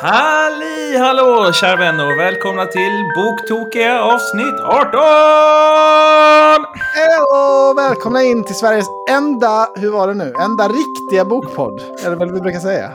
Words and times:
Halli 0.00 0.96
hallå 0.98 1.52
kära 1.52 1.76
vänner 1.76 2.12
och 2.12 2.18
välkomna 2.18 2.66
till 2.66 3.04
Boktokiga 3.16 4.02
avsnitt 4.02 4.60
18! 4.60 5.00
Hej 6.94 7.74
välkomna 7.76 8.22
in 8.22 8.44
till 8.44 8.54
Sveriges 8.54 8.86
enda, 9.10 9.68
hur 9.76 9.90
var 9.90 10.08
det 10.08 10.14
nu, 10.14 10.32
enda 10.40 10.68
riktiga 10.68 11.24
bokpodd. 11.24 11.80
Är 12.04 12.10
det 12.10 12.16
väl 12.16 12.32
vi 12.32 12.40
brukar 12.40 12.60
säga? 12.60 12.92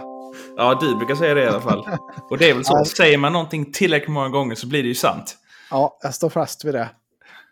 Ja, 0.58 0.78
du 0.82 0.96
brukar 0.96 1.16
säga 1.16 1.34
det 1.34 1.44
i 1.44 1.48
alla 1.48 1.62
fall. 1.62 1.88
Och 2.30 2.38
det 2.38 2.50
är 2.50 2.54
väl 2.54 2.66
så, 2.66 2.86
säger 2.86 3.18
man 3.18 3.34
någonting 3.34 3.72
tillräckligt 3.72 4.14
många 4.14 4.30
gånger 4.30 4.56
så 4.56 4.68
blir 4.68 4.84
det 4.84 4.90
ju 4.90 4.96
sant. 4.96 5.38
Ja, 5.72 5.98
jag 6.02 6.14
står 6.14 6.30
fast 6.30 6.66
vid 6.66 6.74
det. 6.74 6.90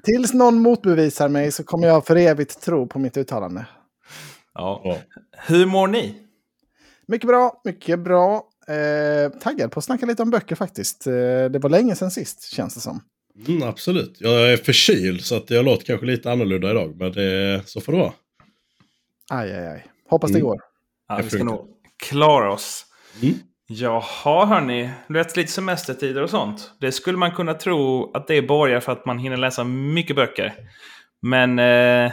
Tills 0.03 0.33
någon 0.33 0.61
motbevisar 0.61 1.29
mig 1.29 1.51
så 1.51 1.63
kommer 1.63 1.87
jag 1.87 2.05
för 2.05 2.15
evigt 2.15 2.61
tro 2.61 2.87
på 2.87 2.99
mitt 2.99 3.17
uttalande. 3.17 3.65
Ja. 4.53 4.97
Hur 5.47 5.65
mår 5.65 5.87
ni? 5.87 6.21
Mycket 7.07 7.27
bra, 7.27 7.61
mycket 7.63 7.99
bra. 7.99 8.43
Eh, 8.67 9.39
taggad 9.39 9.71
på 9.71 9.79
att 9.79 9.85
snacka 9.85 10.05
lite 10.05 10.23
om 10.23 10.29
böcker 10.29 10.55
faktiskt. 10.55 11.07
Eh, 11.07 11.13
det 11.49 11.59
var 11.61 11.69
länge 11.69 11.95
sedan 11.95 12.11
sist, 12.11 12.53
känns 12.53 12.75
det 12.75 12.81
som. 12.81 13.01
Mm, 13.47 13.63
absolut. 13.63 14.17
Jag 14.19 14.51
är 14.51 14.57
förkyld 14.57 15.21
så 15.21 15.35
att 15.35 15.49
jag 15.49 15.65
låter 15.65 15.85
kanske 15.85 16.05
lite 16.05 16.31
annorlunda 16.31 16.71
idag. 16.71 16.95
Men 16.99 17.11
det, 17.11 17.61
så 17.65 17.81
får 17.81 17.91
det 17.91 17.97
vara. 17.97 18.13
Aj, 19.29 19.51
aj, 19.53 19.67
aj. 19.67 19.85
Hoppas 20.09 20.31
det 20.31 20.37
mm. 20.37 20.47
går. 20.47 20.59
Ja, 21.07 21.19
vi 21.23 21.29
ska 21.29 21.43
nog 21.43 21.67
klara 22.09 22.51
oss. 22.51 22.85
Mm. 23.21 23.35
Jaha, 23.67 24.45
hörni. 24.45 24.89
Du 25.07 25.13
vet, 25.13 25.37
lite 25.37 25.51
semestertider 25.51 26.23
och 26.23 26.29
sånt. 26.29 26.71
Det 26.79 26.91
skulle 26.91 27.17
man 27.17 27.31
kunna 27.31 27.53
tro 27.53 28.11
att 28.13 28.27
det 28.27 28.41
borgar 28.41 28.79
för 28.79 28.91
att 28.91 29.05
man 29.05 29.19
hinner 29.19 29.37
läsa 29.37 29.63
mycket 29.63 30.15
böcker. 30.15 30.53
Men 31.21 31.59
eh, 31.59 32.11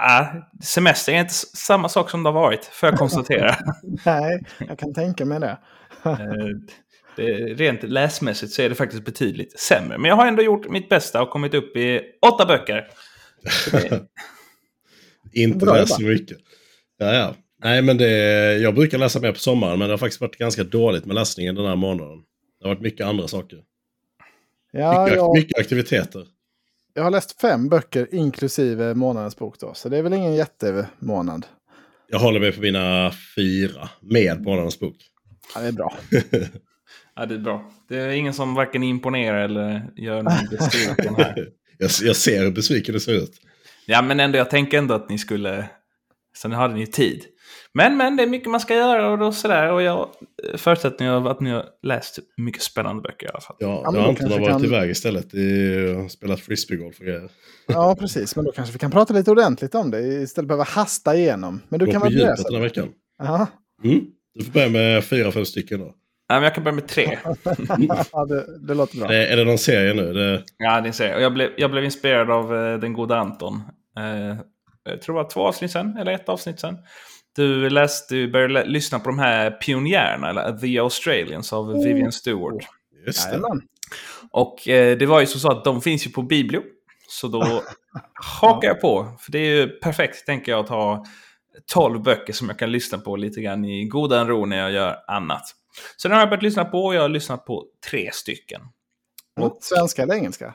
äh, 0.00 0.26
semester 0.62 1.12
är 1.12 1.20
inte 1.20 1.34
samma 1.34 1.88
sak 1.88 2.10
som 2.10 2.22
det 2.22 2.28
har 2.28 2.34
varit, 2.34 2.64
får 2.64 2.88
jag 2.88 2.98
konstatera. 2.98 3.56
Nej, 4.06 4.44
jag 4.68 4.78
kan 4.78 4.94
tänka 4.94 5.24
mig 5.24 5.40
det. 5.40 5.58
Eh, 6.04 6.16
det. 7.16 7.32
Rent 7.32 7.82
läsmässigt 7.82 8.52
så 8.52 8.62
är 8.62 8.68
det 8.68 8.74
faktiskt 8.74 9.04
betydligt 9.04 9.60
sämre. 9.60 9.98
Men 9.98 10.08
jag 10.08 10.16
har 10.16 10.26
ändå 10.26 10.42
gjort 10.42 10.68
mitt 10.68 10.88
bästa 10.88 11.22
och 11.22 11.30
kommit 11.30 11.54
upp 11.54 11.76
i 11.76 12.00
åtta 12.26 12.46
böcker. 12.46 12.86
Det... 13.72 14.02
inte 15.42 15.66
läst 15.66 15.94
så 15.94 16.02
mycket. 16.02 16.38
Ja, 16.98 17.12
ja. 17.14 17.34
Nej, 17.64 17.82
men 17.82 17.96
det, 17.96 18.10
jag 18.58 18.74
brukar 18.74 18.98
läsa 18.98 19.20
mer 19.20 19.32
på 19.32 19.38
sommaren, 19.38 19.78
men 19.78 19.88
det 19.88 19.92
har 19.92 19.98
faktiskt 19.98 20.20
varit 20.20 20.36
ganska 20.36 20.64
dåligt 20.64 21.04
med 21.04 21.14
läsningen 21.14 21.54
den 21.54 21.66
här 21.66 21.76
månaden. 21.76 22.18
Det 22.60 22.68
har 22.68 22.74
varit 22.74 22.82
mycket 22.82 23.06
andra 23.06 23.28
saker. 23.28 23.58
Ja, 24.72 25.04
mycket, 25.04 25.16
jag... 25.16 25.36
mycket 25.36 25.58
aktiviteter. 25.58 26.26
Jag 26.94 27.02
har 27.02 27.10
läst 27.10 27.40
fem 27.40 27.68
böcker 27.68 28.14
inklusive 28.14 28.94
månadens 28.94 29.36
bok 29.36 29.58
då, 29.60 29.74
så 29.74 29.88
det 29.88 29.98
är 29.98 30.02
väl 30.02 30.12
ingen 30.12 30.34
jättemånad. 30.34 31.46
Jag 32.08 32.18
håller 32.18 32.40
mig 32.40 32.52
på 32.52 32.60
mina 32.60 33.12
fyra 33.36 33.88
med 34.00 34.42
månadens 34.42 34.80
bok. 34.80 34.96
Ja, 35.54 35.60
det 35.60 35.68
är 35.68 35.72
bra. 35.72 35.98
ja, 37.16 37.26
det 37.26 37.34
är 37.34 37.38
bra. 37.38 37.72
Det 37.88 37.96
är 37.96 38.08
ingen 38.08 38.34
som 38.34 38.54
varken 38.54 38.82
imponerar 38.82 39.44
eller 39.44 39.90
gör 39.96 40.22
någon 40.22 40.32
besviken 40.50 41.14
här. 41.14 41.48
jag, 41.78 41.90
jag 42.02 42.16
ser 42.16 42.44
hur 42.44 42.50
besviken 42.50 42.92
du 42.94 43.00
ser 43.00 43.12
ut. 43.12 43.32
Ja, 43.86 44.02
men 44.02 44.20
ändå, 44.20 44.38
jag 44.38 44.50
tänker 44.50 44.78
ändå 44.78 44.94
att 44.94 45.08
ni 45.08 45.18
skulle... 45.18 45.68
Sen 46.36 46.52
hade 46.52 46.74
ni 46.74 46.86
tid. 46.86 47.24
Men, 47.74 47.96
men 47.96 48.16
det 48.16 48.22
är 48.22 48.26
mycket 48.26 48.50
man 48.50 48.60
ska 48.60 48.74
göra 48.74 49.10
och 49.10 49.18
då 49.18 49.32
sådär. 49.32 49.72
Och 49.72 49.82
jag 49.82 50.08
förutsätter 50.56 51.30
att 51.30 51.40
ni 51.40 51.50
har 51.50 51.66
läst 51.82 52.18
mycket 52.36 52.62
spännande 52.62 53.02
böcker 53.02 53.26
i 53.26 53.30
alla 53.30 53.40
fall. 53.40 53.56
Ja, 53.58 53.82
ja 53.84 54.08
Anton 54.08 54.30
har 54.30 54.38
varit 54.40 54.48
kan... 54.48 54.64
iväg 54.64 54.90
istället 54.90 55.26
och 56.04 56.10
spelat 56.10 56.40
frisbeegolf 56.40 56.98
och 56.98 57.06
grejer. 57.06 57.30
Ja, 57.66 57.96
precis. 58.00 58.36
Men 58.36 58.44
då 58.44 58.52
kanske 58.52 58.72
vi 58.72 58.78
kan 58.78 58.90
prata 58.90 59.14
lite 59.14 59.30
ordentligt 59.30 59.74
om 59.74 59.90
det 59.90 60.00
istället 60.00 60.50
för 60.50 60.58
att 60.58 60.68
hasta 60.68 61.16
igenom. 61.16 61.62
Men 61.68 61.80
du 61.80 61.86
Gå 61.86 61.92
kan 61.92 62.00
väl 62.00 62.12
börja. 62.12 62.34
den 62.34 62.54
här 62.54 62.62
veckan. 62.62 62.88
Aha. 63.22 63.46
Mm. 63.84 64.00
Du 64.34 64.44
får 64.44 64.52
börja 64.52 64.68
med 64.68 65.04
fyra, 65.04 65.32
fem 65.32 65.44
stycken 65.44 65.80
då. 65.80 65.94
Ja, 66.28 66.34
men 66.34 66.42
jag 66.42 66.54
kan 66.54 66.64
börja 66.64 66.74
med 66.74 66.88
tre. 66.88 67.18
ja, 68.12 68.24
det, 68.24 68.66
det, 68.66 68.74
låter 68.74 68.98
bra. 68.98 69.12
Är, 69.12 69.26
är 69.26 69.36
det 69.36 69.44
någon 69.44 69.58
serie 69.58 69.94
nu? 69.94 70.12
Det... 70.12 70.44
Ja, 70.56 70.80
det 70.80 70.84
är 70.84 70.86
en 70.86 70.92
serie. 70.92 71.14
Och 71.16 71.22
jag 71.22 71.34
blev, 71.34 71.50
jag 71.56 71.70
blev 71.70 71.84
inspirerad 71.84 72.30
av 72.30 72.52
uh, 72.52 72.80
den 72.80 72.92
goda 72.92 73.16
Anton. 73.16 73.54
Uh, 73.98 74.36
jag 74.84 75.02
tror 75.02 75.16
det 75.16 75.22
var 75.22 75.30
två 75.30 75.40
avsnitt 75.40 75.70
sen, 75.70 75.96
eller 75.96 76.12
ett 76.12 76.28
avsnitt 76.28 76.60
sen. 76.60 76.76
Du, 77.36 77.70
läste, 77.70 78.14
du 78.14 78.30
började 78.30 78.64
lyssna 78.64 78.98
på 78.98 79.08
de 79.08 79.18
här 79.18 79.50
pionjärerna, 79.50 80.30
eller 80.30 80.58
The 80.58 80.78
Australians 80.78 81.52
av 81.52 81.68
oh. 81.68 81.84
Vivian 81.84 82.12
Stewart. 82.12 82.64
Just 83.06 83.30
det. 83.30 83.42
Och 84.30 84.68
eh, 84.68 84.98
det 84.98 85.06
var 85.06 85.20
ju 85.20 85.26
så 85.26 85.50
att 85.50 85.64
de 85.64 85.82
finns 85.82 86.06
ju 86.06 86.10
på 86.10 86.22
Biblio. 86.22 86.62
Så 87.08 87.28
då 87.28 87.62
hakar 88.40 88.68
jag 88.68 88.80
på. 88.80 89.16
För 89.20 89.32
det 89.32 89.38
är 89.38 89.56
ju 89.56 89.68
perfekt, 89.68 90.26
tänker 90.26 90.52
jag, 90.52 90.64
att 90.64 90.68
ha 90.68 91.04
12 91.72 92.02
böcker 92.02 92.32
som 92.32 92.48
jag 92.48 92.58
kan 92.58 92.72
lyssna 92.72 92.98
på 92.98 93.16
lite 93.16 93.40
grann 93.40 93.64
i 93.64 93.84
godan 93.84 94.28
ro 94.28 94.46
när 94.46 94.58
jag 94.58 94.72
gör 94.72 94.96
annat. 95.06 95.42
Så 95.96 96.08
den 96.08 96.14
har 96.14 96.22
jag 96.22 96.28
börjat 96.28 96.42
lyssna 96.42 96.64
på 96.64 96.84
och 96.84 96.94
jag 96.94 97.02
har 97.02 97.08
lyssnat 97.08 97.46
på 97.46 97.64
tre 97.90 98.10
stycken. 98.12 98.60
Och, 99.40 99.58
svenska 99.60 100.02
eller 100.02 100.14
engelska? 100.14 100.54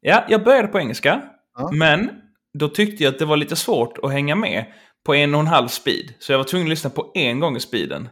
Ja, 0.00 0.24
jag 0.28 0.44
började 0.44 0.68
på 0.68 0.78
engelska. 0.78 1.22
Ja. 1.56 1.70
Men 1.72 2.10
då 2.58 2.68
tyckte 2.68 3.04
jag 3.04 3.12
att 3.12 3.18
det 3.18 3.24
var 3.24 3.36
lite 3.36 3.56
svårt 3.56 3.98
att 4.02 4.12
hänga 4.12 4.34
med 4.34 4.72
på 5.08 5.14
en 5.14 5.34
och 5.34 5.40
en 5.40 5.46
halv 5.46 5.68
speed. 5.68 6.14
Så 6.18 6.32
jag 6.32 6.38
var 6.38 6.44
tvungen 6.44 6.66
att 6.66 6.70
lyssna 6.70 6.90
på 6.90 7.12
en 7.14 7.40
gång 7.40 7.56
i 7.56 7.60
speeden. 7.60 8.08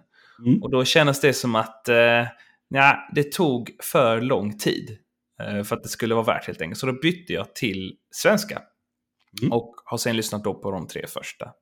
Mm. 0.47 0.63
Och 0.63 0.71
då 0.71 0.85
kändes 0.85 1.21
det 1.21 1.33
som 1.33 1.55
att 1.55 1.89
eh, 1.89 2.27
ja, 2.69 3.09
det 3.15 3.33
tog 3.33 3.71
för 3.83 4.21
lång 4.21 4.59
tid. 4.59 4.99
Eh, 5.41 5.63
för 5.63 5.77
att 5.77 5.83
det 5.83 5.89
skulle 5.89 6.15
vara 6.15 6.25
värt 6.25 6.47
helt 6.47 6.61
enkelt. 6.61 6.79
Så 6.79 6.87
då 6.87 6.93
bytte 6.93 7.33
jag 7.33 7.55
till 7.55 7.97
svenska. 8.11 8.63
Mm. 9.43 9.53
Och 9.53 9.75
har 9.85 9.99
sen 9.99 10.17
lyssnat 10.17 10.45
då 10.45 10.55
på 10.55 10.71
de 10.71 10.87
tre 10.87 11.07
första. 11.07 11.53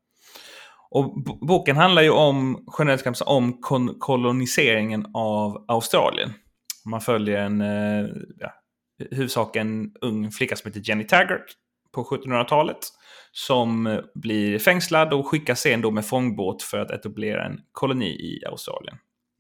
Och 0.91 1.25
boken 1.41 1.77
handlar 1.77 2.03
ju 2.03 2.11
om, 2.11 2.67
generellt 2.79 3.21
om 3.21 3.59
koloniseringen 3.99 5.07
av 5.15 5.65
Australien. 5.69 6.33
Man 6.85 7.01
följer 7.01 7.39
en, 7.39 7.61
eh, 7.61 8.07
ja, 8.39 8.53
huvudsak 9.11 9.57
en 9.57 9.93
ung 10.01 10.31
flicka 10.31 10.57
som 10.57 10.69
heter 10.69 10.89
Jenny 10.89 11.07
Taggart 11.07 11.47
på 11.95 12.05
1700-talet 12.05 12.79
som 13.33 14.01
blir 14.15 14.59
fängslad 14.59 15.13
och 15.13 15.27
skickas 15.27 15.61
sen 15.61 15.81
då 15.81 15.91
med 15.91 16.07
fångbåt 16.07 16.63
för 16.63 16.79
att 16.79 16.91
etablera 16.91 17.47
en 17.47 17.61
koloni 17.73 18.11
i 18.11 18.45
Australien. 18.47 18.97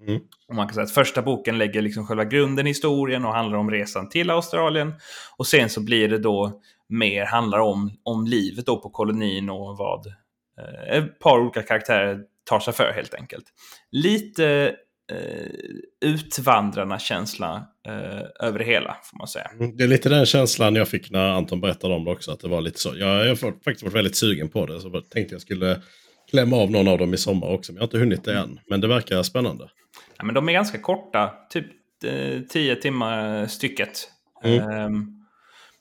Mm. 0.09 0.21
Och 0.49 0.55
man 0.55 0.67
kan 0.67 0.75
säga 0.75 0.85
att 0.85 0.91
första 0.91 1.23
boken 1.23 1.59
lägger 1.59 1.83
liksom 1.83 2.07
själva 2.07 2.25
grunden 2.25 2.67
i 2.67 2.71
historien 2.71 3.25
och 3.25 3.35
handlar 3.35 3.59
om 3.59 3.71
resan 3.71 4.09
till 4.09 4.31
Australien. 4.31 4.95
Och 5.37 5.47
sen 5.47 5.71
så 5.71 5.81
blir 5.81 6.09
det 6.09 6.19
då 6.19 6.61
mer 6.89 7.25
handlar 7.25 7.59
om, 7.59 7.91
om 8.03 8.27
livet 8.27 8.67
då 8.67 8.81
på 8.81 8.91
kolonin 8.91 9.51
och 9.51 9.77
vad 9.77 10.07
eh, 10.07 10.97
ett 10.97 11.19
par 11.19 11.39
olika 11.39 11.63
karaktärer 11.63 12.21
tar 12.45 12.61
sig 12.61 12.75
för 12.75 12.93
helt 12.93 13.15
enkelt. 13.15 13.45
Lite 13.91 14.77
eh, 15.13 16.09
utvandrarna-känsla 16.11 17.67
eh, 17.87 18.47
över 18.47 18.59
det 18.59 18.65
hela, 18.65 18.97
får 19.03 19.19
man 19.19 19.29
säga. 19.29 19.51
Mm, 19.61 19.77
det 19.77 19.85
är 19.85 19.89
lite 19.89 20.09
den 20.09 20.27
känslan 20.27 20.75
jag 20.75 20.89
fick 20.89 21.11
när 21.11 21.29
Anton 21.31 21.61
berättade 21.61 21.95
om 21.95 22.05
det 22.05 22.11
också, 22.11 22.33
att 22.33 22.41
det 22.41 22.49
var 22.49 22.61
lite 22.61 22.81
så. 22.81 22.97
Jag 22.97 23.29
har 23.29 23.35
faktiskt 23.35 23.83
varit 23.83 23.95
väldigt 23.95 24.17
sugen 24.17 24.49
på 24.49 24.67
det, 24.67 24.81
så 24.81 24.91
jag 24.93 25.11
tänkte 25.11 25.35
jag 25.35 25.43
skulle 25.43 25.83
klämma 26.31 26.57
av 26.57 26.71
någon 26.71 26.89
av 26.89 26.99
dem 26.99 27.15
i 27.15 27.17
sommar 27.17 27.49
också, 27.49 27.73
men 27.73 27.77
jag 27.77 27.83
har 27.83 27.87
inte 27.87 27.99
hunnit 27.99 28.25
det 28.25 28.39
än. 28.39 28.61
Men 28.67 28.81
det 28.81 28.89
verkar 28.89 29.23
spännande. 29.23 29.69
Ja, 30.17 30.25
men 30.25 30.35
de 30.35 30.49
är 30.49 30.53
ganska 30.53 30.79
korta, 30.79 31.35
typ 31.51 31.67
eh, 32.05 32.41
tio 32.41 32.77
timmar 32.77 33.47
stycket. 33.47 34.09
Mm. 34.45 34.85
Um, 34.87 35.27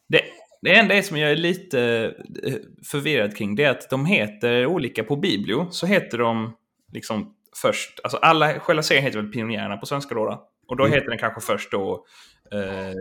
det, 0.10 0.22
det 0.62 0.76
enda 0.76 1.02
som 1.02 1.18
jag 1.18 1.32
är 1.32 1.36
lite 1.36 2.14
eh, 2.44 2.54
förvirrad 2.92 3.38
kring 3.38 3.56
det 3.56 3.64
är 3.64 3.72
att 3.72 3.90
de 3.90 4.06
heter 4.06 4.66
olika 4.66 5.04
på 5.04 5.16
Biblio. 5.16 5.68
Så 5.72 5.86
heter 5.86 6.18
de 6.18 6.56
liksom 6.94 7.36
först, 7.62 8.00
alltså 8.04 8.18
alla, 8.18 8.60
själva 8.60 8.84
serien 8.84 9.04
heter 9.04 9.22
väl 9.22 9.32
Pionjärerna 9.32 9.78
på 9.78 9.86
svenska 9.86 10.16
då. 10.16 10.26
då. 10.26 10.44
Och 10.68 10.78
då 10.78 10.84
mm. 10.84 10.94
heter 10.94 11.10
den 11.10 11.20
kanske 11.20 11.42
först 11.42 11.72
då 11.72 12.06
eh, 12.52 12.94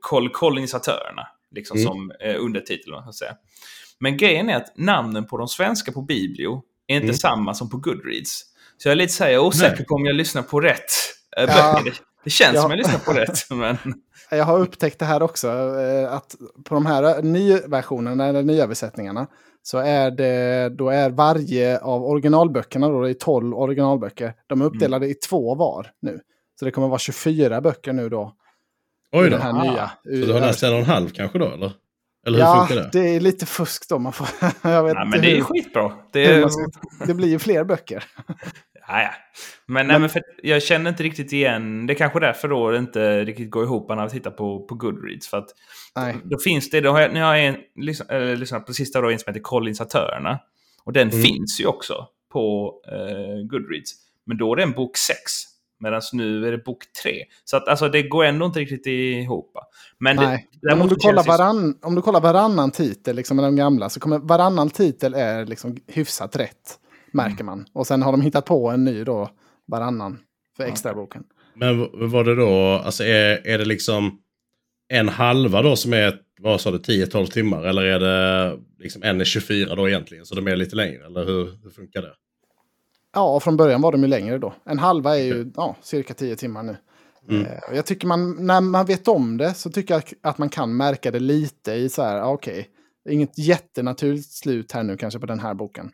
kol 0.00 0.28
kolonisatörerna, 0.28 1.26
liksom 1.54 1.76
mm. 1.76 1.88
som 1.88 2.12
eh, 2.20 2.36
undertitel. 2.44 2.92
Man 2.92 3.12
säga. 3.12 3.34
Men 4.00 4.16
grejen 4.16 4.50
är 4.50 4.56
att 4.56 4.72
namnen 4.76 5.26
på 5.26 5.36
de 5.36 5.48
svenska 5.48 5.92
på 5.92 6.02
Biblio 6.02 6.62
är 6.86 6.94
inte 6.94 7.04
mm. 7.04 7.14
samma 7.14 7.54
som 7.54 7.70
på 7.70 7.76
Goodreads. 7.76 8.44
Så 8.76 8.88
jag 8.88 8.92
är 8.92 8.96
lite 8.96 9.12
så 9.12 9.24
här, 9.24 9.38
osäker 9.38 9.84
på 9.84 9.94
om 9.94 10.06
jag 10.06 10.16
lyssnar 10.16 10.42
på 10.42 10.60
rätt 10.60 10.90
äh, 11.36 11.44
ja. 11.44 11.80
det, 11.84 11.92
det 12.24 12.30
känns 12.30 12.54
ja. 12.54 12.62
som 12.62 12.70
jag 12.70 12.78
lyssnar 12.78 12.98
på 12.98 13.12
rätt. 13.12 13.50
Men... 13.50 13.76
Jag 14.30 14.44
har 14.44 14.58
upptäckt 14.58 14.98
det 14.98 15.04
här 15.04 15.22
också, 15.22 15.48
eh, 15.80 16.12
att 16.12 16.34
på 16.64 16.74
de 16.74 16.86
här 16.86 17.22
nyversionerna, 17.22 18.26
eller 18.26 18.42
nyöversättningarna, 18.42 19.26
så 19.62 19.78
är 19.78 20.10
det, 20.10 20.68
då 20.68 20.88
är 20.88 21.10
varje 21.10 21.78
av 21.78 22.04
originalböckerna, 22.04 22.88
då 22.88 23.02
det 23.02 23.10
är 23.10 23.14
12 23.14 23.54
originalböcker, 23.54 24.34
de 24.46 24.60
är 24.60 24.64
uppdelade 24.64 25.06
mm. 25.06 25.10
i 25.10 25.14
två 25.14 25.54
var 25.54 25.86
nu. 26.02 26.20
Så 26.58 26.64
det 26.64 26.70
kommer 26.70 26.88
vara 26.88 26.98
24 26.98 27.60
böcker 27.60 27.92
nu 27.92 28.08
då. 28.08 28.36
Oj 29.12 29.30
då. 29.30 29.36
Den 29.36 29.40
här 29.40 29.50
ah. 29.50 29.62
nya. 29.62 29.90
Så 30.04 30.26
du 30.26 30.32
har 30.32 30.40
läst 30.40 30.62
en 30.62 30.72
och 30.72 30.78
en 30.78 30.84
halv 30.84 31.08
kanske 31.08 31.38
då, 31.38 31.46
eller? 31.46 31.72
Eller 32.26 32.38
hur 32.38 32.44
ja, 32.44 32.66
funkar 32.66 32.82
det? 32.82 32.90
det 32.92 33.08
är 33.08 33.20
lite 33.20 33.46
fusk 33.46 33.88
då. 33.88 33.98
Man 33.98 34.12
får, 34.12 34.28
jag 34.70 34.84
vet 34.84 34.94
ja, 34.94 35.04
men 35.04 35.20
det 35.20 35.38
är 35.38 35.42
skitbra. 35.42 35.92
Det, 36.12 36.24
är... 36.24 36.50
det 37.06 37.14
blir 37.14 37.28
ju 37.28 37.38
fler 37.38 37.64
böcker. 37.64 38.04
Ja, 38.90 39.02
ja. 39.02 39.10
Men, 39.66 39.86
nej, 39.86 39.98
men 39.98 40.10
jag 40.42 40.62
känner 40.62 40.90
inte 40.90 41.02
riktigt 41.02 41.32
igen. 41.32 41.86
Det 41.86 41.92
är 41.92 41.94
kanske 41.94 42.20
därför 42.20 42.48
då 42.48 42.70
det 42.70 42.78
inte 42.78 43.24
riktigt 43.24 43.50
går 43.50 43.64
ihop 43.64 43.88
när 43.88 43.96
man 43.96 44.08
tittar 44.08 44.30
på, 44.30 44.66
på 44.66 44.74
Goodreads. 44.74 45.28
För 45.28 45.38
att 45.38 45.48
nej. 45.96 46.16
Då, 46.24 46.38
finns 46.38 46.70
det, 46.70 46.80
då 46.80 46.90
har 46.90 47.00
jag, 47.00 47.14
nu 47.14 47.22
har 47.22 47.34
jag 47.34 47.46
en, 47.46 47.56
lyssnat, 47.76 48.10
äh, 48.10 48.20
lyssnat 48.20 48.66
på 48.66 48.74
sista 48.74 49.00
då, 49.00 49.10
en 49.10 49.18
som 49.18 49.30
heter 49.30 49.40
Kolinsatörerna. 49.40 50.38
Och 50.84 50.92
den 50.92 51.10
mm. 51.10 51.22
finns 51.22 51.60
ju 51.60 51.66
också 51.66 52.06
på 52.32 52.74
uh, 52.92 53.46
Goodreads. 53.46 53.92
Men 54.26 54.38
då 54.38 54.52
är 54.52 54.56
det 54.56 54.62
en 54.62 54.72
bok 54.72 54.96
6. 54.96 55.18
Medan 55.80 56.02
nu 56.12 56.46
är 56.46 56.52
det 56.52 56.58
bok 56.58 56.84
tre. 57.02 57.24
Så 57.44 57.56
att 57.56 57.68
alltså, 57.68 57.88
det 57.88 58.02
går 58.02 58.24
ändå 58.24 58.46
inte 58.46 58.60
riktigt 58.60 58.86
ihop. 58.86 59.52
Men, 59.98 60.16
Nej. 60.16 60.48
Det, 60.62 60.72
om, 60.72 60.88
du 60.88 60.96
kollar 60.96 61.24
varann, 61.24 61.78
om 61.82 61.94
du 61.94 62.02
kollar 62.02 62.20
varannan 62.20 62.70
titel 62.70 63.16
liksom, 63.16 63.36
med 63.36 63.44
de 63.44 63.56
gamla 63.56 63.88
så 63.88 64.00
kommer 64.00 64.18
varannan 64.18 64.70
titel 64.70 65.14
är 65.14 65.46
liksom 65.46 65.76
hyfsat 65.86 66.36
rätt. 66.36 66.78
Märker 67.12 67.40
mm. 67.40 67.46
man. 67.46 67.66
Och 67.72 67.86
sen 67.86 68.02
har 68.02 68.12
de 68.12 68.20
hittat 68.20 68.44
på 68.44 68.70
en 68.70 68.84
ny 68.84 69.04
då 69.04 69.30
varannan 69.66 70.18
för 70.56 70.64
extraboken. 70.64 71.24
Men 71.54 71.78
var 72.10 72.24
det 72.24 72.34
då, 72.34 72.82
alltså 72.84 73.04
är, 73.04 73.46
är 73.46 73.58
det 73.58 73.64
liksom 73.64 74.18
en 74.88 75.08
halva 75.08 75.62
då 75.62 75.76
som 75.76 75.92
är, 75.92 76.18
vad 76.40 76.60
sa 76.60 76.70
du, 76.70 76.78
10-12 76.78 77.26
timmar? 77.26 77.62
Eller 77.62 77.82
är 77.82 78.00
det 78.00 78.58
liksom 78.78 79.02
en 79.02 79.20
är 79.20 79.24
24 79.24 79.74
då 79.74 79.88
egentligen? 79.88 80.26
Så 80.26 80.34
de 80.34 80.46
är 80.48 80.56
lite 80.56 80.76
längre, 80.76 81.06
eller 81.06 81.24
hur, 81.24 81.44
hur 81.62 81.70
funkar 81.70 82.02
det? 82.02 82.12
Ja, 83.14 83.40
från 83.40 83.56
början 83.56 83.80
var 83.80 83.92
de 83.92 84.02
ju 84.02 84.08
längre 84.08 84.38
då. 84.38 84.54
En 84.64 84.78
halva 84.78 85.18
är 85.18 85.22
ju 85.22 85.52
ja, 85.56 85.76
cirka 85.82 86.14
10 86.14 86.36
timmar 86.36 86.62
nu. 86.62 86.76
Mm. 87.28 87.46
Eh, 87.46 87.52
jag 87.74 87.86
tycker 87.86 88.06
man, 88.06 88.46
när 88.46 88.60
man 88.60 88.86
vet 88.86 89.08
om 89.08 89.36
det 89.36 89.54
så 89.54 89.70
tycker 89.70 89.94
jag 89.94 90.02
att 90.22 90.38
man 90.38 90.48
kan 90.48 90.76
märka 90.76 91.10
det 91.10 91.20
lite 91.20 91.72
i 91.72 91.88
så 91.88 92.02
här, 92.02 92.22
okej, 92.22 92.52
okay, 93.04 93.14
inget 93.14 93.38
jättenaturligt 93.38 94.32
slut 94.32 94.72
här 94.72 94.82
nu 94.82 94.96
kanske 94.96 95.20
på 95.20 95.26
den 95.26 95.40
här 95.40 95.54
boken. 95.54 95.90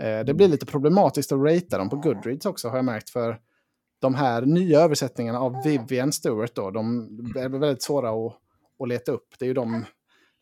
Eh, 0.00 0.24
det 0.24 0.34
blir 0.34 0.48
lite 0.48 0.66
problematiskt 0.66 1.32
att 1.32 1.38
ratea 1.38 1.78
dem 1.78 1.90
på 1.90 1.96
Goodreads 1.96 2.46
också 2.46 2.68
har 2.68 2.76
jag 2.76 2.84
märkt 2.84 3.10
för 3.10 3.38
de 4.00 4.14
här 4.14 4.42
nya 4.42 4.80
översättningarna 4.80 5.38
av 5.38 5.62
Vivian 5.64 6.12
Stewart 6.12 6.54
då, 6.54 6.70
de 6.70 7.08
är 7.36 7.48
väldigt 7.48 7.82
svåra 7.82 8.10
att, 8.10 8.36
att 8.82 8.88
leta 8.88 9.12
upp. 9.12 9.34
Det 9.38 9.44
är 9.44 9.46
ju 9.46 9.54
de, 9.54 9.84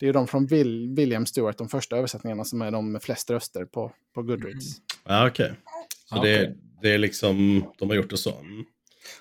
det 0.01 0.09
är 0.09 0.13
de 0.13 0.27
från 0.27 0.47
Will, 0.47 0.95
William 0.97 1.27
Stewart, 1.27 1.59
de 1.59 1.69
första 1.69 1.97
översättningarna 1.97 2.45
som 2.45 2.63
är 2.63 2.71
de 2.71 2.93
med 2.93 3.03
flest 3.03 3.31
röster 3.31 3.65
på, 3.65 3.93
på 4.15 4.23
Goodreads. 4.23 4.67
Ja, 5.05 5.29
okej. 5.29 5.45
Okay. 5.47 5.57
Så 6.05 6.19
okay. 6.19 6.33
det, 6.33 6.57
det 6.83 6.95
är 6.95 6.99
liksom, 6.99 7.65
de 7.79 7.89
har 7.89 7.97
gjort 7.97 8.11
det 8.11 8.17
så. 8.17 8.39
Mm. 8.39 8.65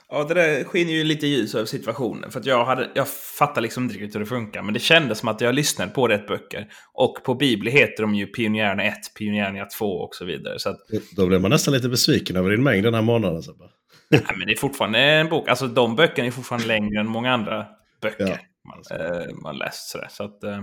Ja, 0.09 0.23
det 0.23 0.33
där 0.33 0.63
skiner 0.63 0.91
ju 0.91 1.03
lite 1.03 1.27
ljus 1.27 1.55
över 1.55 1.65
situationen. 1.65 2.31
För 2.31 2.39
att 2.39 2.45
jag, 2.45 2.65
hade, 2.65 2.89
jag 2.95 3.07
fattar 3.07 3.61
liksom 3.61 3.83
inte 3.83 3.95
riktigt 3.95 4.15
hur 4.15 4.19
det 4.19 4.25
funkar. 4.25 4.61
Men 4.61 4.73
det 4.73 4.79
kändes 4.79 5.19
som 5.19 5.29
att 5.29 5.41
jag 5.41 5.55
lyssnade 5.55 5.91
på 5.91 6.07
rätt 6.07 6.27
böcker. 6.27 6.67
Och 6.93 7.23
på 7.23 7.35
Bibli 7.35 7.71
heter 7.71 8.03
de 8.03 8.15
ju 8.15 8.27
Pionjärerna 8.27 8.83
1, 8.83 8.97
Pionjärerna 9.17 9.65
2 9.65 9.85
och 9.85 10.15
så 10.15 10.25
vidare. 10.25 10.59
Så 10.59 10.69
att... 10.69 10.77
Då 11.15 11.27
blev 11.27 11.41
man 11.41 11.51
nästan 11.51 11.73
lite 11.73 11.89
besviken 11.89 12.35
över 12.35 12.49
din 12.49 12.63
mängd 12.63 12.83
den 12.83 12.93
här 12.93 13.01
månaden. 13.01 13.43
Så 13.43 13.53
bara. 13.53 13.69
Nej, 14.09 14.21
men 14.37 14.47
det 14.47 14.53
är 14.53 14.57
fortfarande 14.57 14.99
en 14.99 15.29
bok. 15.29 15.49
Alltså 15.49 15.67
de 15.67 15.95
böckerna 15.95 16.27
är 16.27 16.31
fortfarande 16.31 16.67
längre 16.67 16.99
än 16.99 17.07
många 17.07 17.33
andra 17.33 17.65
böcker. 18.01 18.27
Ja. 18.27 18.37
Man, 18.67 18.99
eh, 18.99 19.35
man 19.43 19.57
läst 19.57 19.89
sådär. 19.89 20.07
Så 20.11 20.23
att, 20.23 20.43
eh, 20.43 20.59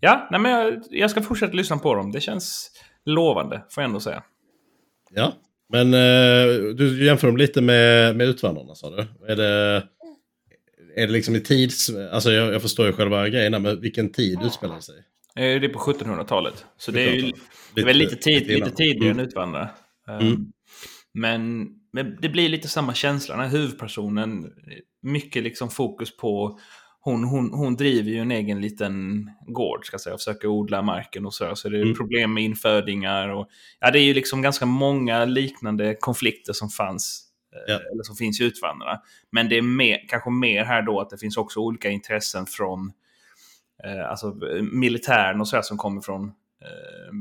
ja, 0.00 0.28
nej, 0.30 0.40
men 0.40 0.52
jag, 0.52 0.82
jag 0.90 1.10
ska 1.10 1.22
fortsätta 1.22 1.52
lyssna 1.52 1.78
på 1.78 1.94
dem. 1.94 2.12
Det 2.12 2.20
känns 2.20 2.70
lovande, 3.04 3.64
får 3.70 3.82
jag 3.82 3.88
ändå 3.88 4.00
säga. 4.00 4.22
Ja, 5.10 5.32
men 5.72 5.94
eh, 5.94 6.74
du 6.74 7.04
jämför 7.04 7.26
dem 7.26 7.36
lite 7.36 7.60
med, 7.60 8.16
med 8.16 8.28
Utvandrarna 8.28 8.74
sa 8.74 8.90
du. 8.90 9.06
Är 9.32 9.36
det, 9.36 9.82
är 10.96 11.06
det 11.06 11.12
liksom 11.12 11.36
i 11.36 11.40
tids... 11.40 11.90
Alltså 12.12 12.32
jag, 12.32 12.54
jag 12.54 12.62
förstår 12.62 12.86
ju 12.86 12.92
själva 12.92 13.28
grejerna, 13.28 13.58
men 13.58 13.80
vilken 13.80 14.12
tid 14.12 14.38
utspelar 14.44 14.76
det 14.76 14.82
sig? 14.82 14.96
Eh, 15.36 15.60
det 15.60 15.66
är 15.66 15.68
på 15.68 15.78
1700-talet. 15.78 16.64
Så 16.78 16.90
det 16.90 17.08
är 17.08 17.14
ju 17.14 17.32
det 17.74 17.80
är 17.80 17.84
väl 17.84 17.96
lite, 17.96 18.16
tid, 18.16 18.46
lite, 18.46 18.64
lite 18.64 18.70
tidigare 18.70 19.10
mm. 19.10 19.18
än 19.18 19.26
Utvandrarna. 19.26 19.70
Mm. 20.08 20.26
Um, 20.26 20.52
men, 21.14 21.68
men 21.92 22.16
det 22.20 22.28
blir 22.28 22.48
lite 22.48 22.68
samma 22.68 22.94
känsla 22.94 23.36
när 23.36 23.48
huvudpersonen, 23.48 24.52
mycket 25.02 25.42
liksom 25.42 25.70
fokus 25.70 26.16
på 26.16 26.58
hon, 27.04 27.24
hon, 27.24 27.52
hon 27.52 27.76
driver 27.76 28.10
ju 28.10 28.18
en 28.18 28.30
egen 28.30 28.60
liten 28.60 29.26
gård, 29.46 29.86
ska 29.86 29.98
säga, 29.98 30.14
och 30.14 30.20
försöker 30.20 30.48
odla 30.48 30.82
marken 30.82 31.26
och 31.26 31.34
så. 31.34 31.56
Så 31.56 31.68
det 31.68 31.78
är 31.78 31.82
mm. 31.82 31.94
problem 31.94 32.34
med 32.34 32.44
infödingar 32.44 33.28
och 33.28 33.48
ja, 33.80 33.90
det 33.90 33.98
är 33.98 34.04
ju 34.04 34.14
liksom 34.14 34.42
ganska 34.42 34.66
många 34.66 35.24
liknande 35.24 35.96
konflikter 36.00 36.52
som 36.52 36.68
fanns 36.68 37.28
eh, 37.52 37.74
ja. 37.74 37.80
eller 37.92 38.02
som 38.02 38.16
finns 38.16 38.40
i 38.40 38.44
Utvandrarna. 38.44 39.00
Men 39.30 39.48
det 39.48 39.58
är 39.58 39.62
mer, 39.62 40.08
kanske 40.08 40.30
mer 40.30 40.64
här 40.64 40.82
då 40.82 41.00
att 41.00 41.10
det 41.10 41.18
finns 41.18 41.36
också 41.36 41.60
olika 41.60 41.90
intressen 41.90 42.46
från 42.46 42.92
eh, 43.84 44.10
alltså 44.10 44.38
militären 44.72 45.40
och 45.40 45.48
så 45.48 45.56
här 45.56 45.62
som 45.62 45.78
kommer 45.78 46.00
från 46.00 46.24
eh, 46.62 47.12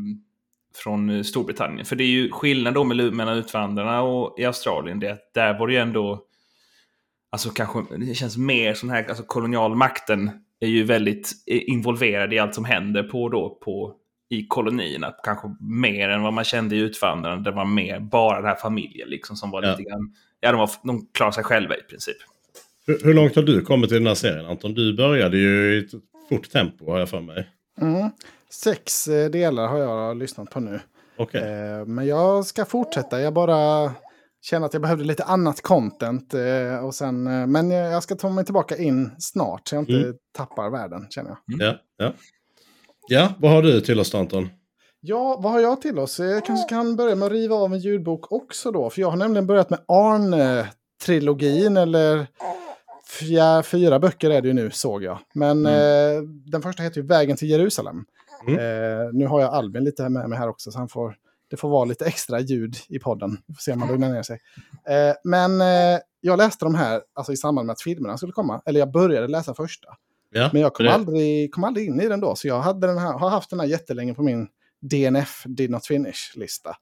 från 0.75 1.23
Storbritannien. 1.23 1.85
För 1.85 1.95
det 1.95 2.03
är 2.03 2.07
ju 2.07 2.31
skillnad 2.31 2.73
då 2.73 2.83
mellan 2.83 3.37
Utvandrarna 3.37 4.01
och 4.01 4.39
i 4.39 4.45
Australien. 4.45 4.99
Det 4.99 5.11
att 5.11 5.33
där 5.33 5.59
var 5.59 5.67
det 5.67 5.73
ju 5.73 5.79
ändå 5.79 6.25
alltså 7.31 7.49
kanske, 7.49 7.97
det 7.97 8.15
känns 8.15 8.37
mer 8.37 8.73
som 8.73 8.89
här, 8.89 9.09
alltså 9.09 9.23
kolonialmakten 9.23 10.31
är 10.59 10.67
ju 10.67 10.83
väldigt 10.83 11.31
involverad 11.45 12.33
i 12.33 12.39
allt 12.39 12.55
som 12.55 12.65
händer 12.65 13.03
på 13.03 13.29
då 13.29 13.49
på 13.49 13.95
i 14.29 14.45
kolonierna. 14.47 15.13
Kanske 15.23 15.55
mer 15.59 16.09
än 16.09 16.21
vad 16.21 16.33
man 16.33 16.43
kände 16.43 16.75
i 16.75 16.79
Utvandrarna. 16.79 17.41
Det 17.41 17.51
var 17.51 17.65
mer 17.65 17.99
bara 17.99 18.37
den 18.37 18.45
här 18.45 18.55
familjen 18.55 19.09
liksom 19.09 19.35
som 19.35 19.51
var 19.51 19.63
ja. 19.63 19.69
lite 19.71 19.89
grann... 19.89 20.13
Ja, 20.39 20.51
de, 20.51 20.59
var, 20.59 20.69
de 20.83 21.07
klarade 21.11 21.35
sig 21.35 21.43
själva 21.43 21.75
i 21.75 21.81
princip. 21.81 22.17
Hur, 22.85 22.99
hur, 23.03 23.13
långt 23.13 23.35
har 23.35 23.43
du 23.43 23.61
kommit 23.61 23.91
i 23.91 23.93
den 23.93 24.07
här 24.07 24.15
serien 24.15 24.45
Anton? 24.45 24.73
Du 24.73 24.93
började 24.93 25.37
ju 25.37 25.75
i 25.75 25.85
ett 25.85 25.91
fort 26.29 26.49
tempo 26.51 26.91
har 26.91 26.99
jag 26.99 27.09
för 27.09 27.21
mig. 27.21 27.49
Mm. 27.81 28.09
Sex 28.49 29.07
eh, 29.07 29.29
delar 29.29 29.67
har 29.67 29.79
jag 29.79 30.17
lyssnat 30.17 30.49
på 30.49 30.59
nu. 30.59 30.79
Okay. 31.17 31.41
Eh, 31.41 31.85
men 31.85 32.07
jag 32.07 32.45
ska 32.45 32.65
fortsätta. 32.65 33.21
Jag 33.21 33.33
bara 33.33 33.91
kände 34.41 34.65
att 34.65 34.73
jag 34.73 34.81
behövde 34.81 35.03
lite 35.03 35.23
annat 35.23 35.61
content. 35.61 36.33
Eh, 36.33 36.85
och 36.85 36.95
sen, 36.95 37.27
eh, 37.27 37.47
men 37.47 37.71
jag 37.71 38.03
ska 38.03 38.15
ta 38.15 38.29
mig 38.29 38.45
tillbaka 38.45 38.77
in 38.77 39.11
snart 39.17 39.67
så 39.67 39.75
jag 39.75 39.81
inte 39.81 39.93
mm. 39.93 40.15
tappar 40.37 40.69
världen 40.69 41.07
känner 41.09 41.29
jag. 41.29 41.55
Mm. 41.55 41.67
Ja, 41.67 42.05
ja. 42.05 42.13
ja, 43.07 43.33
vad 43.39 43.51
har 43.51 43.61
du 43.61 43.81
till 43.81 43.99
oss 43.99 44.15
Anton? 44.15 44.49
Ja, 45.03 45.39
vad 45.43 45.51
har 45.51 45.59
jag 45.59 45.81
till 45.81 45.99
oss? 45.99 46.19
Jag 46.19 46.45
kanske 46.45 46.69
kan 46.69 46.95
börja 46.95 47.15
med 47.15 47.25
att 47.25 47.31
riva 47.31 47.55
av 47.55 47.73
en 47.73 47.79
ljudbok 47.79 48.31
också 48.31 48.71
då. 48.71 48.89
För 48.89 49.01
jag 49.01 49.09
har 49.09 49.17
nämligen 49.17 49.47
börjat 49.47 49.69
med 49.69 49.79
Arn-trilogin 49.87 51.77
eller 51.77 52.27
fyra, 53.19 53.63
fyra 53.63 53.99
böcker 53.99 54.29
är 54.29 54.41
det 54.41 54.47
ju 54.47 54.53
nu 54.53 54.71
såg 54.71 55.03
jag. 55.03 55.19
Men 55.33 55.65
mm. 55.65 56.17
eh, 56.17 56.23
den 56.23 56.61
första 56.61 56.83
heter 56.83 57.01
ju 57.01 57.07
Vägen 57.07 57.37
till 57.37 57.49
Jerusalem. 57.49 58.05
Mm. 58.47 58.59
Eh, 58.59 59.13
nu 59.13 59.27
har 59.27 59.41
jag 59.41 59.53
Albin 59.53 59.83
lite 59.83 60.09
med 60.09 60.29
mig 60.29 60.39
här 60.39 60.49
också 60.49 60.71
så 60.71 60.77
han 60.77 60.89
får 60.89 61.15
det 61.51 61.57
får 61.57 61.69
vara 61.69 61.85
lite 61.85 62.05
extra 62.05 62.39
ljud 62.39 62.75
i 62.89 62.99
podden. 62.99 63.37
Vi 63.47 63.53
får 63.53 63.61
se 63.61 63.71
om 63.71 63.79
man 63.79 63.87
lugnar 63.87 64.09
ner 64.09 64.23
sig. 64.23 64.39
Eh, 64.87 65.15
men 65.23 65.61
eh, 65.61 65.99
jag 66.21 66.37
läste 66.37 66.65
de 66.65 66.75
här 66.75 67.01
alltså, 67.13 67.33
i 67.33 67.37
samband 67.37 67.65
med 67.65 67.73
att 67.73 67.81
filmerna 67.81 68.17
skulle 68.17 68.31
komma. 68.31 68.61
Eller 68.65 68.79
jag 68.79 68.91
började 68.91 69.27
läsa 69.27 69.53
första. 69.53 69.87
Ja, 70.29 70.49
men 70.53 70.61
jag 70.61 70.73
kom 70.73 70.87
aldrig, 70.87 71.53
kom 71.53 71.63
aldrig 71.63 71.87
in 71.87 72.01
i 72.01 72.07
den 72.07 72.19
då. 72.19 72.35
Så 72.35 72.47
jag 72.47 72.59
hade 72.59 72.87
den 72.87 72.97
här, 72.97 73.13
har 73.13 73.29
haft 73.29 73.49
den 73.49 73.59
här 73.59 73.67
jättelänge 73.67 74.13
på 74.13 74.23
min 74.23 74.47
DNF, 74.81 75.43
Did 75.45 75.69
Not 75.69 75.85
Finish-lista. 75.85 76.75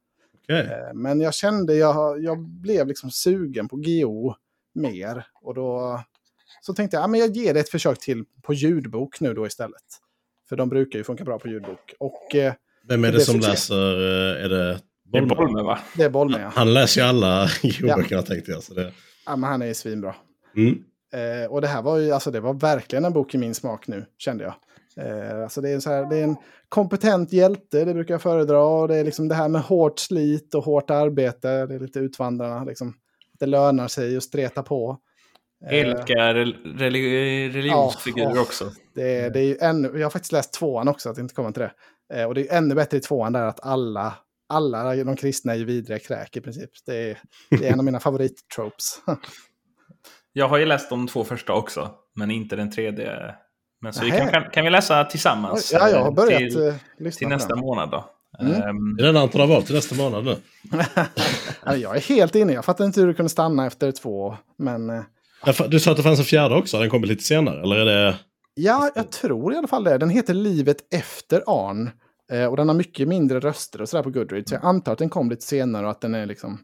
Okay. 0.43 0.61
Eh, 0.61 0.93
men 0.93 1.21
jag 1.21 1.33
kände, 1.33 1.75
jag, 1.75 2.23
jag 2.23 2.39
blev 2.39 2.87
liksom 2.87 3.11
sugen 3.11 3.67
på 3.67 3.75
GO 3.75 4.35
mer. 4.73 5.27
Och 5.41 5.53
då 5.53 5.99
så 6.61 6.73
tänkte 6.73 6.97
jag, 6.97 7.03
ja, 7.03 7.07
men 7.07 7.19
jag 7.19 7.29
ger 7.29 7.53
det 7.53 7.59
ett 7.59 7.69
försök 7.69 7.99
till 7.99 8.25
på 8.41 8.53
ljudbok 8.53 9.19
nu 9.19 9.33
då 9.33 9.47
istället. 9.47 9.83
För 10.49 10.55
de 10.55 10.69
brukar 10.69 10.99
ju 10.99 11.03
funka 11.03 11.23
bra 11.23 11.39
på 11.39 11.47
ljudbok. 11.47 11.93
Och 11.99 12.35
eh, 12.35 12.53
vem 12.89 13.03
är 13.03 13.11
det, 13.11 13.17
det 13.17 13.23
som 13.23 13.39
läser? 13.39 13.75
Eh, 13.75 14.45
är 14.45 14.49
det 14.49 14.79
Bolme? 15.11 15.27
Det 15.27 15.33
är 15.33 15.35
Bolme 15.35 15.61
va? 15.61 15.79
Det 15.97 16.03
är 16.03 16.09
Bolme 16.09 16.41
ja. 16.41 16.51
Han 16.55 16.73
läser 16.73 17.01
ju 17.01 17.07
alla 17.07 17.47
ljudböckerna 17.63 18.05
ja. 18.09 18.21
tänkte 18.21 18.51
jag. 18.51 18.63
Så 18.63 18.73
det... 18.73 18.91
Ja 19.25 19.35
men 19.35 19.49
han 19.49 19.61
är 19.61 19.65
ju 19.65 19.73
svinbra. 19.73 20.15
Mm. 20.55 20.83
Eh, 21.13 21.51
och 21.51 21.61
det 21.61 21.67
här 21.67 21.81
var 21.81 21.97
ju, 21.97 22.11
alltså 22.11 22.31
det 22.31 22.39
var 22.39 22.53
verkligen 22.53 23.05
en 23.05 23.13
bok 23.13 23.35
i 23.35 23.37
min 23.37 23.55
smak 23.55 23.87
nu, 23.87 24.05
kände 24.17 24.43
jag. 24.43 24.53
Eh, 25.05 25.43
alltså 25.43 25.61
det 25.61 25.69
är, 25.69 25.79
så 25.79 25.89
här, 25.89 26.09
det 26.09 26.17
är 26.17 26.23
en 26.23 26.35
kompetent 26.69 27.33
hjälte, 27.33 27.85
det 27.85 27.93
brukar 27.93 28.13
jag 28.13 28.21
föredra. 28.21 28.63
Och 28.63 28.87
det 28.87 28.95
är 28.95 29.03
liksom 29.03 29.27
det 29.27 29.35
här 29.35 29.49
med 29.49 29.61
hårt 29.61 29.99
slit 29.99 30.55
och 30.55 30.63
hårt 30.63 30.89
arbete. 30.89 31.65
Det 31.65 31.75
är 31.75 31.79
lite 31.79 31.99
utvandrarna, 31.99 32.63
liksom. 32.63 32.93
Det 33.39 33.45
lönar 33.45 33.87
sig 33.87 34.17
att 34.17 34.23
streta 34.23 34.63
på. 34.63 34.97
Elka 35.69 36.33
religi 36.33 37.49
religionsfigurer 37.49 38.35
ja, 38.35 38.41
också. 38.41 38.71
Det, 38.95 39.29
det 39.29 39.39
är 39.39 39.43
ju 39.43 39.57
ännu, 39.61 39.91
jag 39.93 40.05
har 40.05 40.09
faktiskt 40.09 40.31
läst 40.31 40.53
tvåan 40.53 40.87
också, 40.87 41.09
att 41.09 41.17
inte 41.17 41.33
komma 41.33 41.51
till 41.51 41.61
det. 41.61 41.71
Eh, 42.13 42.23
och 42.23 42.35
det 42.35 42.49
är 42.49 42.57
ännu 42.57 42.75
bättre 42.75 42.97
i 42.97 42.99
tvåan 42.99 43.33
där 43.33 43.43
att 43.43 43.65
alla, 43.65 44.13
alla 44.49 44.95
de 44.95 45.15
kristna 45.15 45.53
är 45.53 45.57
ju 45.57 45.65
vidriga 45.65 45.99
kräk 45.99 46.37
i 46.37 46.41
princip. 46.41 46.69
Det 46.85 47.11
är, 47.11 47.17
det 47.49 47.67
är 47.67 47.73
en 47.73 47.79
av 47.79 47.85
mina 47.85 47.99
favorittropes. 47.99 49.01
jag 50.33 50.47
har 50.47 50.57
ju 50.57 50.65
läst 50.65 50.89
de 50.89 51.07
två 51.07 51.23
första 51.23 51.53
också, 51.53 51.91
men 52.15 52.31
inte 52.31 52.55
den 52.55 52.71
tredje. 52.71 53.35
Men 53.81 53.93
så 53.93 54.05
vi 54.05 54.11
kan, 54.11 54.27
kan, 54.27 54.43
kan, 54.49 54.63
vi 54.63 54.69
läsa 54.69 55.03
tillsammans? 55.03 55.71
Ja, 55.73 55.89
jag 55.89 56.03
har 56.03 56.11
börjat 56.11 56.39
till, 56.39 56.57
uh, 56.57 56.73
lyssna 56.97 57.17
Till 57.17 57.27
nästa 57.27 57.55
den. 57.55 57.59
månad 57.59 57.91
då. 57.91 58.09
Mm. 58.39 58.53
Um, 58.53 58.97
är 58.99 59.03
det 59.03 59.07
den 59.07 59.17
Anton 59.17 59.41
har 59.41 59.47
valt 59.47 59.65
till 59.65 59.75
nästa 59.75 59.95
månad 59.95 60.25
nu? 60.25 60.35
jag 61.77 61.95
är 61.95 62.01
helt 62.01 62.35
inne. 62.35 62.53
Jag 62.53 62.65
fattar 62.65 62.85
inte 62.85 62.99
hur 62.99 63.07
du 63.07 63.13
kunde 63.13 63.29
stanna 63.29 63.67
efter 63.67 63.91
två. 63.91 64.37
Men, 64.57 64.89
uh, 64.89 65.01
du 65.67 65.79
sa 65.79 65.91
att 65.91 65.97
det 65.97 66.03
fanns 66.03 66.19
en 66.19 66.25
fjärde 66.25 66.55
också. 66.55 66.79
Den 66.79 66.89
kommer 66.89 67.07
lite 67.07 67.23
senare, 67.23 67.61
eller 67.61 67.75
är 67.75 67.85
det? 67.85 68.15
Ja, 68.61 68.91
jag 68.95 69.11
tror 69.11 69.53
i 69.53 69.57
alla 69.57 69.67
fall 69.67 69.83
det. 69.83 69.97
Den 69.97 70.09
heter 70.09 70.33
Livet 70.33 70.77
efter 70.93 71.43
Arn. 71.47 71.89
Eh, 72.31 72.45
och 72.45 72.57
den 72.57 72.67
har 72.67 72.75
mycket 72.75 73.07
mindre 73.07 73.39
röster 73.39 73.81
och 73.81 73.89
sådär 73.89 74.03
på 74.03 74.09
Goodreads. 74.09 74.49
Så 74.49 74.55
jag 74.55 74.65
antar 74.65 74.91
att 74.91 74.97
den 74.97 75.09
kom 75.09 75.29
lite 75.29 75.45
senare 75.45 75.85
och 75.85 75.91
att 75.91 76.01
den 76.01 76.15
är 76.15 76.25
liksom... 76.25 76.57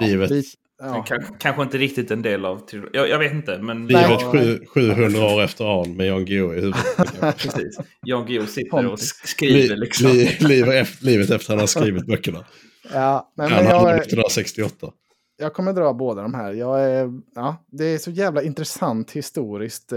Livet. 0.00 0.30
Ja, 0.78 1.04
ja. 1.08 1.18
Kanske 1.38 1.62
inte 1.62 1.78
riktigt 1.78 2.10
en 2.10 2.22
del 2.22 2.44
av... 2.44 2.62
Jag, 2.92 3.08
jag 3.08 3.18
vet 3.18 3.32
inte, 3.32 3.58
men... 3.58 3.86
Livet 3.86 4.22
sju, 4.22 4.58
700 4.66 5.24
år 5.24 5.42
efter 5.42 5.80
Arn 5.80 5.96
med 5.96 6.06
Jan 6.06 6.24
Guillou 6.24 6.52
i 6.52 6.60
huvudet. 6.60 6.86
Precis. 7.20 7.78
Jan 8.02 8.26
Guillou 8.26 8.46
sitter 8.46 8.86
och 8.86 9.00
skriver 9.00 9.76
liksom. 9.76 10.06
Li, 10.08 10.36
livet, 10.40 10.74
efter, 10.74 11.06
livet 11.06 11.30
efter 11.30 11.52
han 11.52 11.60
har 11.60 11.66
skrivit 11.66 12.06
böckerna. 12.06 12.44
Ja, 12.92 13.32
men, 13.36 13.52
han 13.52 13.64
men 13.64 13.72
jag... 13.72 13.96
1968. 13.96 14.86
jag 15.38 15.54
kommer 15.54 15.72
dra 15.72 15.92
båda 15.92 16.22
de 16.22 16.34
här. 16.34 16.52
Jag 16.52 16.84
är, 16.84 17.12
ja, 17.34 17.64
det 17.70 17.84
är 17.84 17.98
så 17.98 18.10
jävla 18.10 18.42
intressant 18.42 19.10
historiskt. 19.10 19.92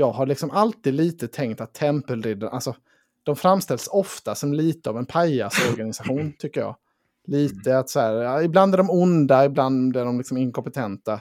Jag 0.00 0.10
har 0.10 0.26
liksom 0.26 0.50
alltid 0.50 0.94
lite 0.94 1.28
tänkt 1.28 1.60
att 1.60 1.74
tempelriddare, 1.74 2.50
alltså 2.50 2.76
de 3.22 3.36
framställs 3.36 3.88
ofta 3.88 4.34
som 4.34 4.52
lite 4.52 4.90
av 4.90 4.98
en 4.98 5.06
pajasorganisation 5.06 6.32
tycker 6.38 6.60
jag. 6.60 6.76
Lite 7.26 7.78
att 7.78 7.90
så 7.90 8.00
här, 8.00 8.14
ja, 8.14 8.42
ibland 8.42 8.74
är 8.74 8.78
de 8.78 8.90
onda, 8.90 9.44
ibland 9.44 9.96
är 9.96 10.04
de 10.04 10.18
liksom 10.18 10.36
inkompetenta. 10.36 11.20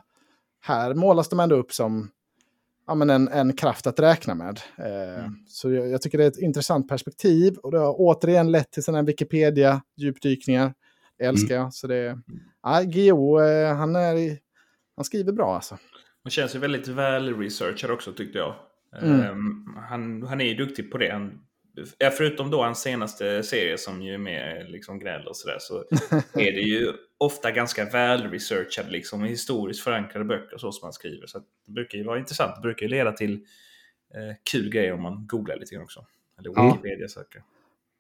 Här 0.62 0.94
målas 0.94 1.30
de 1.30 1.40
ändå 1.40 1.56
upp 1.56 1.72
som 1.72 2.10
ja, 2.88 2.96
men 2.96 3.10
en, 3.10 3.28
en 3.28 3.54
kraft 3.54 3.88
att 3.88 4.00
räkna 4.00 4.36
med. 4.36 4.60
Eh, 4.78 5.20
mm. 5.20 5.36
Så 5.48 5.72
jag, 5.72 5.90
jag, 5.90 6.02
tycker 6.02 6.18
det 6.18 6.24
är 6.24 6.28
ett 6.28 6.38
intressant 6.38 6.88
perspektiv 6.88 7.58
och 7.58 7.72
det 7.72 7.80
har 7.80 7.96
återigen 7.98 8.52
lett 8.52 8.72
till 8.72 8.84
sådana 8.84 9.04
Wikipedia-djupdykningar. 9.04 10.74
Det 11.18 11.26
älskar 11.26 11.56
mm. 11.56 11.64
jag. 11.64 11.74
Så 11.74 11.88
det, 11.88 12.20
ja, 12.64 12.82
Geo, 12.82 13.40
eh, 13.42 13.76
han, 13.76 13.96
är, 13.96 14.38
han 14.96 15.06
skriver 15.06 15.32
bra 15.32 15.56
alltså. 15.56 15.78
Han 16.24 16.32
känns 16.32 16.56
ju 16.56 16.60
väldigt 16.60 16.88
väl 16.88 17.38
researchad 17.38 17.92
också 17.92 18.14
tyckte 18.14 18.38
jag. 18.38 18.56
Mm. 19.02 19.30
Um, 19.30 19.78
han, 19.90 20.24
han 20.24 20.42
är 20.42 20.46
ju 20.46 20.56
duktig 20.56 20.92
på 20.92 20.98
det. 20.98 21.12
Han 21.12 21.40
Ja, 21.98 22.10
förutom 22.10 22.52
då 22.52 22.64
hans 22.64 22.82
senaste 22.82 23.44
serie 23.44 23.78
som 23.78 24.02
ju 24.02 24.14
är 24.14 24.18
med 24.18 24.72
liksom 24.72 25.00
gnäll 25.00 25.28
och 25.28 25.36
sådär 25.36 25.58
så 25.60 25.84
är 26.40 26.52
det 26.52 26.62
ju 26.62 26.94
ofta 27.18 27.52
ganska 27.52 27.86
väl 27.86 28.32
researchade 28.32 28.90
liksom 28.90 29.24
historiskt 29.24 29.84
förankrade 29.84 30.26
böcker 30.26 30.58
så 30.58 30.72
som 30.72 30.86
han 30.86 30.94
skriver. 30.94 31.28
Så 31.28 31.40
det 31.66 31.72
brukar 31.72 31.98
ju 31.98 32.04
vara 32.04 32.20
intressant. 32.20 32.56
Det 32.56 32.62
brukar 32.62 32.86
ju 32.86 32.90
leda 32.90 33.12
till 33.12 33.34
eh, 34.16 34.36
kul 34.52 34.70
grejer 34.70 34.94
om 34.94 35.02
man 35.02 35.28
googlar 35.28 35.56
lite 35.56 35.76
grann 35.76 35.84
också. 35.84 36.06
Eller 36.40 36.50
Wikipedia 36.50 37.08
söker. 37.08 37.44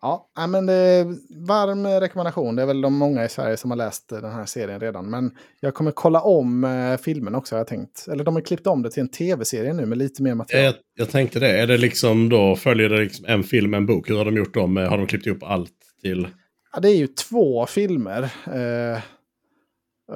Ja, 0.01 0.29
men 0.47 0.69
eh, 0.69 1.15
varm 1.29 1.87
rekommendation. 1.87 2.55
Det 2.55 2.61
är 2.61 2.65
väl 2.65 2.81
de 2.81 2.93
många 2.93 3.25
i 3.25 3.29
Sverige 3.29 3.57
som 3.57 3.71
har 3.71 3.77
läst 3.77 4.09
den 4.09 4.31
här 4.31 4.45
serien 4.45 4.79
redan. 4.79 5.09
Men 5.09 5.31
jag 5.59 5.73
kommer 5.73 5.91
kolla 5.91 6.21
om 6.21 6.63
eh, 6.63 6.97
filmen 6.97 7.35
också 7.35 7.55
har 7.55 7.59
jag 7.59 7.67
tänkt. 7.67 8.07
Eller 8.07 8.23
de 8.23 8.35
har 8.35 8.41
klippt 8.41 8.67
om 8.67 8.81
det 8.81 8.91
till 8.91 9.01
en 9.01 9.09
tv-serie 9.09 9.73
nu 9.73 9.85
med 9.85 9.97
lite 9.97 10.23
mer 10.23 10.35
material. 10.35 10.65
Jag, 10.65 10.75
jag 10.95 11.09
tänkte 11.09 11.39
det. 11.39 11.59
Är 11.59 11.67
det 11.67 11.77
liksom 11.77 12.29
då, 12.29 12.55
följer 12.55 12.89
det 12.89 12.97
liksom 12.97 13.25
en 13.25 13.43
film, 13.43 13.73
en 13.73 13.85
bok? 13.85 14.09
Hur 14.09 14.17
har 14.17 14.25
de 14.25 14.35
gjort 14.35 14.53
dem? 14.53 14.77
Har 14.77 14.97
de 14.97 15.07
klippt 15.07 15.25
ihop 15.27 15.43
allt 15.43 15.73
till? 16.01 16.27
Ja, 16.73 16.79
det 16.79 16.89
är 16.89 16.97
ju 16.97 17.07
två 17.07 17.65
filmer. 17.65 18.29
Eh, 18.45 18.97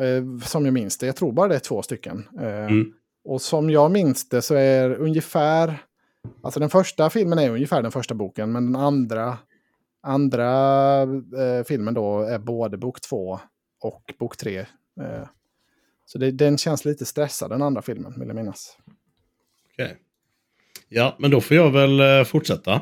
eh, 0.01 0.23
som 0.45 0.65
jag 0.65 0.73
minns 0.73 0.97
det. 0.97 1.05
Jag 1.05 1.15
tror 1.15 1.31
bara 1.31 1.47
det 1.47 1.55
är 1.55 1.59
två 1.59 1.81
stycken. 1.81 2.27
Eh, 2.39 2.65
mm. 2.65 2.93
Och 3.25 3.41
som 3.41 3.69
jag 3.69 3.91
minns 3.91 4.29
det 4.29 4.41
så 4.41 4.55
är 4.55 4.95
ungefär... 4.95 5.77
Alltså 6.43 6.59
den 6.59 6.69
första 6.69 7.09
filmen 7.09 7.39
är 7.39 7.49
ungefär 7.49 7.81
den 7.81 7.91
första 7.91 8.15
boken, 8.15 8.51
men 8.51 8.65
den 8.65 8.81
andra 8.81 9.37
Andra 10.03 11.01
eh, 11.01 11.63
filmen 11.67 11.93
då 11.93 12.21
är 12.21 12.39
både 12.39 12.77
bok 12.77 13.01
två 13.01 13.39
och 13.81 14.13
bok 14.19 14.37
tre. 14.37 14.59
Eh, 15.01 15.27
så 16.05 16.17
det, 16.17 16.31
den 16.31 16.57
känns 16.57 16.85
lite 16.85 17.05
stressad, 17.05 17.49
den 17.49 17.61
andra 17.61 17.81
filmen, 17.81 18.13
vill 18.19 18.27
jag 18.27 18.35
minnas. 18.35 18.77
Okej. 19.73 19.85
Okay. 19.85 19.97
Ja, 20.89 21.15
men 21.19 21.31
då 21.31 21.41
får 21.41 21.57
jag 21.57 21.71
väl 21.71 21.99
eh, 21.99 22.23
fortsätta. 22.23 22.81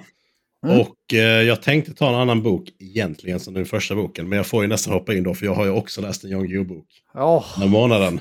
Mm. 0.66 0.80
Och 0.82 1.14
eh, 1.14 1.20
jag 1.20 1.62
tänkte 1.62 1.94
ta 1.94 2.10
en 2.10 2.16
annan 2.16 2.44
bok 2.44 2.70
egentligen 2.80 3.40
som 3.40 3.54
den 3.54 3.66
första 3.66 3.96
boken. 3.96 4.30
Men 4.30 4.38
jag 4.38 4.48
får 4.48 4.64
ju 4.64 4.68
nästan 4.68 4.94
hoppa 4.94 5.14
in 5.14 5.24
då, 5.24 5.34
för 5.34 5.46
jag 5.46 5.54
har 5.54 5.66
ju 5.66 5.72
också 5.72 6.02
läst 6.02 6.24
en 6.24 6.30
Jan 6.30 6.48
Guillou-bok. 6.48 6.88
Oh. 7.14 7.60
Den 7.60 7.70
månaden. 7.70 8.20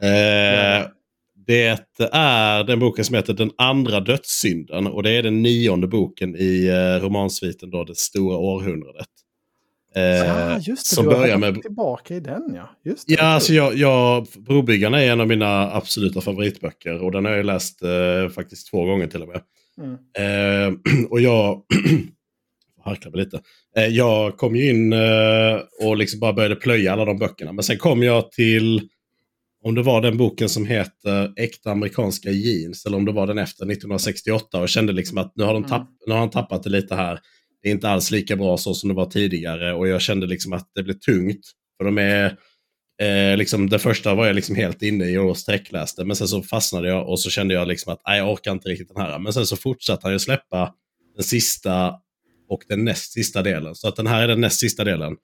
Eh, 0.00 0.88
det 1.46 2.08
är 2.12 2.64
den 2.64 2.78
boken 2.78 3.04
som 3.04 3.16
heter 3.16 3.32
Den 3.32 3.50
andra 3.58 4.00
dödssynden 4.00 4.86
och 4.86 5.02
det 5.02 5.10
är 5.10 5.22
den 5.22 5.42
nionde 5.42 5.86
boken 5.86 6.36
i 6.36 6.66
eh, 6.66 7.04
romansviten 7.04 7.70
då, 7.70 7.84
Det 7.84 7.96
stora 7.96 8.36
århundradet. 8.36 9.08
Eh, 9.94 10.02
ja, 10.02 10.58
just 10.58 10.90
det. 10.90 10.94
Som 10.94 11.04
du 11.04 11.10
börjar 11.10 11.38
med... 11.38 11.62
tillbaka 11.62 12.14
i 12.14 12.20
den 12.20 12.52
ja. 12.54 12.70
Just 12.84 13.08
det, 13.08 13.14
ja, 13.14 13.22
alltså 13.22 13.52
jag, 13.52 13.74
jag, 13.76 14.26
Brobyggarna 14.38 15.02
är 15.02 15.10
en 15.10 15.20
av 15.20 15.28
mina 15.28 15.72
absoluta 15.72 16.20
favoritböcker 16.20 17.02
och 17.02 17.12
den 17.12 17.24
har 17.24 17.32
jag 17.32 17.46
läst 17.46 17.82
eh, 17.82 18.28
faktiskt 18.34 18.70
två 18.70 18.84
gånger 18.84 19.06
till 19.06 19.22
och 19.22 19.28
med. 19.28 19.40
Mm. 19.78 20.68
Eh, 20.72 20.74
och 21.10 21.20
jag... 21.20 21.62
harkla 22.84 23.10
mig 23.10 23.20
lite. 23.20 23.40
Eh, 23.76 23.86
jag 23.86 24.36
kom 24.36 24.56
ju 24.56 24.70
in 24.70 24.94
och 25.82 25.96
liksom 25.96 26.20
bara 26.20 26.32
började 26.32 26.56
plöja 26.56 26.92
alla 26.92 27.04
de 27.04 27.18
böckerna. 27.18 27.52
Men 27.52 27.62
sen 27.62 27.78
kom 27.78 28.02
jag 28.02 28.32
till 28.32 28.88
om 29.62 29.74
det 29.74 29.82
var 29.82 30.00
den 30.00 30.16
boken 30.16 30.48
som 30.48 30.66
heter 30.66 31.32
Äkta 31.36 31.70
amerikanska 31.70 32.30
jeans 32.30 32.86
eller 32.86 32.96
om 32.96 33.04
det 33.04 33.12
var 33.12 33.26
den 33.26 33.38
efter 33.38 33.64
1968 33.64 34.60
och 34.60 34.68
kände 34.68 34.92
liksom 34.92 35.18
att 35.18 35.32
nu 35.36 35.44
har, 35.44 35.52
de 35.52 35.56
mm. 35.64 35.68
tapp, 35.68 35.88
nu 36.06 36.12
har 36.12 36.20
han 36.20 36.30
tappat 36.30 36.62
det 36.62 36.70
lite 36.70 36.94
här. 36.94 37.18
Det 37.62 37.68
är 37.68 37.72
inte 37.72 37.88
alls 37.88 38.10
lika 38.10 38.36
bra 38.36 38.56
så 38.56 38.74
som 38.74 38.88
det 38.88 38.94
var 38.94 39.06
tidigare 39.06 39.74
och 39.74 39.88
jag 39.88 40.00
kände 40.00 40.26
liksom 40.26 40.52
att 40.52 40.70
det 40.74 40.82
blev 40.82 40.94
tungt. 40.94 41.40
För 41.78 41.84
de 41.84 41.98
är, 41.98 42.36
eh, 43.02 43.36
liksom, 43.36 43.70
det 43.70 43.78
första 43.78 44.14
var 44.14 44.26
jag 44.26 44.36
liksom 44.36 44.56
helt 44.56 44.82
inne 44.82 45.04
i 45.04 45.18
och 45.18 45.38
sträckläste 45.38 46.04
men 46.04 46.16
sen 46.16 46.28
så 46.28 46.42
fastnade 46.42 46.88
jag 46.88 47.08
och 47.08 47.20
så 47.20 47.30
kände 47.30 47.54
jag 47.54 47.68
liksom 47.68 47.92
att 47.92 48.00
nej, 48.06 48.18
jag 48.18 48.32
orkar 48.32 48.52
inte 48.52 48.68
riktigt 48.68 48.88
den 48.94 49.02
här. 49.02 49.18
Men 49.18 49.32
sen 49.32 49.46
så 49.46 49.56
fortsatte 49.56 50.00
han 50.06 50.12
ju 50.12 50.18
släppa 50.18 50.74
den 51.16 51.24
sista 51.24 51.94
och 52.48 52.62
den 52.68 52.84
näst 52.84 53.12
sista 53.12 53.42
delen. 53.42 53.74
Så 53.74 53.88
att 53.88 53.96
den 53.96 54.06
här 54.06 54.22
är 54.22 54.28
den 54.28 54.40
näst 54.40 54.60
sista 54.60 54.84
delen. 54.84 55.16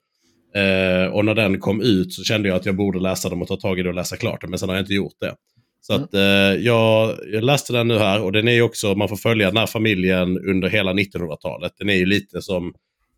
Eh, 0.55 1.11
och 1.13 1.25
när 1.25 1.35
den 1.35 1.59
kom 1.59 1.81
ut 1.81 2.13
så 2.13 2.23
kände 2.23 2.49
jag 2.49 2.55
att 2.55 2.65
jag 2.65 2.75
borde 2.75 2.99
läsa 2.99 3.29
dem 3.29 3.41
och 3.41 3.47
ta 3.47 3.55
tag 3.55 3.79
i 3.79 3.83
det 3.83 3.89
och 3.89 3.95
läsa 3.95 4.17
klart 4.17 4.41
det. 4.41 4.47
Men 4.47 4.59
sen 4.59 4.69
har 4.69 4.75
jag 4.75 4.83
inte 4.83 4.93
gjort 4.93 5.19
det. 5.19 5.35
Så 5.81 5.93
mm. 5.93 6.03
att 6.03 6.13
eh, 6.13 6.63
jag, 6.65 7.17
jag, 7.33 7.43
läste 7.43 7.73
den 7.73 7.87
nu 7.87 7.97
här 7.97 8.21
och 8.21 8.31
den 8.31 8.47
är 8.47 8.51
ju 8.51 8.61
också, 8.61 8.95
man 8.95 9.09
får 9.09 9.15
följa 9.15 9.47
den 9.47 9.57
här 9.57 9.67
familjen 9.67 10.37
under 10.49 10.69
hela 10.69 10.93
1900-talet. 10.93 11.71
Den 11.77 11.89
är 11.89 11.95
ju 11.95 12.05
lite 12.05 12.41
som 12.41 12.73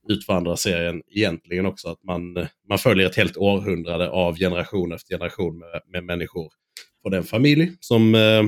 Utvandrarserien 0.09 1.01
egentligen 1.15 1.65
också. 1.65 1.89
Att 1.89 2.03
man, 2.03 2.47
man 2.69 2.77
följer 2.77 3.07
ett 3.07 3.15
helt 3.15 3.37
århundrade 3.37 4.09
av 4.09 4.37
generation 4.37 4.91
efter 4.91 5.13
generation 5.13 5.59
med, 5.59 5.81
med 5.87 6.03
människor 6.03 6.51
på 7.03 7.09
den 7.09 7.23
familj 7.23 7.71
som 7.79 8.15
eh, 8.15 8.43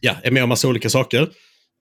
ja, 0.00 0.16
är 0.22 0.30
med 0.30 0.42
om 0.42 0.48
massa 0.48 0.68
olika 0.68 0.90
saker. 0.90 1.22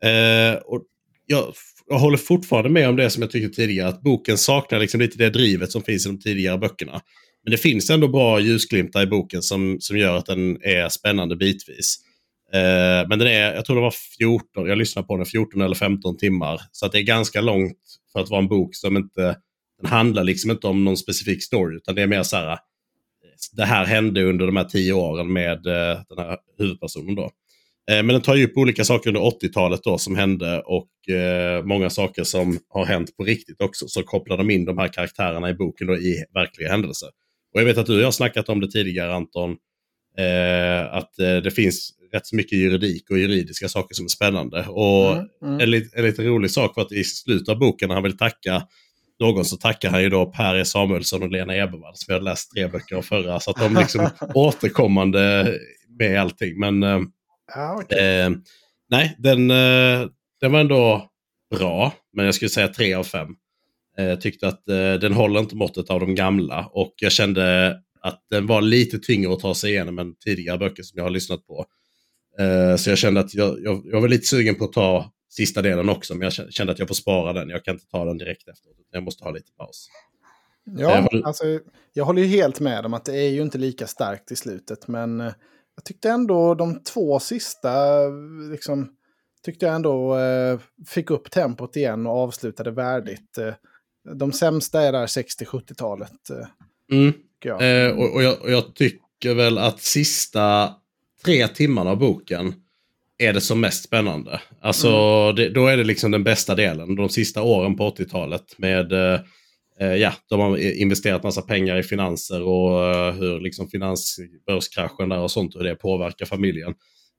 Eh, 0.04 0.56
och 0.66 0.84
jag 1.26 1.54
jag 1.89 2.00
håller 2.00 2.18
fortfarande 2.18 2.70
med 2.70 2.89
om 2.89 2.96
det 2.96 3.10
som 3.10 3.22
jag 3.22 3.32
tyckte 3.32 3.56
tidigare. 3.56 3.88
Att 3.88 4.01
boken 4.01 4.38
saknar 4.38 4.80
liksom 4.80 5.01
lite 5.01 5.18
det 5.18 5.30
drivet 5.30 5.72
som 5.72 5.82
finns 5.82 6.06
i 6.06 6.10
de 6.10 6.20
tidigare 6.20 6.58
böckerna. 6.58 7.01
Men 7.44 7.51
det 7.51 7.58
finns 7.58 7.89
ändå 7.89 8.08
bra 8.08 8.39
ljusglimtar 8.39 9.04
i 9.04 9.08
boken 9.08 9.42
som, 9.42 9.77
som 9.80 9.98
gör 9.98 10.18
att 10.18 10.25
den 10.25 10.58
är 10.62 10.89
spännande 10.89 11.36
bitvis. 11.36 11.98
Eh, 12.54 13.08
men 13.10 13.20
den 13.20 13.27
är, 13.27 13.54
jag 13.54 13.65
tror 13.65 13.75
det 13.75 13.82
var 13.82 13.96
14, 14.18 14.65
jag 14.65 14.77
lyssnade 14.77 15.08
på 15.08 15.18
den 15.18 15.25
14 15.25 15.62
eller 15.62 15.75
15 15.75 16.18
timmar. 16.18 16.62
Så 16.72 16.86
att 16.86 16.92
det 16.92 17.00
är 17.00 17.04
ganska 17.04 17.42
långt 17.42 17.77
för 18.13 18.20
att 18.20 18.30
vara 18.30 18.42
en 18.42 18.48
bok 18.48 18.75
som 18.75 18.98
inte, 18.98 19.38
den 19.82 19.92
handlar 19.92 20.24
liksom 20.24 20.51
inte 20.51 20.68
om 20.68 20.84
någon 20.84 20.98
specifik 20.98 21.44
story. 21.44 21.75
Utan 21.75 21.96
det 21.96 22.01
är 22.01 22.08
mer 22.08 22.24
så 22.24 22.36
här, 22.36 22.51
eh, 22.51 22.58
det 23.54 23.65
här 23.65 23.86
hände 23.86 24.24
under 24.24 24.46
de 24.46 24.56
här 24.56 24.63
tio 24.63 24.94
åren 24.94 25.34
med 25.34 25.65
eh, 25.68 26.00
den 26.10 26.18
här 26.18 26.38
huvudpersonen 26.58 27.15
då. 27.15 27.32
Eh, 27.92 27.96
men 28.04 28.08
den 28.08 28.22
tar 28.22 28.36
ju 28.36 28.46
upp 28.46 28.58
olika 28.58 28.84
saker 28.84 29.10
under 29.10 29.22
80-talet 29.22 29.84
då 29.84 29.98
som 29.98 30.15
hände 30.15 30.62
och 30.62 31.10
eh, 31.15 31.63
många 31.63 31.89
saker 31.89 32.24
som 32.24 32.60
har 32.70 32.86
hänt 32.86 33.18
på 33.18 33.24
riktigt 33.24 33.62
också. 33.62 33.88
Så 33.88 34.04
kopplar 34.04 34.38
de 34.38 34.50
in 34.50 34.65
de 34.65 34.77
här 34.77 34.88
karaktärerna 34.88 35.50
i 35.50 35.54
boken 35.54 35.88
då 35.88 35.98
i 35.98 36.25
verkliga 36.34 36.72
händelser. 36.72 37.10
Och 37.54 37.62
jag 37.62 37.65
vet 37.65 37.77
att 37.77 37.86
du 37.86 37.94
och 37.94 38.01
jag 38.01 38.08
har 38.08 38.12
snackat 38.12 38.50
om 38.50 38.60
det 38.60 38.72
tidigare 38.72 39.13
Anton. 39.13 39.58
Eh, 40.18 40.96
att 40.96 41.20
eh, 41.20 41.38
det 41.38 41.51
finns 41.51 41.92
rätt 42.13 42.27
så 42.27 42.36
mycket 42.36 42.60
juridik 42.60 43.10
och 43.10 43.20
juridiska 43.20 43.70
saker 43.70 43.96
som 43.96 44.06
är 44.06 44.10
spännande. 44.10 44.65
Och 44.68 45.12
mm, 45.12 45.27
mm. 45.44 45.54
En, 45.60 45.89
en 45.94 46.06
lite 46.06 46.24
rolig 46.24 46.51
sak 46.51 46.75
var 46.75 46.84
att 46.84 46.92
i 46.92 47.04
slutet 47.04 47.50
av 47.50 47.60
boken 47.60 47.88
när 47.88 47.96
han 47.96 48.04
vill 48.04 48.18
tacka 48.18 48.63
någon 49.20 49.46
så 49.46 49.58
tackar 49.58 49.89
han 49.89 50.04
ju 50.04 50.10
då 50.10 50.25
Per 50.25 50.56
E 50.56 50.65
Samuelsson 50.65 51.24
och 51.24 51.32
Lena 51.32 51.56
Ebervall 51.56 51.96
som 51.96 52.06
jag 52.08 52.15
hade 52.15 52.30
läst 52.30 52.51
tre 52.51 52.68
böcker 52.68 52.96
av 52.96 53.01
förra. 53.01 53.39
Så 53.39 53.51
att 53.51 53.58
de 53.58 53.75
liksom 53.75 54.10
återkommande 54.34 55.54
med 56.00 56.22
allting. 56.22 56.60
Men 56.60 56.84
eh, 56.84 57.00
Ah, 57.54 57.75
okay. 57.78 58.00
eh, 58.00 58.30
nej, 58.90 59.16
den, 59.20 59.52
eh, 59.52 60.08
den 60.42 60.52
var 60.52 60.60
ändå 60.60 61.10
bra, 61.58 61.94
men 62.14 62.25
jag 62.25 62.36
skulle 62.36 62.50
säga 62.50 62.68
tre 62.68 62.94
av 62.94 63.04
fem. 63.04 63.28
Eh, 63.98 64.20
tyckte 64.20 64.48
att 64.48 64.70
eh, 64.70 64.94
den 64.94 65.14
håller 65.14 65.40
inte 65.40 65.56
måttet 65.56 65.90
av 65.90 66.00
de 66.00 66.16
gamla 66.16 66.66
och 66.66 66.94
jag 67.02 67.12
kände 67.12 67.75
att 68.02 68.25
den 68.30 68.48
var 68.48 68.62
lite 68.62 69.00
tyngre 69.00 69.34
att 69.34 69.40
ta 69.40 69.56
sig 69.56 69.72
igenom 69.72 70.00
än 70.00 70.16
tidigare 70.16 70.58
böcker 70.58 70.84
som 70.84 70.98
jag 70.98 71.04
har 71.04 71.10
lyssnat 71.10 71.48
på. 71.48 71.66
Eh, 72.40 72.75
så 72.75 72.90
jag 72.90 72.98
kände 72.98 73.20
att 73.20 73.34
jag, 73.34 73.58
jag, 73.64 73.82
jag, 73.86 74.02
var 74.02 74.08
lite 74.08 74.25
sugen 74.25 74.56
på 74.56 74.66
att 74.66 74.74
ta 74.74 75.12
sista 75.30 75.62
delen 75.62 75.90
också, 75.90 76.16
men 76.16 76.22
jag 76.22 76.54
kände 76.54 76.74
att 76.74 76.80
jag 76.80 76.88
får 76.88 76.96
spara 76.96 77.34
den. 77.34 77.50
Jag 77.50 77.66
kan 77.66 77.74
inte 77.74 77.88
ta 77.88 78.06
den 78.06 78.18
direkt 78.18 78.48
efteråt. 78.48 78.75
Jag 78.92 79.04
måste 79.04 79.24
ha 79.24 79.32
lite 79.32 79.52
paus. 79.58 79.90
Ja, 80.78 80.98
eh, 80.98 81.08
alltså, 81.24 81.44
jag 81.94 82.06
håller 82.06 82.22
ju 82.22 82.28
helt 82.28 82.60
med 82.60 82.86
om 82.86 82.94
att 82.94 83.06
det 83.06 83.18
är 83.18 83.30
ju 83.30 83.42
inte 83.42 83.58
lika 83.58 83.88
starkt 83.88 84.32
i 84.32 84.36
slutet, 84.36 84.88
men 84.88 85.32
jag 85.75 85.84
tyckte 85.86 86.10
ändå 86.10 86.55
de 86.55 86.84
två 86.84 87.20
sista, 87.20 88.05
liksom, 88.51 88.89
tyckte 89.46 89.65
jag 89.65 89.75
ändå 89.75 90.17
eh, 90.17 90.60
fick 90.88 91.10
upp 91.12 91.32
tempot 91.32 91.75
igen 91.75 92.08
och 92.08 92.13
avslutade 92.13 92.72
värdigt. 92.72 93.38
Eh, 93.38 93.53
de 94.13 94.32
sämsta 94.32 94.82
är 94.82 94.91
där 94.91 95.08
60-70-talet. 95.08 96.29
Eh, 96.29 96.98
mm. 96.98 97.13
jag. 97.44 97.86
Eh, 97.86 97.91
och, 97.91 98.15
och, 98.15 98.24
jag, 98.24 98.41
och, 98.41 98.51
jag, 98.51 98.75
tycker 98.75 99.34
väl 99.34 99.58
att 99.58 99.82
sista 99.82 100.74
tre 101.25 101.48
timmarna 101.48 101.91
av 101.91 101.98
boken 101.98 102.53
är 103.17 103.34
det 103.34 103.41
som 103.41 103.60
mest 103.60 103.84
spännande. 103.84 104.41
Alltså, 104.62 104.89
mm. 104.89 105.36
det, 105.36 105.50
då 105.50 105.67
är 105.67 105.77
det 105.77 105.84
liksom 105.84 106.12
den 106.12 106.24
bästa 106.24 106.55
delen. 106.55 106.96
De 106.96 107.10
sista 107.10 107.41
åren 107.41 107.75
på 107.75 107.89
80-talet 107.89 108.58
med 108.58 108.91
eh, 108.91 109.00
eh, 109.00 109.20
ja, 109.79 110.13
de 110.29 110.39
har 110.39 110.58
investerat 110.58 111.24
massa 111.24 111.41
pengar 111.41 111.77
i 111.77 111.84
finanser 111.84 112.44
och 112.44 112.96
eh, 112.96 113.13
hur 113.13 113.39
liksom 113.39 113.67
finansbörskraschen 113.67 115.10
där 115.10 115.20
och 115.20 115.32
sånt 115.32 115.55
hur 115.55 115.63
det 115.63 115.75
påverkar 115.75 116.25
familjen. 116.25 116.74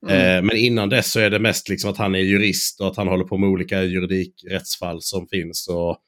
Mm. 0.09 0.37
Eh, 0.37 0.43
men 0.43 0.57
innan 0.57 0.89
dess 0.89 1.13
så 1.13 1.21
är 1.21 1.31
det 1.31 1.39
mest 1.39 1.69
liksom 1.69 1.91
att 1.91 1.97
han 1.97 2.15
är 2.15 2.19
jurist 2.19 2.81
och 2.81 2.87
att 2.87 2.97
han 2.97 3.09
håller 3.09 3.25
på 3.25 3.37
med 3.37 3.49
olika 3.49 3.83
juridikrättsfall 3.83 5.03
som 5.03 5.29
finns 5.29 5.69
och 5.69 5.99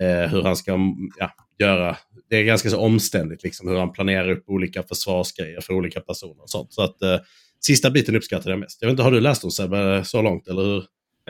eh, 0.00 0.30
hur 0.30 0.42
han 0.42 0.56
ska 0.56 0.78
ja, 1.18 1.30
göra. 1.58 1.96
Det 2.30 2.36
är 2.36 2.42
ganska 2.42 2.70
så 2.70 2.78
omständigt 2.78 3.42
liksom 3.42 3.68
hur 3.68 3.76
han 3.76 3.92
planerar 3.92 4.30
upp 4.30 4.44
olika 4.46 4.82
försvarsgrejer 4.82 5.60
för 5.60 5.74
olika 5.74 6.00
personer 6.00 6.42
och 6.42 6.50
sånt. 6.50 6.72
Så 6.72 6.82
att 6.82 7.02
eh, 7.02 7.18
sista 7.60 7.90
biten 7.90 8.16
uppskattar 8.16 8.50
jag 8.50 8.58
mest. 8.58 8.78
Jag 8.80 8.88
vet 8.88 8.92
inte, 8.92 9.02
har 9.02 9.10
du 9.10 9.20
läst 9.20 9.42
dem 9.42 9.50
Sebbe 9.50 10.04
så 10.04 10.22
långt 10.22 10.48
eller 10.48 10.62
hur? 10.62 10.84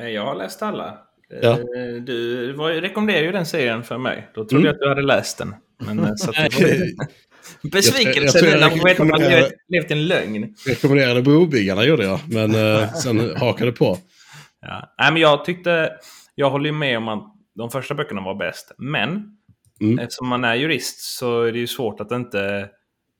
Jag 0.08 0.24
har 0.24 0.34
läst 0.34 0.62
alla. 0.62 0.98
Ja. 1.42 1.52
Eh, 1.52 2.02
du 2.06 2.52
var, 2.52 2.70
rekommenderade 2.70 3.26
ju 3.26 3.32
den 3.32 3.46
serien 3.46 3.82
för 3.82 3.98
mig. 3.98 4.28
Då 4.34 4.44
trodde 4.44 4.54
mm. 4.54 4.66
jag 4.66 4.74
att 4.74 4.80
du 4.80 4.88
hade 4.88 5.02
läst 5.02 5.38
den. 5.38 5.54
Men, 5.86 5.98
eh, 5.98 6.14
så 6.16 6.32
Besvikelse 7.68 8.42
nu 8.42 8.50
när 8.50 8.70
man 8.70 8.78
vet 8.84 9.00
att 9.00 9.06
man 9.06 9.20
levt, 9.68 9.90
en 9.90 10.06
lögn. 10.06 10.54
Rekommenderade 10.66 11.22
Brobyggarna 11.22 11.84
gjorde 11.84 12.04
jag, 12.04 12.20
men 12.28 12.54
uh, 12.54 12.92
sen 12.92 13.36
hakade 13.36 13.72
på. 13.72 13.98
Ja. 14.60 14.94
Nej, 14.98 15.12
men 15.12 15.22
jag 15.22 15.44
tyckte... 15.44 15.90
Jag 16.34 16.50
håller 16.50 16.66
ju 16.66 16.72
med 16.72 16.98
om 16.98 17.08
att 17.08 17.34
de 17.54 17.70
första 17.70 17.94
böckerna 17.94 18.20
var 18.20 18.34
bäst. 18.34 18.72
Men 18.78 19.36
mm. 19.80 19.98
eftersom 19.98 20.28
man 20.28 20.44
är 20.44 20.54
jurist 20.54 21.00
så 21.00 21.42
är 21.42 21.52
det 21.52 21.58
ju 21.58 21.66
svårt 21.66 22.00
att 22.00 22.12
inte 22.12 22.68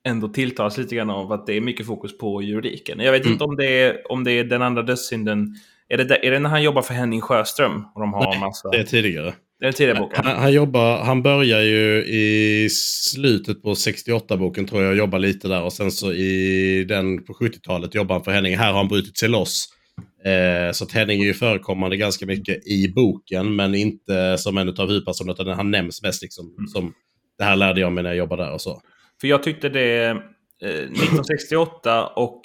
ändå 0.05 0.29
tilltalas 0.29 0.79
lite 0.79 0.95
grann 0.95 1.11
av 1.11 1.33
att 1.33 1.47
det 1.47 1.57
är 1.57 1.61
mycket 1.61 1.87
fokus 1.87 2.19
på 2.19 2.43
juridiken. 2.43 3.01
Jag 3.01 3.13
vet 3.13 3.23
mm. 3.23 3.33
inte 3.33 3.45
om 3.45 3.57
det, 3.57 3.83
är, 3.83 4.13
om 4.13 4.25
det 4.25 4.33
är 4.33 4.45
den 4.45 4.63
andra 4.63 4.83
dödssynden 4.83 5.55
är 5.89 5.97
det, 5.99 6.27
är 6.27 6.31
det 6.31 6.39
när 6.39 6.51
han 6.51 6.63
jobbar 6.63 6.83
för 6.83 6.95
Henning 6.95 7.21
Sjöström? 7.21 7.85
Och 7.95 8.01
de 8.01 8.13
har 8.13 8.31
Nej, 8.31 8.41
massa... 8.41 8.71
det 8.71 8.79
är 8.79 8.85
tidigare. 8.85 9.35
Det 9.61 9.69
är 9.69 9.73
tidigare 9.73 9.99
boken? 9.99 10.25
Han, 10.25 10.37
han, 10.37 10.53
jobbar, 10.53 10.99
han 10.99 11.23
börjar 11.23 11.61
ju 11.61 12.05
i 12.05 12.69
slutet 12.71 13.63
på 13.63 13.75
68-boken 13.75 14.67
tror 14.67 14.83
jag, 14.83 14.97
jobbar 14.97 15.19
lite 15.19 15.49
där. 15.49 15.63
Och 15.63 15.73
sen 15.73 15.91
så 15.91 16.13
i 16.13 16.85
den 16.89 17.25
på 17.25 17.33
70-talet 17.33 17.95
jobbar 17.95 18.15
han 18.15 18.25
för 18.25 18.33
Henning. 18.33 18.57
Här 18.57 18.73
har 18.73 18.79
han 18.79 18.89
brutit 18.89 19.19
sig 19.19 19.29
loss. 19.29 19.69
Eh, 20.25 20.73
så 20.73 20.85
att 20.85 20.93
Henning 20.93 21.21
är 21.21 21.25
ju 21.25 21.35
förekommande 21.35 21.97
ganska 21.97 22.27
mycket 22.27 22.67
i 22.67 22.93
boken, 22.95 23.57
men 23.57 23.75
inte 23.75 24.39
som 24.39 24.59
en 24.59 24.69
av 24.69 24.89
huvudpersonerna, 24.89 25.33
utan 25.33 25.49
han 25.49 25.71
nämns 25.71 26.03
mest 26.03 26.23
liksom 26.23 26.55
mm. 26.59 26.67
som 26.67 26.93
det 27.39 27.45
här 27.45 27.57
lärde 27.57 27.81
jag 27.81 27.93
mig 27.93 28.03
när 28.03 28.11
jag 28.11 28.17
jobbade 28.17 28.43
där 28.43 28.53
och 28.53 28.61
så. 28.61 28.81
För 29.21 29.29
jag 29.29 29.43
tyckte 29.43 29.69
det 29.69 30.05
eh, 30.63 30.69
1968 30.69 32.07
och 32.07 32.41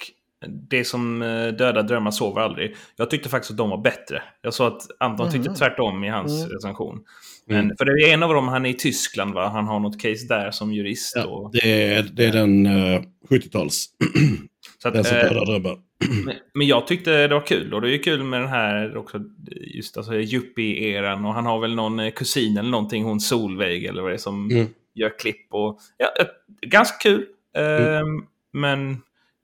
det 0.46 0.84
som 0.84 1.22
eh, 1.22 1.48
Döda 1.48 1.82
drömmar 1.82 2.10
sover 2.10 2.40
aldrig. 2.40 2.76
Jag 2.96 3.10
tyckte 3.10 3.28
faktiskt 3.28 3.50
att 3.50 3.56
de 3.56 3.70
var 3.70 3.82
bättre. 3.82 4.22
Jag 4.42 4.54
sa 4.54 4.66
att 4.68 4.82
Anton 5.00 5.30
tyckte 5.30 5.48
mm. 5.48 5.58
tvärtom 5.58 6.04
i 6.04 6.08
hans 6.08 6.40
mm. 6.40 6.52
recension. 6.52 7.00
Men, 7.46 7.64
mm. 7.64 7.76
För 7.76 7.84
det 7.84 8.08
är 8.08 8.14
en 8.14 8.22
av 8.22 8.34
dem, 8.34 8.48
han 8.48 8.66
är 8.66 8.70
i 8.70 8.74
Tyskland 8.74 9.34
va? 9.34 9.48
Han 9.48 9.66
har 9.66 9.80
något 9.80 10.00
case 10.00 10.26
där 10.28 10.50
som 10.50 10.72
jurist. 10.72 11.12
Ja, 11.16 11.26
och... 11.26 11.52
det, 11.52 11.94
är, 11.94 12.02
det 12.02 12.24
är 12.24 12.32
den 12.32 12.66
uh, 12.66 12.94
eh, 12.94 13.02
70-tals. 13.30 13.86
den 14.82 15.04
som 15.04 15.16
dödar 15.16 15.46
drömmar. 15.46 15.78
Men, 16.24 16.34
men, 16.54 16.66
jag 16.66 16.86
tyckte 16.86 17.26
det 17.26 17.34
var 17.34 17.46
kul. 17.46 17.74
Och 17.74 17.80
det 17.80 17.94
är 17.94 18.02
kul 18.02 18.22
med 18.22 18.40
den 18.40 18.48
här 18.48 18.96
också, 18.96 19.20
just 19.74 19.96
alltså 19.96 20.12
yuppie-eran. 20.12 21.24
Och 21.24 21.34
han 21.34 21.46
har 21.46 21.60
väl 21.60 21.74
någon 21.74 22.00
eh, 22.00 22.10
kusin 22.10 22.58
eller 22.58 22.70
någonting, 22.70 23.04
hon 23.04 23.20
Solveig 23.20 23.84
eller 23.84 24.02
vad 24.02 24.10
det 24.10 24.16
är 24.16 24.18
som 24.18 24.50
mm. 24.50 24.66
gör 24.94 25.18
klipp. 25.18 25.46
Och, 25.50 25.78
ja, 25.96 26.08
ganska 26.60 26.96
kul. 26.96 27.26
Uh, 27.58 28.04
men 28.52 28.96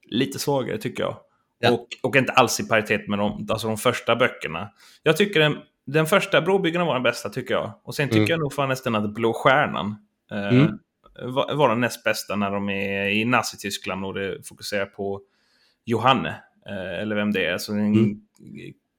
lite 0.06 0.38
svagare 0.38 0.78
tycker 0.78 1.02
jag. 1.02 1.16
Ja. 1.58 1.70
Och, 1.70 1.88
och 2.02 2.16
inte 2.16 2.32
alls 2.32 2.60
i 2.60 2.68
paritet 2.68 3.08
med 3.08 3.18
de, 3.18 3.46
alltså 3.50 3.66
de 3.66 3.76
första 3.76 4.16
böckerna. 4.16 4.70
Jag 5.02 5.16
tycker 5.16 5.40
den, 5.40 5.56
den 5.86 6.06
första 6.06 6.40
Brobyggarna 6.40 6.84
var 6.84 6.94
den 6.94 7.02
bästa 7.02 7.28
tycker 7.28 7.54
jag. 7.54 7.80
Och 7.84 7.94
sen 7.94 8.08
tycker 8.08 8.18
mm. 8.18 8.30
jag 8.30 8.40
nog 8.40 8.52
fan 8.52 8.68
nästan 8.68 8.94
att 8.94 9.14
Blå 9.14 9.32
Stjärnan 9.32 9.96
eh, 10.30 10.48
mm. 10.48 10.78
var, 11.22 11.54
var 11.54 11.68
den 11.68 11.80
näst 11.80 12.04
bästa 12.04 12.36
när 12.36 12.50
de 12.50 12.68
är 12.68 13.08
i 13.08 13.24
Nazityskland 13.24 14.04
och 14.04 14.14
det 14.14 14.48
fokuserar 14.48 14.86
på 14.86 15.20
Johanne. 15.84 16.28
Eh, 16.68 17.02
eller 17.02 17.16
vem 17.16 17.32
det 17.32 17.46
är. 17.46 17.52
Alltså 17.52 17.72
en, 17.72 17.94
mm. 17.94 18.20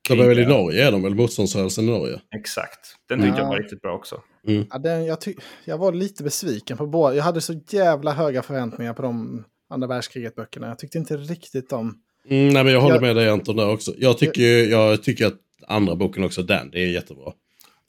De 0.10 0.20
är 0.20 0.28
väl 0.28 0.40
i 0.40 0.46
Norge, 0.46 0.88
är 0.88 0.92
de 0.92 1.04
väl? 1.04 1.16
Motståndsrörelsen 1.16 1.84
i 1.84 1.88
Norge. 1.88 2.22
Exakt. 2.36 2.96
Den 3.10 3.22
tyckte 3.22 3.38
ja. 3.38 3.44
jag 3.44 3.50
var 3.50 3.58
riktigt 3.58 3.82
bra 3.82 3.96
också. 3.96 4.22
Mm. 4.48 4.65
Ja, 4.70 4.78
den, 4.78 5.06
jag, 5.06 5.18
jag 5.65 5.78
var 5.78 5.91
lite 5.91 6.24
besviken 6.24 6.78
på 6.78 6.88
båda. 6.88 7.15
Jag 7.15 7.24
hade 7.24 7.41
så 7.41 7.54
jävla 7.70 8.12
höga 8.12 8.41
förväntningar 8.41 8.94
på 8.94 9.02
de 9.02 9.44
andra 9.76 9.88
världskriget-böckerna. 9.88 10.68
Jag 10.68 10.80
tyckte 10.80 10.98
inte 10.98 11.18
riktigt 11.18 11.72
om... 11.72 11.96
Mm, 12.30 12.54
nej, 12.54 12.64
men 12.64 12.74
jag 12.74 12.82
håller 12.82 12.96
jag... 12.96 13.02
med 13.02 13.16
dig 13.16 13.30
Anton 13.30 13.56
där 13.56 13.70
också. 13.70 13.94
Jag 13.98 14.18
tycker, 14.18 14.70
jag 14.70 15.04
tycker 15.04 15.26
att 15.26 15.40
andra 15.68 15.96
boken 15.96 16.24
också, 16.24 16.44
den, 16.44 16.72
det 16.72 16.80
är 16.80 16.88
jättebra. 16.88 17.34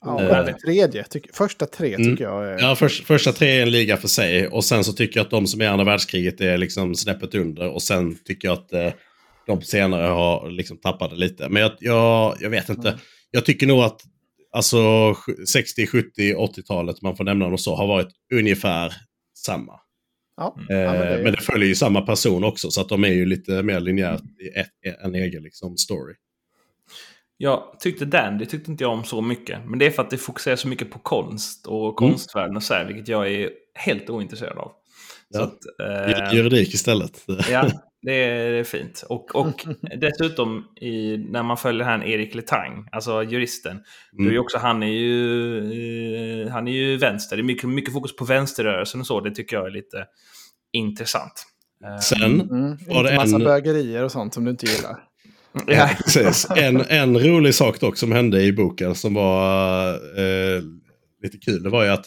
Ja, 0.05 0.45
uh, 0.49 0.55
tredje, 0.55 1.03
tyck, 1.03 1.35
första 1.35 1.65
tre 1.65 1.93
mm. 1.93 2.11
tycker 2.11 2.23
jag 2.23 2.47
är... 2.47 2.59
Ja, 2.59 2.75
för, 2.75 2.89
första 2.89 3.31
tre 3.31 3.49
är 3.49 3.61
en 3.61 3.71
liga 3.71 3.97
för 3.97 4.07
sig. 4.07 4.47
Och 4.47 4.65
sen 4.65 4.83
så 4.83 4.93
tycker 4.93 5.19
jag 5.19 5.25
att 5.25 5.31
de 5.31 5.47
som 5.47 5.61
är 5.61 5.67
andra 5.67 5.85
världskriget 5.85 6.41
är 6.41 6.57
liksom 6.57 6.95
snäppet 6.95 7.35
under. 7.35 7.69
Och 7.69 7.83
sen 7.83 8.15
tycker 8.25 8.47
jag 8.47 8.57
att 8.57 8.73
eh, 8.73 8.91
de 9.47 9.61
senare 9.61 10.07
har 10.07 10.49
liksom 10.49 10.77
tappat 10.77 11.09
det 11.09 11.15
lite. 11.15 11.49
Men 11.49 11.61
jag, 11.61 11.71
jag, 11.79 12.37
jag 12.39 12.49
vet 12.49 12.69
inte. 12.69 12.89
Mm. 12.89 12.99
Jag 13.31 13.45
tycker 13.45 13.67
nog 13.67 13.79
att 13.83 14.01
alltså 14.51 14.77
60, 15.53 15.87
70, 15.87 16.35
80-talet, 16.35 17.01
man 17.01 17.17
får 17.17 17.23
nämna 17.23 17.45
dem 17.45 17.57
så, 17.57 17.75
har 17.75 17.87
varit 17.87 18.09
ungefär 18.33 18.93
samma. 19.37 19.73
Ja, 20.37 20.57
eh, 20.69 20.77
ja, 20.77 20.91
men, 20.91 21.11
det... 21.11 21.23
men, 21.23 21.31
det 21.31 21.41
följer 21.41 21.67
ju 21.67 21.75
samma 21.75 22.01
person 22.01 22.43
också, 22.43 22.71
så 22.71 22.81
att 22.81 22.89
de 22.89 23.03
är 23.03 23.13
ju 23.13 23.25
lite 23.25 23.63
mer 23.63 23.79
linjärt 23.79 24.21
i 24.21 24.59
ett, 24.59 25.03
en 25.03 25.15
egen 25.15 25.43
liksom, 25.43 25.77
story. 25.77 26.13
Jag 27.37 27.79
tyckte 27.79 28.05
Dandy 28.05 28.45
tyckte 28.45 28.71
inte 28.71 28.83
jag 28.83 28.93
om 28.93 29.03
så 29.03 29.21
mycket. 29.21 29.59
Men 29.65 29.79
det 29.79 29.85
är 29.85 29.91
för 29.91 30.03
att 30.03 30.09
det 30.09 30.17
fokuserar 30.17 30.55
så 30.55 30.67
mycket 30.67 30.91
på 30.91 30.99
konst 30.99 31.67
och 31.67 31.83
mm. 31.83 31.95
konstvärlden 31.95 32.55
och 32.55 32.63
så 32.63 32.73
här, 32.73 32.85
vilket 32.85 33.07
jag 33.07 33.31
är 33.31 33.49
helt 33.73 34.09
ointresserad 34.09 34.57
av. 34.57 34.71
Ja. 35.29 35.41
Att, 35.41 35.59
eh, 35.81 36.35
Juridik 36.35 36.73
istället. 36.73 37.23
Ja, 37.51 37.71
det 38.07 38.13
är, 38.13 38.63
fint. 38.63 39.03
Och, 39.09 39.35
och 39.35 39.65
dessutom 39.97 40.63
i, 40.81 41.17
när 41.17 41.43
man 41.43 41.57
följer 41.57 41.85
han 41.85 42.03
Erik 42.03 42.35
Letang, 42.35 42.87
alltså 42.91 43.23
juristen, 43.23 43.71
mm. 43.71 43.85
då 44.17 44.23
är 44.23 44.29
mm. 44.29 44.41
också, 44.41 44.57
han 44.57 44.83
är 44.83 44.87
ju, 44.87 45.57
eh, 46.41 46.51
han 46.51 46.67
är 46.67 46.71
ju 46.71 46.97
vänster. 46.97 47.35
Det 47.35 47.41
är 47.41 47.43
mycket, 47.43 47.69
mycket 47.69 47.93
fokus 47.93 48.15
på 48.15 48.25
vänsterrörelsen 48.25 49.01
och 49.01 49.07
så. 49.07 49.21
Det 49.21 49.31
tycker 49.31 49.55
jag 49.55 49.65
är 49.65 49.71
lite 49.71 50.05
intressant. 50.73 51.45
Eh, 51.85 51.99
Sen 51.99 52.41
mm. 52.41 52.77
var 52.87 53.03
det 53.03 53.09
en... 53.09 53.15
massa 53.15 53.39
bögerier 53.39 54.03
och 54.03 54.11
sånt 54.11 54.33
som 54.33 54.45
du 54.45 54.51
inte 54.51 54.65
gillar. 54.65 54.97
Ja, 55.67 55.89
precis. 56.03 56.47
En, 56.55 56.81
en 56.89 57.19
rolig 57.19 57.55
sak 57.55 57.79
dock 57.79 57.97
som 57.97 58.11
hände 58.11 58.43
i 58.43 58.53
boken 58.53 58.95
som 58.95 59.13
var 59.13 59.89
eh, 59.93 60.61
lite 61.23 61.37
kul. 61.37 61.63
Det 61.63 61.69
var 61.69 61.83
ju 61.83 61.89
att 61.89 62.05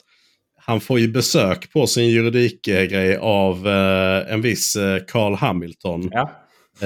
han 0.70 0.80
får 0.80 0.98
ju 0.98 1.08
besök 1.08 1.72
på 1.72 1.86
sin 1.86 2.08
juridikgrej 2.08 3.16
av 3.16 3.68
eh, 3.68 4.32
en 4.32 4.42
viss 4.42 4.76
eh, 4.76 4.98
Carl 5.08 5.34
Hamilton. 5.34 6.08
Ja. 6.12 6.30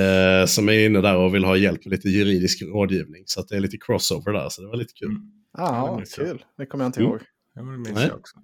Eh, 0.00 0.46
som 0.46 0.68
är 0.68 0.86
inne 0.86 1.00
där 1.00 1.16
och 1.16 1.34
vill 1.34 1.44
ha 1.44 1.56
hjälp 1.56 1.84
med 1.84 1.92
lite 1.92 2.08
juridisk 2.08 2.62
rådgivning. 2.62 3.22
Så 3.26 3.42
det 3.42 3.56
är 3.56 3.60
lite 3.60 3.76
crossover 3.76 4.32
där, 4.32 4.48
så 4.48 4.62
det 4.62 4.68
var 4.68 4.76
lite 4.76 4.94
kul. 4.94 5.08
Mm. 5.08 5.22
Ja, 5.56 6.02
kul. 6.16 6.44
Det 6.58 6.66
kommer 6.66 6.84
jag 6.84 6.88
inte 6.88 7.00
mm. 7.00 7.10
ihåg. 7.10 7.20
Ja, 7.54 8.14
också. 8.14 8.36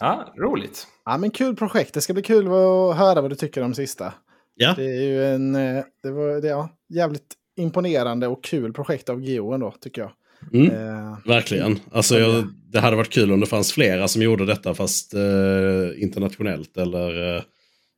Ja, 0.00 0.34
roligt. 0.38 0.86
Ja, 1.04 1.18
men 1.18 1.30
kul 1.30 1.56
projekt. 1.56 1.94
Det 1.94 2.00
ska 2.00 2.12
bli 2.12 2.22
kul 2.22 2.46
att 2.46 2.96
höra 2.96 3.20
vad 3.20 3.30
du 3.30 3.36
tycker 3.36 3.62
om 3.62 3.74
sista. 3.74 4.14
Ja. 4.54 4.74
Det 4.76 4.84
är 4.84 5.02
ju 5.02 5.24
en 5.24 5.54
eh, 5.54 5.84
det 6.02 6.10
var, 6.10 6.40
det, 6.40 6.48
ja, 6.48 6.68
jävligt 6.88 7.34
imponerande 7.56 8.26
och 8.26 8.44
kul 8.44 8.72
projekt 8.72 9.08
av 9.08 9.22
Geo 9.22 9.52
ändå, 9.52 9.74
tycker 9.80 10.02
jag. 10.02 10.12
Mm, 10.52 10.70
eh, 10.70 11.18
verkligen. 11.26 11.78
Alltså, 11.92 12.18
jag, 12.18 12.44
det 12.72 12.80
hade 12.80 12.96
varit 12.96 13.12
kul 13.12 13.32
om 13.32 13.40
det 13.40 13.46
fanns 13.46 13.72
flera 13.72 14.08
som 14.08 14.22
gjorde 14.22 14.46
detta 14.46 14.74
fast 14.74 15.14
eh, 15.14 16.02
internationellt 16.02 16.76
eller 16.76 17.36
eh, 17.36 17.42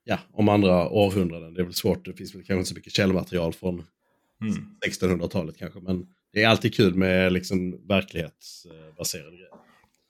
ja, 0.04 0.18
om 0.32 0.48
andra 0.48 0.88
århundraden. 0.88 1.54
Det 1.54 1.60
är 1.60 1.64
väl 1.64 1.74
svårt, 1.74 2.04
det 2.04 2.12
finns 2.12 2.34
väl 2.34 2.42
kanske 2.42 2.58
inte 2.58 2.68
så 2.68 2.74
mycket 2.74 2.92
källmaterial 2.92 3.52
från 3.52 3.74
mm. 4.40 4.66
1600-talet 4.86 5.58
kanske. 5.58 5.80
Men 5.80 6.06
det 6.32 6.42
är 6.42 6.48
alltid 6.48 6.74
kul 6.74 6.94
med 6.94 7.32
liksom 7.32 7.86
verklighetsbaserade 7.86 9.36
grejer. 9.36 9.48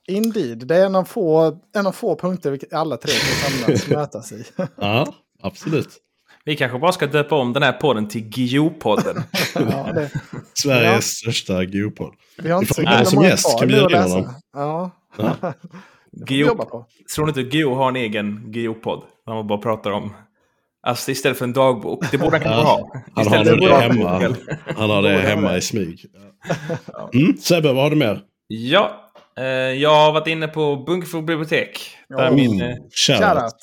Indeed, 0.07 0.67
det 0.67 0.77
är 0.77 0.87
en 0.87 0.95
av 0.95 1.05
få, 1.05 1.61
en 1.75 1.87
av 1.87 1.93
få 1.93 2.17
punkter 2.17 2.59
alla 2.73 2.97
tre 2.97 3.13
kan 3.13 3.51
samlas 3.51 3.89
mötas 3.89 4.33
i. 4.33 4.45
ja, 4.77 5.15
absolut. 5.41 6.01
Vi 6.45 6.57
kanske 6.57 6.79
bara 6.79 6.93
ska 6.93 7.07
döpa 7.07 7.35
om 7.35 7.53
den 7.53 7.63
här 7.63 7.73
podden 7.73 8.09
till 8.09 8.23
Geo-podden. 8.23 9.23
ja, 9.55 9.93
det... 9.93 10.11
Sveriges 10.55 10.95
ja. 10.95 11.01
största 11.01 11.63
Geo-podd. 11.63 12.15
Vi 12.39 12.51
har 12.51 12.59
inte 12.61 12.75
så 12.75 13.05
som 13.05 13.23
gäst 13.23 13.59
kan 13.59 13.69
bjuda 13.69 14.05
in 14.05 14.13
honom. 14.13 14.35
Ja. 14.53 14.91
ja. 15.17 15.53
Geo... 16.29 16.85
Tror 17.15 17.27
ni 17.27 17.41
inte 17.41 17.57
Geo 17.57 17.75
har 17.75 17.89
en 17.89 17.97
egen 17.97 18.53
Geo-podd? 18.53 19.03
Där 19.27 19.35
man 19.35 19.47
bara 19.47 19.59
pratar 19.59 19.91
om 19.91 20.13
Alltså 20.87 21.11
istället 21.11 21.39
för 21.39 21.45
en 21.45 21.53
dagbok. 21.53 22.11
Det 22.11 22.19
borde 22.19 22.37
han 22.37 22.41
kanske 22.41 22.63
ha. 22.63 22.93
Han 23.15 23.27
har 23.27 23.45
det, 23.45 23.57
det 23.57 23.75
hemma. 23.75 24.35
Han 24.77 24.91
har 24.91 25.03
det 25.03 25.19
hemma 25.19 25.57
i 25.57 25.61
smyg. 25.61 26.05
Mm. 27.13 27.37
Sebbe, 27.37 27.73
vad 27.73 27.83
har 27.83 27.91
du 27.91 27.97
mer? 27.97 28.21
Ja, 28.47 29.11
eh, 29.39 29.45
jag 29.55 29.91
har 29.91 30.13
varit 30.13 30.27
inne 30.27 30.49
på 30.49 30.77
Bunkeflo 30.77 31.23
bibliotek. 31.23 31.81
Där 32.09 32.31
oh, 32.31 32.35
min, 32.35 32.61
eh, 32.61 32.77
shoutout. 33.07 33.55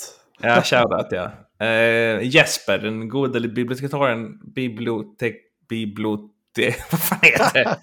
Ja, 0.41 0.61
shoutout 0.63 1.07
ja. 1.11 1.31
Uh, 1.61 2.23
Jesper, 2.23 2.77
den 2.77 3.09
gode 3.09 3.39
bibliotekarien, 3.39 4.53
bibliotek... 4.55 5.35
Bibliotek... 5.69 6.75
Vad 6.91 6.99
fan 7.01 7.19
heter 7.21 7.53
det? 7.53 7.77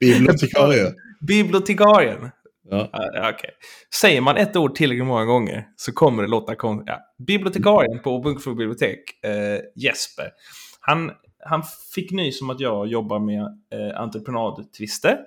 Bibliotekarie. 0.00 0.92
Bibliotekarien. 1.20 2.30
Ja. 2.70 2.76
Uh, 2.76 3.34
okay. 3.34 3.50
Säger 3.94 4.20
man 4.20 4.36
ett 4.36 4.56
ord 4.56 4.74
tillräckligt 4.74 5.06
många 5.06 5.24
gånger 5.24 5.68
så 5.76 5.92
kommer 5.92 6.22
det 6.22 6.28
låta 6.28 6.54
konstigt. 6.54 6.88
Ja. 6.88 7.24
Bibliotekarien 7.26 8.02
på 8.02 8.18
Bunkeflo 8.18 8.54
bibliotek, 8.54 9.00
uh, 9.26 9.60
Jesper, 9.76 10.30
han, 10.80 11.10
han 11.44 11.62
fick 11.94 12.10
nys 12.10 12.42
om 12.42 12.50
att 12.50 12.60
jag 12.60 12.86
jobbar 12.86 13.18
med 13.18 13.42
uh, 13.42 14.00
entreprenadtvister. 14.00 15.18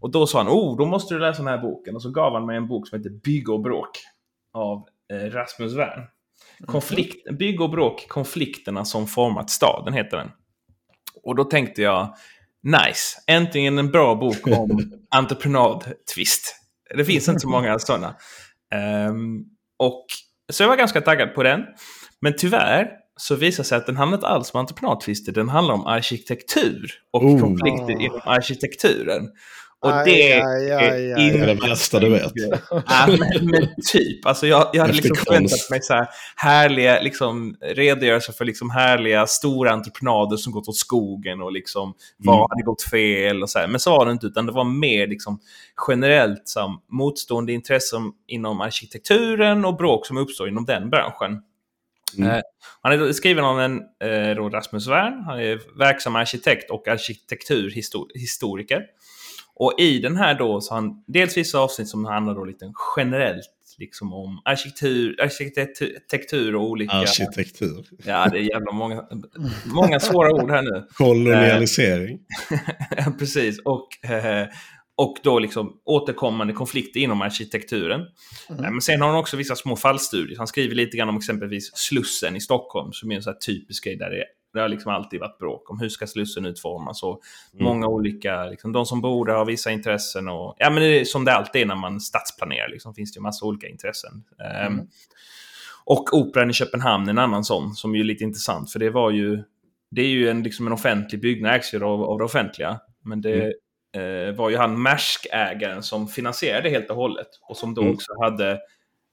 Och 0.00 0.10
då 0.10 0.26
sa 0.26 0.38
han, 0.38 0.48
oh, 0.48 0.76
då 0.78 0.86
måste 0.86 1.14
du 1.14 1.20
läsa 1.20 1.42
den 1.42 1.52
här 1.52 1.58
boken. 1.58 1.94
Och 1.94 2.02
så 2.02 2.10
gav 2.10 2.32
han 2.32 2.46
mig 2.46 2.56
en 2.56 2.68
bok 2.68 2.88
som 2.88 2.98
heter 2.98 3.10
Bygg 3.10 3.48
och 3.48 3.60
bråk 3.60 3.90
av 4.52 4.88
uh, 5.12 5.30
Rasmus 5.30 5.74
Wern. 5.74 6.00
Konflikt, 6.66 7.38
Bygg 7.38 7.60
och 7.60 7.70
bråk, 7.70 8.08
konflikterna 8.08 8.84
som 8.84 9.06
format 9.06 9.50
staden 9.50 9.94
heter 9.94 10.16
den. 10.16 10.30
Och 11.22 11.36
då 11.36 11.44
tänkte 11.44 11.82
jag, 11.82 12.14
nice, 12.62 13.20
äntligen 13.26 13.78
en 13.78 13.90
bra 13.90 14.14
bok 14.14 14.46
om 14.46 14.92
entreprenadtvist. 15.10 16.54
Det 16.96 17.04
finns 17.04 17.28
inte 17.28 17.40
så 17.40 17.48
många 17.48 17.78
sådana. 17.78 18.16
Um, 19.08 19.44
och, 19.78 20.06
så 20.52 20.62
jag 20.62 20.68
var 20.68 20.76
ganska 20.76 21.00
taggad 21.00 21.34
på 21.34 21.42
den. 21.42 21.64
Men 22.20 22.34
tyvärr 22.38 22.88
så 23.16 23.34
visar 23.34 23.64
sig 23.64 23.78
att 23.78 23.86
den 23.86 23.96
handlar 23.96 24.18
inte 24.18 24.26
alls 24.26 24.54
om 24.54 24.60
entreprenadtvister. 24.60 25.32
Den 25.32 25.48
handlar 25.48 25.74
om 25.74 25.86
arkitektur 25.86 26.90
och 27.10 27.24
oh. 27.24 27.40
konflikter 27.40 28.00
inom 28.00 28.20
arkitekturen. 28.24 29.28
Och 29.80 29.96
aj, 29.96 30.04
det 30.04 30.32
aj, 30.32 30.72
aj, 30.72 31.12
aj, 31.12 31.28
är 31.28 31.46
det 31.46 31.54
bästa 31.54 31.98
du 31.98 32.08
vet. 32.08 32.32
ja, 32.70 33.06
men, 33.06 33.46
men, 33.50 33.68
typ. 33.92 34.26
Alltså 34.26 34.46
jag, 34.46 34.70
jag 34.72 34.80
hade 34.80 34.92
liksom 34.92 35.16
förväntat 35.16 35.70
mig 35.70 35.82
så 35.82 35.94
här 35.94 36.08
härliga 36.36 37.00
liksom, 37.00 37.56
redogörelser 37.60 38.32
för 38.32 38.44
liksom 38.44 38.70
härliga 38.70 39.26
stora 39.26 39.72
entreprenader 39.72 40.36
som 40.36 40.52
gått 40.52 40.68
åt 40.68 40.76
skogen 40.76 41.42
och 41.42 41.52
liksom 41.52 41.94
vad 42.16 42.36
mm. 42.36 42.46
hade 42.50 42.62
gått 42.62 42.82
fel 42.82 43.42
och 43.42 43.50
så 43.50 43.58
här. 43.58 43.68
Men 43.68 43.80
så 43.80 43.90
var 43.90 44.06
det 44.06 44.12
inte, 44.12 44.26
utan 44.26 44.46
det 44.46 44.52
var 44.52 44.64
mer 44.64 45.06
liksom 45.06 45.40
generellt 45.88 46.48
som 46.48 46.80
motstående 46.90 47.52
intressen 47.52 48.12
inom 48.26 48.60
arkitekturen 48.60 49.64
och 49.64 49.76
bråk 49.76 50.06
som 50.06 50.16
uppstår 50.16 50.48
inom 50.48 50.64
den 50.64 50.90
branschen. 50.90 51.42
Mm. 52.18 52.30
Eh, 52.30 52.40
han 52.82 52.92
är 52.92 53.12
skriven 53.12 53.44
av 53.44 53.60
en 53.60 53.80
eh, 54.04 54.50
Rasmus 54.50 54.86
Wern. 54.86 55.22
Han 55.26 55.40
är 55.40 55.78
verksam 55.78 56.16
arkitekt 56.16 56.70
och 56.70 56.88
arkitekturhistoriker. 56.88 58.82
Och 59.58 59.74
i 59.78 59.98
den 59.98 60.16
här 60.16 60.34
då 60.34 60.60
så 60.60 60.74
har 60.74 60.80
han 60.80 61.04
dels 61.06 61.36
vissa 61.36 61.58
avsnitt 61.58 61.88
som 61.88 62.04
handlar 62.04 62.34
då 62.34 62.44
lite 62.44 62.72
generellt 62.96 63.50
liksom 63.78 64.12
om 64.12 64.42
arkitektur, 64.44 65.22
arkitektur 65.22 66.54
och 66.54 66.62
olika... 66.62 66.92
Arkitektur. 66.92 67.86
Ja, 68.04 68.28
det 68.28 68.38
är 68.38 68.42
jävla 68.42 68.72
många, 68.72 69.04
många 69.64 70.00
svåra 70.00 70.32
ord 70.32 70.50
här 70.50 70.62
nu. 70.62 70.86
Kolonialisering. 70.94 72.18
Precis, 73.18 73.60
och, 73.64 74.10
eh, 74.10 74.46
och 74.96 75.16
då 75.22 75.38
liksom 75.38 75.80
återkommande 75.84 76.52
konflikter 76.52 77.00
inom 77.00 77.22
arkitekturen. 77.22 78.00
Mm. 78.50 78.72
Men 78.72 78.80
sen 78.80 79.00
har 79.00 79.08
han 79.08 79.18
också 79.18 79.36
vissa 79.36 79.56
små 79.56 79.76
fallstudier. 79.76 80.38
Han 80.38 80.46
skriver 80.46 80.74
lite 80.74 80.96
grann 80.96 81.08
om 81.08 81.16
exempelvis 81.16 81.70
Slussen 81.74 82.36
i 82.36 82.40
Stockholm 82.40 82.92
som 82.92 83.10
är 83.10 83.16
en 83.16 83.22
så 83.22 83.30
här 83.30 83.38
typisk 83.38 83.84
grej 83.84 83.96
där 83.96 84.10
det 84.10 84.24
det 84.58 84.62
har 84.62 84.68
liksom 84.68 84.92
alltid 84.92 85.20
varit 85.20 85.38
bråk 85.38 85.70
om 85.70 85.80
hur 85.80 85.88
ska 85.88 86.06
Slussen 86.06 86.46
utformas 86.46 87.02
och 87.02 87.20
mm. 87.52 87.64
många 87.64 87.86
olika, 87.86 88.44
liksom, 88.44 88.72
de 88.72 88.86
som 88.86 89.00
bor 89.00 89.26
där 89.26 89.34
har 89.34 89.44
vissa 89.44 89.70
intressen 89.70 90.28
och 90.28 90.56
ja 90.58 90.70
men 90.70 90.82
det 90.82 91.00
är 91.00 91.04
som 91.04 91.24
det 91.24 91.32
alltid 91.32 91.62
är 91.62 91.66
när 91.66 91.74
man 91.74 92.00
stadsplanerar, 92.00 92.68
liksom, 92.68 92.94
finns 92.94 93.12
det 93.12 93.18
ju 93.18 93.22
massa 93.22 93.46
olika 93.46 93.68
intressen. 93.68 94.24
Ehm, 94.38 94.66
mm. 94.66 94.80
Um, 94.80 94.88
och 95.84 96.14
Operan 96.14 96.50
i 96.50 96.52
Köpenhamn 96.52 97.08
en 97.08 97.18
annan 97.18 97.44
sån 97.44 97.74
som 97.74 97.94
är 97.94 98.04
lite 98.04 98.24
intressant 98.24 98.72
för 98.72 98.78
det 98.78 98.90
var 98.90 99.10
ju, 99.10 99.42
det 99.90 100.02
är 100.02 100.08
ju 100.08 100.28
en, 100.28 100.42
liksom 100.42 100.66
en 100.66 100.72
offentlig 100.72 101.20
byggnad, 101.20 101.54
ägs 101.54 101.74
av, 101.74 102.02
av 102.02 102.18
det 102.18 102.24
offentliga, 102.24 102.80
men 103.04 103.20
det 103.20 103.52
mm. 103.94 104.28
eh, 104.28 104.34
var 104.34 104.50
ju 104.50 104.56
han 104.56 104.80
Maersk-ägaren 104.80 105.82
som 105.82 106.08
finansierade 106.08 106.70
helt 106.70 106.90
och 106.90 106.96
hållet 106.96 107.28
och 107.48 107.56
som 107.56 107.74
då 107.74 107.82
mm. 107.82 107.94
också 107.94 108.12
hade 108.22 108.58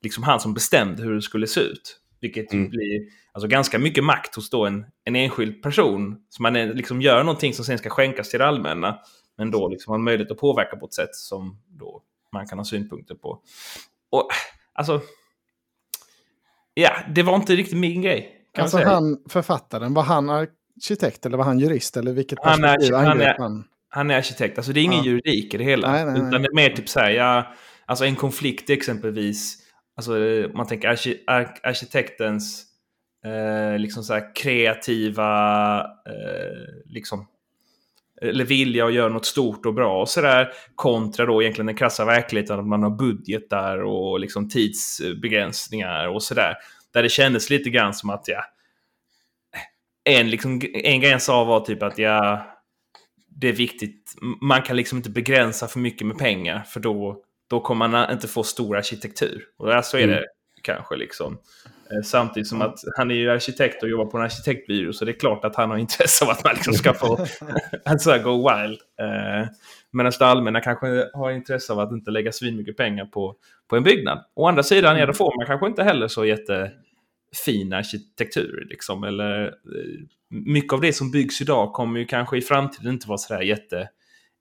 liksom 0.04 0.24
han 0.24 0.40
som 0.40 0.54
bestämde 0.54 1.04
hur 1.04 1.16
det 1.16 1.22
skulle 1.22 1.48
se 1.48 1.60
ut. 1.60 2.00
Vilket 2.22 2.54
mm. 2.54 2.70
blir 2.70 3.02
alltså, 3.36 3.48
ganska 3.48 3.80
mycket 3.80 4.04
makt 4.04 4.36
hos 4.36 4.50
då 4.50 4.66
en, 4.66 4.86
en 5.04 5.16
enskild 5.16 5.64
person. 5.64 6.18
Så 6.30 6.44
man 6.44 6.56
är, 6.56 6.74
liksom 6.74 7.02
gör 7.02 7.24
någonting 7.24 7.54
som 7.54 7.66
sen 7.66 7.78
ska 7.78 7.90
skänkas 7.90 8.30
till 8.30 8.40
det 8.40 8.46
allmänna. 8.46 9.00
Men 9.38 9.52
då 9.52 9.68
liksom 9.68 9.92
har 9.92 9.98
möjlighet 9.98 10.32
att 10.32 10.38
påverka 10.38 10.76
på 10.76 10.86
ett 10.86 10.94
sätt 10.94 11.16
som 11.16 11.62
då 11.68 12.02
man 12.34 12.48
kan 12.48 12.58
ha 12.58 12.66
synpunkter 12.66 13.16
på. 13.16 13.42
Och 14.10 14.28
alltså... 14.74 15.02
Ja, 16.74 16.92
det 17.16 17.24
var 17.24 17.36
inte 17.36 17.56
riktigt 17.56 17.78
min 17.78 18.02
grej. 18.02 18.48
alltså 18.58 18.78
han, 18.78 19.18
författaren, 19.30 19.94
var 19.94 20.04
han 20.04 20.30
arkitekt 20.30 21.26
eller 21.26 21.38
var 21.38 21.46
han 21.46 21.60
jurist? 21.60 21.98
Eller 21.98 22.14
vilket 22.14 22.40
han 22.42 22.64
är, 22.64 22.92
han, 22.94 23.22
är, 23.22 23.36
han? 23.38 23.64
han 23.90 24.12
är 24.12 24.18
arkitekt. 24.18 24.58
Alltså 24.58 24.74
det 24.74 24.80
är 24.80 24.84
ingen 24.84 25.04
ja. 25.04 25.06
juridik 25.06 25.54
i 25.54 25.58
det 25.58 25.64
hela. 25.64 25.92
Nej, 25.92 26.06
nej, 26.06 26.14
nej. 26.14 26.28
Utan 26.28 26.42
det 26.42 26.48
är 26.48 26.56
mer 26.56 26.70
typ 26.70 26.90
så 26.90 27.00
här, 27.00 27.10
ja, 27.10 27.54
alltså 27.86 28.06
en 28.06 28.16
konflikt 28.16 28.70
exempelvis 28.70 29.66
Alltså 29.98 30.14
man 30.54 30.68
tänker 30.68 30.90
arkitektens 31.64 32.66
eh, 33.26 33.80
liksom 33.80 34.04
så 34.04 34.22
kreativa 34.36 35.80
eh, 35.84 36.84
liksom, 36.86 37.28
eller 38.22 38.46
vilja 38.46 38.86
att 38.86 38.94
göra 38.94 39.14
något 39.14 39.26
stort 39.26 39.66
och 39.66 39.74
bra 39.74 40.02
och 40.02 40.10
sådär. 40.10 40.52
Kontra 40.76 41.26
då 41.26 41.42
egentligen 41.42 41.66
den 41.66 41.76
krassa 41.76 42.06
verkligheten 42.06 42.60
att 42.60 42.68
man 42.68 42.84
har 42.84 42.90
budgetar 42.90 43.78
och 43.78 44.20
liksom 44.20 44.50
tidsbegränsningar 44.50 46.08
och 46.08 46.24
sådär. 46.24 46.56
Där 46.94 47.04
det 47.04 47.10
kändes 47.10 47.50
lite 47.50 47.70
grann 47.70 47.94
som 47.94 48.10
att 48.10 48.28
ja, 48.28 48.46
en, 50.04 50.30
liksom, 50.30 50.62
en 50.74 51.00
grej 51.00 51.12
jag 51.12 51.22
sa 51.22 51.44
var 51.44 51.60
typ 51.60 51.84
att 51.84 51.98
ja, 51.98 52.46
det 53.28 53.50
är 53.50 53.54
viktigt, 53.54 54.16
man 54.42 54.62
kan 54.62 54.76
liksom 54.76 54.98
inte 54.98 55.10
begränsa 55.10 55.68
för 55.68 55.80
mycket 55.80 56.08
med 56.08 56.18
pengar 56.18 56.64
för 56.64 56.80
då 56.80 57.22
då 57.48 57.60
kommer 57.60 57.88
man 57.88 58.12
inte 58.12 58.28
få 58.28 58.44
stor 58.44 58.78
arkitektur. 58.78 59.44
Och 59.58 59.86
så 59.86 59.98
är 59.98 60.08
det. 60.08 60.14
Mm 60.14 60.30
kanske. 60.66 60.96
liksom. 60.96 61.38
Eh, 61.92 62.02
samtidigt 62.04 62.48
som 62.48 62.62
att 62.62 62.80
han 62.98 63.12
är 63.12 63.16
ju 63.16 63.32
arkitekt 63.32 63.84
och 63.84 63.90
jobbar 63.90 64.06
på 64.06 64.18
en 64.18 64.24
arkitektbyrå 64.24 64.94
så 64.94 65.06
det 65.06 65.12
är 65.12 65.20
klart 65.20 65.46
att 65.46 65.56
han 65.56 65.70
har 65.70 65.78
intresse 65.78 66.26
av 66.26 66.32
att 66.32 66.44
man 66.44 66.54
liksom 66.54 66.74
ska 66.74 66.94
få 66.94 67.26
alltså, 67.86 68.18
go 68.18 68.50
wild. 68.50 68.80
Eh, 69.00 69.48
Medan 69.96 70.12
det 70.20 70.26
allmänna 70.26 70.62
kanske 70.62 71.10
har 71.14 71.32
intresse 71.32 71.74
av 71.74 71.80
att 71.80 71.92
inte 71.92 72.12
lägga 72.12 72.32
svin 72.32 72.58
mycket 72.58 72.78
pengar 72.78 73.06
på, 73.06 73.36
på 73.70 73.76
en 73.76 73.84
byggnad. 73.84 74.26
Å 74.34 74.48
andra 74.48 74.64
sidan, 74.64 74.98
ja, 74.98 75.00
då 75.00 75.04
mm. 75.04 75.14
får 75.14 75.38
man 75.38 75.46
kanske 75.46 75.68
inte 75.68 75.84
heller 75.84 76.08
så 76.08 76.26
jättefin 76.26 77.74
arkitektur. 77.74 78.68
Liksom, 78.70 79.04
eller, 79.04 79.46
eh, 79.46 79.52
mycket 80.30 80.74
av 80.74 80.82
det 80.82 80.94
som 80.94 81.12
byggs 81.12 81.42
idag 81.42 81.74
kommer 81.74 82.00
ju 82.00 82.06
kanske 82.06 82.38
i 82.38 82.42
framtiden 82.42 82.94
inte 82.94 83.08
vara 83.08 83.18
sådär 83.18 83.42
jätte 83.42 83.90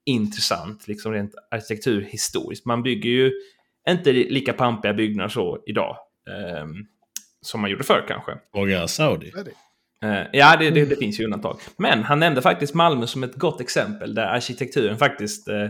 intressant, 0.05 0.89
liksom 0.89 1.13
rent 1.13 1.35
arkitekturhistoriskt. 1.51 2.67
Man 2.67 2.83
bygger 2.83 3.11
ju 3.11 3.33
inte 3.89 4.13
lika 4.13 4.53
pampiga 4.53 4.95
byggnader 4.95 5.29
så 5.29 5.63
idag. 5.67 5.97
Eh, 6.31 6.67
som 7.43 7.61
man 7.61 7.71
gjorde 7.71 7.85
förr 7.85 8.05
kanske. 8.09 8.33
Fråga 8.53 8.89
Saudi. 8.89 9.33
Eh, 10.05 10.23
ja, 10.33 10.57
det, 10.57 10.71
det, 10.71 10.85
det, 10.85 10.97
finns 10.97 11.21
ju 11.21 11.25
undantag. 11.25 11.59
Men 11.77 12.03
han 12.03 12.19
nämnde 12.19 12.43
faktiskt 12.43 12.75
Malmö 12.75 13.07
som 13.07 13.23
ett 13.23 13.35
gott 13.35 13.61
exempel 13.61 14.15
där 14.15 14.27
arkitekturen 14.27 14.99
faktiskt 14.99 15.49
eh, 15.49 15.69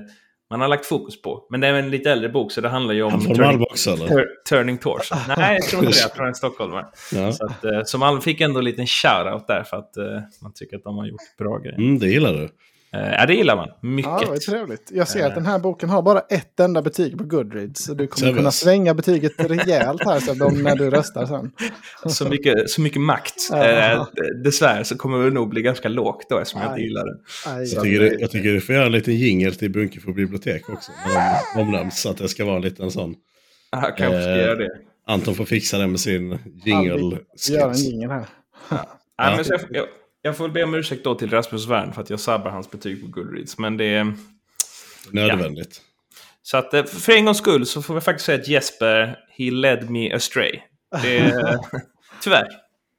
man 0.51 0.61
har 0.61 0.69
lagt 0.69 0.87
fokus 0.87 1.23
på. 1.23 1.47
Men 1.51 1.61
det 1.61 1.67
är 1.67 1.75
en 1.75 1.91
lite 1.91 2.11
äldre 2.11 2.29
bok 2.29 2.53
så 2.53 2.61
det 2.61 2.69
handlar 2.69 2.95
ju 2.95 3.03
om... 3.03 3.13
Han 3.13 3.37
Malmö 3.39 3.65
också 3.65 3.91
eller? 3.91 4.09
Tur 4.09 4.27
turning 4.49 4.79
Torch. 4.79 5.13
Nej, 5.37 5.55
jag 5.55 5.65
tror 5.65 5.85
inte 5.85 5.97
det. 5.97 6.01
Jag 6.03 6.13
tror 6.13 6.23
han 6.23 6.31
är 6.31 6.35
stockholmare. 6.35 6.87
Ja. 7.13 7.33
Så, 7.33 7.45
att, 7.47 7.65
eh, 7.65 7.81
så 7.85 7.99
Malmö 7.99 8.21
fick 8.21 8.41
ändå 8.41 8.59
en 8.59 8.65
liten 8.65 8.87
shout-out 8.87 9.47
där 9.47 9.63
för 9.63 9.77
att 9.77 9.95
uh, 9.99 10.21
man 10.43 10.53
tycker 10.55 10.77
att 10.77 10.85
de 10.85 10.97
har 10.97 11.07
gjort 11.07 11.37
bra 11.39 11.59
grejer. 11.59 11.79
Mm, 11.79 11.99
det 11.99 12.07
gillar 12.07 12.33
du. 12.33 12.49
Eh, 12.95 13.13
ja, 13.13 13.27
det 13.27 13.35
gillar 13.35 13.57
man. 13.57 13.69
Mycket. 13.81 14.11
Ja, 14.13 14.21
det 14.21 14.27
var 14.27 14.37
trevligt. 14.37 14.91
Jag 14.93 15.09
ser 15.09 15.27
att 15.27 15.35
den 15.35 15.47
här 15.47 15.59
boken 15.59 15.89
har 15.89 16.03
bara 16.03 16.21
ett 16.21 16.61
enda 16.61 16.83
betyg 16.83 17.19
på 17.19 17.25
Goodreads. 17.25 17.85
Så 17.85 17.95
du 17.95 18.07
kommer 18.07 18.33
kunna 18.33 18.51
svänga 18.51 18.95
betyget 18.95 19.33
rejält 19.37 20.05
här 20.05 20.21
så 20.21 20.35
när 20.35 20.77
du 20.77 20.91
röstar 20.91 21.27
sen. 21.27 21.51
Så 22.13 22.29
mycket, 22.29 22.71
så 22.71 22.81
mycket 22.81 23.01
makt. 23.01 23.35
Ja. 23.51 24.09
dessvärre 24.45 24.85
så 24.85 24.97
kommer 24.97 25.25
det 25.25 25.31
nog 25.31 25.49
bli 25.49 25.63
ganska 25.63 25.89
lågt 25.89 26.27
då 26.29 26.39
eftersom 26.39 26.61
Aj. 26.61 26.67
jag 26.67 26.73
inte 26.73 26.83
gillar 26.83 27.07
den. 27.07 27.19
Aj, 27.47 27.75
jag, 27.75 27.83
tycker 27.83 28.01
du, 28.01 28.17
jag 28.21 28.31
tycker 28.31 28.53
du 28.53 28.61
får 28.61 28.75
göra 28.75 28.87
en 28.87 28.93
liten 28.93 29.17
jingel 29.17 29.55
till 29.55 29.71
Bunkeflo 29.71 30.13
bibliotek 30.13 30.69
också. 30.69 30.93
Omnämns 31.57 32.01
så 32.01 32.11
att 32.11 32.19
det 32.19 32.29
ska 32.29 32.45
vara 32.45 32.57
en 32.57 32.63
liten 32.63 32.91
sån. 32.91 33.15
Ja, 33.71 33.81
kanske 33.81 34.23
ska 34.23 34.37
göra 34.37 34.55
det. 34.55 34.71
Anton 35.07 35.35
får 35.35 35.45
fixa 35.45 35.79
det 35.79 35.87
med 35.87 36.01
sin 36.01 36.39
jingle. 36.65 37.19
Gör 37.51 37.69
en 37.69 37.75
jingel 37.75 38.11
här. 38.11 38.27
Ja. 38.71 38.87
Ja. 39.17 39.33
men 39.37 39.45
så 39.45 39.53
jag, 39.53 39.61
jag 39.71 39.87
får 40.33 40.45
väl 40.45 40.53
be 40.53 40.65
om 40.65 40.75
ursäkt 40.75 41.05
då 41.05 41.15
till 41.15 41.31
Rasmus 41.31 41.67
Wern 41.67 41.93
för 41.93 42.03
att 42.03 42.11
jag 42.11 42.21
sabbar 42.21 42.51
hans 42.51 42.71
betyg 42.71 43.03
på 43.03 43.07
Goodreads. 43.07 43.59
Men 43.59 43.77
det 43.77 43.85
är... 43.85 44.15
Nödvändigt. 45.11 45.81
Ja. 45.83 45.91
Så 46.43 46.57
att 46.57 46.75
eh, 46.75 46.85
för 46.85 47.13
en 47.13 47.25
gångs 47.25 47.39
skull 47.39 47.67
så 47.67 47.83
får 47.83 47.95
vi 47.95 48.01
faktiskt 48.01 48.27
säga 48.27 48.41
att 48.41 48.49
Jesper, 48.49 49.19
he 49.39 49.51
led 49.51 49.91
me 49.91 50.13
astray. 50.13 50.61
Det 51.03 51.19
är, 51.19 51.59
tyvärr. 52.23 52.49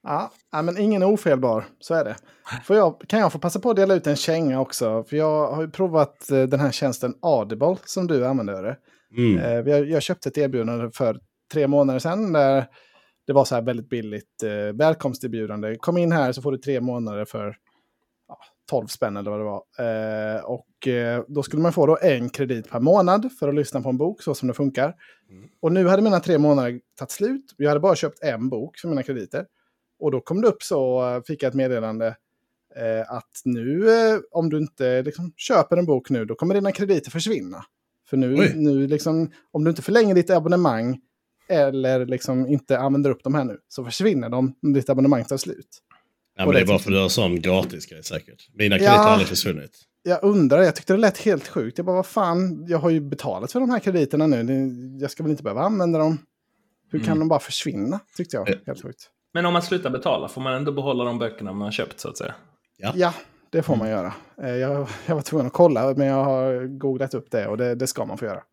Ja, 0.04 0.32
men 0.64 0.78
ingen 0.78 1.02
är 1.02 1.06
ofelbar, 1.06 1.66
så 1.80 1.94
är 1.94 2.06
det. 2.06 2.16
Får 2.64 2.76
jag, 2.76 3.02
kan 3.08 3.20
jag 3.20 3.32
få 3.32 3.40
passa 3.40 3.60
på 3.60 3.70
att 3.70 3.76
dela 3.76 3.94
ut 3.94 4.08
en 4.08 4.16
känga 4.16 4.60
också? 4.60 5.04
För 5.04 5.18
jag 5.18 5.52
har 5.52 5.62
ju 5.62 5.70
provat 5.70 6.32
eh, 6.32 6.44
den 6.44 6.60
här 6.60 6.72
tjänsten 6.72 7.14
Audible 7.22 7.78
som 7.86 8.08
du 8.08 8.26
använder. 8.26 8.78
Mm. 9.18 9.38
Eh, 9.68 9.74
jag 9.74 10.02
köpte 10.02 10.30
ett 10.30 10.38
erbjudande 10.38 10.92
för 10.92 11.20
tre 11.54 11.68
månader 11.68 12.00
sedan 12.00 12.34
där 12.34 12.66
det 13.28 13.34
var 13.34 13.46
så 13.46 13.56
här 13.56 13.62
väldigt 13.62 13.90
billigt 13.90 14.44
eh, 14.44 14.74
välkomsterbjudande. 14.74 15.76
Kom 15.76 15.98
in 15.98 16.12
här 16.12 16.32
så 16.32 16.42
får 16.42 16.52
du 16.52 16.58
tre 16.58 16.82
månader 16.82 17.26
för 17.26 17.58
ja, 18.28 18.38
12 18.70 18.88
spänn 18.88 19.18
eller 19.18 19.32
vad 19.32 19.40
det 19.40 19.44
var. 19.44 19.64
Eh, 20.36 20.42
och 20.44 20.88
eh, 20.88 21.24
då 21.28 21.44
skulle 21.44 21.62
man 21.62 21.74
få 21.74 21.86
då 21.86 21.98
en 22.02 22.30
kredit 22.30 22.70
per 22.70 22.80
månad 22.80 23.30
för 23.40 23.50
att 23.50 23.56
lyssna 23.56 23.82
på 23.82 23.90
en 23.90 23.98
bok, 23.98 24.22
så 24.22 24.36
som 24.36 24.48
det 24.48 24.54
funkar. 24.54 24.96
Mm. 25.30 25.50
Och 25.62 25.72
nu 25.72 25.88
hade 25.88 26.02
mina 26.02 26.20
tre 26.20 26.38
månader 26.38 26.80
tagit 27.00 27.12
slut. 27.12 27.54
Jag 27.58 27.70
hade 27.70 27.80
bara 27.80 27.96
köpt 27.96 28.24
en 28.24 28.50
bok 28.50 28.80
för 28.80 28.88
mina 28.88 29.04
krediter. 29.04 29.46
Och 30.00 30.12
då 30.12 30.22
kom 30.22 30.42
det 30.42 30.48
upp 30.48 30.64
så, 30.64 31.22
fick 31.28 31.44
jag 31.44 31.50
ett 31.50 31.56
meddelande 31.56 32.08
eh, 32.76 33.12
att 33.12 33.42
nu, 33.46 33.90
eh, 33.90 34.20
om 34.32 34.50
du 34.50 34.58
inte 34.58 35.02
liksom, 35.02 35.34
köper 35.38 35.78
en 35.78 35.86
bok 35.86 36.10
nu, 36.10 36.26
då 36.26 36.36
kommer 36.36 36.56
dina 36.56 36.72
krediter 36.72 37.12
försvinna. 37.12 37.66
För 38.10 38.18
nu, 38.18 38.52
nu 38.56 38.88
liksom, 38.88 39.32
om 39.52 39.64
du 39.64 39.70
inte 39.70 39.82
förlänger 39.82 40.16
ditt 40.16 40.30
abonnemang 40.30 41.00
eller 41.48 42.06
liksom 42.06 42.48
inte 42.48 42.80
använder 42.80 43.10
upp 43.10 43.24
de 43.24 43.36
här 43.36 43.44
nu, 43.44 43.58
så 43.68 43.86
försvinner 43.86 44.30
de 44.30 44.56
när 44.62 44.74
ditt 44.74 44.90
abonnemang 44.90 45.24
tar 45.24 45.38
slut. 45.38 45.82
Ja, 46.38 46.46
men 46.46 46.54
det 46.56 46.62
är 46.62 46.66
bara 46.66 46.80
för 46.80 46.90
att 46.90 46.96
du 46.96 47.02
har 47.02 47.10
sån 47.10 47.42
gratis 47.42 47.86
grej 47.86 48.04
säkert. 48.04 48.50
Mina 48.54 48.76
krediter 48.76 48.94
ja, 48.96 49.02
har 49.02 49.10
aldrig 49.10 49.28
försvunnit. 49.28 49.72
Jag 50.04 50.24
undrar, 50.24 50.62
jag 50.62 50.76
tyckte 50.76 50.94
det 50.94 50.98
lät 50.98 51.18
helt 51.18 51.48
sjukt. 51.48 51.78
Jag 51.78 51.86
bara, 51.86 51.96
vad 51.96 52.06
fan, 52.06 52.66
jag 52.68 52.78
har 52.78 52.90
ju 52.90 53.00
betalat 53.00 53.52
för 53.52 53.60
de 53.60 53.70
här 53.70 53.80
krediterna 53.80 54.28
nu. 54.28 54.72
Jag 55.02 55.12
ska 55.12 55.24
väl 55.24 55.32
inte 55.32 55.44
behöva 55.44 55.62
använda 55.62 56.00
dem. 56.00 56.18
Hur 56.92 57.00
kan 57.00 57.08
mm. 57.08 57.20
de 57.20 57.28
bara 57.28 57.40
försvinna? 57.40 58.00
Tyckte 58.18 58.38
jag. 58.38 58.48
Helt 58.66 58.82
sjukt. 58.82 59.10
Men 59.34 59.46
om 59.46 59.54
man 59.54 59.62
slutar 59.62 59.90
betala, 59.90 60.28
får 60.28 60.42
man 60.42 60.54
ändå 60.54 60.72
behålla 60.72 61.04
de 61.04 61.20
böckerna 61.20 61.54
man 61.54 61.62
har 61.62 61.72
köpt 61.72 62.00
så 62.00 62.10
att 62.10 62.18
säga? 62.18 62.36
Ja, 62.78 62.94
ja 62.96 63.14
det 63.50 63.64
får 63.64 63.76
man 63.76 63.90
göra. 63.90 64.14
Eh, 64.42 64.56
jag, 64.56 64.88
jag 65.06 65.16
var 65.16 65.22
tvungen 65.22 65.48
att 65.48 65.54
kolla, 65.54 65.94
men 65.94 66.08
jag 66.08 66.24
har 66.24 66.78
googlat 66.78 67.14
upp 67.14 67.32
det 67.32 67.48
och 67.48 67.58
det, 67.58 67.76
det 67.76 67.88
ska 67.88 68.06
man 68.06 68.18
få 68.18 68.26
göra. 68.26 68.44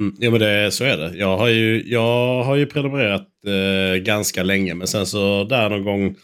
Mm, 0.00 0.14
ja 0.18 0.30
men 0.30 0.40
det, 0.40 0.70
så 0.70 0.84
är 0.84 0.96
det. 0.96 1.16
Jag 1.16 1.36
har 1.36 1.48
ju, 1.48 1.82
jag 1.86 2.42
har 2.44 2.56
ju 2.56 2.66
prenumererat 2.66 3.28
eh, 3.46 4.02
ganska 4.02 4.42
länge 4.42 4.74
men 4.74 4.86
sen 4.86 5.06
så 5.06 5.44
där 5.44 5.70
någon 5.70 5.84
gång 5.84 6.16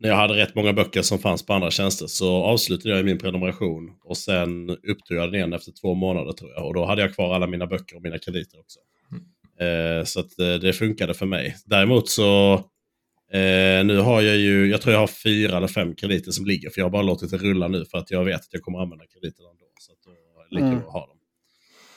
när 0.00 0.08
jag 0.08 0.16
hade 0.16 0.34
rätt 0.34 0.54
många 0.54 0.72
böcker 0.72 1.02
som 1.02 1.18
fanns 1.18 1.46
på 1.46 1.52
andra 1.52 1.70
tjänster 1.70 2.06
så 2.06 2.44
avslutade 2.44 2.96
jag 2.96 3.04
min 3.04 3.18
prenumeration 3.18 3.90
och 4.04 4.16
sen 4.16 4.70
upptog 4.70 5.16
jag 5.16 5.28
den 5.28 5.34
igen 5.34 5.52
efter 5.52 5.72
två 5.72 5.94
månader 5.94 6.32
tror 6.32 6.50
jag. 6.50 6.66
Och 6.66 6.74
då 6.74 6.84
hade 6.84 7.02
jag 7.02 7.14
kvar 7.14 7.34
alla 7.34 7.46
mina 7.46 7.66
böcker 7.66 7.96
och 7.96 8.02
mina 8.02 8.18
krediter 8.18 8.60
också. 8.60 8.78
Mm. 9.12 9.98
Eh, 9.98 10.04
så 10.04 10.20
att 10.20 10.38
eh, 10.38 10.54
det 10.54 10.72
funkade 10.72 11.14
för 11.14 11.26
mig. 11.26 11.56
Däremot 11.66 12.08
så 12.08 12.54
eh, 13.32 13.84
nu 13.84 13.96
har 13.96 14.22
jag 14.22 14.36
ju, 14.36 14.70
jag 14.70 14.80
tror 14.80 14.92
jag 14.92 15.00
har 15.00 15.06
fyra 15.06 15.56
eller 15.56 15.68
fem 15.68 15.94
krediter 15.94 16.30
som 16.30 16.46
ligger 16.46 16.70
för 16.70 16.80
jag 16.80 16.84
har 16.84 16.90
bara 16.90 17.02
låtit 17.02 17.30
det 17.30 17.36
rulla 17.36 17.68
nu 17.68 17.84
för 17.84 17.98
att 17.98 18.10
jag 18.10 18.24
vet 18.24 18.40
att 18.40 18.52
jag 18.52 18.62
kommer 18.62 18.78
använda 18.78 19.04
krediterna 19.06 19.48
ändå. 19.50 19.64
Så 19.80 19.92
att 19.92 19.98
då 20.04 20.10
är 20.10 20.48
det 20.48 20.54
lika 20.54 20.66
mm. 20.66 20.78
bra 20.78 20.88
att 20.88 20.92
ha 20.92 21.06
dem. 21.06 21.17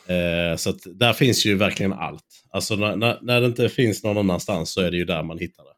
Eh, 0.07 0.55
så 0.55 0.69
att 0.69 0.79
där 0.85 1.13
finns 1.13 1.45
ju 1.45 1.55
verkligen 1.55 1.93
allt. 1.93 2.25
Alltså 2.49 2.75
när, 2.75 2.95
när, 2.95 3.19
när, 3.21 3.41
det 3.41 3.47
inte 3.47 3.69
finns 3.69 4.03
någon 4.03 4.17
annanstans 4.17 4.71
så 4.71 4.81
är 4.81 4.91
det 4.91 4.97
ju 4.97 5.05
där 5.05 5.23
man 5.23 5.37
hittar 5.37 5.63
det. 5.63 5.69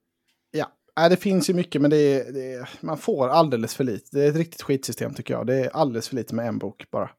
Ja, 0.96 1.10
det 1.10 1.18
finns 1.18 1.50
ju 1.50 1.54
mycket 1.54 1.82
men 1.82 1.92
det 1.92 1.98
är, 1.98 2.32
det 2.32 2.54
är, 2.54 2.70
man 2.82 2.98
får 2.98 3.30
alldeles 3.30 3.76
för 3.76 3.84
lite. 3.84 4.18
Det 4.18 4.24
är 4.24 4.30
ett 4.30 4.36
riktigt 4.36 4.62
skitsystem 4.62 5.14
tycker 5.14 5.34
jag. 5.34 5.48
Det 5.48 5.56
är 5.56 5.70
alldeles 5.70 6.08
för 6.08 6.16
lite 6.16 6.36
med 6.36 6.48
en 6.48 6.58
bok 6.58 6.86
bara. 6.92 7.10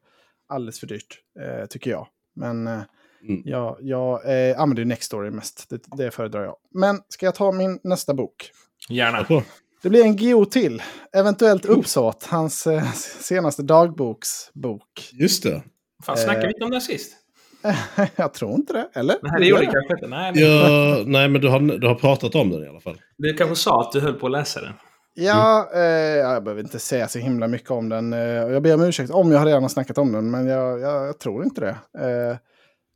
Alldeles 0.49 0.81
för 0.81 0.87
dyrt 0.87 1.19
eh, 1.41 1.67
tycker 1.67 1.91
jag. 1.91 2.07
Men 2.37 2.67
eh, 2.67 2.83
mm. 3.29 3.43
jag, 3.45 3.77
jag 3.81 4.49
eh, 4.49 4.61
använder 4.61 4.83
ju 4.83 4.89
Nextory 4.89 5.31
mest. 5.31 5.71
Det, 5.71 5.81
det 5.97 6.11
föredrar 6.11 6.45
jag. 6.45 6.57
Men 6.75 7.01
ska 7.09 7.27
jag 7.27 7.35
ta 7.35 7.53
min 7.53 7.81
nästa 7.83 8.15
bok? 8.15 8.51
Gärna. 8.89 9.43
Det 9.83 9.89
blir 9.89 10.05
en 10.05 10.17
Geo 10.17 10.45
till. 10.45 10.83
Eventuellt 11.13 11.65
uppsåt. 11.65 12.25
Hans 12.25 12.67
eh, 12.67 12.93
senaste 13.21 13.63
dagboksbok. 13.63 15.11
Just 15.13 15.43
det. 15.43 15.63
Fan, 16.03 16.17
snackade 16.17 16.47
vi 16.47 16.53
inte 16.53 16.65
om 16.65 16.71
det 16.71 16.81
sist? 16.81 17.17
jag 18.17 18.35
tror 18.35 18.55
inte 18.55 18.73
det, 18.73 18.89
eller? 18.93 19.17
Nej, 19.23 19.33
det 19.39 19.47
gjorde 19.47 19.65
kanske 19.65 19.95
inte. 19.95 20.07
Nej, 20.07 20.33
ja, 20.35 21.03
nej 21.07 21.29
men 21.29 21.41
du 21.41 21.49
har, 21.49 21.61
du 21.61 21.87
har 21.87 21.95
pratat 21.95 22.35
om 22.35 22.51
den 22.51 22.65
i 22.65 22.69
alla 22.69 22.81
fall. 22.81 23.01
Du 23.17 23.35
kanske 23.35 23.57
sa 23.57 23.81
att 23.81 23.93
du 23.93 24.01
höll 24.01 24.15
på 24.15 24.27
att 24.27 24.33
läsa 24.33 24.61
den? 24.61 24.73
Ja, 25.15 25.71
mm. 25.73 25.83
eh, 25.83 26.33
jag 26.33 26.45
behöver 26.45 26.63
inte 26.63 26.79
säga 26.79 27.09
så 27.09 27.19
himla 27.19 27.49
mycket 27.49 27.71
om 27.71 27.89
den. 27.89 28.13
Eh, 28.13 28.19
jag 28.21 28.63
ber 28.63 28.75
om 28.75 28.83
ursäkt 28.83 29.11
om 29.11 29.33
jag 29.33 29.47
redan 29.47 29.63
har 29.63 29.69
snackat 29.69 29.99
om 29.99 30.13
den, 30.13 30.31
men 30.31 30.47
jag, 30.47 30.81
jag, 30.81 31.07
jag 31.07 31.19
tror 31.19 31.45
inte 31.45 31.61
det. 31.61 32.05
Eh, 32.07 32.37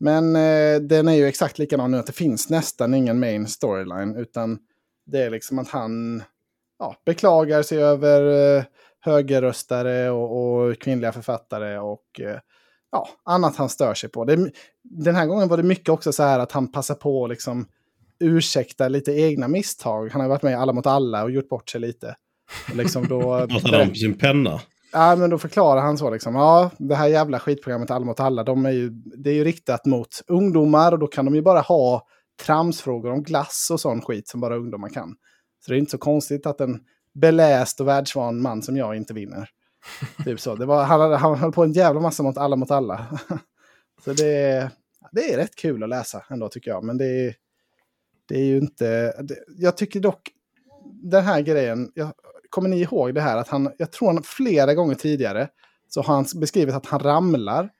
men 0.00 0.36
eh, 0.36 0.80
den 0.80 1.08
är 1.08 1.14
ju 1.14 1.26
exakt 1.26 1.58
likadan 1.58 1.90
nu, 1.90 1.98
att 1.98 2.06
det 2.06 2.12
finns 2.12 2.50
nästan 2.50 2.94
ingen 2.94 3.20
main 3.20 3.46
storyline, 3.46 4.16
utan 4.16 4.58
det 5.06 5.22
är 5.22 5.30
liksom 5.30 5.58
att 5.58 5.68
han 5.68 6.22
ja, 6.78 6.96
beklagar 7.06 7.62
sig 7.62 7.82
över 7.82 8.56
eh, 8.56 8.64
högerröstare 9.00 10.10
och, 10.10 10.56
och 10.56 10.78
kvinnliga 10.78 11.12
författare 11.12 11.78
och 11.78 12.20
eh, 12.20 12.38
ja, 12.92 13.08
annat 13.24 13.56
han 13.56 13.68
stör 13.68 13.94
sig 13.94 14.10
på. 14.10 14.24
Det, 14.24 14.50
den 14.82 15.16
här 15.16 15.26
gången 15.26 15.48
var 15.48 15.56
det 15.56 15.62
mycket 15.62 15.88
också 15.88 16.12
så 16.12 16.22
här 16.22 16.38
att 16.38 16.52
han 16.52 16.72
passar 16.72 16.94
på 16.94 17.24
att 17.24 17.30
liksom 17.30 17.66
ursäkta 18.20 18.88
lite 18.88 19.12
egna 19.12 19.48
misstag. 19.48 20.08
Han 20.12 20.20
har 20.20 20.28
varit 20.28 20.42
med 20.42 20.52
i 20.52 20.54
Alla 20.54 20.72
mot 20.72 20.86
alla 20.86 21.22
och 21.22 21.30
gjort 21.30 21.48
bort 21.48 21.70
sig 21.70 21.80
lite. 21.80 22.16
Och 22.70 22.76
liksom 22.76 23.08
då... 23.08 23.46
Pratar 23.48 23.82
om 23.82 23.94
sin 23.94 24.18
penna? 24.18 24.60
Ja, 24.92 25.16
men 25.16 25.30
då 25.30 25.38
förklarar 25.38 25.80
han 25.80 25.98
så 25.98 26.10
liksom. 26.10 26.34
Ja, 26.34 26.70
det 26.78 26.94
här 26.94 27.08
jävla 27.08 27.38
skitprogrammet 27.38 27.90
Alla 27.90 28.04
mot 28.04 28.20
alla, 28.20 28.44
de 28.44 28.66
är 28.66 28.70
ju, 28.70 28.90
det 28.90 29.30
är 29.30 29.34
ju 29.34 29.44
riktat 29.44 29.86
mot 29.86 30.22
ungdomar 30.26 30.92
och 30.92 30.98
då 30.98 31.06
kan 31.06 31.24
de 31.24 31.34
ju 31.34 31.42
bara 31.42 31.60
ha 31.60 32.06
tramsfrågor 32.46 33.10
om 33.10 33.22
glass 33.22 33.68
och 33.72 33.80
sån 33.80 34.02
skit 34.02 34.28
som 34.28 34.40
bara 34.40 34.56
ungdomar 34.56 34.88
kan. 34.88 35.14
Så 35.64 35.70
det 35.70 35.76
är 35.76 35.78
inte 35.78 35.90
så 35.90 35.98
konstigt 35.98 36.46
att 36.46 36.60
en 36.60 36.80
beläst 37.14 37.80
och 37.80 37.88
världsvan 37.88 38.42
man 38.42 38.62
som 38.62 38.76
jag 38.76 38.96
inte 38.96 39.14
vinner. 39.14 39.50
typ 40.24 40.40
så. 40.40 40.54
Det 40.54 40.66
var, 40.66 40.84
han, 40.84 41.12
han 41.12 41.38
höll 41.38 41.52
på 41.52 41.64
en 41.64 41.72
jävla 41.72 42.00
massa 42.00 42.22
mot 42.22 42.38
alla 42.38 42.56
mot 42.56 42.70
alla. 42.70 43.06
så 44.04 44.12
det, 44.12 44.70
det 45.12 45.32
är 45.32 45.36
rätt 45.36 45.56
kul 45.56 45.82
att 45.82 45.88
läsa 45.88 46.24
ändå 46.30 46.48
tycker 46.48 46.70
jag. 46.70 46.84
Men 46.84 46.98
det 46.98 47.06
är, 47.06 47.34
det 48.28 48.34
är 48.34 48.44
ju 48.44 48.58
inte... 48.58 49.14
Det, 49.22 49.36
jag 49.48 49.76
tycker 49.76 50.00
dock 50.00 50.30
den 51.02 51.24
här 51.24 51.40
grejen, 51.40 51.92
jag, 51.94 52.12
kommer 52.50 52.68
ni 52.68 52.80
ihåg 52.80 53.14
det 53.14 53.20
här 53.20 53.36
att 53.36 53.48
han, 53.48 53.72
jag 53.78 53.92
tror 53.92 54.12
han 54.12 54.22
flera 54.22 54.74
gånger 54.74 54.94
tidigare 54.94 55.48
så 55.88 56.02
har 56.02 56.14
han 56.14 56.24
beskrivit 56.40 56.74
att 56.74 56.86
han 56.86 57.00
ramlar 57.00 57.70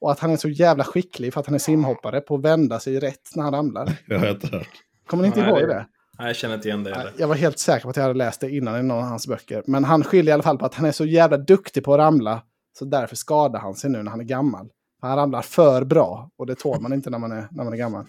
och 0.00 0.10
att 0.10 0.18
han 0.18 0.30
är 0.30 0.36
så 0.36 0.48
jävla 0.48 0.84
skicklig 0.84 1.32
för 1.32 1.40
att 1.40 1.46
han 1.46 1.54
är 1.54 1.58
simhoppare 1.58 2.20
på 2.20 2.34
att 2.34 2.42
vända 2.42 2.80
sig 2.80 3.00
rätt 3.00 3.30
när 3.34 3.42
han 3.44 3.54
ramlar. 3.54 3.98
Jag 4.06 4.18
har 4.18 4.30
inte 4.30 4.46
hört. 4.46 4.68
Kommer 5.06 5.22
ni 5.22 5.26
inte 5.26 5.40
ihåg 5.40 5.58
det? 5.58 5.86
Nej, 6.18 6.26
jag 6.26 6.36
känner 6.36 6.54
inte 6.54 6.68
igen 6.68 6.84
det. 6.84 7.12
Jag 7.16 7.28
var 7.28 7.34
helt 7.34 7.58
säker 7.58 7.82
på 7.82 7.90
att 7.90 7.96
jag 7.96 8.02
hade 8.02 8.14
läst 8.14 8.40
det 8.40 8.50
innan 8.50 8.80
i 8.80 8.82
någon 8.82 8.98
av 8.98 9.04
hans 9.04 9.26
böcker. 9.26 9.62
Men 9.66 9.84
han 9.84 10.04
skyller 10.04 10.30
i 10.30 10.32
alla 10.32 10.42
fall 10.42 10.58
på 10.58 10.66
att 10.66 10.74
han 10.74 10.86
är 10.86 10.92
så 10.92 11.04
jävla 11.04 11.36
duktig 11.36 11.84
på 11.84 11.94
att 11.94 11.98
ramla. 11.98 12.42
Så 12.78 12.84
därför 12.84 13.16
skadar 13.16 13.60
han 13.60 13.74
sig 13.74 13.90
nu 13.90 14.02
när 14.02 14.10
han 14.10 14.20
är 14.20 14.24
gammal. 14.24 14.68
Han 15.00 15.16
ramlar 15.16 15.42
för 15.42 15.84
bra 15.84 16.30
och 16.38 16.46
det 16.46 16.54
tål 16.54 16.80
man 16.80 16.92
inte 16.92 17.10
när 17.10 17.18
man 17.18 17.32
är, 17.32 17.48
när 17.50 17.64
man 17.64 17.72
är 17.72 17.76
gammal. 17.76 18.04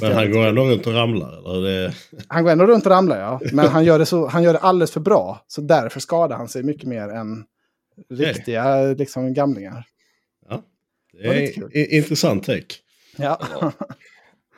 Men 0.00 0.12
han 0.12 0.32
går 0.32 0.46
ändå 0.46 0.64
runt 0.64 0.86
och 0.86 0.92
ramlar? 0.92 1.38
Eller 1.38 1.68
det... 1.68 1.94
Han 2.28 2.44
går 2.44 2.50
ändå 2.50 2.66
runt 2.66 2.86
och 2.86 2.92
ramlar, 2.92 3.18
ja. 3.18 3.40
Men 3.52 3.68
han 3.68 3.84
gör, 3.84 3.98
det 3.98 4.06
så, 4.06 4.26
han 4.26 4.42
gör 4.42 4.52
det 4.52 4.58
alldeles 4.58 4.90
för 4.90 5.00
bra. 5.00 5.44
Så 5.46 5.60
därför 5.60 6.00
skadar 6.00 6.36
han 6.36 6.48
sig 6.48 6.62
mycket 6.62 6.88
mer 6.88 7.08
än 7.08 7.44
riktiga 8.10 8.82
liksom, 8.82 9.34
gamlingar. 9.34 9.84
Ja, 10.48 10.62
det 11.12 11.28
är, 11.28 11.68
det 11.72 11.86
intressant 11.86 12.44
take. 12.44 12.74
Ja. 13.16 13.40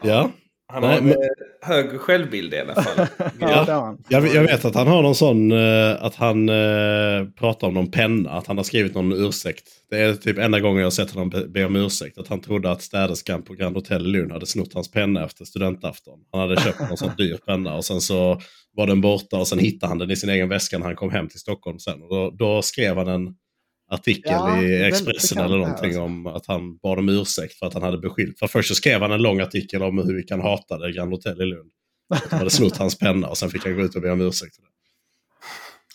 ja. 0.02 0.30
Han 0.72 0.82
har 0.82 0.90
Nej, 0.90 1.02
men... 1.02 1.16
hög 1.62 2.00
självbild 2.00 2.54
i 2.54 2.60
alla 2.60 2.74
fall. 2.74 3.06
ja, 3.40 3.96
jag, 4.08 4.28
jag, 4.34 4.42
vet 4.42 4.64
att 4.64 4.74
han 4.74 4.86
har 4.86 5.02
någon 5.02 5.14
sån, 5.14 5.52
uh, 5.52 6.04
att 6.04 6.14
han 6.14 6.48
uh, 6.48 7.28
pratar 7.28 7.68
om 7.68 7.74
någon 7.74 7.90
penna, 7.90 8.30
att 8.30 8.46
han 8.46 8.56
har 8.56 8.64
skrivit 8.64 8.94
någon 8.94 9.12
ursäkt. 9.12 9.64
Det 9.90 9.98
är 9.98 10.14
typ 10.14 10.38
enda 10.38 10.60
gången 10.60 10.78
jag 10.78 10.86
har 10.86 10.90
sett 10.90 11.10
honom 11.10 11.30
be, 11.30 11.48
be 11.48 11.64
om 11.64 11.76
ursäkt. 11.76 12.18
Att 12.18 12.28
han 12.28 12.40
trodde 12.40 12.70
att 12.70 12.82
städerskan 12.82 13.42
på 13.42 13.54
Grand 13.54 13.76
Hotel 13.76 14.06
i 14.06 14.08
Lund 14.08 14.32
hade 14.32 14.46
snott 14.46 14.74
hans 14.74 14.90
penna 14.90 15.24
efter 15.24 15.44
studentafton. 15.44 16.18
Han 16.32 16.40
hade 16.40 16.60
köpt 16.60 16.80
någon 16.80 16.96
sån 16.96 17.10
dyr 17.18 17.38
penna 17.46 17.74
och 17.74 17.84
sen 17.84 18.00
så 18.00 18.40
var 18.76 18.86
den 18.86 19.00
borta 19.00 19.38
och 19.38 19.48
sen 19.48 19.58
hittade 19.58 19.90
han 19.90 19.98
den 19.98 20.10
i 20.10 20.16
sin 20.16 20.30
egen 20.30 20.48
väska 20.48 20.78
när 20.78 20.86
han 20.86 20.96
kom 20.96 21.10
hem 21.10 21.28
till 21.28 21.40
Stockholm 21.40 21.78
sen. 21.78 22.02
Och 22.02 22.08
då, 22.10 22.30
då 22.30 22.62
skrev 22.62 22.96
han 22.96 23.08
en 23.08 23.34
artikel 23.88 24.32
ja, 24.32 24.62
i 24.62 24.82
Expressen 24.82 25.38
eller 25.38 25.56
någonting 25.56 25.86
alltså. 25.86 26.02
om 26.02 26.26
att 26.26 26.46
han 26.46 26.76
bad 26.76 26.98
om 26.98 27.08
ursäkt 27.08 27.54
för 27.54 27.66
att 27.66 27.74
han 27.74 27.82
hade 27.82 27.98
beskyllt. 27.98 28.38
För 28.38 28.46
först 28.46 28.68
så 28.68 28.74
skrev 28.74 29.00
han 29.00 29.12
en 29.12 29.22
lång 29.22 29.40
artikel 29.40 29.82
om 29.82 29.98
hur 29.98 30.14
vi 30.14 30.22
kan 30.22 30.40
hata 30.40 30.78
det 30.78 30.92
Grand 30.92 31.12
Hotel 31.12 31.42
i 31.42 31.44
Lund. 31.44 31.70
Att 32.14 32.30
han 32.30 32.38
hade 32.38 32.50
snott 32.50 32.76
hans 32.76 32.98
penna 32.98 33.28
och 33.28 33.38
sen 33.38 33.50
fick 33.50 33.64
han 33.64 33.76
gå 33.76 33.82
ut 33.82 33.94
och 33.94 34.02
be 34.02 34.10
om 34.10 34.20
ursäkt. 34.20 34.56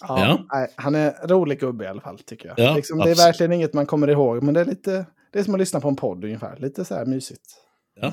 Ja, 0.07 0.19
ja. 0.19 0.45
Nej, 0.53 0.67
han 0.75 0.95
är 0.95 1.27
rolig 1.27 1.59
gubbe 1.59 1.83
i 1.83 1.87
alla 1.87 2.01
fall 2.01 2.19
tycker 2.19 2.47
jag. 2.47 2.59
Ja, 2.59 2.75
liksom, 2.75 2.99
det 2.99 3.11
är 3.11 3.15
verkligen 3.15 3.51
inget 3.51 3.73
man 3.73 3.85
kommer 3.85 4.07
ihåg, 4.07 4.43
men 4.43 4.53
det 4.53 4.61
är 4.61 4.65
lite 4.65 5.05
det 5.33 5.39
är 5.39 5.43
som 5.43 5.53
att 5.53 5.59
lyssna 5.59 5.79
på 5.79 5.87
en 5.87 5.95
podd 5.95 6.23
ungefär. 6.23 6.57
Lite 6.59 6.85
så 6.85 6.95
här 6.95 7.05
mysigt. 7.05 7.41
Ja. 8.01 8.11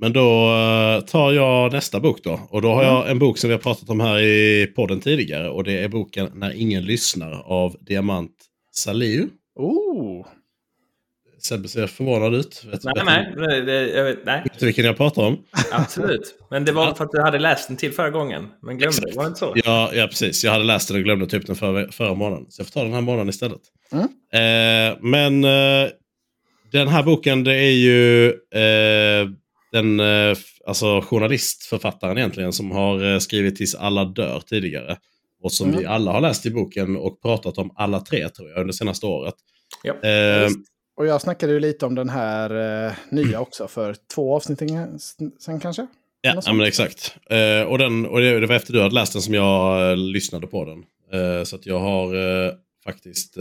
Men 0.00 0.12
då 0.12 0.54
uh, 1.00 1.00
tar 1.00 1.32
jag 1.32 1.72
nästa 1.72 2.00
bok 2.00 2.22
då. 2.22 2.40
Och 2.50 2.62
då 2.62 2.68
har 2.68 2.82
mm. 2.82 2.94
jag 2.94 3.10
en 3.10 3.18
bok 3.18 3.38
som 3.38 3.48
vi 3.48 3.54
har 3.54 3.60
pratat 3.60 3.90
om 3.90 4.00
här 4.00 4.18
i 4.18 4.66
podden 4.66 5.00
tidigare. 5.00 5.50
Och 5.50 5.64
det 5.64 5.84
är 5.84 5.88
boken 5.88 6.30
När 6.34 6.60
ingen 6.60 6.84
lyssnar 6.84 7.42
av 7.42 7.76
Diamant 7.80 8.32
Saliu. 8.80 9.28
Oh! 9.54 10.26
Sebbe 11.38 11.68
ser 11.68 11.86
förvånad 11.86 12.34
ut. 12.34 12.64
Vet, 12.64 12.84
nej, 12.84 12.94
nej, 13.04 13.34
nej, 13.36 13.60
det, 13.60 13.88
jag 13.88 14.04
vet, 14.04 14.18
nej. 14.24 14.42
Vet 14.44 14.58
du 14.58 14.66
vilken 14.66 14.84
jag 14.84 14.96
pratar 14.96 15.22
om? 15.22 15.44
Absolut. 15.72 16.34
Men 16.50 16.64
det 16.64 16.72
var 16.72 16.94
för 16.94 17.04
att 17.04 17.10
du 17.12 17.20
hade 17.20 17.38
läst 17.38 17.68
den 17.68 17.76
till 17.76 17.92
förra 17.92 18.10
gången. 18.10 18.48
Men 18.62 18.78
glömde 18.78 18.96
Exakt. 18.96 19.16
var 19.16 19.24
det 19.24 19.28
inte 19.28 19.38
så? 19.38 19.52
Ja, 19.64 19.90
ja, 19.94 20.06
precis. 20.06 20.44
Jag 20.44 20.52
hade 20.52 20.64
läst 20.64 20.88
den 20.88 20.96
och 20.96 21.04
glömde 21.04 21.26
typ 21.26 21.46
den 21.46 21.56
förra, 21.56 21.92
förra 21.92 22.14
månaden. 22.14 22.46
Så 22.48 22.60
jag 22.60 22.66
får 22.66 22.72
ta 22.72 22.82
den 22.82 22.92
här 22.92 23.00
månaden 23.00 23.28
istället. 23.28 23.60
Mm. 23.92 24.04
Eh, 24.32 24.98
men 25.00 25.44
eh, 25.44 25.90
den 26.72 26.88
här 26.88 27.02
boken 27.02 27.44
det 27.44 27.54
är 27.54 27.72
ju 27.72 28.28
eh, 28.30 29.28
den 29.72 30.00
eh, 30.00 30.36
alltså 30.66 31.00
journalistförfattaren 31.00 32.18
egentligen 32.18 32.52
som 32.52 32.70
har 32.70 33.12
eh, 33.12 33.18
skrivit 33.18 33.56
Tills 33.56 33.74
alla 33.74 34.04
dör 34.04 34.42
tidigare. 34.46 34.96
Och 35.40 35.52
som 35.52 35.68
mm. 35.68 35.80
vi 35.80 35.86
alla 35.86 36.12
har 36.12 36.20
läst 36.20 36.46
i 36.46 36.50
boken 36.50 36.96
och 36.96 37.22
pratat 37.22 37.58
om 37.58 37.70
alla 37.74 38.00
tre 38.00 38.28
tror 38.28 38.48
jag 38.48 38.60
under 38.60 38.72
senaste 38.72 39.06
året. 39.06 39.34
Ja. 39.82 40.08
Eh, 40.08 40.48
och 40.96 41.06
jag 41.06 41.20
snackade 41.20 41.52
ju 41.52 41.60
lite 41.60 41.86
om 41.86 41.94
den 41.94 42.08
här 42.08 42.86
eh, 42.86 42.92
nya 43.10 43.40
också 43.40 43.68
för 43.68 43.96
två 44.14 44.36
avsnitt 44.36 44.62
sen 45.40 45.60
kanske? 45.60 45.86
Ja, 46.20 46.42
ja 46.46 46.52
men 46.52 46.66
exakt. 46.66 47.16
Eh, 47.30 47.62
och, 47.62 47.78
den, 47.78 48.06
och 48.06 48.20
det, 48.20 48.40
det 48.40 48.46
var 48.46 48.56
efter 48.56 48.72
du 48.72 48.82
hade 48.82 48.94
läst 48.94 49.12
den 49.12 49.22
som 49.22 49.34
jag 49.34 49.90
eh, 49.90 49.96
lyssnade 49.96 50.46
på 50.46 50.64
den. 50.64 50.84
Eh, 51.12 51.44
så 51.44 51.56
att 51.56 51.66
jag 51.66 51.78
har 51.78 52.14
eh, 52.14 52.52
faktiskt 52.84 53.36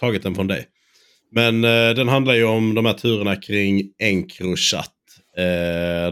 tagit 0.00 0.22
den 0.22 0.34
från 0.34 0.46
dig. 0.46 0.66
Men 1.32 1.62
den 1.96 2.08
handlar 2.08 2.34
ju 2.34 2.44
om 2.44 2.74
de 2.74 2.86
här 2.86 2.92
turerna 2.92 3.36
kring 3.36 3.92
Encrochat. 3.98 4.94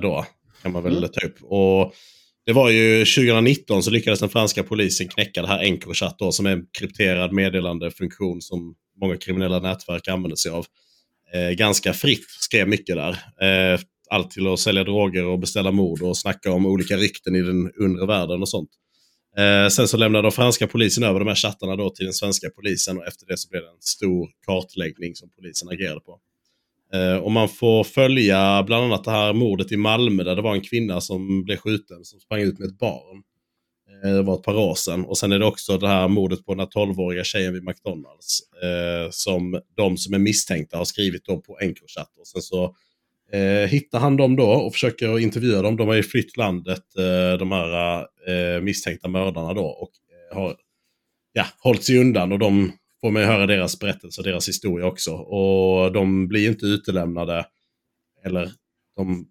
då, 0.03 0.27
kan 0.63 0.73
man 0.73 0.83
väl 0.83 0.97
mm. 0.97 1.11
ta 1.13 1.27
upp. 1.27 1.43
Och 1.43 1.95
det 2.49 2.55
var 2.55 2.71
ju 2.71 3.05
2019 3.05 3.83
så 3.83 3.91
lyckades 3.91 4.21
den 4.21 4.29
franska 4.29 4.63
polisen 4.63 5.09
knäcka 5.09 5.43
det 5.43 5.49
här 5.49 5.65
Encrochat 5.65 6.19
då, 6.19 6.33
som 6.33 6.47
är 6.47 6.51
en 6.51 6.67
krypterad 6.79 7.33
meddelandefunktion 7.33 8.43
som 8.43 8.75
många 9.01 9.17
kriminella 9.17 9.59
nätverk 9.59 10.09
använder 10.09 10.37
sig 10.37 10.53
av. 10.53 10.67
Eh, 11.35 11.51
ganska 11.51 11.93
fritt 11.93 12.25
skrev 12.41 12.69
mycket 12.69 12.97
där. 12.97 13.11
Eh, 13.43 13.81
allt 14.11 14.31
till 14.31 14.47
att 14.47 14.61
sälja 14.61 14.85
droger 14.85 15.25
och 15.25 15.39
beställa 15.39 15.71
mord 15.71 16.03
och 16.03 16.17
snacka 16.17 16.53
om 16.53 16.67
olika 16.67 16.97
rykten 16.97 17.37
i 17.37 17.43
den 17.43 17.71
undre 17.73 18.07
världen 18.07 18.43
och 18.43 18.49
sånt. 18.49 18.71
Eh, 19.39 19.69
sen 19.69 19.89
så 19.89 19.97
lämnade 19.97 20.23
de 20.23 20.33
franska 20.33 20.67
polisen 20.67 21.05
över 21.05 21.19
de 21.19 21.29
här 21.29 21.35
chattarna 21.35 21.77
då 21.77 21.91
till 21.91 22.05
den 22.05 22.15
svenska 22.15 22.51
polisen 22.51 22.99
och 22.99 23.07
efter 23.07 23.27
det 23.27 23.39
så 23.39 23.49
blev 23.49 23.63
det 23.63 23.69
en 23.69 23.81
stor 23.81 24.29
kartläggning 24.47 25.15
som 25.15 25.31
polisen 25.37 25.69
agerade 25.69 26.01
på. 26.01 26.19
Eh, 26.93 27.17
och 27.17 27.33
man 27.33 27.49
får 27.49 27.85
följa 27.85 28.63
bland 28.63 28.85
annat 28.85 29.05
det 29.05 29.11
här 29.11 29.33
mordet 29.33 29.73
i 29.73 29.77
Malmö 29.77 30.23
där 30.23 30.37
det 30.37 30.43
var 30.43 30.55
en 30.55 30.61
kvinna 30.61 31.01
som 31.01 31.45
blev 31.45 31.57
skjuten 31.57 32.05
som 32.05 32.21
sprang 32.21 32.41
ut 32.41 32.59
med 32.59 32.69
ett 32.69 32.79
barn. 32.79 33.23
Eh, 34.05 34.15
det 34.15 34.23
var 34.23 34.35
ett 34.35 34.43
par 34.43 34.57
år 34.57 34.75
sedan. 34.75 35.05
Och 35.05 35.19
sen 35.19 35.33
är 35.33 35.39
det 35.39 35.47
också 35.47 35.79
det 35.79 35.89
här 35.89 36.09
mordet 36.09 36.45
på 36.47 36.55
den 36.55 36.61
här 36.61 36.67
12-åriga 36.67 37.25
tjejen 37.25 37.53
vid 37.53 37.65
McDonalds. 37.65 38.41
Eh, 38.63 39.11
som 39.11 39.61
de 39.77 39.97
som 39.97 40.15
är 40.15 40.19
misstänkta 40.19 40.79
har 40.79 40.85
skrivit 40.85 41.25
då 41.25 41.41
på 41.41 41.59
Encrochat. 41.61 42.19
Och 42.19 42.27
sen 42.27 42.43
så 42.43 42.75
eh, 43.33 43.69
hittar 43.69 43.99
han 43.99 44.17
dem 44.17 44.37
då 44.37 44.47
och 44.47 44.73
försöker 44.73 45.19
intervjua 45.19 45.63
dem. 45.63 45.77
De 45.77 45.89
har 45.89 45.95
ju 45.95 46.03
flytt 46.03 46.37
landet, 46.37 46.85
eh, 46.99 47.39
de 47.39 47.53
här 47.53 47.99
eh, 48.29 48.61
misstänkta 48.61 49.09
mördarna 49.09 49.55
då. 49.55 49.65
Och 49.65 49.91
eh, 50.33 50.39
har 50.39 50.57
ja, 51.33 51.45
hållit 51.59 51.85
sig 51.85 51.99
undan 51.99 52.33
och 52.33 52.39
de 52.39 52.73
får 53.01 53.11
man 53.11 53.23
höra 53.23 53.47
deras 53.47 53.79
berättelse, 53.79 54.23
deras 54.23 54.49
historia 54.49 54.87
också. 54.87 55.13
Och 55.13 55.93
de 55.93 56.29
blir 56.29 56.49
inte 56.49 56.67
utelämnade. 56.67 57.47
Eller 58.25 58.51
de 58.97 59.29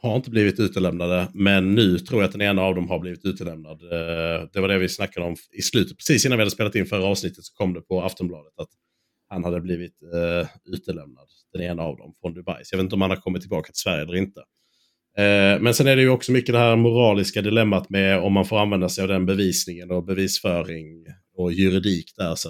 har 0.00 0.16
inte 0.16 0.30
blivit 0.30 0.60
utelämnade, 0.60 1.28
men 1.34 1.74
nu 1.74 1.98
tror 1.98 2.20
jag 2.20 2.26
att 2.26 2.32
den 2.32 2.42
ena 2.42 2.62
av 2.62 2.74
dem 2.74 2.88
har 2.88 2.98
blivit 2.98 3.24
utelämnad. 3.24 3.82
Eh, 3.82 4.48
det 4.52 4.60
var 4.60 4.68
det 4.68 4.78
vi 4.78 4.88
snackade 4.88 5.26
om 5.26 5.36
i 5.52 5.62
slutet, 5.62 5.96
precis 5.96 6.26
innan 6.26 6.38
vi 6.38 6.42
hade 6.42 6.50
spelat 6.50 6.74
in 6.74 6.86
förra 6.86 7.04
avsnittet 7.04 7.44
så 7.44 7.54
kom 7.54 7.74
det 7.74 7.80
på 7.80 8.02
Aftonbladet 8.02 8.52
att 8.56 8.68
han 9.28 9.44
hade 9.44 9.60
blivit 9.60 10.02
eh, 10.14 10.48
utelämnad, 10.64 11.26
den 11.52 11.62
ena 11.62 11.82
av 11.82 11.96
dem, 11.96 12.14
från 12.20 12.34
Dubai. 12.34 12.64
Så 12.64 12.74
jag 12.74 12.78
vet 12.78 12.84
inte 12.84 12.94
om 12.94 13.00
han 13.00 13.10
har 13.10 13.16
kommit 13.16 13.42
tillbaka 13.42 13.66
till 13.66 13.80
Sverige 13.80 14.02
eller 14.02 14.16
inte. 14.16 14.40
Eh, 15.18 15.60
men 15.60 15.74
sen 15.74 15.86
är 15.86 15.96
det 15.96 16.02
ju 16.02 16.08
också 16.08 16.32
mycket 16.32 16.52
det 16.52 16.58
här 16.58 16.76
moraliska 16.76 17.42
dilemmat 17.42 17.90
med 17.90 18.18
om 18.18 18.32
man 18.32 18.44
får 18.44 18.58
använda 18.58 18.88
sig 18.88 19.02
av 19.02 19.08
den 19.08 19.26
bevisningen 19.26 19.90
och 19.90 20.04
bevisföring 20.04 21.06
och 21.36 21.52
juridik 21.52 22.12
där. 22.16 22.34
Så. 22.34 22.48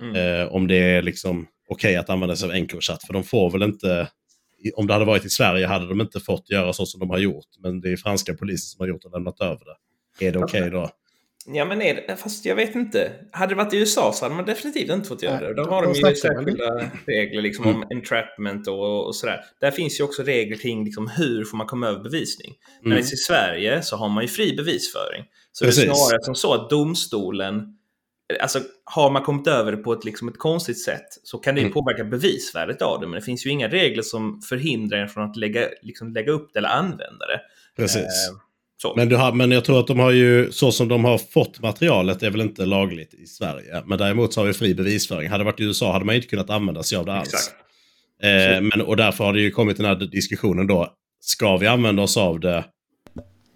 Mm. 0.00 0.16
Uh, 0.16 0.52
om 0.52 0.66
det 0.66 0.76
är 0.76 1.02
liksom 1.02 1.46
okej 1.68 1.90
okay 1.90 1.96
att 1.96 2.10
använda 2.10 2.36
sig 2.36 2.48
av 2.48 2.54
Encrochat, 2.54 3.04
för 3.06 3.12
de 3.12 3.24
får 3.24 3.50
väl 3.50 3.62
inte 3.62 4.08
om 4.74 4.86
det 4.86 4.92
hade 4.92 5.04
varit 5.04 5.24
i 5.24 5.30
Sverige 5.30 5.66
hade 5.66 5.88
de 5.88 6.00
inte 6.00 6.20
fått 6.20 6.50
göra 6.50 6.72
så 6.72 6.86
som 6.86 7.00
de 7.00 7.10
har 7.10 7.18
gjort. 7.18 7.46
Men 7.62 7.80
det 7.80 7.92
är 7.92 7.96
franska 7.96 8.34
polisen 8.34 8.66
som 8.66 8.80
har 8.80 8.88
gjort 8.88 9.04
och 9.04 9.12
lämnat 9.12 9.40
över 9.40 9.60
det. 9.64 10.26
Är 10.26 10.32
det 10.32 10.38
okej 10.38 10.60
okay 10.60 10.70
då? 10.70 10.90
Ja, 11.46 11.64
men 11.64 11.82
är 11.82 11.94
det, 11.94 12.16
fast 12.16 12.44
jag 12.44 12.56
vet 12.56 12.74
inte. 12.74 13.12
Hade 13.32 13.52
det 13.54 13.56
varit 13.56 13.74
i 13.74 13.76
USA 13.76 14.12
så 14.14 14.24
hade 14.24 14.34
man 14.34 14.44
definitivt 14.44 14.90
inte 14.90 15.08
fått 15.08 15.22
göra 15.22 15.40
det. 15.40 15.54
Då 15.54 15.62
har 15.62 15.82
de 15.82 15.94
ju 15.94 16.16
särskilda 16.16 16.90
regler 17.06 17.42
liksom, 17.42 17.64
mm. 17.64 17.76
om 17.76 17.84
entrapment 17.90 18.68
och, 18.68 19.06
och, 19.06 19.16
sådär. 19.16 19.40
Där 19.60 19.70
finns 19.70 20.00
ju 20.00 20.04
också 20.04 20.22
regler 20.22 20.56
kring 20.56 20.84
liksom, 20.84 21.08
hur 21.08 21.44
får 21.44 21.56
man 21.56 21.66
komma 21.66 21.86
över 21.86 22.02
bevisning. 22.02 22.54
Mm. 22.80 22.88
Men 22.88 22.98
i 22.98 23.02
Sverige 23.02 23.82
så 23.82 23.96
har 23.96 24.08
man 24.08 24.24
ju 24.24 24.28
fri 24.28 24.56
bevisföring. 24.56 25.24
Så 25.52 25.64
Precis. 25.64 25.84
det 25.84 25.90
är 25.90 25.94
snarare 25.94 26.22
som 26.22 26.34
så 26.34 26.54
att 26.54 26.70
domstolen 26.70 27.77
Alltså, 28.40 28.60
har 28.84 29.10
man 29.10 29.22
kommit 29.22 29.46
över 29.46 29.72
det 29.72 29.78
på 29.78 29.92
ett, 29.92 30.04
liksom, 30.04 30.28
ett 30.28 30.38
konstigt 30.38 30.84
sätt 30.84 31.06
så 31.22 31.38
kan 31.38 31.54
det 31.54 31.60
mm. 31.60 31.72
påverka 31.72 32.04
bevisvärdet 32.04 32.82
av 32.82 33.00
det. 33.00 33.06
Men 33.06 33.20
det 33.20 33.24
finns 33.24 33.46
ju 33.46 33.50
inga 33.50 33.68
regler 33.68 34.02
som 34.02 34.40
förhindrar 34.40 34.98
en 34.98 35.08
från 35.08 35.30
att 35.30 35.36
lägga, 35.36 35.68
liksom, 35.82 36.12
lägga 36.12 36.32
upp 36.32 36.50
det 36.52 36.58
eller 36.58 36.68
använda 36.68 37.26
det. 37.26 37.40
Precis. 37.76 38.30
Eh, 38.84 38.96
men, 38.96 39.08
du 39.08 39.16
har, 39.16 39.32
men 39.32 39.50
jag 39.50 39.64
tror 39.64 39.80
att 39.80 39.86
de 39.86 39.98
har 39.98 40.10
ju, 40.10 40.52
så 40.52 40.72
som 40.72 40.88
de 40.88 41.04
har 41.04 41.18
fått 41.18 41.60
materialet 41.60 42.22
är 42.22 42.30
väl 42.30 42.40
inte 42.40 42.66
lagligt 42.66 43.14
i 43.14 43.26
Sverige. 43.26 43.82
Men 43.86 43.98
däremot 43.98 44.32
så 44.32 44.40
har 44.40 44.46
vi 44.46 44.52
fri 44.52 44.74
bevisföring. 44.74 45.28
Hade 45.28 45.40
det 45.40 45.46
varit 45.50 45.60
i 45.60 45.64
USA 45.64 45.92
hade 45.92 46.04
man 46.04 46.14
inte 46.14 46.28
kunnat 46.28 46.50
använda 46.50 46.82
sig 46.82 46.98
av 46.98 47.06
det 47.06 47.12
alls. 47.12 47.52
Eh, 48.22 48.60
men, 48.60 48.80
och 48.80 48.96
därför 48.96 49.24
har 49.24 49.32
det 49.32 49.40
ju 49.40 49.50
kommit 49.50 49.76
den 49.76 49.86
här 49.86 49.94
diskussionen 49.94 50.66
då. 50.66 50.94
Ska 51.20 51.56
vi 51.56 51.66
använda 51.66 52.02
oss 52.02 52.16
av 52.16 52.40
det? 52.40 52.64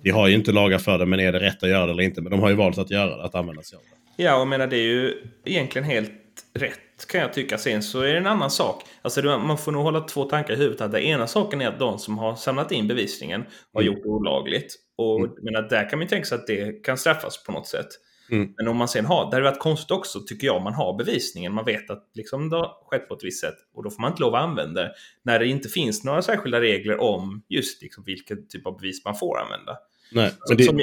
Vi 0.03 0.11
har 0.11 0.29
ju 0.29 0.35
inte 0.35 0.53
lagar 0.53 0.79
för 0.79 0.99
det, 0.99 1.07
men 1.07 1.21
är 1.21 1.33
det 1.33 1.41
rätt 1.41 1.63
att 1.63 1.69
göra 1.69 1.87
det 1.87 1.93
eller 1.93 2.03
inte? 2.03 2.23
Men 2.23 2.31
de 2.31 2.41
har 2.41 2.49
ju 2.49 2.55
valt 2.55 2.79
att 2.79 2.91
göra 2.91 3.17
det, 3.17 3.25
att 3.25 3.35
använda 3.35 3.63
sig 3.63 3.77
av 3.77 3.83
det. 3.83 4.23
Ja, 4.23 4.41
och 4.41 4.49
menar 4.49 4.67
det 4.67 4.77
är 4.77 4.83
ju 4.83 5.15
egentligen 5.45 5.85
helt 5.85 6.13
rätt 6.55 6.79
kan 7.09 7.21
jag 7.21 7.33
tycka. 7.33 7.59
Sen 7.59 7.83
så 7.83 8.01
är 8.01 8.13
det 8.13 8.19
en 8.19 8.27
annan 8.27 8.51
sak. 8.51 8.83
Alltså 9.03 9.23
man 9.23 9.59
får 9.59 9.73
nog 9.73 9.83
hålla 9.83 10.01
två 10.01 10.25
tankar 10.25 10.55
i 10.55 10.57
huvudet. 10.57 10.81
Att 10.81 10.93
det 10.93 11.07
ena 11.07 11.27
saken 11.27 11.61
är 11.61 11.69
att 11.69 11.79
de 11.79 11.99
som 11.99 12.19
har 12.19 12.35
samlat 12.35 12.73
in 12.73 12.89
bevisningen 12.89 13.45
har 13.75 13.83
mm. 13.83 13.93
gjort 13.93 14.03
det 14.03 14.09
olagligt. 14.09 14.75
Och 14.97 15.21
mm. 15.21 15.31
menar, 15.43 15.63
där 15.63 15.91
kan 15.91 15.99
man 15.99 16.07
ju 16.07 16.09
tänka 16.09 16.25
sig 16.25 16.39
att 16.39 16.47
det 16.47 16.85
kan 16.85 16.99
straffas 16.99 17.45
på 17.45 17.53
något 17.53 17.67
sätt. 17.67 17.89
Mm. 18.33 18.55
Men 18.57 18.69
om 18.69 18.77
man 18.77 18.89
sen 18.89 19.05
har, 19.05 19.31
det 19.31 19.37
hade 19.37 19.51
varit 19.51 19.59
konstigt 19.59 19.91
också 19.91 20.21
tycker 20.21 20.47
jag, 20.47 20.63
man 20.63 20.75
har 20.75 20.99
bevisningen. 20.99 21.53
Man 21.53 21.65
vet 21.65 21.91
att 21.91 22.11
liksom 22.15 22.51
det 22.51 22.57
har 22.57 22.89
skett 22.91 23.09
på 23.09 23.15
ett 23.15 23.25
visst 23.25 23.41
sätt 23.41 23.57
och 23.75 23.85
då 23.85 23.91
får 23.91 24.01
man 24.01 24.11
inte 24.11 24.23
lov 24.23 24.35
att 24.35 24.43
använda 24.43 24.83
det. 24.83 24.93
När 25.25 25.39
det 25.39 25.47
inte 25.47 25.69
finns 25.69 26.05
några 26.05 26.23
särskilda 26.23 26.61
regler 26.61 27.01
om 27.01 27.43
just 27.49 27.83
liksom 27.83 28.05
vilken 28.05 28.49
typ 28.49 28.67
av 28.67 28.77
bevis 28.77 29.05
man 29.05 29.15
får 29.15 29.39
använda. 29.39 29.77
Nej, 30.13 30.31
men 30.49 30.57
det, 30.57 30.65
som, 30.65 30.81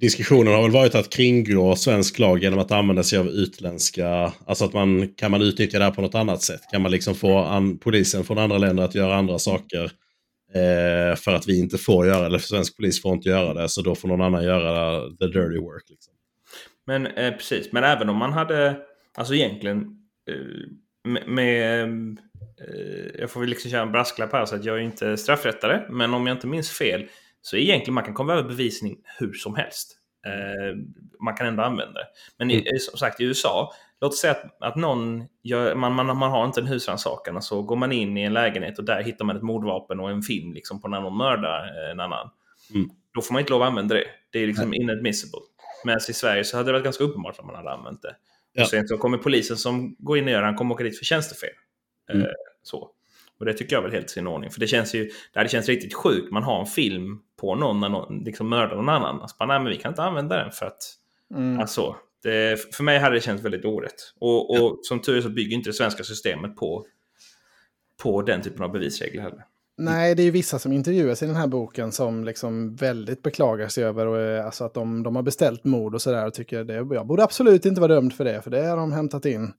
diskussionen 0.00 0.54
har 0.54 0.62
väl 0.62 0.70
varit 0.70 0.94
att 0.94 1.10
kringgå 1.10 1.76
svensk 1.76 2.18
lag 2.18 2.42
genom 2.42 2.58
att 2.58 2.72
använda 2.72 3.02
sig 3.02 3.18
av 3.18 3.28
utländska... 3.28 4.32
Alltså 4.46 4.64
att 4.64 4.72
man 4.72 5.08
kan 5.16 5.30
man 5.30 5.42
utnyttja 5.42 5.78
det 5.78 5.84
här 5.84 5.90
på 5.90 6.02
något 6.02 6.14
annat 6.14 6.42
sätt? 6.42 6.60
Kan 6.72 6.82
man 6.82 6.90
liksom 6.90 7.14
få 7.14 7.38
an, 7.38 7.78
polisen 7.78 8.24
från 8.24 8.38
andra 8.38 8.58
länder 8.58 8.82
att 8.82 8.94
göra 8.94 9.16
andra 9.16 9.38
saker 9.38 9.84
eh, 10.54 11.16
för 11.16 11.32
att 11.32 11.48
vi 11.48 11.58
inte 11.58 11.78
får 11.78 12.06
göra 12.06 12.20
det? 12.20 12.26
Eller 12.26 12.38
svensk 12.38 12.76
polis 12.76 13.02
får 13.02 13.12
inte 13.12 13.28
göra 13.28 13.54
det, 13.54 13.68
så 13.68 13.82
då 13.82 13.94
får 13.94 14.08
någon 14.08 14.22
annan 14.22 14.44
göra 14.44 15.00
the 15.08 15.26
dirty 15.26 15.58
work. 15.58 15.84
Liksom. 15.88 16.14
Men 16.88 17.06
eh, 17.06 17.32
precis, 17.32 17.72
men 17.72 17.84
även 17.84 18.08
om 18.08 18.16
man 18.16 18.32
hade, 18.32 18.76
alltså 19.16 19.34
egentligen 19.34 19.78
eh, 20.30 20.36
med, 21.04 21.28
med 21.28 21.88
eh, 22.60 23.20
jag 23.20 23.30
får 23.30 23.40
väl 23.40 23.48
liksom 23.48 23.70
köra 23.70 23.82
en 23.82 23.92
brasklapp 23.92 24.32
här 24.32 24.44
så 24.44 24.54
att 24.54 24.64
jag 24.64 24.76
är 24.76 24.80
inte 24.80 25.16
straffrättare, 25.16 25.82
men 25.90 26.14
om 26.14 26.26
jag 26.26 26.36
inte 26.36 26.46
minns 26.46 26.70
fel 26.70 27.06
så 27.40 27.56
egentligen 27.56 27.94
man 27.94 28.04
kan 28.04 28.14
komma 28.14 28.32
över 28.32 28.48
bevisning 28.48 28.96
hur 29.18 29.32
som 29.32 29.54
helst. 29.54 29.98
Eh, 30.26 30.76
man 31.24 31.34
kan 31.34 31.46
ändå 31.46 31.62
använda 31.62 31.92
det. 31.92 32.06
Men 32.38 32.50
i, 32.50 32.54
mm. 32.54 32.78
som 32.78 32.98
sagt 32.98 33.20
i 33.20 33.24
USA, 33.24 33.72
låt 34.00 34.12
oss 34.12 34.20
säga 34.20 34.32
att, 34.32 34.62
att 34.62 34.76
någon 34.76 35.24
gör, 35.42 35.74
man, 35.74 35.92
man, 35.92 36.06
man 36.06 36.30
har 36.30 36.44
inte 36.44 36.60
en 36.60 36.66
husrannsakan 36.66 37.36
och 37.36 37.44
så 37.44 37.62
går 37.62 37.76
man 37.76 37.92
in 37.92 38.16
i 38.16 38.22
en 38.22 38.32
lägenhet 38.32 38.78
och 38.78 38.84
där 38.84 39.02
hittar 39.02 39.24
man 39.24 39.36
ett 39.36 39.42
mordvapen 39.42 40.00
och 40.00 40.10
en 40.10 40.22
film 40.22 40.52
liksom, 40.52 40.80
på 40.80 40.88
när 40.88 41.00
någon 41.00 41.16
mördar 41.16 41.90
en 41.90 42.00
annan. 42.00 42.30
Mm. 42.74 42.90
Då 43.14 43.20
får 43.20 43.32
man 43.32 43.40
inte 43.40 43.52
lov 43.52 43.62
att 43.62 43.68
använda 43.68 43.94
det. 43.94 44.04
Det 44.30 44.38
är 44.38 44.46
liksom 44.46 44.70
Nej. 44.70 44.80
inadmissible. 44.80 45.40
Medan 45.84 46.00
i 46.08 46.12
Sverige 46.12 46.44
så 46.44 46.56
hade 46.56 46.68
det 46.68 46.72
varit 46.72 46.84
ganska 46.84 47.04
uppenbart 47.04 47.38
att 47.38 47.46
man 47.46 47.54
hade 47.54 47.70
använt 47.70 48.02
det. 48.02 48.16
Ja. 48.52 48.62
Och 48.62 48.68
sen 48.68 48.88
så 48.88 48.98
kommer 48.98 49.18
polisen 49.18 49.56
som 49.56 49.96
går 49.98 50.18
in 50.18 50.24
och 50.24 50.30
gör 50.30 50.42
han 50.42 50.54
kommer 50.54 50.74
åka 50.74 50.84
dit 50.84 50.98
för 50.98 51.04
tjänstefel. 51.04 51.50
Mm. 52.12 52.22
Eh, 52.22 52.32
så. 52.62 52.90
Och 53.38 53.46
det 53.46 53.52
tycker 53.52 53.76
jag 53.76 53.82
väl 53.82 53.92
helt 53.92 54.10
sin 54.10 54.26
ordning. 54.26 54.50
För 54.50 54.60
det 54.60 54.66
känns 54.66 54.94
ju, 54.94 55.10
det 55.32 55.38
hade 55.38 55.48
känts 55.48 55.68
riktigt 55.68 55.94
sjukt. 55.94 56.32
Man 56.32 56.42
har 56.42 56.60
en 56.60 56.66
film 56.66 57.18
på 57.36 57.54
någon 57.54 57.80
när 57.80 57.88
någon 57.88 58.24
liksom 58.24 58.48
mördar 58.48 58.76
någon 58.76 58.88
annan. 58.88 59.20
Alltså, 59.20 59.36
nej, 59.46 59.60
men 59.60 59.72
vi 59.72 59.76
kan 59.76 59.92
inte 59.92 60.02
använda 60.02 60.36
den 60.36 60.52
för 60.52 60.66
att... 60.66 60.78
Mm. 61.34 61.60
Alltså, 61.60 61.96
det, 62.22 62.74
för 62.74 62.84
mig 62.84 62.98
hade 62.98 63.14
det 63.14 63.20
känts 63.20 63.44
väldigt 63.44 63.64
orätt. 63.64 64.14
Och, 64.18 64.50
och 64.50 64.56
ja. 64.56 64.78
som 64.82 65.00
tur 65.00 65.16
är 65.16 65.20
så 65.20 65.28
bygger 65.28 65.56
inte 65.56 65.68
det 65.68 65.74
svenska 65.74 66.04
systemet 66.04 66.56
på, 66.56 66.86
på 68.02 68.22
den 68.22 68.42
typen 68.42 68.62
av 68.62 68.72
bevisregler 68.72 69.22
heller. 69.22 69.44
Nej, 69.78 70.14
det 70.14 70.22
är 70.22 70.24
ju 70.24 70.30
vissa 70.30 70.58
som 70.58 70.72
intervjuas 70.72 71.22
i 71.22 71.26
den 71.26 71.36
här 71.36 71.46
boken 71.46 71.92
som 71.92 72.24
liksom 72.24 72.74
väldigt 72.76 73.22
beklagar 73.22 73.68
sig 73.68 73.84
över 73.84 74.06
och, 74.06 74.20
eh, 74.20 74.46
alltså 74.46 74.64
att 74.64 74.74
de, 74.74 75.02
de 75.02 75.16
har 75.16 75.22
beställt 75.22 75.64
mord 75.64 75.94
och 75.94 76.02
sådär 76.02 76.26
och 76.26 76.34
tycker 76.34 76.64
det, 76.64 76.74
jag 76.74 77.06
borde 77.06 77.24
absolut 77.24 77.66
inte 77.66 77.80
vara 77.80 77.94
dömd 77.94 78.12
för 78.12 78.24
det, 78.24 78.42
för 78.42 78.50
det 78.50 78.66
har 78.66 78.76
de 78.76 78.92
hämtat 78.92 79.24
in. 79.24 79.52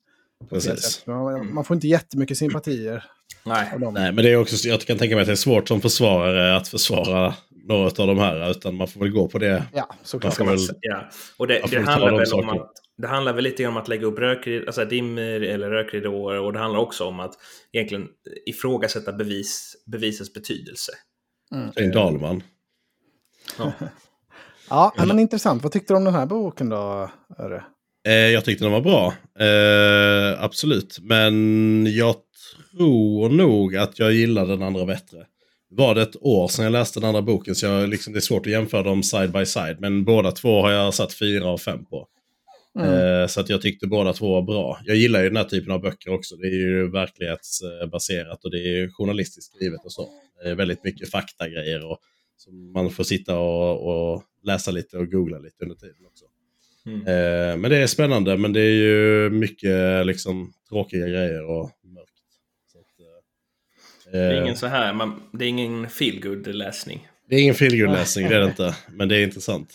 Precis. 0.50 1.04
Man, 1.06 1.54
man 1.54 1.64
får 1.64 1.76
inte 1.76 1.88
jättemycket 1.88 2.38
sympatier 2.38 3.04
Nej. 3.46 3.68
Nej, 3.80 4.12
men 4.12 4.16
det 4.16 4.32
är 4.32 4.36
också, 4.36 4.68
jag 4.68 4.82
kan 4.82 4.98
tänka 4.98 5.16
mig 5.16 5.22
att 5.22 5.28
det 5.28 5.34
är 5.34 5.36
svårt 5.36 5.68
som 5.68 5.82
försvarare 5.82 6.58
att 6.58 6.68
försvara 6.68 7.34
några 7.70 7.86
av 7.86 8.08
de 8.08 8.18
här. 8.18 8.52
Utan 8.52 8.76
man 8.76 8.88
får 8.88 9.00
väl 9.00 9.10
gå 9.10 9.28
på 9.28 9.38
det. 9.38 9.64
Ja, 9.74 9.96
så 10.04 10.20
kan 10.20 10.32
man 10.40 10.48
väl, 10.48 10.66
ja. 10.82 11.10
Och 11.38 11.48
det, 11.48 11.62
det 11.72 11.82
handlar 11.82 12.18
väl 12.18 12.34
om 12.34 12.50
att, 12.50 12.72
det 12.98 13.08
handlar 13.08 13.34
väl 13.34 13.44
lite 13.44 13.68
om 13.68 13.78
att 13.78 13.88
lägga 13.88 14.06
upp 14.06 14.20
rökrid, 14.20 14.68
alltså 14.68 14.86
dimmer 14.86 15.42
eller 15.42 15.70
rökridåer. 15.70 16.40
Och 16.40 16.54
det 16.54 16.60
handlar 16.60 16.80
också 16.80 17.06
om 17.06 17.20
att 17.20 17.34
egentligen 17.72 18.08
ifrågasätta 18.46 19.12
bevis, 19.12 19.76
bevisets 19.86 20.34
betydelse. 20.34 20.92
Mm. 21.56 21.72
Det 21.76 21.82
är 21.82 21.86
en 21.86 21.92
Dahlman. 21.92 22.44
Ja. 23.58 23.72
Ja, 24.72 24.94
men 24.98 25.20
intressant. 25.20 25.64
Vad 25.64 25.72
tyckte 25.72 25.94
du 25.94 25.98
om 25.98 26.04
den 26.04 26.14
här 26.14 26.26
boken 26.26 26.70
då, 26.70 27.10
Öre? 27.40 27.64
Eh, 28.08 28.14
jag 28.14 28.46
tyckte 28.46 28.66
den 28.66 28.72
var 28.72 28.82
bra. 28.82 29.14
Eh, 29.46 30.44
absolut. 30.44 30.98
Men 31.02 31.86
jag 31.96 32.16
tror 32.78 33.30
nog 33.30 33.76
att 33.76 34.00
jag 34.00 34.14
gillar 34.14 34.46
den 34.46 34.64
andra 34.64 34.86
bättre. 34.86 35.26
Var 35.70 35.96
det 35.96 36.02
ett 36.02 36.16
år 36.22 36.48
sedan 36.48 36.66
jag 36.66 36.72
läste 36.72 37.00
den 37.00 37.10
andra 37.10 37.22
boken 37.22 37.56
så 37.56 37.66
jag, 37.66 37.90
liksom, 37.90 38.14
det 38.14 38.20
är 38.20 38.22
svårt 38.22 38.46
att 38.46 38.52
jämföra 38.52 38.84
dem 38.84 39.04
side 39.04 39.32
by 39.32 39.46
side. 39.46 39.78
Men 39.80 40.04
båda 40.04 40.32
två 40.32 40.62
har 40.62 40.72
jag 40.72 40.94
satt 40.94 41.14
fyra 41.14 41.46
av 41.46 41.58
fem 41.58 41.86
på. 41.86 42.08
Mm. 42.80 43.22
Eh, 43.22 43.28
så 43.28 43.42
att 43.42 43.50
jag 43.50 43.62
tyckte 43.62 43.88
båda 43.88 44.14
två 44.14 44.34
var 44.34 44.42
bra. 44.42 44.80
Jag 44.86 44.96
gillar 44.96 45.24
ju 45.24 45.28
den 45.28 45.38
här 45.38 45.44
typen 45.44 45.72
av 45.72 45.82
böcker 45.82 46.14
också. 46.14 46.36
Det 46.36 46.48
är 46.48 46.56
ju 46.56 46.92
verklighetsbaserat 46.92 48.46
och 48.46 48.52
det 48.52 48.58
är 48.58 48.90
journalistiskt 48.90 49.56
skrivet 49.56 49.86
och 49.86 49.92
så. 49.92 50.08
Det 50.44 50.50
är 50.50 50.56
väldigt 50.56 50.84
mycket 50.84 51.12
faktagrejer 51.12 51.92
och 51.92 52.00
som 52.38 52.72
man 52.72 52.90
får 52.90 53.04
sitta 53.04 53.40
och, 53.40 54.14
och 54.14 54.24
läsa 54.44 54.72
lite 54.72 54.98
och 54.98 55.12
googla 55.12 55.40
lite 55.40 55.64
under 55.64 55.76
tiden 55.76 56.06
också. 56.08 56.26
Mm. 56.86 57.02
Eh, 57.02 57.58
men 57.58 57.72
det 57.72 57.78
är 57.78 57.88
spännande, 57.88 58.38
men 58.38 58.54
det 58.54 58.62
är 58.62 58.74
ju 58.74 59.30
mycket 59.30 60.06
liksom, 60.06 60.54
tråkiga 60.70 61.08
grejer 61.08 61.46
och 61.46 61.72
det 64.12 64.18
är 64.18 64.42
ingen 64.42 64.56
så 64.56 64.68
här, 64.68 64.94
man, 64.94 65.22
det 65.32 65.46
är 65.46 65.50
ingen 65.50 65.90
feelgood 65.90 66.48
läsning 66.48 67.08
Det 67.30 67.36
är 67.36 67.42
ingen 67.42 67.56
feelgood 67.56 67.92
läsning 67.92 68.30
det 68.30 68.36
är 68.36 68.40
det 68.40 68.46
inte. 68.46 68.76
Men 68.90 69.10
det 69.10 69.18
är 69.18 69.24
intressant. 69.24 69.74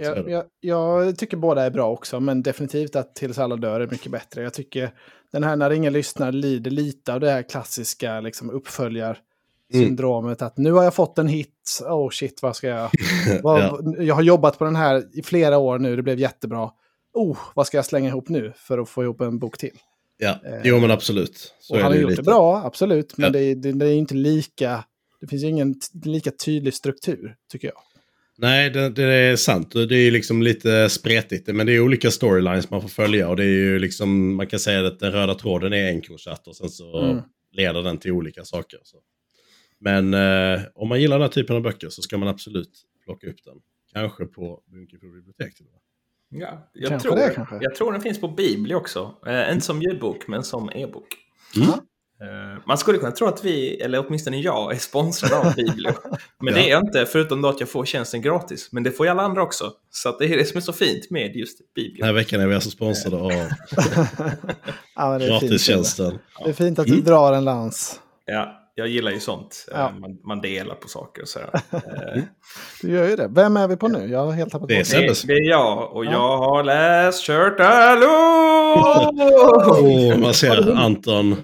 jag, 0.00 0.30
jag, 0.30 0.44
jag, 0.60 1.18
tycker 1.18 1.36
båda 1.36 1.62
är 1.62 1.70
bra 1.70 1.90
också, 1.90 2.20
men 2.20 2.42
definitivt 2.42 2.96
att 2.96 3.14
Tills 3.14 3.38
alla 3.38 3.56
dör 3.56 3.80
är 3.80 3.86
mycket 3.86 4.12
bättre. 4.12 4.42
Jag 4.42 4.54
tycker 4.54 4.90
den 5.32 5.44
här 5.44 5.56
När 5.56 5.70
ingen 5.70 5.92
lyssnar 5.92 6.32
lider 6.32 6.70
lite 6.70 7.14
av 7.14 7.20
det 7.20 7.30
här 7.30 7.42
klassiska 7.42 8.20
liksom, 8.20 8.50
uppföljar 8.50 9.18
Mm. 9.72 10.34
att 10.38 10.58
nu 10.58 10.72
har 10.72 10.84
jag 10.84 10.94
fått 10.94 11.18
en 11.18 11.28
hit, 11.28 11.80
oh 11.88 12.10
shit 12.10 12.42
vad 12.42 12.56
ska 12.56 12.68
jag... 12.68 12.90
Vad, 13.42 13.60
ja. 13.60 13.80
Jag 13.98 14.14
har 14.14 14.22
jobbat 14.22 14.58
på 14.58 14.64
den 14.64 14.76
här 14.76 15.04
i 15.12 15.22
flera 15.22 15.58
år 15.58 15.78
nu, 15.78 15.96
det 15.96 16.02
blev 16.02 16.18
jättebra. 16.18 16.70
Oh, 17.14 17.38
vad 17.54 17.66
ska 17.66 17.78
jag 17.78 17.84
slänga 17.84 18.08
ihop 18.08 18.28
nu 18.28 18.52
för 18.56 18.78
att 18.78 18.88
få 18.88 19.02
ihop 19.02 19.20
en 19.20 19.38
bok 19.38 19.58
till? 19.58 19.78
Ja, 20.16 20.40
eh, 20.44 20.60
jo 20.64 20.80
men 20.80 20.90
absolut. 20.90 21.54
Så 21.60 21.74
och 21.74 21.80
han 21.80 21.92
har 21.92 21.98
gjort 21.98 22.10
lite. 22.10 22.22
det 22.22 22.26
bra, 22.26 22.62
absolut. 22.64 23.16
Men 23.16 23.24
ja. 23.24 23.30
det, 23.30 23.54
det, 23.54 23.72
det, 23.72 23.86
är 23.86 23.94
inte 23.94 24.14
lika... 24.14 24.84
Det 25.20 25.26
finns 25.26 25.44
ingen 25.44 25.74
lika 26.04 26.30
tydlig 26.30 26.74
struktur, 26.74 27.36
tycker 27.52 27.68
jag. 27.68 27.78
Nej, 28.38 28.70
det, 28.70 28.90
det, 28.90 29.04
är 29.04 29.36
sant. 29.36 29.72
Det 29.72 29.96
är 29.96 30.10
liksom 30.10 30.42
lite 30.42 30.88
spretigt. 30.88 31.54
Men 31.54 31.66
det 31.66 31.72
är 31.72 31.80
olika 31.80 32.10
storylines 32.10 32.70
man 32.70 32.82
får 32.82 32.88
följa. 32.88 33.28
Och 33.28 33.36
det 33.36 33.44
är 33.44 33.48
ju 33.48 33.78
liksom, 33.78 34.36
man 34.36 34.46
kan 34.46 34.58
säga 34.58 34.86
att 34.86 35.00
den 35.00 35.12
röda 35.12 35.34
tråden 35.34 35.72
är 35.72 35.88
enkrochatt 35.88 36.48
och 36.48 36.56
sen 36.56 36.68
så 36.68 37.02
mm. 37.02 37.22
leder 37.52 37.82
den 37.82 37.98
till 37.98 38.12
olika 38.12 38.44
saker. 38.44 38.78
Så. 38.82 38.96
Men 39.80 40.14
eh, 40.14 40.60
om 40.74 40.88
man 40.88 41.00
gillar 41.00 41.16
den 41.16 41.22
här 41.22 41.32
typen 41.32 41.56
av 41.56 41.62
böcker 41.62 41.88
så 41.88 42.02
ska 42.02 42.18
man 42.18 42.28
absolut 42.28 42.82
plocka 43.04 43.26
upp 43.26 43.44
den. 43.44 43.56
Kanske 43.92 44.24
på 44.26 44.62
Bunkeflo 44.66 45.12
bibliotek 45.12 45.54
till 45.54 45.66
och 45.66 45.72
med. 45.72 45.80
Ja, 46.40 46.70
jag, 46.72 46.88
kanske 46.88 47.08
tror, 47.08 47.16
det, 47.16 47.30
kanske. 47.34 47.58
jag 47.60 47.74
tror 47.74 47.92
den 47.92 48.00
finns 48.00 48.20
på 48.20 48.28
Bibli 48.28 48.74
också. 48.74 49.14
Eh, 49.26 49.52
inte 49.52 49.66
som 49.66 49.82
ljudbok, 49.82 50.28
men 50.28 50.44
som 50.44 50.70
e-bok. 50.70 51.16
Mm. 51.56 51.68
Eh, 52.24 52.62
man 52.66 52.78
skulle 52.78 52.98
kunna 52.98 53.12
tro 53.12 53.26
att 53.26 53.44
vi, 53.44 53.80
eller 53.80 54.06
åtminstone 54.06 54.40
jag, 54.40 54.74
är 54.74 54.78
sponsrade 54.78 55.36
av 55.36 55.54
Biblio. 55.54 55.92
Men 56.40 56.54
ja. 56.54 56.60
det 56.60 56.66
är 56.66 56.70
jag 56.70 56.84
inte, 56.86 57.06
förutom 57.06 57.42
då 57.42 57.48
att 57.48 57.60
jag 57.60 57.68
får 57.68 57.84
tjänsten 57.84 58.22
gratis. 58.22 58.68
Men 58.72 58.82
det 58.82 58.90
får 58.90 59.06
ju 59.06 59.10
alla 59.10 59.22
andra 59.22 59.42
också. 59.42 59.72
Så 59.90 60.18
det 60.18 60.24
är 60.24 60.36
det 60.36 60.44
som 60.44 60.56
är 60.56 60.60
så 60.60 60.72
fint 60.72 61.10
med 61.10 61.36
just 61.36 61.74
Biblio. 61.74 61.98
Den 61.98 62.06
här 62.06 62.12
veckan 62.12 62.40
är 62.40 62.46
vi 62.46 62.54
alltså 62.54 62.70
sponsrade 62.70 63.16
av 63.16 63.32
ja, 64.96 65.18
gratistjänsten. 65.18 66.18
Det 66.44 66.50
är 66.50 66.52
fint 66.52 66.78
att 66.78 66.86
du 66.86 66.92
mm. 66.92 67.04
drar 67.04 67.32
en 67.32 67.44
lans. 67.44 68.00
Ja, 68.24 68.63
jag 68.74 68.88
gillar 68.88 69.10
ju 69.10 69.20
sånt. 69.20 69.66
Ja. 69.70 69.88
Eh, 69.88 69.94
man, 69.98 70.18
man, 70.24 70.40
delar 70.40 70.74
på 70.74 70.88
saker 70.88 71.22
och 71.22 71.28
så. 71.28 71.38
Eh, 71.72 72.22
du 72.82 72.90
gör 72.90 73.08
ju 73.08 73.16
det. 73.16 73.28
Vem 73.30 73.56
är 73.56 73.68
vi 73.68 73.76
på 73.76 73.88
nu? 73.88 74.06
Jag 74.06 74.24
har 74.24 74.32
helt 74.32 74.52
tappat 74.52 74.68
det. 74.68 74.94
Är 74.94 75.02
det, 75.02 75.26
det 75.26 75.32
är 75.32 75.50
jag 75.50 75.96
och 75.96 76.04
ja. 76.04 76.12
jag 76.12 76.38
har 76.38 76.64
läst 76.64 77.26
Shirtaloo! 77.26 78.08
Oh, 79.80 80.18
man 80.18 80.34
ser 80.34 80.72
Anton 80.72 81.36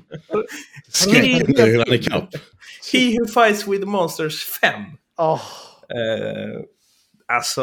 skräcken 0.89 1.95
ikapp. 1.95 2.35
He 2.93 3.19
who 3.19 3.27
fights 3.27 3.69
with 3.69 3.87
monsters 3.87 4.45
5. 4.45 4.73
Oh. 5.19 5.33
Uh, 5.33 6.61
alltså... 7.33 7.63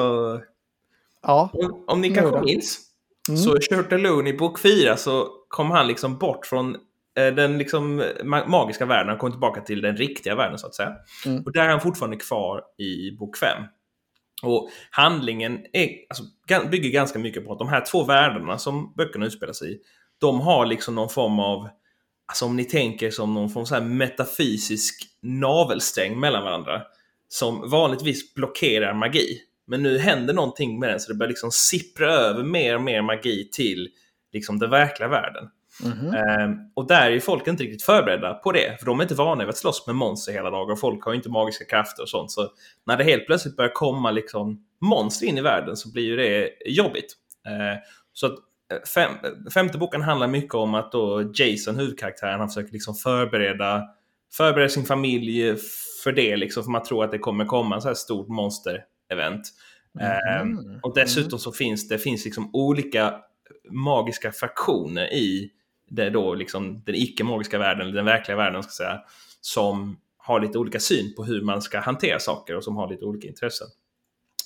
Ja. 1.23 1.49
Om, 1.53 1.83
om 1.87 2.01
ni 2.01 2.15
kanske 2.15 2.41
minns. 2.41 2.79
Mm. 3.29 3.37
Så 3.37 3.57
Shirtaloo 3.59 4.27
i 4.27 4.33
bok 4.33 4.59
4 4.59 4.97
så 4.97 5.27
kom 5.47 5.71
han 5.71 5.87
liksom 5.87 6.17
bort 6.17 6.45
från 6.45 6.75
Eh, 6.75 6.77
den 7.17 7.57
liksom 7.57 8.03
magiska 8.47 8.85
världen 8.85 9.09
har 9.09 9.17
kommit 9.17 9.33
tillbaka 9.33 9.61
till 9.61 9.81
den 9.81 9.97
riktiga 9.97 10.35
världen 10.35 10.57
så 10.57 10.67
att 10.67 10.75
säga. 10.75 10.95
Mm. 11.25 11.43
Och 11.43 11.51
där 11.51 11.61
är 11.61 11.69
han 11.69 11.81
fortfarande 11.81 12.17
kvar 12.17 12.61
i 12.77 13.11
bok 13.11 13.37
5. 13.37 13.63
Och 14.43 14.69
handlingen 14.91 15.65
är, 15.73 15.89
alltså, 16.09 16.23
bygger 16.69 16.89
ganska 16.89 17.19
mycket 17.19 17.45
på 17.45 17.53
att 17.53 17.59
de 17.59 17.69
här 17.69 17.85
två 17.91 18.03
världarna 18.03 18.57
som 18.57 18.93
böckerna 18.97 19.25
utspelar 19.25 19.53
sig 19.53 19.73
i, 19.73 19.77
de 20.17 20.41
har 20.41 20.65
liksom 20.65 20.95
någon 20.95 21.09
form 21.09 21.39
av, 21.39 21.69
alltså 22.25 22.45
om 22.45 22.55
ni 22.55 22.63
tänker 22.63 23.11
som 23.11 23.33
någon 23.33 23.49
form 23.49 23.77
av 23.77 23.89
metafysisk 23.89 25.03
navelsträng 25.21 26.19
mellan 26.19 26.43
varandra, 26.43 26.81
som 27.27 27.69
vanligtvis 27.69 28.33
blockerar 28.33 28.93
magi. 28.93 29.41
Men 29.67 29.83
nu 29.83 29.97
händer 29.97 30.33
någonting 30.33 30.79
med 30.79 30.89
den 30.89 30.99
så 30.99 31.11
det 31.11 31.17
börjar 31.17 31.29
liksom 31.29 31.51
sippra 31.51 32.11
över 32.11 32.43
mer 32.43 32.75
och 32.75 32.81
mer 32.81 33.01
magi 33.01 33.49
till 33.51 33.89
liksom 34.33 34.59
den 34.59 34.69
verkliga 34.69 35.09
världen. 35.09 35.49
Mm 35.83 36.57
och 36.73 36.87
där 36.87 37.11
är 37.11 37.19
folk 37.19 37.47
inte 37.47 37.63
riktigt 37.63 37.83
förberedda 37.83 38.33
på 38.33 38.51
det, 38.51 38.79
för 38.79 38.85
de 38.85 38.99
är 38.99 39.03
inte 39.03 39.15
vana 39.15 39.43
vid 39.43 39.49
att 39.49 39.57
slåss 39.57 39.87
med 39.87 39.95
monster 39.95 40.33
hela 40.33 40.49
dagen. 40.49 40.71
Och 40.71 40.79
folk 40.79 41.03
har 41.05 41.13
inte 41.13 41.29
magiska 41.29 41.65
krafter 41.65 42.03
och 42.03 42.09
sånt. 42.09 42.31
Så 42.31 42.49
när 42.85 42.97
det 42.97 43.03
helt 43.03 43.25
plötsligt 43.25 43.55
börjar 43.55 43.71
komma 43.73 44.11
liksom 44.11 44.65
monster 44.81 45.27
in 45.27 45.37
i 45.37 45.41
världen 45.41 45.77
så 45.77 45.91
blir 45.91 46.03
ju 46.03 46.15
det 46.15 46.49
jobbigt. 46.65 47.13
Uh, 47.47 47.79
så 48.13 48.25
att 48.25 48.33
eh, 48.73 48.87
fem, 48.93 49.11
femte 49.53 49.77
boken 49.77 50.01
handlar 50.01 50.27
mycket 50.27 50.53
om 50.53 50.75
att 50.75 50.91
då 50.91 51.31
Jason, 51.33 51.75
huvudkaraktären, 51.75 52.39
han 52.39 52.49
försöker 52.49 52.73
liksom 52.73 52.95
förbereda, 52.95 53.83
förbereda 54.33 54.69
sin 54.69 54.85
familj 54.85 55.55
för 56.03 56.11
det, 56.11 56.37
liksom, 56.37 56.63
för 56.63 56.71
man 56.71 56.83
tror 56.83 57.03
att 57.03 57.11
det 57.11 57.19
kommer 57.19 57.45
komma 57.45 57.75
en 57.75 57.81
så 57.81 57.87
här 57.87 57.95
stort 57.95 58.27
monster-event. 58.27 59.43
Mm. 59.99 60.79
Och 60.83 60.95
dessutom 60.95 61.39
så 61.39 61.51
finns 61.51 61.87
det 61.87 61.97
finns 61.97 62.25
liksom 62.25 62.49
olika 62.53 63.13
magiska 63.71 64.31
fraktioner 64.31 65.13
i 65.13 65.51
det 65.89 66.03
är 66.03 66.09
då 66.09 66.35
liksom 66.35 66.81
den 66.85 66.95
icke-magiska 66.95 67.57
världen, 67.57 67.81
eller 67.81 67.95
den 67.95 68.05
verkliga 68.05 68.37
världen, 68.37 68.63
ska 68.63 68.71
säga, 68.71 69.01
som 69.41 69.97
har 70.17 70.39
lite 70.39 70.57
olika 70.57 70.79
syn 70.79 71.15
på 71.15 71.23
hur 71.23 71.41
man 71.41 71.61
ska 71.61 71.79
hantera 71.79 72.19
saker 72.19 72.55
och 72.55 72.63
som 72.63 72.75
har 72.75 72.89
lite 72.89 73.05
olika 73.05 73.27
intressen. 73.27 73.67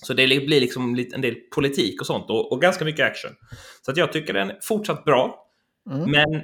Så 0.04 0.14
det 0.14 0.28
blir 0.28 0.62
liksom 0.62 1.06
en 1.14 1.22
del 1.22 1.36
politik 1.36 2.02
och 2.02 2.08
sånt 2.08 2.30
och, 2.30 2.52
och 2.52 2.62
ganska 2.62 2.86
mycket 2.86 3.06
action. 3.06 3.32
Så 3.86 3.92
att 3.92 3.98
jag 3.98 4.14
tycker 4.14 4.34
den 4.34 4.50
är 4.50 4.60
fortsatt 4.62 5.06
bra. 5.06 5.48
Mm. 5.92 6.12
Men 6.12 6.42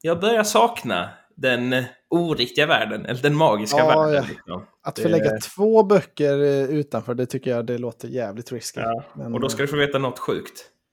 jag 0.00 0.20
börjar 0.20 0.44
sakna 0.44 1.10
den 1.36 1.84
oriktiga 2.08 2.66
världen, 2.66 3.06
eller 3.06 3.22
den 3.22 3.34
magiska 3.34 3.78
ja, 3.78 3.86
världen. 3.86 4.24
Liksom. 4.28 4.66
Att 4.82 4.98
förlägga 4.98 5.30
det... 5.30 5.40
två 5.40 5.82
böcker 5.82 6.42
eh, 6.42 6.64
utanför, 6.64 7.14
det 7.14 7.26
tycker 7.26 7.50
jag 7.50 7.66
det 7.66 7.78
låter 7.78 8.08
jävligt 8.08 8.52
risky. 8.52 8.80
Ja. 8.80 9.04
Men... 9.14 9.34
Och 9.34 9.40
då 9.40 9.48
ska 9.48 9.62
du 9.62 9.68
få 9.68 9.76
veta 9.76 9.98
något 9.98 10.18
sjukt. 10.18 10.70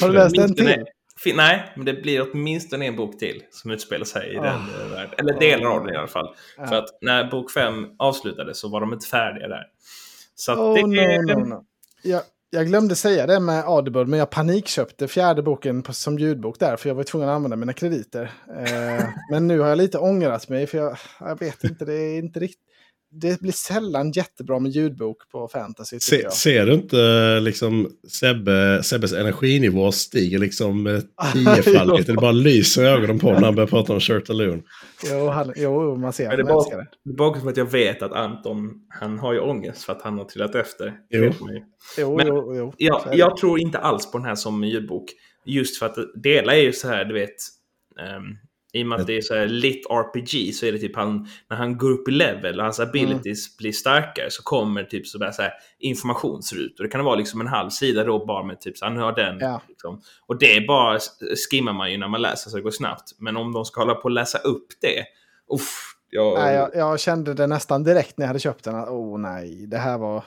Har 0.00 0.08
du 0.08 0.14
läst 0.14 0.38
en 0.38 0.54
till? 0.54 0.84
Nej, 1.24 1.72
men 1.76 1.84
det 1.84 1.94
blir 1.94 2.30
åtminstone 2.32 2.86
en 2.86 2.96
bok 2.96 3.18
till 3.18 3.42
som 3.50 3.70
utspelar 3.70 4.04
sig 4.04 4.34
i 4.34 4.38
oh. 4.38 4.42
den 4.42 4.54
eh, 4.54 4.90
världen. 4.90 5.14
Eller 5.18 5.40
delar 5.40 5.70
av 5.70 5.84
den 5.84 5.94
i 5.94 5.96
alla 5.96 6.06
fall. 6.06 6.34
Ja. 6.56 6.66
För 6.66 6.76
att 6.76 6.88
när 7.00 7.30
bok 7.30 7.50
5 7.50 7.86
avslutades 7.98 8.58
så 8.58 8.68
var 8.68 8.80
de 8.80 8.92
inte 8.92 9.06
färdiga 9.06 9.48
där. 9.48 9.64
Så 10.34 10.52
oh, 10.52 10.74
det 10.74 10.82
no, 10.82 11.34
no, 11.34 11.44
no. 11.44 11.64
Jag, 12.02 12.22
jag 12.50 12.66
glömde 12.66 12.94
säga 12.94 13.26
det 13.26 13.40
med 13.40 13.64
Audible, 13.64 14.04
men 14.04 14.18
jag 14.18 14.30
panikköpte 14.30 15.08
fjärde 15.08 15.42
boken 15.42 15.82
på, 15.82 15.92
som 15.92 16.18
ljudbok 16.18 16.58
där, 16.58 16.76
för 16.76 16.88
jag 16.88 16.94
var 16.94 17.04
tvungen 17.04 17.28
att 17.28 17.34
använda 17.34 17.56
mina 17.56 17.72
krediter. 17.72 18.32
Eh, 18.56 19.04
men 19.30 19.46
nu 19.46 19.60
har 19.60 19.68
jag 19.68 19.78
lite 19.78 19.98
ångrat 19.98 20.48
mig, 20.48 20.66
för 20.66 20.78
jag, 20.78 20.96
jag 21.20 21.38
vet 21.38 21.64
inte, 21.64 21.84
det 21.84 21.94
är 21.94 22.18
inte 22.18 22.40
riktigt 22.40 22.65
det 23.10 23.40
blir 23.40 23.52
sällan 23.52 24.10
jättebra 24.10 24.58
med 24.58 24.72
ljudbok 24.72 25.30
på 25.30 25.48
fantasy. 25.48 26.00
Se, 26.00 26.30
ser 26.30 26.66
du 26.66 26.74
inte 26.74 27.40
liksom 27.40 27.90
Sebbe, 28.08 28.82
Sebbes 28.82 29.12
energinivå 29.12 29.92
stiger 29.92 30.38
liksom 30.38 31.02
tiofaldigt? 31.32 32.06
det 32.06 32.14
bara 32.14 32.32
lyser 32.32 32.84
i 32.84 32.86
ögonen 32.86 33.18
på 33.18 33.32
när 33.32 33.40
han 33.40 33.54
börjar 33.54 33.68
prata 33.68 33.92
om 33.92 34.00
Shirtaloon. 34.00 34.62
Jo, 35.10 35.28
han, 35.28 35.52
jo, 35.56 35.96
man 35.96 36.12
ser 36.12 36.26
han 36.26 36.40
älskar 36.40 36.76
det. 36.76 36.86
Det 37.04 37.10
är 37.10 37.16
bara 37.16 37.40
för 37.40 37.50
att 37.50 37.56
jag 37.56 37.70
vet 37.70 38.02
att 38.02 38.12
Anton, 38.12 38.70
han 38.88 39.18
har 39.18 39.32
ju 39.32 39.40
ångest 39.40 39.84
för 39.84 39.92
att 39.92 40.02
han 40.02 40.18
har 40.18 40.24
trillat 40.24 40.54
efter. 40.54 40.94
Jo. 41.10 41.32
Jo, 41.98 42.16
Men 42.16 42.26
jo, 42.26 42.54
jo, 42.56 42.72
jag, 42.76 43.02
jag 43.12 43.36
tror 43.36 43.60
inte 43.60 43.78
alls 43.78 44.10
på 44.10 44.18
den 44.18 44.26
här 44.26 44.34
som 44.34 44.64
ljudbok. 44.64 45.04
Just 45.44 45.78
för 45.78 45.86
att 45.86 45.96
delar 46.22 46.52
är 46.52 46.62
ju 46.62 46.72
så 46.72 46.88
här, 46.88 47.04
du 47.04 47.14
vet, 47.14 47.36
um, 48.16 48.38
i 48.72 48.82
och 48.82 48.86
med 48.86 49.00
att 49.00 49.06
det 49.06 49.16
är 49.16 49.20
så 49.20 49.34
här 49.34 49.46
lit 49.46 49.86
RPG 49.90 50.54
så 50.54 50.66
är 50.66 50.72
det 50.72 50.78
typ 50.78 50.96
han, 50.96 51.28
när 51.50 51.56
han 51.56 51.78
går 51.78 51.90
upp 51.90 52.08
i 52.08 52.10
level 52.10 52.58
och 52.58 52.64
hans 52.64 52.80
abilities 52.80 53.48
mm. 53.48 53.56
blir 53.58 53.72
starkare 53.72 54.30
så 54.30 54.42
kommer 54.42 54.84
typ 54.84 55.06
så 55.06 55.18
så 55.32 55.42
här 55.42 55.52
informationsrutor. 55.78 56.84
Det 56.84 56.90
kan 56.90 57.04
vara 57.04 57.14
liksom 57.14 57.40
en 57.40 57.46
halv 57.46 57.70
sida 57.70 58.04
då 58.04 58.26
bara 58.26 58.44
med 58.44 58.60
typ 58.60 58.78
så 58.78 58.84
han 58.84 58.96
har 58.96 59.12
den. 59.12 59.38
Ja. 59.40 59.62
Liksom. 59.68 60.00
Och 60.26 60.38
det 60.38 60.66
bara 60.66 60.98
skimmar 61.50 61.72
man 61.72 61.92
ju 61.92 61.98
när 61.98 62.08
man 62.08 62.22
läser 62.22 62.50
så 62.50 62.56
det 62.56 62.62
går 62.62 62.70
snabbt. 62.70 63.12
Men 63.18 63.36
om 63.36 63.52
de 63.52 63.64
ska 63.64 63.80
hålla 63.80 63.94
på 63.94 64.04
och 64.04 64.10
läsa 64.10 64.38
upp 64.38 64.66
det. 64.80 65.04
Uff, 65.54 65.94
jag... 66.10 66.38
Nej, 66.38 66.54
jag, 66.54 66.70
jag 66.74 67.00
kände 67.00 67.34
det 67.34 67.46
nästan 67.46 67.84
direkt 67.84 68.18
när 68.18 68.24
jag 68.24 68.28
hade 68.28 68.40
köpt 68.40 68.64
den. 68.64 68.74
Åh 68.74 69.14
oh, 69.14 69.18
nej, 69.18 69.66
det 69.66 69.78
här 69.78 69.98
var 69.98 70.24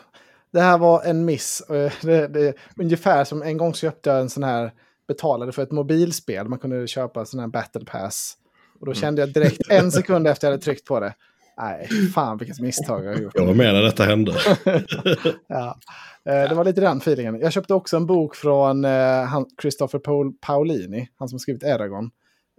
det 0.51 0.61
här 0.61 0.77
var 0.77 1.03
en 1.03 1.25
miss. 1.25 1.63
Det, 2.01 2.27
det, 2.27 2.53
ungefär 2.77 3.23
som 3.23 3.41
en 3.41 3.57
gång 3.57 3.73
så 3.73 3.79
köpte 3.79 4.09
jag 4.09 4.19
en 4.19 4.29
sån 4.29 4.43
här, 4.43 4.71
betalade 5.09 5.51
för 5.51 5.63
ett 5.63 5.71
mobilspel. 5.71 6.47
Man 6.47 6.59
kunde 6.59 6.87
köpa 6.87 7.19
en 7.19 7.25
sån 7.25 7.39
här 7.39 7.47
battle 7.47 7.85
pass. 7.85 8.37
Och 8.79 8.85
då 8.85 8.91
mm. 8.91 9.01
kände 9.01 9.21
jag 9.21 9.33
direkt 9.33 9.69
en 9.69 9.91
sekund 9.91 10.27
efter 10.27 10.47
jag 10.47 10.51
hade 10.51 10.63
tryckt 10.63 10.85
på 10.85 10.99
det. 10.99 11.13
Nej, 11.57 11.87
fan 12.15 12.37
vilket 12.37 12.59
misstag 12.59 13.05
jag 13.05 13.13
har 13.13 13.21
gjort. 13.21 13.35
Jag 13.35 13.45
var 13.45 13.53
med 13.53 13.73
när 13.73 13.81
detta 13.81 14.03
hände. 14.03 14.33
ja. 15.47 15.79
Eh, 16.25 16.49
det 16.49 16.55
var 16.55 16.65
lite 16.65 16.81
den 16.81 16.97
feelingen. 16.97 17.39
Jag 17.39 17.53
köpte 17.53 17.73
också 17.73 17.97
en 17.97 18.05
bok 18.05 18.35
från 18.35 18.85
eh, 18.85 19.41
Christopher 19.61 19.99
Paul 19.99 20.33
Paolini, 20.41 21.09
han 21.19 21.29
som 21.29 21.39
skrivit 21.39 21.63
Eragon. 21.63 22.11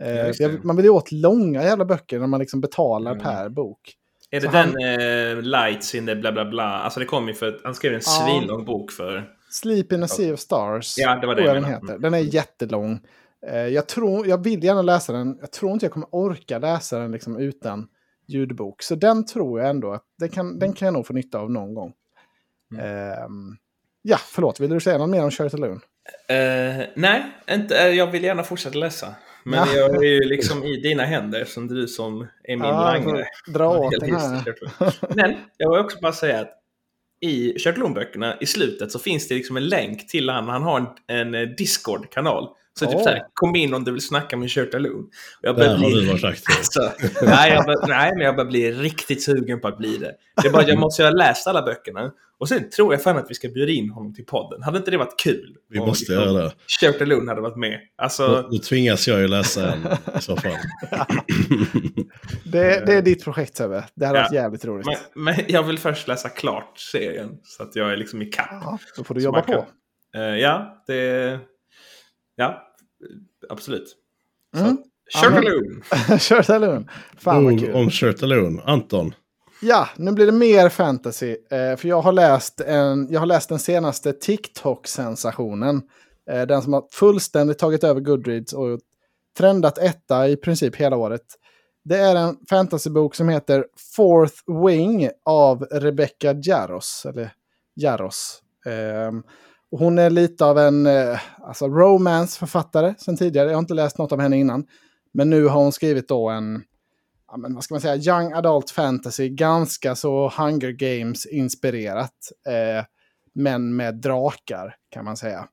Eh, 0.02 0.50
man 0.62 0.76
vill 0.76 0.84
ju 0.84 0.90
åt 0.90 1.12
långa 1.12 1.62
jävla 1.62 1.84
böcker 1.84 2.18
när 2.18 2.26
man 2.26 2.40
liksom 2.40 2.60
betalar 2.60 3.12
mm. 3.12 3.24
per 3.24 3.48
bok. 3.48 3.80
Är 4.30 4.40
det 4.40 4.46
så 4.46 4.52
den 4.52 4.66
han... 4.66 4.76
eh, 4.76 5.42
Lights 5.42 5.94
in 5.94 6.06
the 6.06 6.16
bla 6.16 6.32
bla 6.32 6.44
bla? 6.44 6.64
Alltså 6.64 7.00
det 7.00 7.06
kom 7.06 7.28
ju 7.28 7.34
för 7.34 7.48
att 7.48 7.60
han 7.64 7.74
skrev 7.74 7.94
en 7.94 8.00
ja. 8.04 8.24
svinlång 8.26 8.64
bok 8.64 8.92
för... 8.92 9.28
Sleep 9.50 9.92
in 9.92 10.02
a 10.02 10.08
Sea 10.08 10.34
of 10.34 10.40
Stars. 10.40 10.98
Ja, 10.98 11.16
det 11.16 11.26
var 11.26 11.34
det 11.34 11.42
jag 11.42 11.56
den 11.56 11.64
heter. 11.64 11.98
Den 11.98 12.14
är 12.14 12.18
jättelång. 12.18 13.00
Eh, 13.46 13.66
jag, 13.66 13.88
tror, 13.88 14.26
jag 14.26 14.44
vill 14.44 14.64
gärna 14.64 14.82
läsa 14.82 15.12
den. 15.12 15.38
Jag 15.40 15.52
tror 15.52 15.72
inte 15.72 15.86
jag 15.86 15.92
kommer 15.92 16.08
orka 16.10 16.58
läsa 16.58 16.98
den 16.98 17.12
liksom 17.12 17.38
utan 17.38 17.88
ljudbok. 18.28 18.82
Så 18.82 18.94
den 18.94 19.26
tror 19.26 19.60
jag 19.60 19.70
ändå 19.70 19.92
att 19.92 20.04
den 20.18 20.28
kan, 20.28 20.58
den 20.58 20.72
kan 20.72 20.86
jag 20.86 20.92
nog 20.92 21.06
få 21.06 21.12
nytta 21.12 21.38
av 21.38 21.50
någon 21.50 21.74
gång. 21.74 21.92
Mm. 22.72 22.84
Eh, 22.84 23.26
ja, 24.02 24.16
förlåt. 24.16 24.60
Vill 24.60 24.70
du 24.70 24.80
säga 24.80 24.98
något 24.98 25.10
mer 25.10 25.24
om 25.24 25.30
Sherry 25.30 25.60
Loon? 25.60 25.80
Uh, 26.30 26.86
nej, 26.96 27.22
inte, 27.50 27.74
jag 27.74 28.06
vill 28.06 28.24
gärna 28.24 28.42
fortsätta 28.42 28.78
läsa. 28.78 29.14
Men 29.44 29.58
ja. 29.58 29.74
jag 29.74 30.04
är 30.04 30.08
ju 30.08 30.20
liksom 30.20 30.64
i 30.64 30.76
dina 30.76 31.04
händer 31.04 31.44
som 31.44 31.68
du 31.68 31.88
som 31.88 32.20
är 32.20 32.56
min 32.56 32.68
ja, 32.68 32.92
langare. 32.92 33.26
Dra 33.54 33.78
åt 33.78 34.00
den 34.00 34.14
här. 34.14 34.44
Men 35.14 35.36
jag 35.56 35.70
vill 35.70 35.80
också 35.80 35.98
bara 36.00 36.12
säga 36.12 36.40
att 36.40 36.59
i 37.20 37.58
Sherlock 37.58 38.16
i 38.40 38.46
slutet 38.46 38.92
så 38.92 38.98
finns 38.98 39.28
det 39.28 39.34
liksom 39.34 39.56
en 39.56 39.68
länk 39.68 40.08
till 40.08 40.28
han. 40.28 40.48
Han 40.48 40.62
har 40.62 40.94
en, 41.06 41.34
en 41.34 41.54
Discord-kanal. 41.56 42.48
Så 42.78 42.86
oh. 42.86 42.92
typ 42.92 43.00
såhär, 43.00 43.22
kom 43.34 43.56
in 43.56 43.74
om 43.74 43.84
du 43.84 43.92
vill 43.92 44.00
snacka 44.00 44.36
med 44.36 44.50
Kurt 44.50 44.74
Alone. 44.74 45.06
Jag 45.40 45.56
börjar 45.56 45.78
bli... 45.78 45.84
har 45.84 46.00
du 46.00 46.06
varit 46.06 46.24
aktiv. 46.24 46.56
Alltså, 46.58 46.92
nej, 47.22 47.52
jag 47.52 47.64
bör, 47.64 47.88
nej, 47.88 48.12
men 48.16 48.24
jag 48.26 48.36
börjar 48.36 48.50
bli 48.50 48.72
riktigt 48.72 49.22
sugen 49.22 49.60
på 49.60 49.68
att 49.68 49.78
bli 49.78 49.96
det. 49.96 50.12
Det 50.42 50.48
är 50.48 50.52
bara 50.52 50.68
jag 50.68 50.78
måste 50.80 51.04
ha 51.04 51.10
läst 51.10 51.46
alla 51.46 51.62
böckerna. 51.62 52.10
Och 52.40 52.48
sen 52.48 52.70
tror 52.70 52.94
jag 52.94 53.02
fan 53.02 53.16
att 53.16 53.26
vi 53.30 53.34
ska 53.34 53.48
bjuda 53.48 53.72
in 53.72 53.90
honom 53.90 54.14
till 54.14 54.26
podden. 54.26 54.62
Hade 54.62 54.78
inte 54.78 54.90
det 54.90 54.96
varit 54.96 55.20
kul? 55.20 55.56
Vi 55.68 55.78
måste 55.78 56.12
göra 56.12 56.32
det. 56.32 56.52
Kurt 56.80 57.02
Alone 57.02 57.30
hade 57.30 57.40
varit 57.40 57.56
med. 57.56 57.80
Alltså... 57.96 58.28
Då, 58.28 58.48
då 58.48 58.58
tvingas 58.58 59.08
jag 59.08 59.20
ju 59.20 59.28
läsa 59.28 59.72
en 59.72 59.86
i 60.18 60.22
så 60.22 60.36
fall. 60.36 60.52
det, 62.44 62.86
det, 62.86 62.94
är 62.94 63.02
ditt 63.02 63.24
projekt 63.24 63.56
Sebbe. 63.56 63.84
Det 63.94 64.06
hade 64.06 64.18
ja. 64.18 64.22
varit 64.22 64.32
jävligt 64.32 64.64
roligt. 64.64 64.86
Men, 65.14 65.24
men, 65.24 65.44
jag 65.48 65.62
vill 65.62 65.78
först 65.78 66.08
läsa 66.08 66.28
klart 66.28 66.78
serien. 66.78 67.38
Så 67.42 67.62
att 67.62 67.76
jag 67.76 67.92
är 67.92 67.96
liksom 67.96 68.22
i 68.22 68.26
kapp. 68.26 68.48
Ja, 68.50 68.78
då 68.96 69.04
får 69.04 69.14
du 69.14 69.20
jobba 69.20 69.42
på. 69.42 69.66
Uh, 70.16 70.22
ja, 70.22 70.82
det... 70.86 71.38
Ja, 72.36 72.62
absolut. 73.48 73.96
Mm. 74.56 74.76
Shirtaloon! 75.14 75.82
Shirtaloon! 76.18 76.88
Fan 77.16 77.44
vad 77.44 77.60
kul. 77.60 77.74
Om 77.74 77.90
Shirtaloon. 77.90 78.60
Anton? 78.64 79.14
Ja, 79.62 79.88
nu 79.96 80.12
blir 80.12 80.26
det 80.26 80.32
mer 80.32 80.68
fantasy. 80.68 81.36
Eh, 81.50 81.76
för 81.76 81.88
jag 81.88 82.02
har, 82.02 82.12
läst 82.12 82.60
en, 82.60 83.08
jag 83.10 83.20
har 83.20 83.26
läst 83.26 83.48
den 83.48 83.58
senaste 83.58 84.12
TikTok-sensationen. 84.12 85.82
Eh, 86.30 86.42
den 86.42 86.62
som 86.62 86.72
har 86.72 86.84
fullständigt 86.92 87.58
tagit 87.58 87.84
över 87.84 88.00
Goodreads 88.00 88.52
och 88.52 88.80
trendat 89.38 89.78
etta 89.78 90.28
i 90.28 90.36
princip 90.36 90.76
hela 90.76 90.96
året. 90.96 91.24
Det 91.84 91.96
är 91.96 92.16
en 92.16 92.36
fantasybok 92.50 93.14
som 93.14 93.28
heter 93.28 93.66
Fourth 93.96 94.66
Wing 94.66 95.10
av 95.24 95.62
Rebecca 95.64 96.34
Jaros. 96.42 97.06
Eller 97.08 97.32
Jaros. 97.74 98.42
Eh, 98.66 99.12
hon 99.70 99.98
är 99.98 100.10
lite 100.10 100.44
av 100.44 100.58
en 100.58 100.86
eh, 100.86 101.18
alltså 101.38 101.68
romance-författare 101.68 102.94
sen 102.98 103.16
tidigare. 103.16 103.48
Jag 103.48 103.54
har 103.54 103.62
inte 103.62 103.74
läst 103.74 103.98
något 103.98 104.12
av 104.12 104.20
henne 104.20 104.38
innan. 104.38 104.66
Men 105.12 105.30
nu 105.30 105.46
har 105.46 105.62
hon 105.62 105.72
skrivit 105.72 106.08
då 106.08 106.28
en, 106.28 106.62
ja, 107.30 107.36
men 107.36 107.54
vad 107.54 107.64
ska 107.64 107.74
man 107.74 107.80
säga, 107.80 107.96
young 107.96 108.32
adult 108.32 108.70
fantasy. 108.70 109.28
Ganska 109.28 109.94
så 109.94 110.32
Hunger 110.36 110.70
Games-inspirerat. 110.70 112.32
Eh, 112.46 112.84
men 113.32 113.76
med 113.76 113.94
drakar 113.94 114.76
kan 114.90 115.04
man 115.04 115.16
säga. 115.16 115.48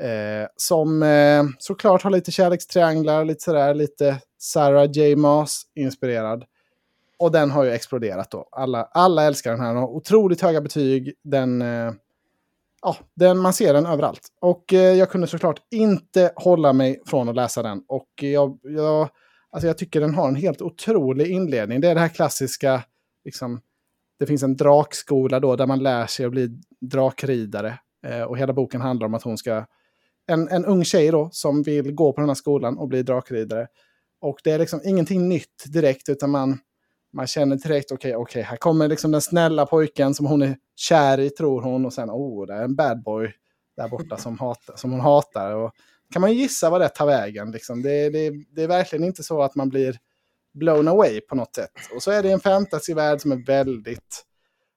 Eh, 0.00 0.48
som 0.56 1.02
eh, 1.02 1.44
såklart 1.58 2.02
har 2.02 2.10
lite 2.10 2.32
kärlekstrianglar, 2.32 3.24
lite 3.24 3.44
sådär, 3.44 3.74
lite 3.74 4.20
Sarah 4.38 4.90
J. 4.90 5.16
Maas-inspirerad. 5.16 6.44
Och 7.18 7.32
den 7.32 7.50
har 7.50 7.64
ju 7.64 7.70
exploderat 7.70 8.30
då. 8.30 8.48
Alla, 8.52 8.84
alla 8.84 9.24
älskar 9.24 9.50
den 9.50 9.60
här. 9.60 9.68
Den 9.68 9.76
har 9.76 9.88
otroligt 9.88 10.40
höga 10.40 10.60
betyg. 10.60 11.14
Den 11.22 11.62
eh, 11.62 11.92
ja, 12.82 12.96
den, 13.14 13.38
man 13.38 13.52
ser 13.52 13.74
den 13.74 13.86
överallt. 13.86 14.28
Och 14.40 14.72
eh, 14.72 14.94
jag 14.94 15.10
kunde 15.10 15.26
såklart 15.26 15.60
inte 15.70 16.32
hålla 16.36 16.72
mig 16.72 17.02
från 17.06 17.28
att 17.28 17.34
läsa 17.34 17.62
den. 17.62 17.82
Och 17.88 18.08
jag, 18.16 18.58
jag, 18.62 19.08
alltså 19.52 19.66
jag 19.66 19.78
tycker 19.78 20.00
den 20.00 20.14
har 20.14 20.28
en 20.28 20.34
helt 20.34 20.62
otrolig 20.62 21.26
inledning. 21.26 21.80
Det 21.80 21.88
är 21.88 21.94
det 21.94 22.00
här 22.00 22.08
klassiska, 22.08 22.84
liksom, 23.24 23.60
det 24.18 24.26
finns 24.26 24.42
en 24.42 24.56
drakskola 24.56 25.40
då 25.40 25.56
där 25.56 25.66
man 25.66 25.82
lär 25.82 26.06
sig 26.06 26.26
att 26.26 26.32
bli 26.32 26.48
drakridare. 26.80 27.78
Eh, 28.06 28.22
och 28.22 28.38
hela 28.38 28.52
boken 28.52 28.80
handlar 28.80 29.06
om 29.06 29.14
att 29.14 29.22
hon 29.22 29.38
ska, 29.38 29.66
en, 30.26 30.48
en 30.48 30.64
ung 30.64 30.84
tjej 30.84 31.10
då, 31.10 31.28
som 31.32 31.62
vill 31.62 31.92
gå 31.92 32.12
på 32.12 32.20
den 32.20 32.30
här 32.30 32.34
skolan 32.34 32.78
och 32.78 32.88
bli 32.88 33.02
drakridare. 33.02 33.66
Och 34.20 34.40
det 34.44 34.50
är 34.50 34.58
liksom 34.58 34.80
ingenting 34.84 35.28
nytt 35.28 35.64
direkt, 35.72 36.08
utan 36.08 36.30
man, 36.30 36.58
man 37.12 37.26
känner 37.26 37.56
direkt, 37.56 37.92
okej, 37.92 38.16
okay, 38.16 38.22
okay, 38.22 38.42
här 38.42 38.56
kommer 38.56 38.88
liksom 38.88 39.10
den 39.10 39.20
snälla 39.20 39.66
pojken 39.66 40.14
som 40.14 40.26
hon 40.26 40.42
är 40.42 40.56
kär 40.76 41.20
i, 41.20 41.30
tror 41.30 41.62
hon. 41.62 41.86
Och 41.86 41.92
sen, 41.92 42.10
oh, 42.10 42.46
det 42.46 42.54
är 42.54 42.64
en 42.64 42.76
bad 42.76 43.02
boy 43.02 43.32
där 43.76 43.88
borta 43.88 44.16
som, 44.16 44.38
hatar, 44.38 44.76
som 44.76 44.92
hon 44.92 45.00
hatar. 45.00 45.54
Och 45.54 45.72
kan 46.12 46.22
man 46.22 46.32
gissa 46.32 46.70
vad 46.70 46.80
det 46.80 46.88
tar 46.88 47.06
vägen. 47.06 47.50
Liksom. 47.50 47.82
Det, 47.82 48.10
det, 48.10 48.32
det 48.54 48.62
är 48.62 48.68
verkligen 48.68 49.04
inte 49.04 49.22
så 49.22 49.42
att 49.42 49.54
man 49.54 49.68
blir 49.68 49.98
blown 50.54 50.88
away 50.88 51.20
på 51.20 51.34
något 51.34 51.54
sätt. 51.54 51.70
Och 51.94 52.02
så 52.02 52.10
är 52.10 52.22
det 52.22 52.30
en 52.30 52.40
fantasyvärld 52.40 53.20
som 53.20 53.32
är 53.32 53.46
väldigt, 53.46 54.24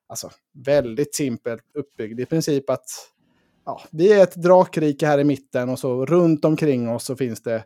alltså, 0.07 0.31
väldigt 0.65 1.15
simpelt 1.15 1.63
uppbyggd. 1.73 2.19
I 2.19 2.25
princip 2.25 2.69
att 2.69 2.89
ja, 3.65 3.81
vi 3.91 4.13
är 4.13 4.23
ett 4.23 4.35
drakrike 4.35 5.05
här 5.05 5.19
i 5.19 5.23
mitten 5.23 5.69
och 5.69 5.79
så 5.79 6.05
runt 6.05 6.45
omkring 6.45 6.89
oss 6.89 7.05
så 7.05 7.15
finns 7.15 7.41
det 7.43 7.63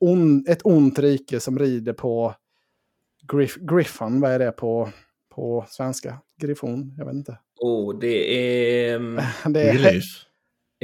on, 0.00 0.44
ett 0.48 0.60
ont 0.64 0.98
rike 0.98 1.40
som 1.40 1.58
rider 1.58 1.92
på 1.92 2.34
Griff, 3.32 3.56
Griffon, 3.56 4.20
vad 4.20 4.30
är 4.30 4.38
det 4.38 4.52
på, 4.52 4.88
på 5.34 5.64
svenska? 5.68 6.18
Griffon, 6.40 6.94
jag 6.98 7.04
vet 7.06 7.14
inte. 7.14 7.38
Oh, 7.60 7.98
det 7.98 8.34
är... 8.34 8.96
Mm, 8.96 9.24
det 9.52 9.62
är 9.62 9.74
Grip. 9.74 10.02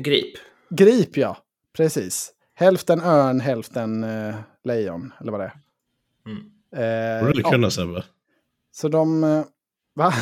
Grip. 0.00 0.36
Grip, 0.70 1.16
ja. 1.16 1.36
Precis. 1.76 2.32
Hälften 2.54 3.00
örn, 3.00 3.40
hälften 3.40 4.04
uh, 4.04 4.34
lejon, 4.64 5.12
eller 5.20 5.32
vad 5.32 5.40
det 5.40 5.44
är. 5.44 5.52
Mm. 6.26 7.18
Eh, 7.18 7.24
Borde 7.24 7.38
du 7.38 7.42
kunna 7.42 7.66
ja. 7.66 7.70
Sebbe. 7.70 8.04
Så 8.72 8.88
de... 8.88 9.24
Uh, 9.24 9.44
va? 9.94 10.12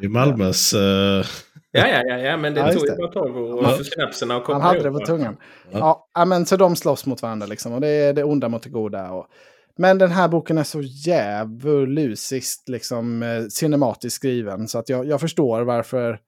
I 0.00 0.08
Malmös... 0.08 0.74
Uh... 0.74 0.80
Ja, 1.72 1.88
ja, 1.88 2.02
ja, 2.08 2.18
ja, 2.18 2.36
men 2.36 2.54
det 2.54 2.60
ja, 2.60 2.72
tog 2.72 2.88
ju 2.88 2.96
bara 2.96 3.12
tag 3.12 3.36
och 3.36 3.64
ja. 3.64 3.78
synapserna 3.84 4.36
och 4.36 4.46
Han 4.46 4.60
hade 4.60 4.82
det 4.82 4.90
på 4.90 4.98
tungan. 4.98 5.36
Ja. 5.70 6.08
ja, 6.14 6.24
men 6.24 6.46
så 6.46 6.56
de 6.56 6.76
slåss 6.76 7.06
mot 7.06 7.22
varandra 7.22 7.46
liksom. 7.46 7.72
Och 7.72 7.80
det 7.80 7.88
är 7.88 8.12
det 8.12 8.24
onda 8.24 8.48
mot 8.48 8.62
det 8.62 8.70
goda. 8.70 9.10
Och 9.10 9.26
men 9.76 9.98
den 9.98 10.10
här 10.10 10.28
boken 10.28 10.58
är 10.58 10.64
så 10.64 10.80
djävulusiskt 10.82 12.68
liksom, 12.68 13.22
eh, 13.22 13.46
cinematiskt 13.50 14.16
skriven. 14.16 14.68
Så 14.68 14.78
att 14.78 14.88
jag, 14.88 15.06
jag 15.06 15.20
förstår 15.20 15.62
varför 15.62 16.18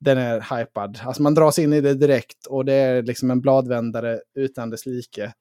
den 0.00 0.18
är 0.18 0.58
hypad. 0.58 1.00
Alltså 1.04 1.22
man 1.22 1.34
dras 1.34 1.58
in 1.58 1.72
i 1.72 1.80
det 1.80 1.94
direkt 1.94 2.46
och 2.46 2.64
det 2.64 2.72
är 2.72 3.02
liksom 3.02 3.30
en 3.30 3.40
bladvändare 3.40 4.20
utan 4.34 4.70
dess 4.70 4.86
like. 4.86 5.32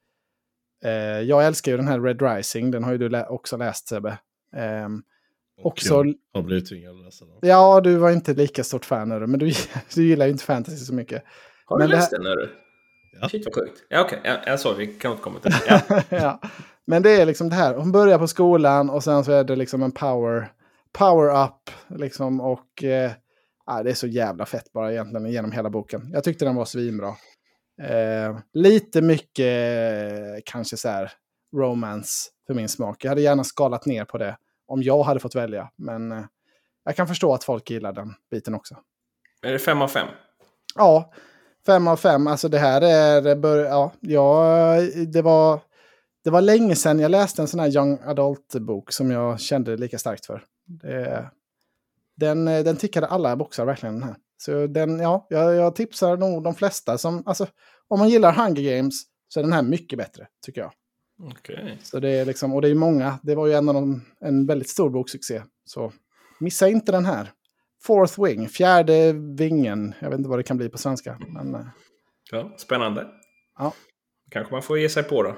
Eh, 0.83 0.91
jag 1.21 1.45
älskar 1.45 1.71
ju 1.71 1.77
den 1.77 1.87
här 1.87 2.01
Red 2.01 2.21
Rising, 2.21 2.71
den 2.71 2.83
har 2.83 2.91
ju 2.91 2.97
du 2.97 3.09
lä 3.09 3.25
också 3.27 3.57
läst 3.57 3.87
Sebbe. 3.87 4.17
Eh, 4.55 4.87
också... 5.61 5.93
Jag 5.93 6.15
har 6.33 6.41
blivit 6.41 6.69
tvingad 6.69 6.95
att 6.95 7.05
läsa 7.05 7.25
den. 7.25 7.35
Ja, 7.41 7.81
du 7.81 7.95
var 7.95 8.11
inte 8.11 8.33
lika 8.33 8.63
stort 8.63 8.85
fan 8.85 9.11
av 9.11 9.29
men 9.29 9.39
du, 9.39 9.51
du 9.95 10.07
gillar 10.07 10.25
ju 10.25 10.31
inte 10.31 10.43
fantasy 10.43 10.77
så 10.77 10.93
mycket. 10.93 11.23
Har 11.65 11.79
men 11.79 11.89
du 11.89 11.95
läst 11.95 12.11
den? 12.11 12.25
Här... 12.25 12.49
Ja. 13.21 13.29
Shit 13.29 13.45
vad 13.45 13.55
sjukt. 13.55 13.83
Ja, 13.89 14.01
okej. 14.01 14.19
Okay. 14.19 14.31
Ja, 14.31 14.39
jag 14.45 14.59
såg, 14.59 14.75
vi 14.75 14.87
kan 14.87 15.11
återkomma 15.11 15.39
till 15.39 15.51
det. 15.51 15.83
Ja. 16.09 16.17
ja. 16.17 16.41
Men 16.85 17.03
det 17.03 17.21
är 17.21 17.25
liksom 17.25 17.49
det 17.49 17.55
här, 17.55 17.75
hon 17.75 17.91
börjar 17.91 18.19
på 18.19 18.27
skolan 18.27 18.89
och 18.89 19.03
sen 19.03 19.23
så 19.23 19.31
är 19.31 19.43
det 19.43 19.55
liksom 19.55 19.83
en 19.83 19.91
power, 19.91 20.51
power 20.91 21.45
up. 21.45 21.71
Liksom, 21.99 22.41
och 22.41 22.83
eh, 22.83 23.11
det 23.83 23.89
är 23.89 23.93
så 23.93 24.07
jävla 24.07 24.45
fett 24.45 24.73
bara 24.73 24.91
egentligen 24.91 25.31
genom 25.31 25.51
hela 25.51 25.69
boken. 25.69 26.09
Jag 26.13 26.23
tyckte 26.23 26.45
den 26.45 26.55
var 26.55 26.65
svinbra. 26.65 27.15
Eh, 27.81 28.37
lite 28.53 29.01
mycket 29.01 29.45
eh, 29.45 30.41
kanske 30.45 30.77
så 30.77 30.89
här 30.89 31.11
romance 31.55 32.29
för 32.47 32.53
min 32.53 32.69
smak. 32.69 33.03
Jag 33.05 33.09
hade 33.09 33.21
gärna 33.21 33.43
skalat 33.43 33.85
ner 33.85 34.05
på 34.05 34.17
det 34.17 34.37
om 34.67 34.83
jag 34.83 35.03
hade 35.03 35.19
fått 35.19 35.35
välja. 35.35 35.69
Men 35.75 36.11
eh, 36.11 36.23
jag 36.83 36.95
kan 36.95 37.07
förstå 37.07 37.33
att 37.33 37.43
folk 37.43 37.69
gillar 37.69 37.93
den 37.93 38.13
biten 38.31 38.55
också. 38.55 38.75
Är 39.41 39.51
det 39.51 39.59
fem 39.59 39.81
av 39.81 39.87
fem? 39.87 40.07
Ja, 40.75 41.13
fem 41.65 41.87
av 41.87 41.97
fem. 41.97 42.27
Alltså 42.27 42.49
det 42.49 42.59
här 42.59 42.81
är... 42.81 43.45
Ja, 43.65 43.91
ja 43.99 44.81
det 45.13 45.21
var 45.21 45.59
det 46.23 46.31
var 46.31 46.41
länge 46.41 46.75
sedan 46.75 46.99
jag 46.99 47.11
läste 47.11 47.41
en 47.41 47.47
sån 47.47 47.59
här 47.59 47.75
young 47.75 47.99
adult-bok 48.03 48.91
som 48.91 49.11
jag 49.11 49.39
kände 49.39 49.77
lika 49.77 49.97
starkt 49.97 50.25
för. 50.25 50.43
Det, 50.65 51.29
den, 52.17 52.45
den 52.45 52.77
tickade 52.77 53.07
alla 53.07 53.35
boxar 53.35 53.65
verkligen 53.65 53.95
den 53.99 54.03
här. 54.03 54.15
Så 54.37 54.67
den, 54.67 54.99
ja, 54.99 55.27
jag, 55.29 55.55
jag 55.55 55.75
tipsar 55.75 56.17
nog 56.17 56.43
de 56.43 56.55
flesta 56.55 56.97
som, 56.97 57.23
alltså 57.25 57.47
om 57.87 57.99
man 57.99 58.09
gillar 58.09 58.31
Hunger 58.33 58.77
Games 58.77 58.93
så 59.27 59.39
är 59.39 59.43
den 59.43 59.53
här 59.53 59.61
mycket 59.61 59.99
bättre, 59.99 60.27
tycker 60.45 60.61
jag. 60.61 60.71
Okay. 61.31 61.77
Så 61.83 61.99
det 61.99 62.09
är 62.09 62.25
liksom, 62.25 62.53
och 62.53 62.61
det 62.61 62.69
är 62.69 62.75
många, 62.75 63.19
det 63.23 63.35
var 63.35 63.47
ju 63.47 63.53
en 63.53 63.69
av 63.69 63.75
de, 63.75 64.01
en 64.19 64.45
väldigt 64.45 64.69
stor 64.69 64.89
boksuccé. 64.89 65.41
Så 65.65 65.91
missa 66.39 66.67
inte 66.67 66.91
den 66.91 67.05
här. 67.05 67.31
Fourth 67.83 68.23
Wing, 68.23 68.49
fjärde 68.49 69.13
vingen. 69.13 69.93
Jag 69.99 70.09
vet 70.09 70.17
inte 70.17 70.29
vad 70.29 70.39
det 70.39 70.43
kan 70.43 70.57
bli 70.57 70.69
på 70.69 70.77
svenska. 70.77 71.17
Men, 71.27 71.55
eh. 71.55 71.61
ja, 72.31 72.53
spännande. 72.57 73.07
Ja. 73.57 73.73
kanske 74.31 74.53
man 74.53 74.61
får 74.61 74.79
ge 74.79 74.89
sig 74.89 75.03
på 75.03 75.23
då. 75.23 75.37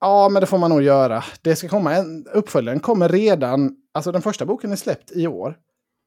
Ja, 0.00 0.28
men 0.28 0.40
det 0.40 0.46
får 0.46 0.58
man 0.58 0.70
nog 0.70 0.82
göra. 0.82 1.24
Det 1.42 1.56
ska 1.56 1.68
komma 1.68 1.94
en, 1.94 2.26
uppföljaren 2.26 2.80
kommer 2.80 3.08
redan, 3.08 3.76
alltså 3.94 4.12
den 4.12 4.22
första 4.22 4.46
boken 4.46 4.72
är 4.72 4.76
släppt 4.76 5.12
i 5.12 5.26
år. 5.26 5.56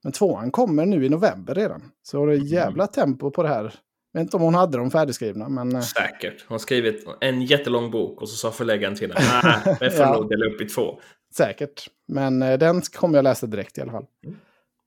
Men 0.06 0.12
tvåan 0.12 0.52
kommer 0.52 0.86
nu 0.86 1.06
i 1.06 1.10
november 1.10 1.56
redan. 1.56 1.92
Så 2.04 2.26
det 2.26 2.34
är 2.34 2.36
mm. 2.36 2.48
jävla 2.48 2.88
tempo 2.88 3.32
på 3.32 3.44
det 3.44 3.50
här. 3.50 3.64
Jag 3.64 4.20
vet 4.20 4.22
inte 4.22 4.38
om 4.38 4.44
hon 4.44 4.56
hade 4.56 4.78
dem 4.78 4.92
färdigskrivna. 4.92 5.50
Men... 5.50 5.76
Eh. 5.76 5.82
Säkert. 5.82 6.46
Hon 6.48 6.54
har 6.54 6.60
skrivit 6.60 7.06
en 7.22 7.42
jättelång 7.42 7.92
bok 7.92 8.22
och 8.22 8.30
så 8.30 8.36
sa 8.36 8.52
förläggaren 8.52 8.96
till 8.96 9.14
henne 9.14 9.40
att 9.66 9.80
det 9.80 9.92
får 9.92 10.06
ja. 10.06 10.14
nog 10.14 10.30
dela 10.30 10.46
upp 10.46 10.62
i 10.62 10.66
två. 10.66 11.00
Säkert. 11.34 11.90
Men 12.08 12.42
eh, 12.42 12.58
den 12.58 12.82
kommer 12.82 13.18
jag 13.18 13.24
läsa 13.24 13.48
direkt 13.48 13.78
i 13.78 13.82
alla 13.82 13.92
fall. 13.92 14.06
Mm. 14.26 14.38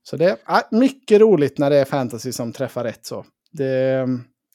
Så 0.03 0.17
det 0.17 0.37
är 0.45 0.77
mycket 0.77 1.21
roligt 1.21 1.59
när 1.59 1.71
det 1.71 1.77
är 1.77 1.85
fantasy 1.85 2.33
som 2.33 2.53
träffar 2.53 2.85
rätt 2.85 3.07
så. 3.07 3.25
Det, 3.53 4.07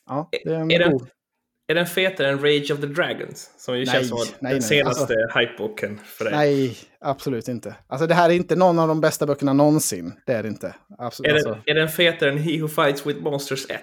ja, 0.05 0.29
det 0.31 0.45
är, 0.45 0.71
är, 0.71 0.79
den, 0.79 0.99
är 1.73 1.75
den 1.75 1.85
fetare 1.85 2.29
än 2.29 2.39
Rage 2.39 2.71
of 2.71 2.79
the 2.79 2.87
Dragons? 2.87 3.49
Som 3.57 3.77
ju 3.77 3.85
nej, 3.85 3.93
känns 3.93 4.09
som 4.09 4.17
nej, 4.17 4.27
den 4.39 4.51
nej. 4.51 4.61
senaste 4.61 5.01
alltså, 5.01 5.39
hypeboken 5.39 5.99
för 6.05 6.25
dig. 6.25 6.33
Nej, 6.33 6.77
absolut 7.01 7.47
inte. 7.47 7.75
Alltså 7.87 8.07
det 8.07 8.13
här 8.13 8.29
är 8.29 8.33
inte 8.33 8.55
någon 8.55 8.79
av 8.79 8.87
de 8.87 9.01
bästa 9.01 9.25
böckerna 9.25 9.53
någonsin. 9.53 10.13
Det 10.25 10.33
är 10.33 10.43
det 10.43 10.49
inte. 10.49 10.75
Absolut, 10.97 11.31
är, 11.31 11.35
den, 11.35 11.47
alltså. 11.47 11.63
är 11.65 11.75
den 11.75 11.89
fetare 11.89 12.29
än 12.29 12.37
He 12.37 12.61
Who 12.61 12.67
Fights 12.67 13.05
With 13.05 13.19
Monsters 13.19 13.65
1? 13.69 13.79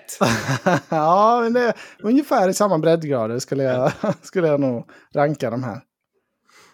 ja, 0.88 1.40
men 1.42 1.52
det 1.52 1.60
är 1.60 1.74
ungefär 2.02 2.48
i 2.48 2.54
samma 2.54 2.78
breddgrader 2.78 3.38
skulle 3.38 3.62
jag, 3.62 3.92
skulle 4.22 4.48
jag 4.48 4.60
nog 4.60 4.90
ranka 5.14 5.50
de 5.50 5.64
här. 5.64 5.80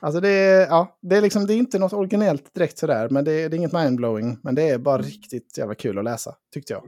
Alltså 0.00 0.20
det 0.20 0.28
är, 0.28 0.66
ja, 0.66 0.98
det 1.02 1.16
är 1.16 1.20
liksom, 1.20 1.46
det 1.46 1.54
är 1.54 1.56
inte 1.56 1.78
något 1.78 1.92
originellt 1.92 2.54
direkt 2.54 2.78
sådär, 2.78 3.08
men 3.08 3.24
det 3.24 3.32
är, 3.32 3.48
det 3.48 3.56
är 3.56 3.58
inget 3.58 3.72
mindblowing. 3.72 4.38
Men 4.42 4.54
det 4.54 4.68
är 4.68 4.78
bara 4.78 5.02
riktigt 5.02 5.58
jävla 5.58 5.74
kul 5.74 5.98
att 5.98 6.04
läsa, 6.04 6.34
tyckte 6.54 6.72
jag. 6.72 6.82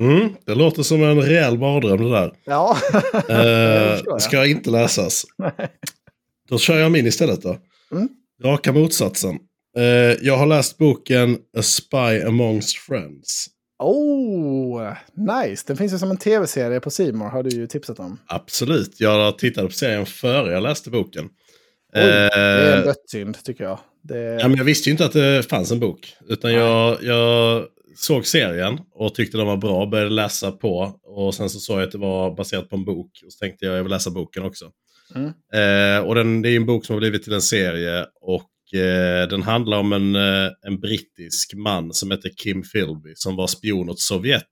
Mm, 0.00 0.28
det 0.46 0.54
låter 0.54 0.82
som 0.82 1.02
en 1.02 1.22
rejäl 1.22 1.58
mardröm 1.58 2.04
det 2.04 2.10
där. 2.10 2.32
Ja. 2.44 2.76
eh, 3.28 4.16
ska 4.18 4.46
inte 4.46 4.70
läsas. 4.70 5.24
Då 6.48 6.58
kör 6.58 6.78
jag 6.78 6.92
min 6.92 7.06
istället 7.06 7.42
då. 7.42 7.56
Mm. 7.92 8.08
Raka 8.42 8.72
motsatsen. 8.72 9.38
Eh, 9.76 9.82
jag 10.22 10.36
har 10.36 10.46
läst 10.46 10.78
boken 10.78 11.38
A 11.58 11.62
Spy 11.62 12.22
Amongst 12.26 12.76
Friends. 12.76 13.46
Oh, 13.78 14.92
nice. 15.14 15.64
Den 15.66 15.76
finns 15.76 15.92
ju 15.92 15.98
som 15.98 16.10
en 16.10 16.16
tv-serie 16.16 16.80
på 16.80 16.90
Simor 16.90 17.28
har 17.28 17.42
du 17.42 17.50
ju 17.50 17.66
tipsat 17.66 17.98
om. 17.98 18.20
Absolut. 18.26 19.00
Jag 19.00 19.38
tittade 19.38 19.66
på 19.66 19.72
serien 19.72 20.06
före 20.06 20.52
jag 20.52 20.62
läste 20.62 20.90
boken. 20.90 21.24
Oj, 21.94 22.02
det 22.02 22.30
är 22.34 22.72
en 22.72 22.78
eh, 22.78 22.84
dödssynd 22.84 23.44
tycker 23.44 23.64
jag. 23.64 23.78
Det... 24.02 24.18
Ja, 24.18 24.48
men 24.48 24.56
jag 24.56 24.64
visste 24.64 24.88
ju 24.88 24.92
inte 24.92 25.04
att 25.04 25.12
det 25.12 25.42
fanns 25.42 25.70
en 25.70 25.80
bok. 25.80 26.14
Utan 26.28 26.52
jag, 26.52 27.02
jag 27.02 27.64
såg 27.96 28.26
serien 28.26 28.78
och 28.94 29.14
tyckte 29.14 29.36
den 29.36 29.46
var 29.46 29.56
bra, 29.56 29.86
började 29.86 30.10
läsa 30.10 30.52
på. 30.52 31.00
Och 31.02 31.34
sen 31.34 31.50
så 31.50 31.58
såg 31.58 31.78
jag 31.78 31.86
att 31.86 31.92
det 31.92 31.98
var 31.98 32.36
baserat 32.36 32.70
på 32.70 32.76
en 32.76 32.84
bok. 32.84 33.10
Och 33.26 33.32
så 33.32 33.38
tänkte 33.38 33.64
jag 33.64 33.72
att 33.72 33.76
jag 33.76 33.84
vill 33.84 33.92
läsa 33.92 34.10
boken 34.10 34.42
också. 34.42 34.70
Mm. 35.14 35.26
Eh, 35.28 36.06
och 36.06 36.14
den, 36.14 36.42
det 36.42 36.50
är 36.50 36.56
en 36.56 36.66
bok 36.66 36.84
som 36.84 36.94
har 36.94 37.00
blivit 37.00 37.22
till 37.22 37.32
en 37.32 37.42
serie. 37.42 38.06
Och 38.20 38.78
eh, 38.80 39.28
den 39.28 39.42
handlar 39.42 39.78
om 39.78 39.92
en, 39.92 40.16
eh, 40.16 40.50
en 40.66 40.80
brittisk 40.80 41.54
man 41.54 41.92
som 41.92 42.10
heter 42.10 42.30
Kim 42.36 42.62
Philby 42.62 43.12
som 43.14 43.36
var 43.36 43.46
spion 43.46 43.90
åt 43.90 44.00
Sovjet. 44.00 44.48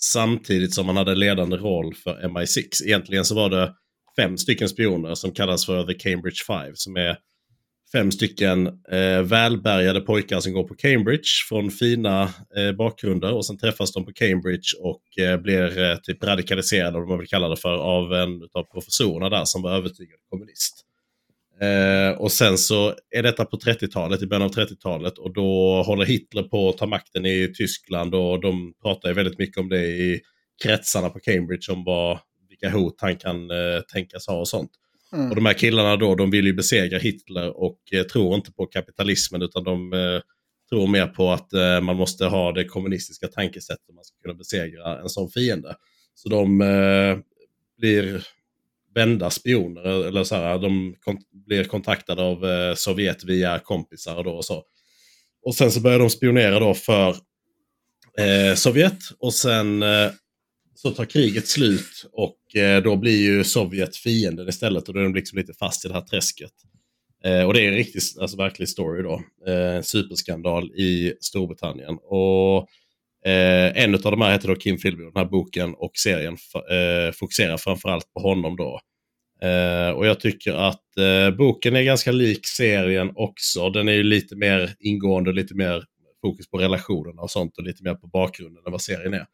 Samtidigt 0.00 0.74
som 0.74 0.86
han 0.86 0.96
hade 0.96 1.14
ledande 1.14 1.56
roll 1.56 1.94
för 1.94 2.14
MI6. 2.14 2.84
Egentligen 2.84 3.24
så 3.24 3.34
var 3.34 3.50
det 3.50 3.74
fem 4.16 4.38
stycken 4.38 4.68
spioner 4.68 5.14
som 5.14 5.32
kallas 5.32 5.66
för 5.66 5.86
The 5.86 5.94
Cambridge 5.94 6.44
Five. 6.46 6.72
Som 6.74 6.96
är 6.96 7.16
fem 7.92 8.10
stycken 8.10 8.66
eh, 8.66 9.22
välbärgade 9.22 10.00
pojkar 10.00 10.40
som 10.40 10.52
går 10.52 10.64
på 10.64 10.74
Cambridge 10.74 11.28
från 11.48 11.70
fina 11.70 12.22
eh, 12.56 12.72
bakgrunder 12.72 13.34
och 13.34 13.46
sen 13.46 13.58
träffas 13.58 13.92
de 13.92 14.04
på 14.04 14.12
Cambridge 14.12 14.76
och 14.80 15.18
eh, 15.18 15.40
blir 15.40 15.78
eh, 15.78 15.96
typ 15.96 16.24
radikaliserade, 16.24 16.98
om 16.98 17.08
man 17.08 17.18
vill 17.18 17.28
kalla 17.28 17.48
det 17.48 17.56
för, 17.56 17.76
av 17.76 18.12
en 18.12 18.48
av 18.52 18.62
professorerna 18.62 19.28
där 19.28 19.44
som 19.44 19.62
var 19.62 19.72
övertygad 19.76 20.18
kommunist. 20.30 20.86
Eh, 21.60 22.18
och 22.18 22.32
sen 22.32 22.58
så 22.58 22.94
är 23.10 23.22
detta 23.22 23.44
på 23.44 23.56
30-talet, 23.56 24.22
i 24.22 24.26
början 24.26 24.42
av 24.42 24.54
30-talet 24.54 25.18
och 25.18 25.34
då 25.34 25.82
håller 25.82 26.04
Hitler 26.04 26.42
på 26.42 26.68
att 26.68 26.78
ta 26.78 26.86
makten 26.86 27.26
i 27.26 27.52
Tyskland 27.56 28.14
och 28.14 28.40
de 28.40 28.74
pratar 28.82 29.08
ju 29.08 29.14
väldigt 29.14 29.38
mycket 29.38 29.58
om 29.58 29.68
det 29.68 29.86
i 29.86 30.20
kretsarna 30.62 31.08
på 31.08 31.20
Cambridge 31.20 31.72
om 31.72 31.84
vad, 31.84 32.18
vilka 32.48 32.70
hot 32.70 32.94
han 33.00 33.16
kan 33.16 33.50
eh, 33.50 33.80
tänkas 33.92 34.26
ha 34.26 34.34
och 34.34 34.48
sånt. 34.48 34.70
Mm. 35.12 35.30
Och 35.30 35.36
de 35.36 35.46
här 35.46 35.54
killarna 35.54 35.96
då, 35.96 36.14
de 36.14 36.30
vill 36.30 36.46
ju 36.46 36.52
besegra 36.52 36.98
Hitler 36.98 37.62
och 37.62 37.78
eh, 37.92 38.02
tror 38.02 38.34
inte 38.34 38.52
på 38.52 38.66
kapitalismen 38.66 39.42
utan 39.42 39.64
de 39.64 39.92
eh, 39.92 40.20
tror 40.70 40.86
mer 40.86 41.06
på 41.06 41.30
att 41.30 41.52
eh, 41.52 41.80
man 41.80 41.96
måste 41.96 42.24
ha 42.24 42.52
det 42.52 42.64
kommunistiska 42.64 43.28
tankesättet 43.28 43.88
om 43.88 43.94
man 43.94 44.04
ska 44.04 44.16
kunna 44.22 44.34
besegra 44.34 45.00
en 45.00 45.08
sån 45.08 45.30
fiende. 45.30 45.74
Så 46.14 46.28
de 46.28 46.60
eh, 46.60 47.18
blir 47.78 48.26
vända 48.94 49.30
spioner, 49.30 50.06
eller 50.06 50.24
så 50.24 50.34
här, 50.34 50.58
de 50.58 50.94
kont 51.00 51.20
blir 51.46 51.64
kontaktade 51.64 52.22
av 52.22 52.44
eh, 52.44 52.74
Sovjet 52.74 53.24
via 53.24 53.58
kompisar 53.58 54.16
och, 54.16 54.24
då 54.24 54.30
och 54.30 54.44
så. 54.44 54.64
Och 55.42 55.54
sen 55.54 55.70
så 55.70 55.80
börjar 55.80 55.98
de 55.98 56.10
spionera 56.10 56.58
då 56.58 56.74
för 56.74 57.16
eh, 58.18 58.54
Sovjet 58.54 58.98
och 59.18 59.34
sen 59.34 59.82
eh, 59.82 60.10
så 60.74 60.90
tar 60.90 61.04
kriget 61.04 61.48
slut 61.48 62.06
och 62.12 62.56
eh, 62.56 62.82
då 62.82 62.96
blir 62.96 63.22
ju 63.22 63.44
Sovjet 63.44 63.96
fienden 63.96 64.48
istället 64.48 64.88
och 64.88 64.94
då 64.94 65.00
är 65.00 65.04
de 65.04 65.14
liksom 65.14 65.38
lite 65.38 65.52
fast 65.52 65.84
i 65.84 65.88
det 65.88 65.94
här 65.94 66.00
träsket. 66.00 66.52
Eh, 67.24 67.44
och 67.44 67.54
det 67.54 67.60
är 67.60 67.68
en 67.68 67.74
riktig, 67.74 68.00
alltså 68.20 68.36
verklig 68.36 68.68
story 68.68 69.02
då. 69.02 69.22
Eh, 69.46 69.76
en 69.76 69.82
superskandal 69.82 70.70
i 70.70 71.14
Storbritannien. 71.20 71.98
Och 72.02 72.68
eh, 73.30 73.82
en 73.84 73.94
av 73.94 74.00
de 74.00 74.20
här 74.20 74.32
heter 74.32 74.48
då 74.48 74.54
Kim 74.54 74.78
Philby. 74.78 75.02
Den 75.02 75.12
här 75.16 75.24
boken 75.24 75.74
och 75.74 75.92
serien 75.94 76.36
fokuserar 77.14 77.56
framförallt 77.56 78.12
på 78.14 78.20
honom 78.20 78.56
då. 78.56 78.80
och 79.96 80.06
jag 80.06 80.20
tycker 80.20 80.52
att 80.52 80.84
boken 81.38 81.76
är 81.76 81.82
ganska 81.82 82.12
lik 82.12 82.46
serien 82.46 83.12
också. 83.14 83.70
Den 83.70 83.88
är 83.88 83.92
ju 83.92 84.02
lite 84.02 84.36
mer 84.36 84.74
ingående, 84.80 85.32
lite 85.32 85.54
mer 85.54 85.84
fokus 86.20 86.50
på 86.50 86.58
relationerna 86.58 87.22
och 87.22 87.30
sånt 87.30 87.58
och 87.58 87.64
lite 87.64 87.82
mer 87.82 87.94
på 87.94 88.06
bakgrunden 88.06 88.62
än 88.66 88.72
vad 88.72 88.82
serien 88.82 89.14
är. 89.14 89.26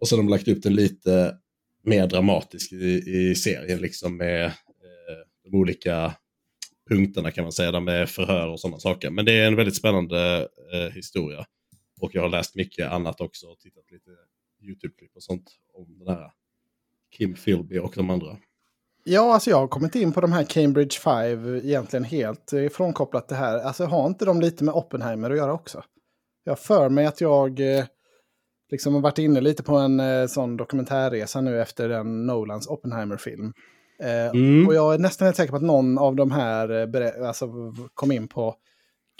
Och 0.00 0.08
så 0.08 0.16
har 0.16 0.22
de 0.22 0.28
lagt 0.28 0.48
upp 0.48 0.62
den 0.62 0.74
lite 0.74 1.36
mer 1.82 2.06
dramatisk 2.06 2.72
i, 2.72 3.02
i 3.06 3.34
serien, 3.34 3.78
liksom 3.78 4.16
med 4.16 4.44
eh, 4.46 4.52
de 5.44 5.56
olika 5.56 6.14
punkterna 6.88 7.30
kan 7.30 7.44
man 7.44 7.52
säga, 7.52 7.80
med 7.80 8.08
förhör 8.08 8.48
och 8.48 8.60
sådana 8.60 8.78
saker. 8.78 9.10
Men 9.10 9.24
det 9.24 9.32
är 9.32 9.46
en 9.46 9.56
väldigt 9.56 9.76
spännande 9.76 10.48
eh, 10.72 10.94
historia. 10.94 11.46
Och 12.00 12.14
jag 12.14 12.22
har 12.22 12.28
läst 12.28 12.54
mycket 12.54 12.92
annat 12.92 13.20
också 13.20 13.46
och 13.46 13.58
tittat 13.58 13.90
lite 13.90 14.10
YouTube-klipp 14.62 15.10
och 15.16 15.22
sånt 15.22 15.50
om 15.74 15.98
den 15.98 16.08
här 16.08 16.30
Kim 17.16 17.34
Philby 17.34 17.78
och 17.78 17.92
de 17.96 18.10
andra. 18.10 18.36
Ja, 19.04 19.34
alltså 19.34 19.50
jag 19.50 19.56
har 19.56 19.68
kommit 19.68 19.94
in 19.94 20.12
på 20.12 20.20
de 20.20 20.32
här 20.32 20.44
Cambridge 20.44 20.98
Five 20.98 21.58
egentligen 21.58 22.04
helt 22.04 22.52
frånkopplat 22.72 23.28
det 23.28 23.34
här. 23.34 23.58
Alltså 23.58 23.84
har 23.84 24.06
inte 24.06 24.24
de 24.24 24.40
lite 24.40 24.64
med 24.64 24.74
Oppenheimer 24.74 25.30
att 25.30 25.36
göra 25.36 25.52
också? 25.52 25.84
Jag 26.44 26.58
för 26.58 26.88
mig 26.88 27.06
att 27.06 27.20
jag 27.20 27.60
eh, 27.60 27.84
liksom 28.70 28.94
har 28.94 29.00
varit 29.00 29.18
inne 29.18 29.40
lite 29.40 29.62
på 29.62 29.76
en 29.76 30.00
eh, 30.00 30.26
sån 30.26 30.56
dokumentärresa 30.56 31.40
nu 31.40 31.60
efter 31.60 31.88
den 31.88 32.26
Nolans 32.26 32.66
Oppenheimer-film. 32.66 33.52
Eh, 34.02 34.26
mm. 34.26 34.66
Och 34.66 34.74
jag 34.74 34.94
är 34.94 34.98
nästan 34.98 35.26
helt 35.26 35.36
säker 35.36 35.50
på 35.50 35.56
att 35.56 35.62
någon 35.62 35.98
av 35.98 36.16
de 36.16 36.30
här 36.30 36.96
eh, 36.96 37.28
alltså, 37.28 37.48
kom 37.94 38.12
in 38.12 38.28
på 38.28 38.54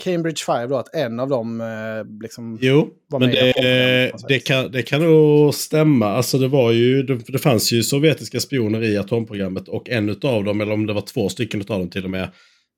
Cambridge 0.02 0.44
5 0.46 0.70
då, 0.70 0.76
att 0.76 0.94
en 0.94 1.20
av 1.20 1.28
dem 1.28 1.60
eh, 1.60 2.22
liksom 2.22 2.58
Jo, 2.60 2.88
var 3.08 3.20
men 3.20 3.30
det, 3.30 4.12
det, 4.28 4.38
kan, 4.38 4.72
det 4.72 4.82
kan 4.82 5.02
nog 5.02 5.54
stämma. 5.54 6.06
Alltså 6.06 6.38
det 6.38 6.48
var 6.48 6.72
ju, 6.72 7.02
det, 7.02 7.14
det 7.28 7.38
fanns 7.38 7.72
ju 7.72 7.82
sovjetiska 7.82 8.40
spioner 8.40 8.82
i 8.82 8.98
atomprogrammet 8.98 9.68
och 9.68 9.90
en 9.90 10.10
av 10.10 10.44
dem, 10.44 10.60
eller 10.60 10.72
om 10.72 10.86
det 10.86 10.92
var 10.92 11.00
två 11.00 11.28
stycken 11.28 11.60
av 11.60 11.66
dem 11.66 11.90
till 11.90 12.04
och 12.04 12.10
med, 12.10 12.28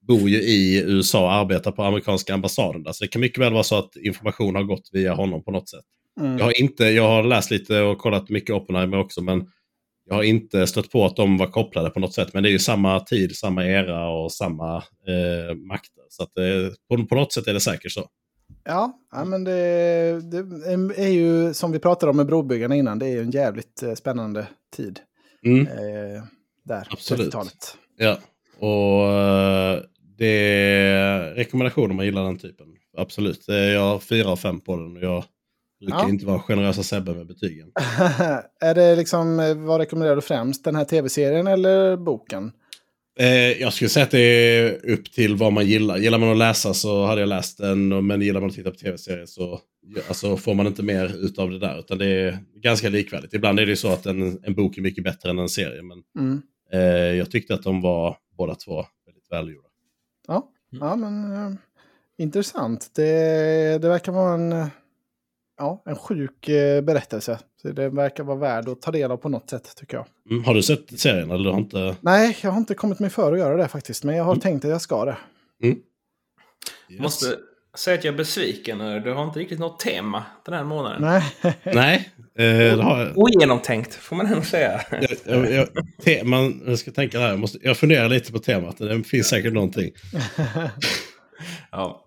bor 0.08 0.28
ju 0.28 0.36
i 0.36 0.82
USA 0.86 1.24
och 1.24 1.32
arbetar 1.32 1.72
på 1.72 1.82
amerikanska 1.82 2.34
ambassaden 2.34 2.82
där. 2.82 2.92
Så 2.92 3.04
det 3.04 3.08
kan 3.08 3.20
mycket 3.20 3.38
väl 3.38 3.52
vara 3.52 3.62
så 3.62 3.78
att 3.78 3.96
information 3.96 4.54
har 4.54 4.62
gått 4.62 4.90
via 4.92 5.14
honom 5.14 5.44
på 5.44 5.50
något 5.50 5.68
sätt. 5.68 5.84
Mm. 6.20 6.38
Jag, 6.38 6.44
har 6.44 6.60
inte, 6.60 6.84
jag 6.84 7.08
har 7.08 7.22
läst 7.22 7.50
lite 7.50 7.80
och 7.80 7.98
kollat 7.98 8.28
mycket 8.28 8.56
Oppenheimer 8.56 8.98
också, 8.98 9.22
men 9.22 9.46
jag 10.08 10.14
har 10.14 10.22
inte 10.22 10.66
stött 10.66 10.90
på 10.90 11.04
att 11.04 11.16
de 11.16 11.36
var 11.36 11.46
kopplade 11.46 11.90
på 11.90 12.00
något 12.00 12.14
sätt. 12.14 12.34
Men 12.34 12.42
det 12.42 12.48
är 12.48 12.52
ju 12.52 12.58
samma 12.58 13.00
tid, 13.00 13.36
samma 13.36 13.64
era 13.66 14.08
och 14.08 14.32
samma 14.32 14.76
eh, 14.76 15.54
makter. 15.54 16.02
Så 16.08 16.22
att, 16.22 16.38
eh, 16.38 16.74
på, 16.88 17.06
på 17.06 17.14
något 17.14 17.32
sätt 17.32 17.46
är 17.46 17.54
det 17.54 17.60
säkert 17.60 17.92
så. 17.92 18.08
Ja, 18.64 19.00
ja 19.12 19.24
men 19.24 19.44
det, 19.44 19.52
det, 20.30 20.38
är 20.96 21.08
ju 21.08 21.54
som 21.54 21.72
vi 21.72 21.78
pratade 21.78 22.10
om 22.10 22.16
med 22.16 22.26
brobyggarna 22.26 22.74
innan, 22.76 22.98
det 22.98 23.06
är 23.06 23.10
ju 23.10 23.20
en 23.20 23.30
jävligt 23.30 23.82
eh, 23.82 23.94
spännande 23.94 24.46
tid. 24.76 25.00
Mm. 25.44 25.66
Eh, 25.66 26.22
där, 26.64 26.88
Absolut. 26.90 27.26
30-talet. 27.26 27.76
Ja, 27.96 28.18
och 28.58 29.12
eh, 29.12 29.80
det 30.18 30.26
är 30.26 31.34
rekommendationer 31.34 31.90
om 31.90 31.96
man 31.96 32.04
gillar 32.04 32.24
den 32.24 32.38
typen. 32.38 32.66
Absolut, 32.96 33.44
jag 33.48 33.80
har 33.80 33.98
fyra 33.98 34.28
av 34.28 34.36
fem 34.36 34.60
på 34.60 34.76
den. 34.76 34.96
Jag 34.96 35.24
Du 35.81 35.87
kan 35.87 35.99
ja. 35.99 36.09
inte 36.09 36.26
vara 36.26 36.41
generösa 36.41 36.83
Sebbe 36.83 37.14
med 37.14 37.26
betygen. 37.26 37.72
är 38.61 38.74
det 38.74 38.97
liksom, 38.97 39.41
eh, 39.41 39.55
vad 39.55 39.81
rekommenderar 39.81 40.16
du 40.16 40.22
främst? 40.22 40.64
Den 40.64 40.76
här 40.76 40.85
tv-serien 40.85 41.47
eller 41.47 41.97
boken? 41.97 42.53
Eh, 43.18 43.53
jag 43.53 43.72
skulle 43.72 43.89
säga 43.89 44.05
att 44.05 44.11
det 44.11 44.18
är 44.18 44.91
upp 44.91 45.12
till 45.12 45.37
vad 45.37 45.53
man 45.53 45.66
gillar. 45.66 45.97
Gillar 45.97 46.18
man 46.18 46.31
att 46.31 46.37
läsa 46.37 46.74
så 46.74 47.07
hade 47.07 47.20
jag 47.20 47.29
läst 47.29 47.59
den, 47.59 48.07
men 48.07 48.20
gillar 48.20 48.41
man 48.41 48.51
att 48.51 48.57
titta 48.57 48.70
på 48.70 48.76
tv-serier 48.76 49.26
så 49.26 49.61
alltså, 50.09 50.37
får 50.37 50.55
man 50.55 50.66
inte 50.66 50.83
mer 50.83 51.24
utav 51.24 51.51
det 51.51 51.59
där. 51.59 51.79
Utan 51.79 51.99
det 51.99 52.07
är 52.07 52.39
ganska 52.55 52.89
likvärdigt. 52.89 53.35
Ibland 53.35 53.61
är 53.61 53.66
det 53.66 53.76
så 53.76 53.93
att 53.93 54.07
en, 54.07 54.45
en 54.45 54.55
bok 54.55 54.79
är 54.79 54.83
mycket 54.83 55.05
bättre 55.05 55.31
än 55.31 55.39
en 55.39 55.49
serie. 55.49 55.83
Men 55.83 56.03
mm. 56.18 56.43
eh, 56.72 57.16
jag 57.18 57.31
tyckte 57.31 57.55
att 57.55 57.62
de 57.62 57.81
var 57.81 58.16
båda 58.39 58.55
två 58.55 58.85
väldigt 59.07 59.31
välgjorda. 59.31 59.68
Ja, 60.26 60.51
ja 60.70 60.97
men 60.97 61.33
eh, 61.33 61.53
intressant. 62.18 62.91
Det, 62.95 63.83
det 63.83 63.89
verkar 63.89 64.12
vara 64.12 64.35
en, 64.35 64.70
ja, 65.59 65.82
en 65.86 65.96
sjuk 65.96 66.48
eh, 66.48 66.80
berättelse. 66.80 67.38
Så 67.62 67.68
det 67.68 67.88
verkar 67.88 68.24
vara 68.24 68.36
värd 68.38 68.68
att 68.68 68.82
ta 68.82 68.90
del 68.90 69.11
av 69.11 69.16
på 69.16 69.28
något 69.28 69.50
sätt 69.50 69.76
tycker 69.76 69.96
jag. 69.96 70.06
Mm, 70.30 70.44
har 70.44 70.54
du 70.54 70.62
sett 70.62 71.00
serien? 71.00 71.30
Eller 71.30 71.44
du 71.44 71.50
har 71.50 71.59
inte... 71.59 71.96
Nej, 72.00 72.36
jag 72.42 72.50
har 72.50 72.59
inte 72.59 72.74
kommit 72.74 72.98
mig 72.98 73.11
för 73.11 73.32
att 73.32 73.38
göra 73.38 73.56
det 73.56 73.68
faktiskt. 73.68 74.04
Men 74.04 74.16
jag 74.16 74.24
har 74.24 74.32
mm. 74.32 74.40
tänkt 74.40 74.64
att 74.64 74.70
jag 74.70 74.80
ska 74.80 75.04
det. 75.04 75.16
Mm. 75.62 75.78
Yes. 76.90 77.00
Måste 77.00 77.26
säga 77.76 77.98
att 77.98 78.04
jag 78.04 78.12
är 78.12 78.18
besviken. 78.18 78.78
Du 78.78 79.12
har 79.12 79.24
inte 79.24 79.38
riktigt 79.38 79.59
något 79.59 79.80
tema 79.80 80.24
den 80.44 80.54
här 80.54 80.64
månaden. 80.64 81.02
Nej. 81.02 81.54
Nej. 81.64 82.12
Eh, 82.38 82.80
har... 82.80 83.12
Ogenomtänkt 83.18 83.94
får 83.94 84.16
man 84.16 84.26
ändå 84.26 84.42
säga. 84.42 84.80
jag, 84.90 85.11
jag, 85.24 85.52
jag, 85.52 85.68
teman, 86.04 86.62
jag 86.66 86.78
ska 86.78 86.90
tänka 86.90 87.18
här. 87.18 87.28
Jag, 87.28 87.38
måste, 87.38 87.59
jag 87.62 87.76
funderar 87.76 88.09
lite 88.09 88.32
på 88.32 88.38
temat. 88.38 88.78
Det 88.78 89.02
finns 89.02 89.28
säkert 89.28 89.52
någonting. 89.52 89.90
ja. 91.70 92.04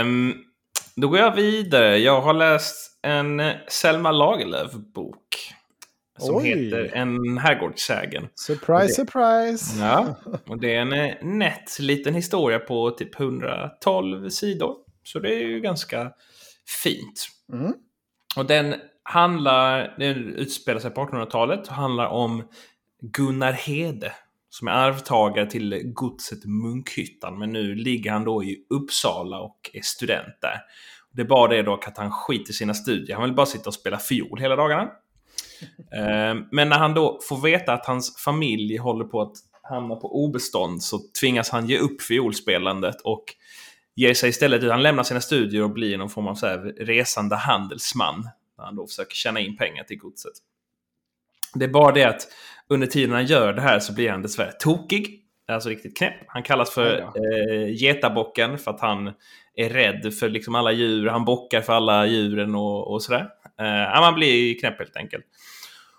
Um, 0.00 0.34
då 1.00 1.08
går 1.08 1.18
jag 1.18 1.34
vidare. 1.34 1.98
Jag 1.98 2.20
har 2.20 2.34
läst 2.34 2.98
en 3.02 3.42
Selma 3.68 4.12
Lagerlöf-bok. 4.12 5.54
Som 6.18 6.36
Oj. 6.36 6.48
heter 6.48 6.90
En 6.94 7.38
herrgårdssägen. 7.38 8.28
Surprise, 8.34 8.86
det, 8.86 8.92
surprise! 8.92 9.80
Ja, 9.80 10.14
och 10.46 10.60
det 10.60 10.74
är 10.74 10.80
en 10.80 10.92
eh, 10.92 11.14
nätt 11.22 11.78
liten 11.78 12.14
historia 12.14 12.58
på 12.58 12.90
typ 12.90 13.20
112 13.20 14.30
sidor. 14.30 14.76
Så 15.04 15.18
det 15.18 15.34
är 15.34 15.38
ju 15.38 15.60
ganska 15.60 16.12
fint. 16.82 17.28
Mm. 17.52 17.72
Och 18.36 18.46
den 18.46 18.74
handlar, 19.02 19.94
den 19.98 20.34
utspelar 20.34 20.80
sig 20.80 20.90
på 20.90 21.00
1800-talet 21.00 21.68
och 21.68 21.74
handlar 21.74 22.06
om 22.06 22.42
Gunnar 23.00 23.52
Hede 23.52 24.12
som 24.50 24.68
är 24.68 24.72
arvtagare 24.72 25.50
till 25.50 25.82
godset 25.84 26.44
Munkhyttan. 26.44 27.38
Men 27.38 27.52
nu 27.52 27.74
ligger 27.74 28.10
han 28.10 28.24
då 28.24 28.44
i 28.44 28.66
Uppsala 28.70 29.40
och 29.40 29.70
är 29.72 29.80
student 29.80 30.40
där. 30.40 30.60
Det 31.12 31.22
är 31.22 31.26
bara 31.26 31.48
det 31.48 31.62
dock 31.62 31.88
att 31.88 31.98
han 31.98 32.10
skiter 32.10 32.50
i 32.50 32.54
sina 32.54 32.74
studier. 32.74 33.16
Han 33.16 33.24
vill 33.24 33.34
bara 33.34 33.46
sitta 33.46 33.70
och 33.70 33.74
spela 33.74 33.98
fiol 33.98 34.40
hela 34.40 34.56
dagarna. 34.56 34.90
Eh, 35.92 36.34
men 36.50 36.68
när 36.68 36.78
han 36.78 36.94
då 36.94 37.20
får 37.28 37.40
veta 37.40 37.72
att 37.72 37.86
hans 37.86 38.16
familj 38.16 38.76
håller 38.76 39.04
på 39.04 39.22
att 39.22 39.32
hamna 39.62 39.96
på 39.96 40.24
obestånd 40.24 40.82
så 40.82 40.98
tvingas 41.20 41.50
han 41.50 41.66
ge 41.66 41.78
upp 41.78 42.02
fiolspelandet 42.02 43.00
och 43.04 43.24
ger 43.94 44.14
sig 44.14 44.28
istället 44.28 44.70
Han 44.70 44.82
lämnar 44.82 45.02
sina 45.02 45.20
studier 45.20 45.62
och 45.62 45.70
blir 45.70 45.98
någon 45.98 46.10
form 46.10 46.26
av 46.26 46.34
så 46.34 46.46
resande 46.78 47.36
handelsman. 47.36 48.22
Där 48.56 48.64
han 48.64 48.76
då 48.76 48.86
försöker 48.86 49.14
tjäna 49.14 49.40
in 49.40 49.56
pengar 49.56 49.84
till 49.84 49.98
godset. 49.98 50.32
Det 51.54 51.64
är 51.64 51.68
bara 51.68 51.92
det 51.92 52.04
att 52.04 52.28
under 52.70 52.86
tiden 52.86 53.12
han 53.12 53.26
gör 53.26 53.52
det 53.52 53.60
här 53.60 53.78
så 53.78 53.94
blir 53.94 54.10
han 54.10 54.22
dessvärre 54.22 54.52
tokig. 54.52 55.16
Alltså 55.48 55.68
riktigt 55.68 55.96
knäpp. 55.96 56.14
Han 56.26 56.42
kallas 56.42 56.70
för 56.70 56.98
eh, 56.98 57.74
getabocken 57.74 58.58
för 58.58 58.70
att 58.70 58.80
han 58.80 59.12
är 59.54 59.68
rädd 59.68 60.14
för 60.14 60.28
liksom 60.28 60.54
alla 60.54 60.72
djur. 60.72 61.06
Han 61.06 61.24
bockar 61.24 61.60
för 61.60 61.72
alla 61.72 62.06
djuren 62.06 62.54
och, 62.54 62.92
och 62.92 63.02
sådär. 63.02 63.28
Eh, 63.60 64.00
man 64.00 64.14
blir 64.14 64.58
knäpp 64.58 64.78
helt 64.78 64.96
enkelt. 64.96 65.24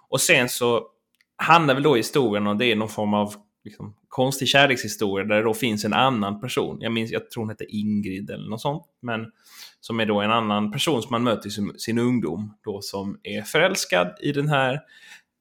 Och 0.10 0.22
sen 0.22 0.50
så 0.50 0.88
hamnar 1.36 1.74
väl 1.74 1.84
då 1.84 1.96
historien 1.96 2.48
och 2.48 2.58
det 2.58 2.66
är 2.66 2.76
någon 2.76 2.90
form 2.90 3.14
av 3.14 3.34
liksom, 3.64 3.96
konstig 4.10 4.48
kärlekshistoria 4.48 5.26
där 5.26 5.36
det 5.36 5.44
då 5.44 5.54
finns 5.54 5.86
en 5.86 5.94
annan 5.94 6.42
person. 6.42 6.78
Jag 6.82 6.92
minns, 6.92 7.12
jag 7.12 7.32
tror 7.32 7.44
hon 7.44 7.50
heter 7.50 7.68
Ingrid 7.70 8.30
eller 8.30 8.50
något 8.50 8.62
sånt. 8.62 8.84
Men 9.02 9.32
som 9.80 10.00
är 10.00 10.06
då 10.06 10.22
en 10.22 10.32
annan 10.32 10.72
person 10.72 11.02
som 11.02 11.12
man 11.12 11.24
möter 11.24 11.48
i 11.48 11.52
sin, 11.52 11.74
sin 11.78 12.00
ungdom. 12.00 12.58
Då 12.64 12.82
som 12.82 13.20
är 13.24 13.42
förälskad 13.42 14.16
i 14.22 14.32
den 14.32 14.48
här 14.48 14.80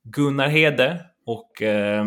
Gunnar 0.04 0.48
Hede 0.48 1.06
och 1.30 1.62
eh, 1.62 2.04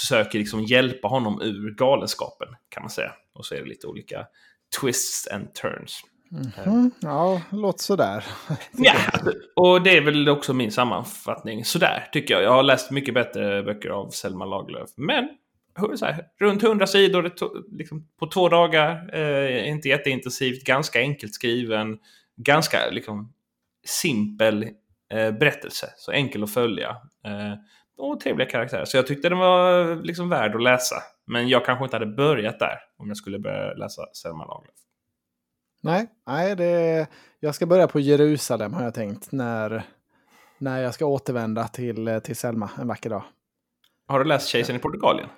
försöker 0.00 0.38
liksom 0.38 0.64
hjälpa 0.64 1.08
honom 1.08 1.42
ur 1.42 1.74
galenskapen 1.74 2.48
kan 2.68 2.82
man 2.82 2.90
säga. 2.90 3.12
Och 3.34 3.46
så 3.46 3.54
är 3.54 3.58
det 3.58 3.68
lite 3.68 3.86
olika 3.86 4.26
twists 4.80 5.28
and 5.28 5.54
turns. 5.54 6.00
Mm 6.32 6.46
-hmm. 6.46 6.90
Ja, 7.00 7.42
låt 7.50 7.80
sådär. 7.80 8.24
ja, 8.72 8.94
och 9.56 9.82
det 9.82 9.96
är 9.96 10.00
väl 10.00 10.28
också 10.28 10.54
min 10.54 10.72
sammanfattning. 10.72 11.64
Sådär, 11.64 12.08
tycker 12.12 12.34
jag. 12.34 12.42
Jag 12.42 12.52
har 12.52 12.62
läst 12.62 12.90
mycket 12.90 13.14
bättre 13.14 13.62
böcker 13.62 13.88
av 13.88 14.10
Selma 14.10 14.44
Lagerlöf. 14.44 14.90
Men 14.96 15.28
här, 16.00 16.24
runt 16.40 16.62
100 16.62 16.86
sidor 16.86 17.32
liksom, 17.78 18.08
på 18.18 18.26
två 18.26 18.48
dagar. 18.48 19.10
Eh, 19.14 19.68
inte 19.68 19.88
jätteintensivt, 19.88 20.64
ganska 20.64 21.00
enkelt 21.00 21.34
skriven. 21.34 21.98
Ganska 22.36 22.78
liksom, 22.90 23.32
simpel 23.86 24.62
eh, 25.12 25.30
berättelse. 25.30 25.92
Så 25.96 26.12
enkel 26.12 26.42
att 26.42 26.54
följa. 26.54 26.88
Eh, 27.24 27.54
och 27.98 28.20
trevliga 28.20 28.48
karaktärer. 28.48 28.84
Så 28.84 28.96
jag 28.96 29.06
tyckte 29.06 29.28
den 29.28 29.38
var 29.38 29.96
liksom 29.96 30.28
värd 30.28 30.54
att 30.54 30.62
läsa. 30.62 30.96
Men 31.26 31.48
jag 31.48 31.64
kanske 31.64 31.84
inte 31.84 31.96
hade 31.96 32.06
börjat 32.06 32.58
där 32.58 32.78
om 32.96 33.08
jag 33.08 33.16
skulle 33.16 33.38
börja 33.38 33.74
läsa 33.74 34.02
Selma 34.12 34.44
Lagerlöf. 34.44 34.74
Nej, 35.82 36.06
nej 36.26 36.56
det, 36.56 37.06
jag 37.40 37.54
ska 37.54 37.66
börja 37.66 37.88
på 37.88 38.00
Jerusalem 38.00 38.72
har 38.74 38.84
jag 38.84 38.94
tänkt. 38.94 39.32
När, 39.32 39.82
när 40.58 40.82
jag 40.82 40.94
ska 40.94 41.06
återvända 41.06 41.68
till, 41.68 42.20
till 42.24 42.36
Selma 42.36 42.70
en 42.80 42.88
vacker 42.88 43.10
dag. 43.10 43.22
Har 44.06 44.18
du 44.18 44.24
läst 44.24 44.48
Kejsaren 44.48 44.80
i 44.80 44.82
Portugalien? 44.82 45.28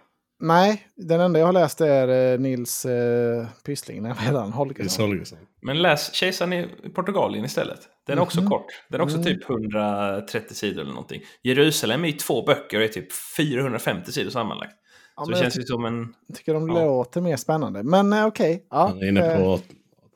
Nej, 0.41 0.86
den 0.97 1.20
enda 1.20 1.38
jag 1.38 1.47
har 1.47 1.53
läst 1.53 1.80
är 1.80 2.32
eh, 2.32 2.38
Nils 2.38 2.86
eh, 2.86 3.47
Pyssling. 3.66 4.03
Nej, 4.03 4.12
redan 4.26 4.53
Holgersson. 4.53 5.26
Men 5.62 5.82
läs 5.82 6.14
Kejsaren 6.14 6.53
i 6.53 6.68
Portugalien 6.95 7.45
istället. 7.45 7.80
Den 8.07 8.18
är 8.18 8.22
också 8.22 8.38
mm. 8.38 8.51
kort. 8.51 8.66
Den 8.88 9.01
är 9.01 9.05
också 9.05 9.16
mm. 9.16 9.26
typ 9.26 9.51
130 9.51 10.55
sidor 10.55 10.80
eller 10.80 10.93
någonting. 10.93 11.22
Jerusalem 11.43 12.05
är 12.05 12.09
i 12.09 12.12
två 12.12 12.43
böcker 12.43 12.78
och 12.78 12.84
är 12.84 12.88
typ 12.88 13.12
450 13.36 14.12
sidor 14.12 14.30
sammanlagt. 14.30 14.74
Ja, 15.16 15.24
så 15.24 15.30
det 15.30 15.36
känns 15.36 15.59
ju 15.59 15.62
som 15.62 15.84
en... 15.84 16.14
Jag 16.26 16.36
tycker 16.36 16.55
de 16.55 16.68
ja. 16.68 16.84
låter 16.84 17.20
mer 17.20 17.36
spännande. 17.36 17.82
Men 17.82 18.12
eh, 18.12 18.26
okej. 18.26 18.55
Okay. 18.55 18.66
Ja, 18.70 18.86
Han 18.86 19.03
är 19.03 19.09
inne 19.09 19.36
på 19.36 19.53
eh. 19.55 19.61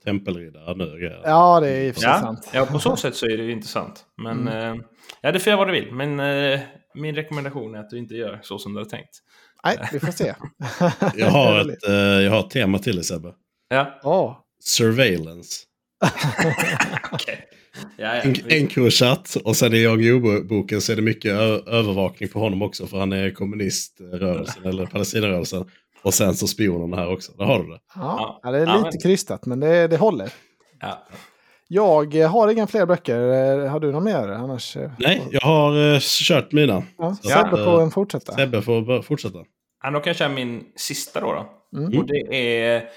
tempelriddare 0.04 0.74
nu. 0.76 1.20
Ja, 1.24 1.60
det 1.60 1.68
är 1.68 1.92
sig 1.92 2.02
ja. 2.02 2.20
sant. 2.20 2.50
Ja, 2.52 2.66
på 2.66 2.78
så 2.78 2.96
sätt 2.96 3.16
så 3.16 3.26
är 3.26 3.36
det 3.36 3.44
ju 3.44 3.52
intressant. 3.52 4.04
Men 4.16 4.48
mm. 4.48 4.78
eh, 4.78 4.84
ja, 5.20 5.32
det 5.32 5.40
får 5.40 5.50
jag 5.50 5.56
vad 5.56 5.68
du 5.68 5.72
vill. 5.72 5.92
Men 5.92 6.20
eh, 6.20 6.60
min 6.94 7.14
rekommendation 7.14 7.74
är 7.74 7.80
att 7.80 7.90
du 7.90 7.98
inte 7.98 8.14
gör 8.14 8.38
så 8.42 8.58
som 8.58 8.72
du 8.72 8.80
har 8.80 8.84
tänkt. 8.84 9.20
Nej, 9.64 9.78
vi 9.92 10.00
får 10.00 10.12
se. 10.12 10.34
jag, 11.16 11.30
har 11.30 11.60
ett, 11.60 11.88
eh, 11.88 11.94
jag 11.94 12.30
har 12.30 12.40
ett 12.40 12.50
tema 12.50 12.78
till 12.78 12.96
dig 12.96 13.04
Sebbe. 13.04 13.32
Ja. 13.68 14.00
Oh. 14.02 14.36
Surveillance. 14.64 15.60
okay. 17.12 17.36
Ja, 17.96 18.16
ja. 18.16 18.22
En, 18.22 18.34
en 18.48 18.66
kursat 18.66 19.36
och 19.44 19.56
sen 19.56 19.74
i 19.74 19.82
Jan 19.82 19.98
så 20.80 20.92
är 20.92 20.96
det 20.96 21.02
mycket 21.02 21.32
övervakning 21.66 22.28
på 22.28 22.38
honom 22.38 22.62
också 22.62 22.86
för 22.86 22.98
han 22.98 23.12
är 23.12 23.30
kommuniströrelsen 23.30 24.64
eller 24.64 24.86
Palestinarörelsen. 24.86 25.64
Och 26.02 26.14
sen 26.14 26.34
så 26.34 26.46
spionerna 26.46 26.96
här 26.96 27.12
också. 27.12 27.32
Där 27.32 27.44
har 27.44 27.62
du 27.62 27.70
det. 27.70 27.78
Ja, 27.94 28.40
ja 28.42 28.50
det 28.50 28.58
är 28.58 28.66
lite 28.66 28.80
men... 28.82 29.00
krystat 29.02 29.46
men 29.46 29.60
det, 29.60 29.88
det 29.88 29.96
håller. 29.96 30.32
Ja. 30.80 31.06
Jag 31.68 32.28
har 32.28 32.48
inga 32.48 32.66
fler 32.66 32.86
böcker. 32.86 33.18
Eh, 33.18 33.70
har 33.70 33.80
du 33.80 33.92
någon 33.92 34.04
mer? 34.04 34.28
Annars... 34.28 34.76
Nej, 34.98 35.22
jag 35.30 35.40
har 35.40 35.76
uh, 35.76 35.98
kört 36.00 36.52
mina. 36.52 36.82
Ja, 36.98 37.16
Sebbe 37.22 37.64
får 37.64 37.82
uh, 37.82 37.90
fortsätta. 37.90 38.32
Sebbe 38.32 38.62
får 38.62 39.02
fortsätta. 39.02 39.38
Ja, 39.84 39.90
då 39.90 40.00
kan 40.00 40.10
jag 40.10 40.16
köra 40.16 40.28
min 40.28 40.64
sista 40.76 41.20
då. 41.20 41.32
då. 41.32 41.78
Mm. 41.78 41.98
Och 41.98 42.06
det 42.06 42.36
är 42.36 42.90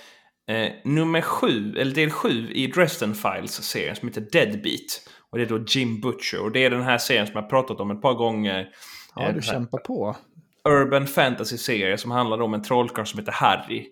eh, 0.48 0.72
nummer 0.84 1.22
sju, 1.22 1.76
eller 1.78 1.96
del 1.96 2.10
sju 2.10 2.52
i 2.52 2.68
Dresden 2.68 3.16
Files-serien 3.16 3.96
som 3.96 4.08
heter 4.08 4.22
Deadbeat. 4.32 5.10
Och 5.30 5.38
det 5.38 5.44
är 5.44 5.50
då 5.50 5.66
Jim 5.68 6.02
Butcher. 6.02 6.42
Och 6.42 6.52
det 6.52 6.66
är 6.66 6.70
den 6.70 6.82
här 6.82 6.98
serien 6.98 7.28
som 7.28 7.36
jag 7.36 7.50
pratat 7.50 7.80
om 7.80 7.92
ett 7.92 8.02
par 8.02 8.14
gånger. 8.14 8.70
Ja, 9.16 9.28
eh, 9.28 9.36
du 9.36 9.42
kämpar 9.42 9.78
på. 9.78 10.16
Urban 10.70 11.08
Fantasy-serie 11.08 11.98
som 11.98 12.12
handlar 12.12 12.42
om 12.42 12.54
en 12.54 12.62
trollkarl 12.62 13.06
som 13.06 13.20
heter 13.20 13.32
Harry 13.32 13.86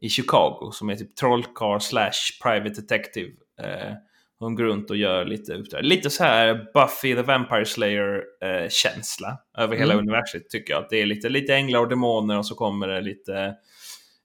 i 0.00 0.08
Chicago. 0.08 0.70
Som 0.72 0.90
är 0.90 0.96
typ 0.96 1.16
trollkarl 1.16 1.80
slash 1.80 2.42
private 2.42 2.80
detective. 2.80 3.30
Eh, 3.62 3.92
de 4.40 4.54
går 4.54 4.64
runt 4.64 4.90
och 4.90 4.96
gör 4.96 5.24
lite 5.24 5.54
uppdrag. 5.54 5.84
Lite 5.84 6.10
så 6.10 6.24
här 6.24 6.66
Buffy 6.74 7.14
the 7.14 7.22
Vampire 7.22 7.64
Slayer-känsla 7.64 9.28
eh, 9.28 9.64
över 9.64 9.76
hela 9.76 9.92
mm. 9.92 10.04
universet 10.04 10.50
tycker 10.50 10.72
jag. 10.72 10.86
Det 10.90 11.02
är 11.02 11.06
lite, 11.06 11.28
lite 11.28 11.54
änglar 11.54 11.80
och 11.80 11.88
demoner 11.88 12.38
och 12.38 12.46
så 12.46 12.54
kommer 12.54 12.88
det 12.88 13.00
lite... 13.00 13.54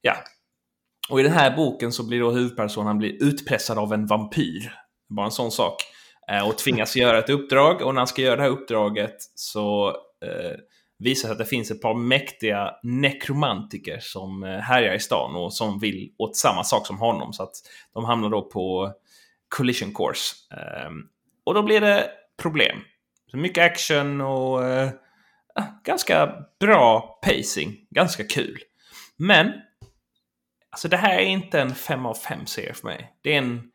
Ja. 0.01 0.15
Och 1.09 1.19
i 1.19 1.23
den 1.23 1.31
här 1.31 1.55
boken 1.55 1.91
så 1.91 2.07
blir 2.07 2.19
då 2.19 2.31
huvudpersonen 2.31 2.97
blir 2.97 3.23
utpressad 3.23 3.77
av 3.77 3.93
en 3.93 4.05
vampyr. 4.05 4.73
Bara 5.09 5.25
en 5.25 5.31
sån 5.31 5.51
sak. 5.51 5.75
Eh, 6.31 6.47
och 6.47 6.57
tvingas 6.57 6.95
göra 6.95 7.19
ett 7.19 7.29
uppdrag 7.29 7.81
och 7.81 7.93
när 7.93 8.01
han 8.01 8.07
ska 8.07 8.21
göra 8.21 8.35
det 8.35 8.41
här 8.41 8.49
uppdraget 8.49 9.15
så 9.35 9.87
eh, 10.25 10.57
visar 10.99 11.27
sig 11.27 11.31
att 11.31 11.37
det 11.37 11.45
finns 11.45 11.71
ett 11.71 11.81
par 11.81 11.93
mäktiga 11.93 12.71
nekromantiker 12.83 13.99
som 14.01 14.43
eh, 14.43 14.49
härjar 14.49 14.93
i 14.93 14.99
stan 14.99 15.35
och 15.35 15.53
som 15.53 15.79
vill 15.79 16.11
åt 16.17 16.35
samma 16.35 16.63
sak 16.63 16.87
som 16.87 16.97
honom. 16.97 17.33
Så 17.33 17.43
att 17.43 17.55
de 17.93 18.05
hamnar 18.05 18.29
då 18.29 18.41
på 18.41 18.93
collision 19.57 19.93
course. 19.93 20.35
Ehm, 20.51 21.03
och 21.43 21.53
då 21.53 21.63
blir 21.63 21.81
det 21.81 22.11
problem. 22.41 22.77
Så 23.31 23.37
mycket 23.37 23.63
action 23.63 24.21
och 24.21 24.65
eh, 24.65 24.89
ganska 25.83 26.33
bra 26.59 27.19
pacing. 27.25 27.87
Ganska 27.89 28.23
kul. 28.23 28.59
Men 29.17 29.53
alltså 30.69 30.87
det 30.87 30.97
här 30.97 31.17
är 31.17 31.25
inte 31.25 31.61
en 31.61 31.75
5 31.75 32.05
av 32.05 32.13
5 32.13 32.45
serie 32.45 32.73
för 32.73 32.87
mig. 32.87 33.13
Det 33.21 33.33
är 33.33 33.37
en 33.37 33.71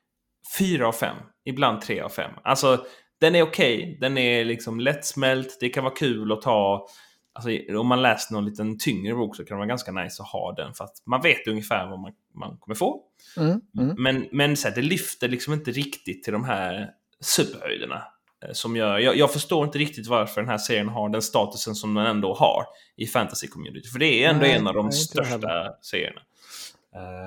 4 0.59 0.89
av 0.89 0.93
5. 0.93 1.17
Ibland 1.45 1.81
3 1.81 2.01
av 2.01 2.09
5. 2.09 2.31
Alltså 2.45 2.87
den 3.21 3.35
är 3.35 3.43
okej. 3.43 3.79
Okay. 3.79 3.99
Den 3.99 4.19
är 4.19 4.45
liksom 4.45 4.81
lättsmält. 4.81 5.59
Det 5.61 5.69
kan 5.69 5.85
vara 5.85 5.95
kul 5.95 6.33
att 6.33 6.43
ta. 6.43 6.87
Alltså, 7.33 7.51
om 7.79 7.87
man 7.87 8.03
läser 8.03 8.35
någon 8.35 8.45
liten 8.45 8.79
tyngre 8.79 9.15
bok 9.15 9.37
så 9.37 9.45
kan 9.45 9.55
det 9.55 9.59
vara 9.59 9.69
ganska 9.69 9.93
nice 9.93 10.23
att 10.23 10.29
ha 10.29 10.53
den. 10.53 10.75
För 10.75 10.85
att 10.85 11.03
man 11.07 11.21
vet 11.21 11.47
ungefär 11.47 11.87
vad 11.87 12.01
man, 12.01 12.13
man 12.35 12.57
kommer 12.57 12.75
få. 12.75 13.03
Mm, 13.37 13.61
mm. 13.79 13.95
Men, 13.99 14.29
men 14.33 14.57
så 14.57 14.69
här, 14.69 14.75
det 14.75 14.83
lyfter 14.83 15.29
liksom 15.29 15.53
inte 15.53 15.71
riktigt 15.71 16.23
till 16.25 16.33
de 16.33 16.45
här 16.45 16.91
superhöjderna. 17.21 18.03
Eh, 18.45 18.53
som 18.53 18.77
gör, 18.77 18.99
jag, 18.99 19.17
jag, 19.17 19.33
förstår 19.33 19.65
inte 19.65 19.79
riktigt 19.79 20.07
varför 20.07 20.41
den 20.41 20.51
här 20.51 20.59
serien 20.59 20.89
har 20.89 21.09
den 21.09 21.23
statusen 21.23 21.75
som 21.75 21.95
den 21.95 22.07
ändå 22.07 22.35
har 22.35 22.65
i 22.97 23.07
fantasy-community. 23.07 23.89
För 23.93 23.99
det 23.99 24.25
är 24.25 24.31
ändå 24.31 24.41
nej, 24.41 24.53
en 24.53 24.67
av 24.67 24.75
de 24.75 24.87
nej, 24.87 24.93
största 24.93 25.73
serierna. 25.83 26.21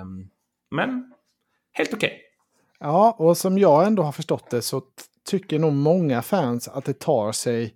Um, 0.02 0.30
men 0.72 1.14
helt 1.72 1.94
okej. 1.94 2.08
Okay. 2.08 2.20
Ja, 2.80 3.16
och 3.20 3.38
som 3.38 3.58
jag 3.58 3.88
ändå 3.88 4.04
har 4.04 4.12
förstått 4.12 4.50
det 4.50 4.62
så 4.62 4.82
tycker 5.26 5.60
nog 5.60 5.74
många 5.74 6.22
fans 6.22 6.68
att 6.68 6.86
det 6.86 7.00
tar 7.00 7.32
sig, 7.32 7.76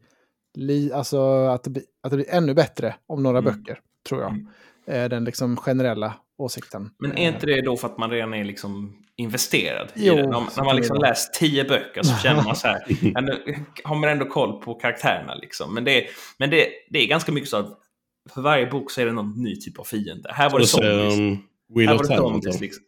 li, 0.54 0.94
alltså 0.94 1.46
att 1.46 1.64
det, 1.64 1.70
blir, 1.70 1.84
att 2.02 2.12
det 2.12 2.18
blir 2.18 2.30
ännu 2.30 2.54
bättre 2.54 2.96
om 3.08 3.24
några 3.24 3.38
mm. 3.38 3.54
böcker, 3.54 3.80
tror 4.08 4.22
jag. 4.22 4.32
Mm. 4.32 4.48
Eh, 4.86 5.10
den 5.10 5.24
liksom 5.24 5.58
generella 5.58 6.14
åsikten. 6.38 6.90
Men 7.00 7.18
är 7.18 7.28
inte 7.28 7.46
det 7.46 7.62
då 7.62 7.78
för 7.78 7.88
att 7.88 7.98
man 7.98 8.12
redan 8.12 8.34
är 8.34 8.44
liksom 8.44 8.98
investerad 9.16 9.92
jo, 9.96 10.14
i 10.14 10.18
det? 10.18 10.28
När, 10.28 10.58
när 10.58 10.64
man 10.64 10.76
liksom 10.76 10.98
läst 10.98 11.34
tio 11.34 11.64
böcker 11.64 12.04
så 12.04 12.18
känner 12.18 12.44
man 12.44 12.56
så 12.56 12.68
här, 12.68 12.84
nu 13.22 13.56
har 13.84 13.96
man 13.96 14.10
ändå 14.10 14.26
koll 14.26 14.62
på 14.62 14.74
karaktärerna 14.74 15.36
liksom. 15.36 15.74
Men 15.74 15.84
det, 15.84 16.06
men 16.38 16.50
det, 16.50 16.68
det 16.90 17.00
är 17.00 17.08
ganska 17.08 17.32
mycket 17.32 17.50
så 17.50 17.58
att 17.58 17.80
för 18.34 18.42
varje 18.42 18.66
bok 18.66 18.92
så 18.92 19.02
är 19.02 19.06
det 19.06 19.12
någon 19.12 19.44
ny 19.44 19.56
typ 19.56 19.80
av 19.80 19.84
fiende. 19.84 20.32
Här 20.34 20.50
var 20.50 20.60
det 20.60 20.68
zombies. 20.68 21.20
Um, 21.20 21.44
Wheel 21.76 21.88
här 21.88 21.96
of 21.96 22.08
Time. 22.08 22.18
Zombies, 22.18 22.62
liksom. 22.62 22.84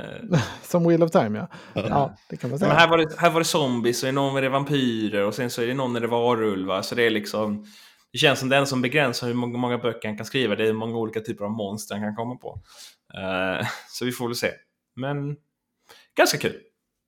Som 0.62 0.88
Wheel 0.88 1.02
of 1.02 1.10
Time, 1.10 1.38
ja. 1.38 1.48
ja 1.74 2.16
det 2.30 2.36
kan 2.36 2.50
man 2.50 2.58
säga. 2.58 2.68
Men 2.68 2.78
här, 2.78 2.88
var 2.88 2.98
det, 2.98 3.18
här 3.18 3.30
var 3.30 3.40
det 3.40 3.44
zombies, 3.44 4.02
och 4.02 4.08
i 4.08 4.12
någon 4.12 4.36
är 4.36 4.42
det 4.42 4.48
vampyrer 4.48 5.24
och 5.24 5.34
sen 5.34 5.50
så 5.50 5.62
är 5.62 5.66
det 5.66 5.74
någon 5.74 5.96
är 5.96 6.00
det 6.00 6.06
varulvar. 6.06 6.82
Så 6.82 6.94
det 6.94 7.02
är 7.02 7.10
liksom... 7.10 7.66
Det 8.12 8.18
känns 8.18 8.38
som 8.38 8.48
den 8.48 8.66
som 8.66 8.82
begränsar 8.82 9.26
hur 9.26 9.34
många, 9.34 9.58
många 9.58 9.78
böcker 9.78 10.08
han 10.08 10.16
kan 10.16 10.26
skriva. 10.26 10.56
Det 10.56 10.62
är 10.62 10.66
hur 10.66 10.72
många 10.72 10.96
olika 10.96 11.20
typer 11.20 11.44
av 11.44 11.50
monster 11.50 11.94
han 11.94 12.04
kan 12.04 12.16
komma 12.16 12.36
på. 12.36 12.60
Uh, 13.18 13.66
så 13.88 14.04
vi 14.04 14.12
får 14.12 14.28
väl 14.28 14.36
se. 14.36 14.50
Men 14.96 15.36
ganska 16.16 16.38
kul. 16.38 16.56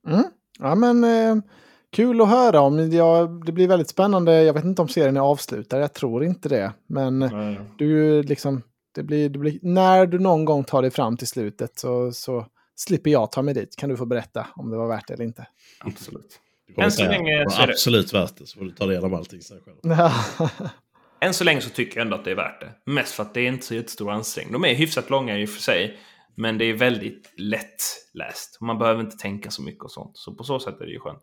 Mm. 0.07 0.23
Ja, 0.59 0.75
men 0.75 1.03
eh, 1.03 1.43
kul 1.91 2.21
att 2.21 2.29
höra 2.29 2.61
om. 2.61 2.91
Jag, 2.91 3.45
det 3.45 3.51
blir 3.51 3.67
väldigt 3.67 3.89
spännande. 3.89 4.43
Jag 4.43 4.53
vet 4.53 4.65
inte 4.65 4.81
om 4.81 4.87
serien 4.87 5.17
är 5.17 5.21
avslutad. 5.21 5.79
Jag 5.79 5.93
tror 5.93 6.23
inte 6.23 6.49
det. 6.49 6.73
Men 6.87 7.21
mm. 7.21 7.63
du 7.77 8.23
liksom... 8.23 8.61
Det 8.95 9.03
blir, 9.03 9.29
det 9.29 9.39
blir, 9.39 9.59
när 9.61 10.05
du 10.05 10.19
någon 10.19 10.45
gång 10.45 10.63
tar 10.63 10.81
dig 10.81 10.91
fram 10.91 11.17
till 11.17 11.27
slutet 11.27 11.79
så, 11.79 12.11
så 12.11 12.45
slipper 12.75 13.11
jag 13.11 13.31
ta 13.31 13.41
mig 13.41 13.53
dit. 13.53 13.75
Kan 13.75 13.89
du 13.89 13.97
få 13.97 14.05
berätta 14.05 14.47
om 14.55 14.69
det 14.69 14.77
var 14.77 14.87
värt 14.87 15.07
det 15.07 15.13
eller 15.13 15.25
inte. 15.25 15.47
Absolut. 15.79 16.39
Än 16.77 16.91
så 16.91 17.03
länge 17.03 17.37
det 17.37 17.45
var 17.45 17.69
absolut 17.69 18.13
värt 18.13 18.37
det, 18.37 18.47
så 18.47 18.57
får 18.57 18.65
du 18.65 18.71
ta 18.71 18.85
del 18.85 19.05
av 19.05 19.13
allting 19.13 19.41
sen 19.41 19.57
själv. 19.61 19.77
Än 21.23 21.33
så 21.33 21.43
länge 21.43 21.61
så 21.61 21.69
tycker 21.69 21.97
jag 21.97 22.05
ändå 22.05 22.15
att 22.15 22.25
det 22.25 22.31
är 22.31 22.35
värt 22.35 22.61
det. 22.61 22.91
Mest 22.91 23.13
för 23.15 23.23
att 23.23 23.33
det 23.33 23.41
är 23.41 23.47
inte 23.47 23.65
så 23.65 23.75
jättestor 23.75 24.11
ansträngning. 24.11 24.53
De 24.53 24.65
är 24.65 24.73
hyfsat 24.73 25.09
långa 25.09 25.39
i 25.39 25.45
och 25.45 25.49
för 25.49 25.61
sig. 25.61 25.99
Men 26.35 26.57
det 26.57 26.65
är 26.65 26.73
väldigt 26.73 27.33
lättläst. 27.37 28.57
Man 28.61 28.77
behöver 28.77 29.01
inte 29.01 29.17
tänka 29.17 29.51
så 29.51 29.61
mycket 29.61 29.83
och 29.83 29.91
sånt. 29.91 30.17
Så 30.17 30.35
på 30.35 30.43
så 30.43 30.59
sätt 30.59 30.81
är 30.81 30.85
det 30.85 30.91
ju 30.91 30.99
skönt. 30.99 31.21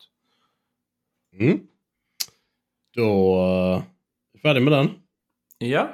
Mm. 1.40 1.61
Då 2.96 3.36
uh, 3.36 3.76
är 3.76 3.82
vi 4.32 4.40
färdiga 4.40 4.64
med 4.64 4.72
den. 4.72 4.90
Ja. 5.59 5.88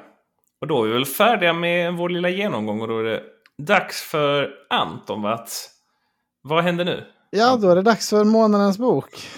Och 0.61 0.67
då 0.67 0.85
är 0.85 0.89
vi 0.89 0.93
väl 0.93 1.05
färdiga 1.05 1.53
med 1.53 1.95
vår 1.95 2.09
lilla 2.09 2.29
genomgång. 2.29 2.81
Och 2.81 2.89
då 2.89 2.99
är 2.99 3.05
det 3.05 3.23
dags 3.59 4.03
för 4.03 4.51
Anton 4.71 5.27
att... 5.27 5.71
Vad 6.43 6.65
händer 6.65 6.85
nu? 6.85 7.05
Ja, 7.31 7.57
då 7.57 7.71
är 7.71 7.77
det 7.77 7.83
dags 7.83 8.11
för 8.11 8.25
månadens 8.25 8.79
bok. 8.79 9.29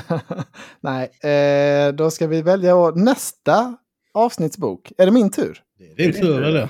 Nej, 0.80 1.10
eh, 1.20 1.92
då 1.92 2.10
ska 2.10 2.26
vi 2.26 2.42
välja 2.42 2.90
nästa 2.90 3.76
avsnittsbok. 4.16 4.92
Är 4.98 5.06
det 5.06 5.12
min 5.12 5.30
tur? 5.30 5.62
Det 5.78 6.02
är 6.02 6.12
din 6.12 6.20
tur, 6.20 6.42
eller? 6.42 6.68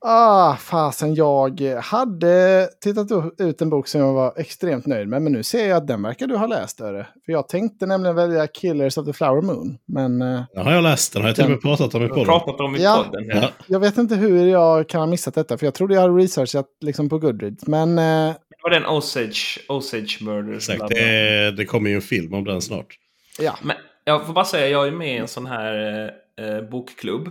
Ah, 0.00 0.56
fasen, 0.56 1.14
jag 1.14 1.60
hade 1.76 2.68
tittat 2.80 3.06
ut 3.38 3.62
en 3.62 3.70
bok 3.70 3.88
som 3.88 4.00
jag 4.00 4.12
var 4.12 4.32
extremt 4.36 4.86
nöjd 4.86 5.08
med, 5.08 5.22
men 5.22 5.32
nu 5.32 5.42
ser 5.42 5.68
jag 5.68 5.76
att 5.76 5.86
den 5.86 6.02
verkar 6.02 6.26
du 6.26 6.36
ha 6.36 6.46
läst. 6.46 6.80
Öre. 6.80 7.06
För 7.26 7.32
jag 7.32 7.48
tänkte 7.48 7.86
nämligen 7.86 8.16
välja 8.16 8.46
Killers 8.46 8.98
of 8.98 9.06
the 9.06 9.12
Flower 9.12 9.42
Moon. 9.42 9.78
Men, 9.86 10.22
eh, 10.22 10.42
ja, 10.52 10.62
har 10.62 10.72
jag 10.72 10.82
läst 10.82 11.12
den, 11.12 11.22
har 11.22 11.28
jag 11.28 11.36
till 11.36 11.44
och 11.44 11.50
med 11.50 11.62
pratat 11.62 11.94
om 11.94 12.04
i 12.04 12.08
podden. 12.08 12.24
Pratat 12.24 12.60
om 12.60 12.76
i 12.76 12.82
ja, 12.82 13.04
podden 13.06 13.26
ja. 13.28 13.50
Jag 13.66 13.80
vet 13.80 13.98
inte 13.98 14.14
hur 14.14 14.46
jag 14.46 14.88
kan 14.88 15.00
ha 15.00 15.06
missat 15.06 15.34
detta, 15.34 15.58
för 15.58 15.66
jag 15.66 15.74
trodde 15.74 15.94
jag 15.94 16.02
hade 16.02 16.14
researchat 16.14 16.66
liksom 16.80 17.08
på 17.08 17.18
Goodreads. 17.18 17.66
Men... 17.66 17.98
Eh, 17.98 18.34
var 18.62 18.70
den 18.70 18.86
Osage, 18.86 19.60
Osage 19.68 20.18
Murders? 20.22 20.68
Exakt, 20.70 20.88
det, 20.88 21.50
det 21.56 21.64
kommer 21.64 21.90
ju 21.90 21.96
en 21.96 22.02
film 22.02 22.34
om 22.34 22.44
den 22.44 22.62
snart. 22.62 22.98
Ja. 23.40 23.58
Men 23.62 23.76
jag 24.04 24.26
får 24.26 24.32
bara 24.32 24.44
säga, 24.44 24.68
jag 24.68 24.86
är 24.86 24.92
med 24.92 25.14
i 25.14 25.16
en 25.16 25.28
sån 25.28 25.46
här 25.46 26.10
eh, 26.38 26.60
bokklubb 26.60 27.28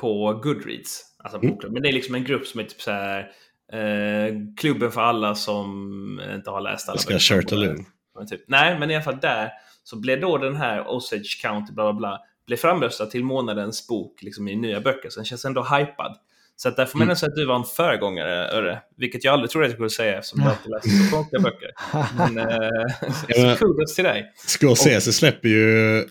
på 0.00 0.40
Goodreads. 0.42 1.02
Alltså 1.18 1.38
mm. 1.38 1.50
bokklubb. 1.50 1.72
Men 1.72 1.82
det 1.82 1.88
är 1.88 1.92
liksom 1.92 2.14
en 2.14 2.24
grupp 2.24 2.46
som 2.46 2.60
är 2.60 2.64
typ 2.64 2.80
så 2.80 2.90
här 2.90 3.30
eh, 3.72 4.34
klubben 4.56 4.92
för 4.92 5.00
alla 5.00 5.34
som 5.34 6.20
inte 6.34 6.50
har 6.50 6.60
läst 6.60 6.88
alla 6.88 6.96
böcker. 6.96 7.02
Ska 7.02 7.12
men 8.18 8.26
typ. 8.26 8.44
Nej, 8.48 8.78
men 8.78 8.90
i 8.90 8.94
alla 8.94 9.04
fall 9.04 9.20
där 9.20 9.50
så 9.84 9.96
blev 9.96 10.20
då 10.20 10.38
den 10.38 10.56
här 10.56 10.88
Osage 10.88 11.42
County 11.42 11.72
bla 11.72 11.84
bla 11.84 11.92
bla 11.92 12.20
blev 12.46 12.56
framröstad 12.56 13.06
till 13.06 13.24
månadens 13.24 13.86
bok 13.86 14.22
liksom, 14.22 14.48
i 14.48 14.56
nya 14.56 14.80
böcker. 14.80 15.10
Så 15.10 15.20
den 15.20 15.24
känns 15.24 15.44
ändå 15.44 15.62
hypad. 15.62 16.16
Så 16.58 16.68
att 16.68 16.76
där 16.76 16.86
får 16.86 16.98
man 16.98 17.06
mm. 17.06 17.16
säga 17.16 17.28
att 17.30 17.36
du 17.36 17.46
var 17.46 17.56
en 17.56 17.64
föregångare, 17.64 18.50
Örre. 18.50 18.80
Vilket 18.96 19.24
jag 19.24 19.32
aldrig 19.32 19.50
trodde 19.50 19.66
jag 19.66 19.74
skulle 19.74 19.90
säga 19.90 20.18
eftersom 20.18 20.40
jag 20.40 20.50
alltid 20.50 20.70
läst 20.70 21.10
så 21.10 21.16
konstiga 21.16 21.42
böcker. 21.42 21.70
Men, 22.32 22.38
eh, 22.38 23.56
så 23.56 23.56
kudos 23.66 23.94
till 23.94 24.04
dig. 24.04 24.32
Scorsese 24.46 25.12
släpper 25.12 25.48
ju 25.48 26.04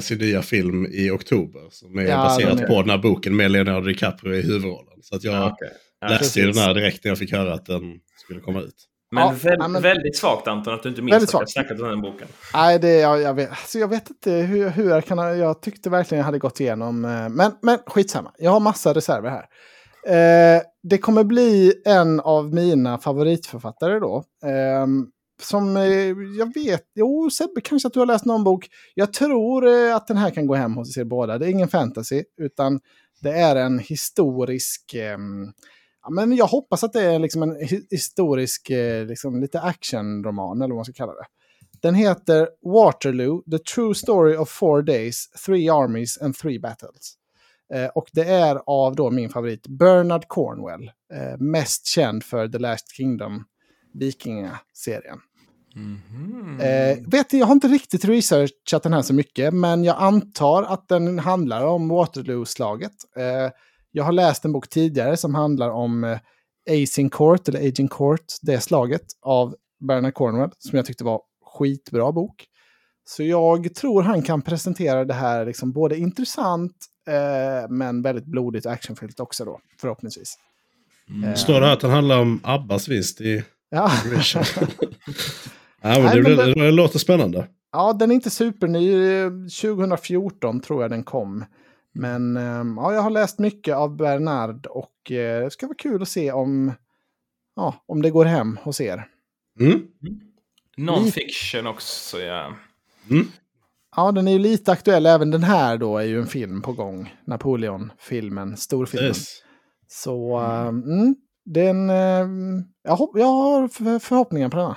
sin 0.00 0.18
nya 0.18 0.42
film 0.42 0.86
i 0.86 1.10
oktober. 1.10 1.60
Som 1.70 1.98
är 1.98 2.02
ja, 2.02 2.16
baserat 2.16 2.60
är... 2.60 2.66
på 2.66 2.80
den 2.80 2.90
här 2.90 2.98
boken 2.98 3.36
med 3.36 3.50
Leonardo 3.50 3.86
DiCaprio 3.86 4.34
i 4.34 4.42
huvudrollen. 4.42 5.02
Så 5.02 5.16
att 5.16 5.24
jag 5.24 5.34
ja, 5.34 5.52
okay. 5.52 5.68
ja, 6.00 6.08
läste 6.08 6.40
ju 6.40 6.46
den 6.46 6.56
här 6.56 6.74
direkt 6.74 7.04
när 7.04 7.10
jag 7.10 7.18
fick 7.18 7.32
höra 7.32 7.54
att 7.54 7.66
den 7.66 7.82
skulle 8.24 8.40
komma 8.40 8.60
ut. 8.60 8.88
Men, 9.14 9.22
ja, 9.22 9.34
väldigt, 9.42 9.70
men 9.70 9.82
väldigt 9.82 10.16
svagt 10.16 10.48
Anton 10.48 10.74
att 10.74 10.82
du 10.82 10.88
inte 10.88 11.02
minns 11.02 11.22
att 11.24 11.32
jag 11.32 11.50
snackat 11.50 11.80
om 11.80 11.88
den 11.88 12.00
boken. 12.00 12.28
Nej, 12.54 12.78
det, 12.78 12.94
jag, 12.94 13.20
jag, 13.20 13.34
vet, 13.34 13.50
alltså 13.50 13.78
jag 13.78 13.88
vet 13.88 14.10
inte 14.10 14.32
hur, 14.32 14.68
hur 14.68 14.90
jag 14.90 15.04
kan... 15.04 15.38
Jag 15.38 15.62
tyckte 15.62 15.90
verkligen 15.90 16.18
jag 16.18 16.24
hade 16.24 16.38
gått 16.38 16.60
igenom... 16.60 17.04
Eh, 17.04 17.28
men, 17.28 17.52
men 17.62 17.78
skitsamma, 17.86 18.32
jag 18.38 18.50
har 18.50 18.60
massa 18.60 18.94
reserver 18.94 19.30
här. 19.30 19.46
Eh, 20.06 20.62
det 20.82 20.98
kommer 20.98 21.24
bli 21.24 21.72
en 21.86 22.20
av 22.20 22.54
mina 22.54 22.98
favoritförfattare 22.98 23.98
då. 23.98 24.24
Eh, 24.44 24.86
som 25.44 25.76
eh, 25.76 26.14
jag 26.38 26.54
vet, 26.54 26.82
jo 26.94 27.30
Sebbe 27.30 27.60
kanske 27.60 27.88
att 27.88 27.94
du 27.94 27.98
har 27.98 28.06
läst 28.06 28.24
någon 28.24 28.44
bok. 28.44 28.68
Jag 28.94 29.12
tror 29.12 29.66
eh, 29.66 29.96
att 29.96 30.06
den 30.06 30.16
här 30.16 30.30
kan 30.30 30.46
gå 30.46 30.54
hem 30.54 30.74
hos 30.74 30.96
er 30.96 31.04
båda. 31.04 31.38
Det 31.38 31.46
är 31.46 31.50
ingen 31.50 31.68
fantasy, 31.68 32.22
utan 32.40 32.80
det 33.20 33.30
är 33.32 33.56
en 33.56 33.78
historisk... 33.78 34.94
Eh, 34.94 35.18
ja, 36.02 36.10
men 36.10 36.36
jag 36.36 36.46
hoppas 36.46 36.84
att 36.84 36.92
det 36.92 37.02
är 37.02 37.18
liksom 37.18 37.42
en 37.42 37.56
historisk, 37.90 38.70
eh, 38.70 39.06
liksom 39.06 39.40
lite 39.40 39.60
actionroman 39.60 40.62
eller 40.62 40.68
vad 40.68 40.76
man 40.76 40.84
ska 40.84 40.92
kalla 40.92 41.12
det. 41.12 41.26
Den 41.82 41.94
heter 41.94 42.48
Waterloo, 42.62 43.42
The 43.50 43.58
True 43.58 43.94
Story 43.94 44.36
of 44.36 44.50
Four 44.50 44.82
Days, 44.82 45.28
Three 45.46 45.70
Armies 45.70 46.18
and 46.18 46.36
Three 46.36 46.58
Battles. 46.58 47.14
Eh, 47.74 47.86
och 47.86 48.08
det 48.12 48.24
är 48.24 48.60
av 48.66 48.96
då 48.96 49.10
min 49.10 49.30
favorit 49.30 49.66
Bernard 49.66 50.28
Cornwell. 50.28 50.90
Eh, 51.12 51.38
mest 51.38 51.86
känd 51.86 52.24
för 52.24 52.48
The 52.48 52.58
Last 52.58 52.96
Kingdom, 52.96 53.44
Vikingaserien. 53.92 55.18
Mm 55.76 56.14
eh, 56.60 56.98
vet 57.06 57.32
jag 57.32 57.46
har 57.46 57.52
inte 57.52 57.68
riktigt 57.68 58.04
researchat 58.04 58.82
den 58.82 58.92
här 58.92 59.02
så 59.02 59.14
mycket, 59.14 59.54
men 59.54 59.84
jag 59.84 59.96
antar 59.98 60.62
att 60.62 60.88
den 60.88 61.18
handlar 61.18 61.66
om 61.66 61.92
Waterloo-slaget. 61.92 62.92
Eh, 63.16 63.52
jag 63.92 64.04
har 64.04 64.12
läst 64.12 64.44
en 64.44 64.52
bok 64.52 64.68
tidigare 64.68 65.16
som 65.16 65.34
handlar 65.34 65.70
om 65.70 66.04
eh, 66.04 66.18
Acing 66.70 67.10
Court, 67.10 67.48
eller 67.48 67.68
Aging 67.68 67.88
Court, 67.88 68.24
det 68.42 68.60
slaget 68.60 69.04
av 69.22 69.54
Bernard 69.88 70.14
Cornwell, 70.14 70.50
som 70.58 70.76
jag 70.76 70.86
tyckte 70.86 71.04
var 71.04 71.20
skitbra 71.44 72.12
bok. 72.12 72.46
Så 73.06 73.22
jag 73.22 73.74
tror 73.74 74.02
han 74.02 74.22
kan 74.22 74.42
presentera 74.42 75.04
det 75.04 75.14
här 75.14 75.46
liksom 75.46 75.72
både 75.72 75.96
intressant 75.96 76.76
eh, 77.08 77.70
men 77.70 78.02
väldigt 78.02 78.26
blodigt 78.26 78.66
och 78.66 78.72
actionfyllt 78.72 79.20
också 79.20 79.44
då, 79.44 79.60
förhoppningsvis. 79.80 80.34
Mm. 81.10 81.24
Eh. 81.24 81.34
Står 81.34 81.60
det 81.60 81.72
att 81.72 81.80
den 81.80 81.90
handlar 81.90 82.18
om 82.20 82.40
Abbas 82.42 82.88
vinst 82.88 83.20
i 83.20 83.44
ja. 83.70 83.90
ja, 85.88 85.98
men 85.98 86.04
Nej, 86.04 86.16
det, 86.16 86.36
men 86.36 86.36
det, 86.36 86.64
det 86.64 86.70
låter 86.70 86.98
spännande. 86.98 87.48
Ja, 87.72 87.92
den 87.92 88.10
är 88.10 88.14
inte 88.14 88.30
superny. 88.30 88.90
2014 89.62 90.60
tror 90.60 90.82
jag 90.82 90.90
den 90.90 91.04
kom. 91.04 91.44
Men 91.94 92.36
ehm, 92.36 92.76
ja, 92.76 92.94
jag 92.94 93.02
har 93.02 93.10
läst 93.10 93.38
mycket 93.38 93.76
av 93.76 93.96
Bernard 93.96 94.66
och 94.66 95.10
eh, 95.10 95.44
det 95.44 95.50
ska 95.50 95.66
vara 95.66 95.76
kul 95.76 96.02
att 96.02 96.08
se 96.08 96.32
om, 96.32 96.72
ja, 97.56 97.84
om 97.86 98.02
det 98.02 98.10
går 98.10 98.24
hem 98.24 98.58
hos 98.62 98.80
er. 98.80 99.06
Mm. 99.60 99.86
Non-fiction 100.76 101.66
också, 101.66 102.20
ja. 102.20 102.56
Mm. 103.10 103.26
Ja, 103.96 104.12
den 104.12 104.28
är 104.28 104.32
ju 104.32 104.38
lite 104.38 104.72
aktuell. 104.72 105.06
Även 105.06 105.30
den 105.30 105.42
här 105.42 105.78
då 105.78 105.98
är 105.98 106.04
ju 106.04 106.20
en 106.20 106.26
film 106.26 106.62
på 106.62 106.72
gång. 106.72 107.14
Napoleon-filmen, 107.26 108.56
storfilmen. 108.56 109.08
Yes. 109.08 109.42
Så 109.86 110.36
mm, 110.38 111.14
den, 111.44 111.88
jag, 112.82 112.96
hopp, 112.96 113.18
jag 113.18 113.26
har 113.26 113.98
förhoppningar 113.98 114.48
på 114.48 114.56
denna. 114.56 114.76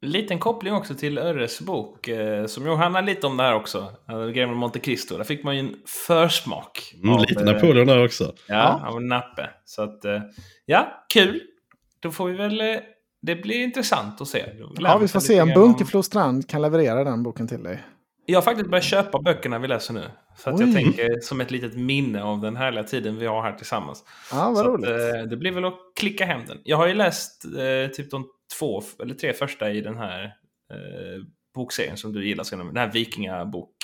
Liten 0.00 0.38
koppling 0.38 0.74
också 0.74 0.94
till 0.94 1.18
Örres 1.18 1.60
bok 1.60 2.08
eh, 2.08 2.46
som 2.46 2.66
ju 2.66 2.74
handlar 2.74 3.02
lite 3.02 3.26
om 3.26 3.36
det 3.36 3.42
här 3.42 3.54
också. 3.54 3.92
Greven 4.34 4.54
Monte 4.54 4.78
Cristo. 4.78 5.16
Där 5.16 5.24
fick 5.24 5.44
man 5.44 5.54
ju 5.56 5.60
en 5.60 5.74
försmak. 6.06 6.94
Mm, 6.94 7.14
av, 7.14 7.20
lite 7.20 7.44
Napoleon 7.44 7.86
där 7.86 8.04
också. 8.04 8.24
Ja, 8.24 8.80
ja, 8.82 8.88
av 8.88 9.02
Nappe. 9.02 9.50
Så 9.64 9.82
att, 9.82 10.04
eh, 10.04 10.20
ja, 10.66 11.04
kul. 11.08 11.40
Då 12.00 12.10
får 12.10 12.28
vi 12.28 12.36
väl... 12.36 12.60
Eh, 12.60 12.76
det 13.22 13.36
blir 13.36 13.64
intressant 13.64 14.20
att 14.20 14.28
se. 14.28 14.44
Ja, 14.78 14.98
vi 14.98 15.08
får 15.08 15.20
se 15.20 15.42
om 15.42 15.52
Bunkeflo 15.54 16.02
Strand 16.02 16.48
kan 16.48 16.62
leverera 16.62 17.04
den 17.04 17.22
boken 17.22 17.48
till 17.48 17.62
dig. 17.62 17.84
Jag 18.26 18.36
har 18.36 18.42
faktiskt 18.42 18.70
börjat 18.70 18.84
köpa 18.84 19.18
böckerna 19.22 19.58
vi 19.58 19.68
läser 19.68 19.94
nu. 19.94 20.04
Så 20.36 20.50
att 20.50 20.60
jag 20.60 20.74
tänker 20.74 21.20
som 21.20 21.40
ett 21.40 21.50
litet 21.50 21.76
minne 21.76 22.22
av 22.22 22.40
den 22.40 22.56
härliga 22.56 22.84
tiden 22.84 23.18
vi 23.18 23.26
har 23.26 23.42
här 23.42 23.52
tillsammans. 23.52 24.04
Ja, 24.32 24.50
vad 24.50 24.66
roligt. 24.66 24.90
Att, 24.90 25.30
det 25.30 25.36
blir 25.36 25.52
väl 25.52 25.64
att 25.64 25.78
klicka 25.96 26.24
hem 26.24 26.40
den. 26.46 26.58
Jag 26.64 26.76
har 26.76 26.86
ju 26.86 26.94
läst 26.94 27.44
eh, 27.44 27.90
typ 27.90 28.10
de 28.10 28.26
två 28.58 28.82
eller 29.02 29.14
tre 29.14 29.32
första 29.32 29.70
i 29.70 29.80
den 29.80 29.96
här 29.96 30.24
eh, 30.72 31.24
bokserien 31.54 31.96
som 31.96 32.12
du 32.12 32.28
gillar, 32.28 32.56
den 32.56 32.76
här 32.76 32.92
vikingabok. 32.92 33.76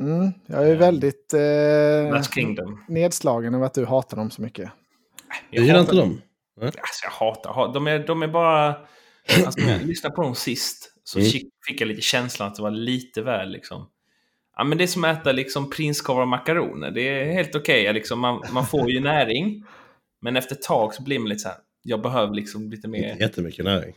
Mm, 0.00 0.32
jag 0.46 0.68
är 0.68 0.72
eh, 0.72 0.78
väldigt 0.78 1.34
eh, 1.34 2.70
nedslagen 2.88 3.54
över 3.54 3.66
att 3.66 3.74
du 3.74 3.84
hatar 3.84 4.16
dem 4.16 4.30
så 4.30 4.42
mycket. 4.42 4.70
Jag, 5.50 5.64
gillar 5.64 5.80
inte 5.80 5.96
dem. 5.96 6.20
Alltså, 6.60 7.04
jag 7.04 7.10
hatar, 7.10 7.72
de 7.72 7.86
är, 7.86 8.06
de 8.06 8.22
är 8.22 8.28
bara... 8.28 8.76
Alltså, 9.46 9.60
när 9.60 9.72
jag 9.72 9.86
lyssnade 9.86 10.14
på 10.14 10.22
dem 10.22 10.34
sist 10.34 10.92
så 11.04 11.18
mm. 11.18 11.30
fick 11.66 11.80
jag 11.80 11.88
lite 11.88 12.00
känslan 12.00 12.48
att 12.48 12.54
det 12.54 12.62
var 12.62 12.70
lite 12.70 13.22
väl 13.22 13.50
liksom... 13.50 13.88
Ja, 14.56 14.64
men 14.64 14.78
det 14.78 14.84
är 14.84 14.88
som 14.88 15.04
att 15.04 15.20
äta 15.20 15.32
liksom 15.32 15.70
prinskorvar 15.70 16.22
och 16.22 16.28
makaroner. 16.28 16.90
Det 16.90 17.00
är 17.00 17.32
helt 17.32 17.54
okej. 17.54 17.82
Okay, 17.82 17.92
liksom, 17.92 18.20
man, 18.20 18.42
man 18.52 18.66
får 18.66 18.90
ju 18.90 19.00
näring. 19.00 19.64
Men 20.20 20.36
efter 20.36 20.54
ett 20.54 20.62
tag 20.62 20.94
så 20.94 21.02
blir 21.02 21.18
man 21.18 21.28
lite 21.28 21.38
så 21.38 21.48
här, 21.48 21.58
jag 21.88 22.02
behöver 22.02 22.34
liksom 22.34 22.70
lite 22.70 22.88
mer... 22.88 23.10
Inte 23.10 23.24
jättemycket 23.24 23.64
näring. 23.64 23.94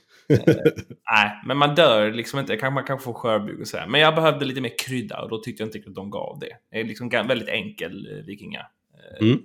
nej, 1.11 1.41
men 1.45 1.57
man 1.57 1.75
dör 1.75 2.11
liksom 2.11 2.39
inte. 2.39 2.57
Kan, 2.57 2.73
man 2.73 2.83
kan 2.83 2.99
få 2.99 3.13
skörbjugg 3.13 3.61
och 3.61 3.67
sådär. 3.67 3.87
Men 3.87 4.01
jag 4.01 4.15
behövde 4.15 4.45
lite 4.45 4.61
mer 4.61 4.77
krydda 4.77 5.21
och 5.21 5.29
då 5.29 5.37
tyckte 5.37 5.63
jag 5.63 5.67
inte 5.67 5.89
att 5.89 5.95
de 5.95 6.09
gav 6.09 6.39
det. 6.39 6.57
Det 6.71 6.79
är 6.79 6.83
liksom 6.83 7.09
väldigt 7.09 7.49
enkel 7.49 8.17
eh, 8.17 8.25
vikinga. 8.25 8.59
Eh, 8.93 9.27
mm. 9.27 9.39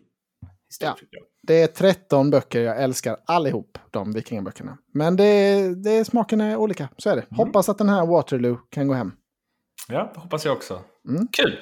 Ja. 0.80 0.96
Det 1.42 1.62
är 1.62 1.66
13 1.66 2.30
böcker, 2.30 2.60
jag 2.60 2.82
älskar 2.82 3.16
allihop 3.26 3.78
de 3.90 4.12
vikingaböckerna. 4.12 4.78
Men 4.92 5.16
det, 5.16 5.74
det, 5.74 6.04
smaken 6.04 6.40
är 6.40 6.56
olika, 6.56 6.88
så 6.96 7.10
är 7.10 7.16
det. 7.16 7.22
Mm. 7.22 7.36
Hoppas 7.36 7.68
att 7.68 7.78
den 7.78 7.88
här 7.88 8.06
Waterloo 8.06 8.56
kan 8.70 8.88
gå 8.88 8.94
hem. 8.94 9.12
Ja, 9.88 10.10
det 10.14 10.20
hoppas 10.20 10.44
jag 10.44 10.56
också. 10.56 10.80
Mm. 11.08 11.28
Kul! 11.32 11.58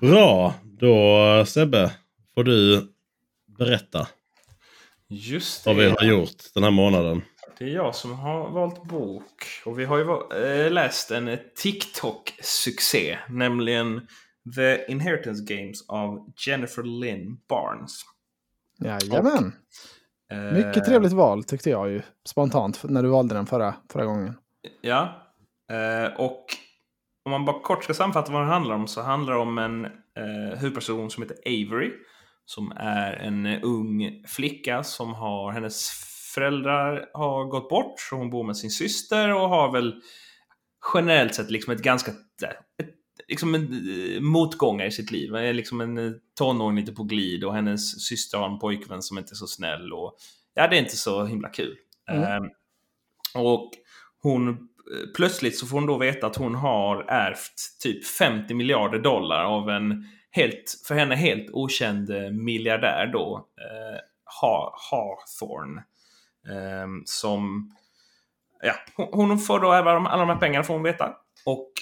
Bra, 0.00 0.54
då 0.62 1.44
Sebbe 1.46 1.92
får 2.34 2.44
du 2.44 2.88
berätta. 3.58 4.08
Just 5.08 5.64
det. 5.64 5.70
Vad 5.70 5.76
vi 5.76 5.90
har 5.90 6.04
gjort 6.04 6.54
den 6.54 6.62
här 6.62 6.70
månaden. 6.70 7.22
Det 7.58 7.64
är 7.64 7.68
jag 7.68 7.94
som 7.94 8.12
har 8.12 8.50
valt 8.50 8.82
bok. 8.82 9.44
Och 9.64 9.78
vi 9.78 9.84
har 9.84 9.98
ju 9.98 10.04
äh, 10.64 10.70
läst 10.72 11.10
en 11.10 11.38
TikTok-succé. 11.56 13.18
Nämligen 13.28 14.06
The 14.56 14.92
Inheritance 14.92 15.54
Games 15.54 15.88
av 15.88 16.32
Jennifer 16.46 16.82
Lynn 16.82 17.40
Barnes. 17.48 18.00
Jajamän. 18.78 19.52
Och, 20.30 20.36
äh, 20.36 20.52
Mycket 20.52 20.84
trevligt 20.84 21.12
val 21.12 21.44
tyckte 21.44 21.70
jag 21.70 21.90
ju 21.90 22.02
spontant 22.28 22.82
när 22.82 23.02
du 23.02 23.08
valde 23.08 23.34
den 23.34 23.46
förra, 23.46 23.74
förra 23.92 24.04
gången. 24.04 24.34
Ja. 24.80 25.22
Äh, 25.70 26.20
och 26.20 26.46
om 27.24 27.30
man 27.30 27.44
bara 27.44 27.60
kort 27.60 27.84
ska 27.84 27.94
sammanfatta 27.94 28.32
vad 28.32 28.42
det 28.42 28.46
handlar 28.48 28.74
om 28.74 28.86
så 28.86 29.02
handlar 29.02 29.34
det 29.34 29.40
om 29.40 29.58
en 29.58 29.84
eh, 29.84 30.58
huvudperson 30.58 31.10
som 31.10 31.22
heter 31.22 31.36
Avery 31.46 31.92
som 32.46 32.72
är 32.76 33.12
en 33.12 33.46
ung 33.46 34.22
flicka 34.26 34.82
som 34.82 35.14
har, 35.14 35.52
hennes 35.52 35.90
föräldrar 36.34 37.06
har 37.14 37.44
gått 37.44 37.68
bort, 37.68 38.00
så 38.00 38.16
hon 38.16 38.30
bor 38.30 38.44
med 38.44 38.56
sin 38.56 38.70
syster 38.70 39.34
och 39.34 39.48
har 39.48 39.72
väl 39.72 40.02
generellt 40.94 41.34
sett 41.34 41.50
liksom 41.50 41.72
ett 41.72 41.82
ganska, 41.82 42.10
ett, 42.10 42.94
liksom 43.28 43.54
en 43.54 43.62
eh, 43.62 44.20
motgångar 44.20 44.86
i 44.86 44.90
sitt 44.90 45.10
liv. 45.10 45.34
är 45.34 45.52
liksom 45.52 45.80
en 45.80 45.98
eh, 45.98 46.12
tonåring 46.38 46.76
lite 46.76 46.92
på 46.92 47.04
glid 47.04 47.44
och 47.44 47.54
hennes 47.54 48.06
syster 48.06 48.38
har 48.38 48.46
en 48.50 48.58
pojkvän 48.58 49.02
som 49.02 49.18
inte 49.18 49.32
är 49.32 49.36
så 49.36 49.46
snäll 49.46 49.92
och 49.92 50.16
ja, 50.54 50.68
det 50.68 50.76
är 50.76 50.80
inte 50.80 50.96
så 50.96 51.24
himla 51.24 51.48
kul. 51.48 51.76
Mm. 52.10 52.42
Um, 52.42 52.50
och 53.34 53.70
hon 54.22 54.48
eh, 54.48 54.54
plötsligt 55.16 55.58
så 55.58 55.66
får 55.66 55.76
hon 55.76 55.86
då 55.86 55.98
veta 55.98 56.26
att 56.26 56.36
hon 56.36 56.54
har 56.54 57.02
ärvt 57.02 57.80
typ 57.82 58.06
50 58.06 58.54
miljarder 58.54 58.98
dollar 58.98 59.44
av 59.44 59.70
en 59.70 60.04
helt, 60.36 60.82
för 60.88 60.94
henne 60.94 61.14
helt 61.14 61.50
okänd 61.52 62.10
eh, 62.10 62.30
miljardär 62.30 63.06
då, 63.12 63.48
eh, 63.60 64.00
Hawthorne. 64.90 65.84
Eh, 66.48 66.86
som, 67.04 67.70
ja, 68.62 68.74
hon 68.96 69.38
får 69.38 69.60
då 69.60 69.72
alla 69.72 70.16
de 70.16 70.28
här 70.28 70.36
pengarna 70.36 70.64
får 70.64 70.74
hon 70.74 70.82
veta. 70.82 71.16
Och 71.46 71.72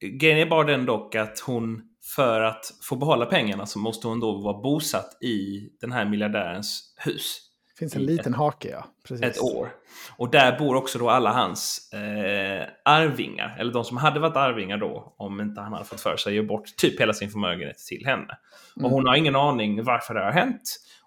grejen 0.00 0.38
är 0.38 0.46
bara 0.46 0.64
den 0.64 0.86
dock 0.86 1.14
att 1.14 1.38
hon 1.38 1.82
för 2.16 2.40
att 2.40 2.64
få 2.82 2.96
behålla 2.96 3.26
pengarna 3.26 3.66
så 3.66 3.78
måste 3.78 4.08
hon 4.08 4.20
då 4.20 4.42
vara 4.42 4.62
bosatt 4.62 5.22
i 5.22 5.68
den 5.80 5.92
här 5.92 6.04
miljardärens 6.04 6.94
hus. 6.96 7.50
Det 7.74 7.78
finns 7.78 7.96
en 7.96 8.06
liten 8.06 8.32
ett, 8.32 8.38
hake, 8.38 8.70
ja. 8.70 8.84
Precis. 9.08 9.26
Ett 9.26 9.42
år. 9.42 9.68
Och 10.16 10.30
där 10.30 10.58
bor 10.58 10.76
också 10.76 10.98
då 10.98 11.10
alla 11.10 11.32
hans 11.32 11.92
eh, 11.92 12.66
arvingar, 12.84 13.56
eller 13.58 13.72
de 13.72 13.84
som 13.84 13.96
hade 13.96 14.20
varit 14.20 14.36
arvingar 14.36 14.78
då, 14.78 15.14
om 15.16 15.40
inte 15.40 15.60
han 15.60 15.72
hade 15.72 15.84
fått 15.84 16.00
för 16.00 16.16
sig 16.16 16.30
att 16.30 16.34
ge 16.34 16.42
bort 16.42 16.76
typ 16.76 17.00
hela 17.00 17.12
sin 17.12 17.30
förmögenhet 17.30 17.78
till 17.78 18.06
henne. 18.06 18.38
Mm. 18.76 18.84
Och 18.84 18.90
hon 18.90 19.06
har 19.06 19.16
ingen 19.16 19.36
aning 19.36 19.84
varför 19.84 20.14
det 20.14 20.24
har 20.24 20.32
hänt. 20.32 20.62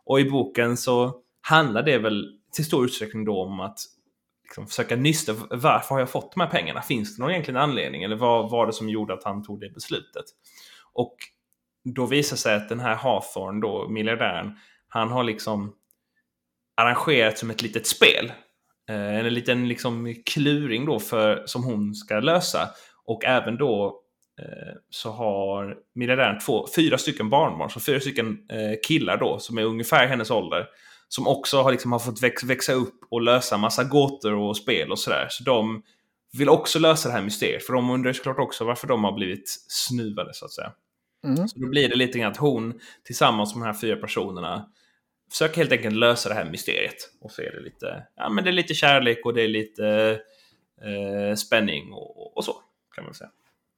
Och 0.05 0.20
i 0.20 0.30
boken 0.30 0.78
så 0.78 1.22
handlar 1.41 1.84
det 1.84 1.97
väl 1.97 2.39
till 2.51 2.65
stor 2.65 2.86
utsträckning 2.86 3.26
då 3.26 3.43
om 3.43 3.59
att 3.59 3.80
liksom, 4.43 4.68
försöka 4.68 4.95
nysta. 4.95 5.34
Varför 5.49 5.95
har 5.95 5.99
jag 5.99 6.09
fått 6.09 6.32
de 6.32 6.41
här 6.41 6.49
pengarna? 6.49 6.82
Finns 6.82 7.15
det 7.15 7.24
någon 7.24 7.32
egentlig 7.32 7.55
anledning? 7.55 8.03
Eller 8.03 8.15
vad 8.15 8.51
var 8.51 8.65
det 8.68 8.74
som 8.74 8.89
gjorde 8.89 9.13
att 9.13 9.24
han 9.24 9.43
tog 9.43 9.59
det 9.59 9.70
beslutet? 9.70 10.26
Och 10.93 11.15
då 11.84 12.05
visar 12.05 12.38
sig 12.38 12.55
att 12.55 12.70
den 12.70 12.80
här 12.80 12.95
Hawthorne 12.95 13.61
då, 13.61 13.89
miljardären, 13.89 14.55
han 14.88 15.11
har 15.11 15.24
liksom 15.24 15.74
arrangerat 16.78 17.38
som 17.38 17.49
ett 17.49 17.61
litet 17.61 17.88
spel. 17.88 18.32
Eh, 18.89 19.15
en 19.15 19.34
liten 19.34 19.67
liksom 19.67 20.15
kluring 20.25 20.86
då 20.86 20.99
för, 20.99 21.43
som 21.45 21.63
hon 21.63 21.95
ska 21.95 22.19
lösa. 22.19 22.69
Och 23.05 23.25
även 23.25 23.57
då 23.57 24.01
eh, 24.41 24.75
så 24.89 25.11
har 25.11 25.75
miljardären 25.95 26.39
två, 26.39 26.67
fyra 26.75 26.97
stycken 26.97 27.30
barnbarn, 27.30 27.69
så 27.69 27.80
fyra 27.80 27.99
stycken 27.99 28.38
eh, 28.51 28.80
killar 28.88 29.17
då 29.17 29.39
som 29.39 29.57
är 29.57 29.63
ungefär 29.63 30.07
hennes 30.07 30.32
ålder. 30.32 30.65
Som 31.09 31.28
också 31.28 31.61
har, 31.61 31.71
liksom, 31.71 31.91
har 31.91 31.99
fått 31.99 32.23
väx, 32.23 32.43
växa 32.43 32.73
upp 32.73 32.99
och 33.11 33.21
lösa 33.21 33.57
massa 33.57 33.84
gåtor 33.84 34.34
och 34.34 34.57
spel 34.57 34.91
och 34.91 34.99
sådär. 34.99 35.28
Så 35.30 35.43
de 35.43 35.84
vill 36.38 36.49
också 36.49 36.80
lösa 36.80 37.09
det 37.09 37.15
här 37.15 37.21
mysteriet. 37.21 37.63
För 37.63 37.73
de 37.73 37.89
undrar 37.89 38.13
såklart 38.13 38.39
också 38.39 38.65
varför 38.65 38.88
de 38.88 39.03
har 39.03 39.11
blivit 39.11 39.49
snuvade 39.67 40.34
så 40.34 40.45
att 40.45 40.51
säga. 40.51 40.71
Mm. 41.23 41.47
Så 41.47 41.59
då 41.59 41.67
blir 41.67 41.89
det 41.89 41.95
lite 41.95 42.19
grann 42.19 42.32
att 42.32 42.38
hon 42.38 42.80
tillsammans 43.03 43.55
med 43.55 43.63
de 43.63 43.65
här 43.65 43.80
fyra 43.82 43.95
personerna 43.95 44.65
försöker 45.32 45.57
helt 45.57 45.71
enkelt 45.71 45.95
lösa 45.95 46.30
det 46.30 46.36
här 46.36 46.51
mysteriet. 46.51 47.09
Och 47.21 47.32
så 47.32 47.41
är 47.41 47.51
det 47.51 47.59
lite, 47.59 48.03
ja, 48.15 48.30
men 48.30 48.43
det 48.43 48.49
är 48.49 48.53
lite 48.53 48.73
kärlek 48.73 49.25
och 49.25 49.34
det 49.34 49.41
är 49.41 49.47
lite 49.47 50.19
eh, 50.82 51.36
spänning 51.36 51.93
och, 51.93 52.38
och, 52.38 52.45
så. 52.45 52.55
kan 52.95 53.03
man 53.03 53.13
säga. 53.13 53.30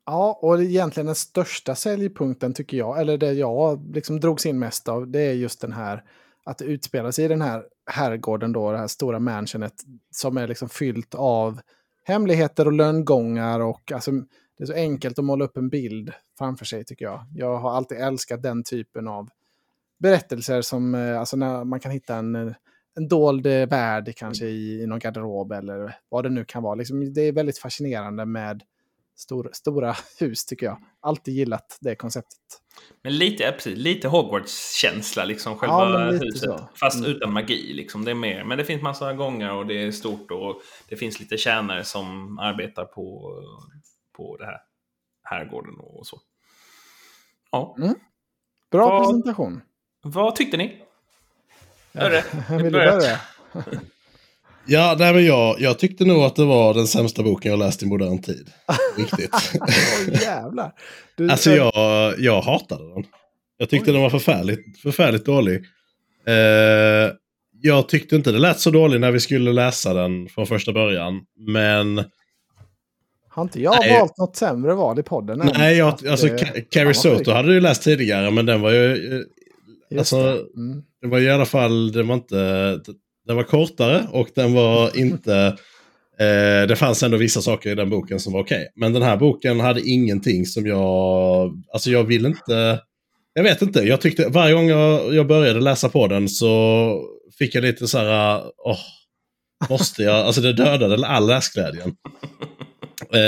Ja, 0.06 0.40
och 0.42 0.62
egentligen 0.62 1.06
den 1.06 1.16
största 1.16 1.76
säljpunkten 1.76 2.54
tycker 2.54 2.78
jag, 2.78 3.02
eller 3.02 3.18
det 3.18 3.34
jag 3.34 3.96
liksom 3.96 4.20
drogs 4.20 4.46
in 4.46 4.60
mest 4.60 4.88
av, 4.88 5.08
det 5.08 5.22
är 5.22 5.34
just 5.34 5.62
den 5.62 5.74
här 5.74 6.04
att 6.44 6.58
det 6.58 6.66
utspelar 6.66 7.12
sig 7.12 7.26
i 7.26 7.28
den 7.28 7.42
här 7.42 7.64
herrgården 7.86 8.52
då, 8.52 8.72
det 8.72 8.78
här 8.78 8.88
stora 8.88 9.20
mansionet 9.20 9.74
som 10.12 10.38
är 10.38 10.48
liksom 10.48 10.70
fyllt 10.70 11.16
av 11.16 11.60
hemligheter 12.04 12.66
och 12.66 12.74
lönngångar 12.74 13.60
och 13.60 13.92
alltså, 13.92 14.12
det 14.58 14.64
är 14.64 14.66
så 14.66 14.74
enkelt 14.74 15.20
att 15.20 15.26
måla 15.26 15.46
upp 15.46 15.58
en 15.58 15.70
bild 15.70 16.12
framför 16.38 16.66
sig 16.66 16.86
tycker 16.86 17.06
jag. 17.06 17.26
Jag 17.36 17.58
har 17.58 17.72
alltid 17.72 17.98
älskat 17.98 18.44
den 18.44 18.64
typen 18.64 19.08
av 19.08 19.30
berättelser 20.00 20.62
som, 20.62 20.96
eh, 20.96 21.20
alltså 21.20 21.38
när 21.38 21.64
man 21.64 21.80
kan 21.80 21.92
hitta 21.92 22.16
en, 22.16 22.36
en 22.96 23.08
dold 23.08 23.46
eh, 23.46 23.68
värld 23.68 24.14
kanske 24.16 24.46
i, 24.46 24.82
i 24.82 24.88
någon 24.88 25.00
garderob 25.00 25.52
eller 25.52 25.98
vad 26.10 26.24
det 26.24 26.30
nu 26.30 26.46
kan 26.46 26.64
vara. 26.64 26.76
Liksom, 26.76 27.14
det 27.14 27.22
är 27.22 27.32
väldigt 27.32 27.60
fascinerande 27.60 28.26
med 28.26 28.64
stor, 29.20 29.50
stora 29.54 29.96
hus 30.20 30.46
tycker 30.46 30.66
jag. 30.66 30.78
Alltid 31.00 31.34
gillat 31.34 31.78
det 31.82 31.96
konceptet. 31.96 32.40
Men 33.04 33.18
lite, 33.18 33.52
precis, 33.52 33.78
lite 33.78 34.08
Hogwarts-känsla, 34.08 35.26
liksom 35.26 35.58
själva 35.58 35.90
ja, 35.90 36.12
huset. 36.12 36.38
Så. 36.38 36.70
Fast 36.80 37.00
mm. 37.00 37.12
utan 37.12 37.34
magi. 37.34 37.74
Liksom. 37.74 38.06
Det 38.06 38.12
är 38.12 38.16
mer. 38.16 38.44
Men 38.44 38.58
det 38.58 38.66
finns 38.66 38.82
massa 38.82 39.14
gångar 39.14 39.54
och 39.54 39.68
det 39.68 39.84
är 39.84 39.92
stort 39.92 40.32
och 40.32 40.62
det 40.90 40.96
finns 40.96 41.20
lite 41.20 41.38
tjänare 41.38 41.84
som 41.84 42.40
arbetar 42.40 42.86
på, 42.86 43.34
på 44.18 44.38
det 44.38 44.46
här 44.46 44.58
herrgården 45.24 45.76
och 45.80 46.08
så. 46.08 46.22
Ja. 47.52 47.76
Mm. 47.80 47.96
Bra 48.72 48.90
Vad... 48.90 49.04
presentation. 49.04 49.62
Vad 50.02 50.36
tyckte 50.36 50.58
ni? 50.58 50.78
Hörru, 51.94 52.22
Vill 52.50 52.64
du 52.64 52.72
börja? 52.72 53.20
Ja, 54.72 54.96
nej, 55.00 55.14
men 55.14 55.26
jag, 55.26 55.56
jag 55.60 55.80
tyckte 55.80 56.06
nog 56.06 56.24
att 56.24 56.36
det 56.36 56.46
var 56.46 56.74
den 56.74 56.88
sämsta 56.88 57.24
boken 57.24 57.52
jag 57.52 57.60
läst 57.60 57.84
i 57.84 57.86
modern 57.86 58.22
tid. 58.22 58.50
Riktigt. 58.98 59.34
oh, 59.34 60.22
jävlar. 60.22 60.74
Du, 61.16 61.30
alltså 61.30 61.52
jag, 61.52 61.74
jag 62.20 62.42
hatade 62.42 62.94
den. 62.94 63.04
Jag 63.58 63.70
tyckte 63.70 63.90
Oj. 63.92 63.94
den 63.94 64.02
var 64.02 64.10
förfärligt, 64.10 64.82
förfärligt 64.82 65.26
dålig. 65.26 65.56
Eh, 66.28 67.14
jag 67.62 67.90
tyckte 67.90 68.16
inte 68.16 68.32
det 68.32 68.38
lät 68.38 68.60
så 68.60 68.72
dåligt 68.72 69.02
när 69.02 69.12
vi 69.12 69.20
skulle 69.20 69.54
läsa 69.54 69.94
den 69.94 70.28
från 70.28 70.48
första 70.48 70.74
början. 70.74 71.22
Men... 71.38 72.04
Har 73.30 73.44
inte 73.44 73.62
jag 73.62 73.76
nej, 73.80 74.00
valt 74.00 74.18
något 74.18 74.36
sämre 74.36 74.74
val 74.74 75.00
i 75.00 75.04
podden? 75.04 75.52
Nej, 75.58 75.78
jag, 75.78 76.08
alltså 76.08 76.28
Carrie 76.72 76.94
Soto 76.94 77.32
hade 77.32 77.48
du 77.48 77.62
läst 77.62 77.84
tidigare, 77.84 78.32
men 78.32 78.46
den 78.46 78.62
var 78.62 78.72
ju... 78.72 79.26
Alltså, 79.98 80.18
det. 80.18 80.62
Mm. 80.62 80.82
det 81.02 81.08
var 81.08 81.20
i 81.20 81.30
alla 81.30 81.46
fall, 81.46 81.92
den 81.92 82.08
var 82.08 82.16
inte... 82.16 82.80
Den 83.28 83.36
var 83.36 83.44
kortare 83.44 84.08
och 84.12 84.30
den 84.36 84.54
var 84.54 84.98
inte... 85.00 85.36
Eh, 86.20 86.68
det 86.68 86.76
fanns 86.78 87.04
ändå 87.04 87.18
vissa 87.18 87.42
saker 87.42 87.70
i 87.70 87.76
den 87.76 87.90
boken 87.90 88.20
som 88.20 88.34
var 88.34 88.42
okej. 88.42 88.58
Okay. 88.58 88.68
Men 88.76 88.94
den 88.94 89.02
här 89.02 89.18
boken 89.18 89.60
hade 89.60 89.82
ingenting 89.82 90.46
som 90.46 90.66
jag... 90.66 91.52
Alltså 91.74 91.90
jag 91.90 92.04
vill 92.04 92.26
inte... 92.26 92.80
Jag 93.34 93.44
vet 93.44 93.62
inte, 93.62 93.80
jag 93.80 94.02
tyckte 94.02 94.30
varje 94.30 94.54
gång 94.54 94.70
jag, 94.70 95.14
jag 95.16 95.28
började 95.28 95.60
läsa 95.60 95.90
på 95.90 96.08
den 96.08 96.30
så 96.30 97.04
fick 97.38 97.56
jag 97.56 97.62
lite 97.62 97.88
så 97.88 97.98
här, 97.98 98.42
åh, 98.58 98.80
måste 99.70 100.04
jag, 100.04 100.16
alltså 100.16 100.42
det 100.42 100.54
dödade 100.54 101.08
all 101.08 101.28
läsglädjen. 101.28 101.96
Eh, 103.14 103.20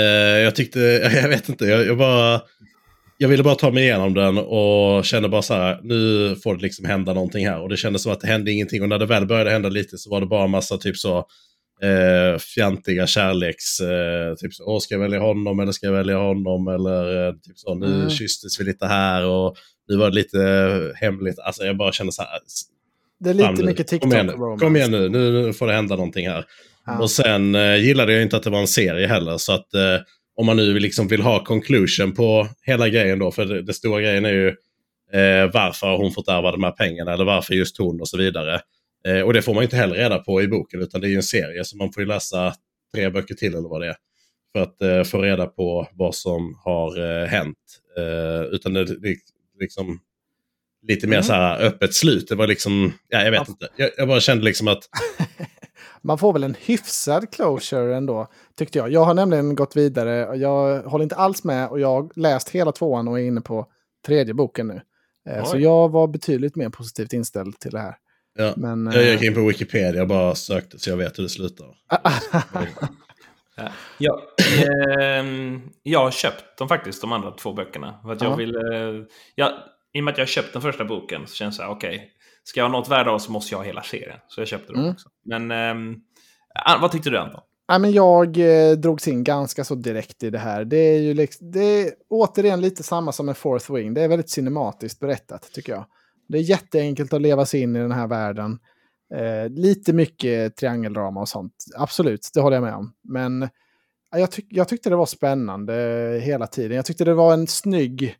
jag 0.42 0.54
tyckte, 0.54 0.80
jag 1.22 1.28
vet 1.28 1.48
inte, 1.48 1.64
jag, 1.64 1.86
jag, 1.86 1.98
bara, 1.98 2.40
jag 3.22 3.28
ville 3.28 3.42
bara 3.42 3.54
ta 3.54 3.70
mig 3.70 3.82
igenom 3.82 4.14
den 4.14 4.38
och 4.38 5.04
kände 5.04 5.28
bara 5.28 5.42
så 5.42 5.54
här, 5.54 5.80
nu 5.82 6.36
får 6.42 6.56
det 6.56 6.62
liksom 6.62 6.84
hända 6.84 7.12
någonting 7.12 7.46
här. 7.46 7.60
Och 7.60 7.68
det 7.68 7.76
kändes 7.76 8.02
som 8.02 8.12
att 8.12 8.20
det 8.20 8.26
hände 8.26 8.52
ingenting 8.52 8.82
och 8.82 8.88
när 8.88 8.98
det 8.98 9.06
väl 9.06 9.26
började 9.26 9.50
hända 9.50 9.68
lite 9.68 9.98
så 9.98 10.10
var 10.10 10.20
det 10.20 10.26
bara 10.26 10.46
massa 10.46 10.78
typ 10.78 10.96
så 10.96 11.18
eh, 11.82 12.38
fjantiga 12.38 13.06
kärleks, 13.06 13.80
eh, 13.80 14.34
typ 14.34 14.54
så, 14.54 14.64
åh 14.64 14.78
ska 14.78 14.94
jag 14.94 15.00
välja 15.00 15.20
honom 15.20 15.60
eller 15.60 15.72
ska 15.72 15.86
jag 15.86 15.92
välja 15.92 16.18
honom 16.18 16.68
eller 16.68 17.26
eh, 17.26 17.32
typ 17.32 17.58
så, 17.58 17.74
nu 17.74 17.94
mm. 17.94 18.10
kysstes 18.10 18.60
vi 18.60 18.64
lite 18.64 18.86
här 18.86 19.26
och 19.26 19.56
nu 19.88 19.96
var 19.96 20.10
det 20.10 20.14
lite 20.16 20.92
hemligt. 20.96 21.38
Alltså 21.38 21.64
jag 21.64 21.76
bara 21.76 21.92
kände 21.92 22.12
så 22.12 22.22
här, 22.22 22.28
det 23.20 23.30
är 23.30 23.34
lite 23.34 23.64
mycket 23.64 23.86
TikTok 23.86 24.12
Kom 24.12 24.58
kom 24.58 24.76
igen 24.76 24.90
nu. 24.90 25.08
nu, 25.08 25.52
får 25.52 25.66
det 25.66 25.72
hända 25.72 25.96
någonting 25.96 26.28
här. 26.28 26.44
Ja. 26.86 26.98
Och 26.98 27.10
sen 27.10 27.54
eh, 27.54 27.76
gillade 27.76 28.12
jag 28.12 28.22
inte 28.22 28.36
att 28.36 28.42
det 28.42 28.50
var 28.50 28.60
en 28.60 28.66
serie 28.66 29.06
heller. 29.06 29.38
Så 29.38 29.52
att 29.52 29.74
eh, 29.74 29.98
om 30.36 30.46
man 30.46 30.56
nu 30.56 30.78
liksom 30.78 31.08
vill 31.08 31.22
ha 31.22 31.44
conclusion 31.44 32.14
på 32.14 32.48
hela 32.62 32.88
grejen 32.88 33.18
då, 33.18 33.30
för 33.30 33.44
det, 33.44 33.62
det 33.62 33.74
stora 33.74 34.00
grejen 34.00 34.24
är 34.24 34.32
ju 34.32 34.48
eh, 35.12 35.50
varför 35.52 35.86
har 35.86 35.96
hon 35.96 36.12
fått 36.12 36.28
ärva 36.28 36.52
de 36.52 36.64
här 36.64 36.70
pengarna 36.70 37.12
eller 37.12 37.24
varför 37.24 37.54
just 37.54 37.78
hon 37.78 38.00
och 38.00 38.08
så 38.08 38.18
vidare. 38.18 38.60
Eh, 39.06 39.20
och 39.20 39.32
det 39.32 39.42
får 39.42 39.54
man 39.54 39.62
inte 39.62 39.76
heller 39.76 39.94
reda 39.94 40.18
på 40.18 40.42
i 40.42 40.48
boken 40.48 40.82
utan 40.82 41.00
det 41.00 41.06
är 41.06 41.10
ju 41.10 41.16
en 41.16 41.22
serie 41.22 41.64
så 41.64 41.76
man 41.76 41.92
får 41.92 42.02
ju 42.02 42.06
läsa 42.06 42.54
tre 42.94 43.10
böcker 43.10 43.34
till 43.34 43.54
eller 43.54 43.68
vad 43.68 43.80
det 43.80 43.88
är. 43.88 43.96
För 44.52 44.62
att 44.62 44.82
eh, 44.82 45.02
få 45.02 45.22
reda 45.22 45.46
på 45.46 45.88
vad 45.92 46.14
som 46.14 46.58
har 46.64 47.20
eh, 47.22 47.26
hänt. 47.26 47.58
utan 48.52 48.72
det, 48.72 48.84
det 48.84 49.16
liksom 49.60 50.00
lite 50.88 51.06
mer 51.06 51.16
mm. 51.16 51.24
så 51.24 51.32
här 51.32 51.60
öppet 51.62 51.94
slut. 51.94 52.28
Det 52.28 52.34
var 52.34 52.46
liksom, 52.46 52.92
ja, 53.08 53.24
jag 53.24 53.30
vet 53.30 53.48
inte. 53.48 53.68
Jag, 53.76 53.90
jag 53.96 54.08
bara 54.08 54.20
kände 54.20 54.44
liksom 54.44 54.68
att... 54.68 54.82
Man 56.04 56.18
får 56.18 56.32
väl 56.32 56.44
en 56.44 56.56
hyfsad 56.60 57.30
closure 57.30 57.96
ändå, 57.96 58.26
tyckte 58.58 58.78
jag. 58.78 58.92
Jag 58.92 59.04
har 59.04 59.14
nämligen 59.14 59.54
gått 59.54 59.76
vidare. 59.76 60.36
Jag 60.36 60.82
håller 60.82 61.02
inte 61.02 61.16
alls 61.16 61.44
med 61.44 61.68
och 61.68 61.80
jag 61.80 61.88
har 61.88 62.10
läst 62.14 62.48
hela 62.48 62.72
tvåan 62.72 63.08
och 63.08 63.20
är 63.20 63.24
inne 63.24 63.40
på 63.40 63.66
tredje 64.06 64.34
boken 64.34 64.68
nu. 64.68 64.80
Eh, 65.28 65.42
Oj. 65.42 65.46
Så 65.46 65.58
jag 65.58 65.88
var 65.88 66.06
betydligt 66.06 66.56
mer 66.56 66.68
positivt 66.68 67.12
inställd 67.12 67.58
till 67.58 67.70
det 67.70 67.78
här. 67.78 67.94
Ja. 68.38 68.52
Men, 68.56 68.90
jag 68.94 69.04
gick 69.04 69.22
eh, 69.22 69.26
in 69.26 69.34
på 69.34 69.40
Wikipedia 69.40 70.02
och 70.02 70.08
bara 70.08 70.34
sökte 70.34 70.78
så 70.78 70.90
jag 70.90 70.96
vet 70.96 71.18
hur 71.18 71.22
det 71.22 71.28
slutar. 71.28 71.66
ja, 73.98 74.22
eh, 74.38 75.24
jag 75.82 76.00
har 76.00 76.10
köpt 76.10 76.58
dem 76.58 76.68
faktiskt, 76.68 77.00
de 77.00 77.12
andra 77.12 77.30
två 77.30 77.52
böckerna. 77.52 78.00
För 78.02 78.12
att 78.12 78.22
jag 78.22 78.36
vill, 78.36 78.56
eh, 78.56 78.62
jag, 79.34 79.52
i 79.92 80.00
och 80.00 80.04
med 80.04 80.12
att 80.12 80.18
jag 80.18 80.28
köpt 80.28 80.52
den 80.52 80.62
första 80.62 80.84
boken 80.84 81.26
så 81.26 81.34
känns 81.34 81.58
det 81.58 81.66
okej, 81.66 81.94
okay, 81.96 82.08
ska 82.44 82.60
jag 82.60 82.64
ha 82.68 82.78
något 82.78 82.88
värde 82.88 83.10
av 83.10 83.18
så 83.18 83.32
måste 83.32 83.54
jag 83.54 83.58
ha 83.58 83.64
hela 83.64 83.82
serien. 83.82 84.18
Så 84.28 84.40
jag 84.40 84.48
köpte 84.48 84.72
mm. 84.72 84.90
också. 84.90 85.08
Men 85.24 85.50
eh, 85.50 86.80
vad 86.80 86.92
tyckte 86.92 87.10
du 87.10 87.18
Anton? 87.18 87.40
Ja, 87.66 87.78
men 87.78 87.92
jag 87.92 88.38
eh, 88.38 88.72
drogs 88.72 89.08
in 89.08 89.24
ganska 89.24 89.64
så 89.64 89.74
direkt 89.74 90.22
i 90.22 90.30
det 90.30 90.38
här. 90.38 90.64
Det 90.64 90.76
är 90.76 91.00
ju 91.00 91.14
liksom, 91.14 91.50
det 91.50 91.64
är 91.64 91.90
återigen 92.08 92.60
lite 92.60 92.82
samma 92.82 93.12
som 93.12 93.28
en 93.28 93.34
Fourth 93.34 93.72
Wing. 93.72 93.94
Det 93.94 94.02
är 94.02 94.08
väldigt 94.08 94.30
cinematiskt 94.30 95.00
berättat 95.00 95.52
tycker 95.52 95.72
jag. 95.72 95.84
Det 96.28 96.38
är 96.38 96.42
jätteenkelt 96.42 97.12
att 97.12 97.22
leva 97.22 97.46
sig 97.46 97.60
in 97.60 97.76
i 97.76 97.78
den 97.78 97.92
här 97.92 98.06
världen. 98.06 98.58
Eh, 99.14 99.50
lite 99.50 99.92
mycket 99.92 100.56
triangeldrama 100.56 101.20
och 101.20 101.28
sånt. 101.28 101.54
Absolut, 101.76 102.30
det 102.34 102.40
håller 102.40 102.56
jag 102.56 102.64
med 102.64 102.74
om. 102.74 102.92
Men 103.02 103.48
jag, 104.10 104.30
tyck 104.30 104.46
jag 104.48 104.68
tyckte 104.68 104.90
det 104.90 104.96
var 104.96 105.06
spännande 105.06 105.72
hela 106.22 106.46
tiden. 106.46 106.76
Jag 106.76 106.86
tyckte 106.86 107.04
det 107.04 107.14
var 107.14 107.32
en 107.32 107.46
snygg 107.46 108.16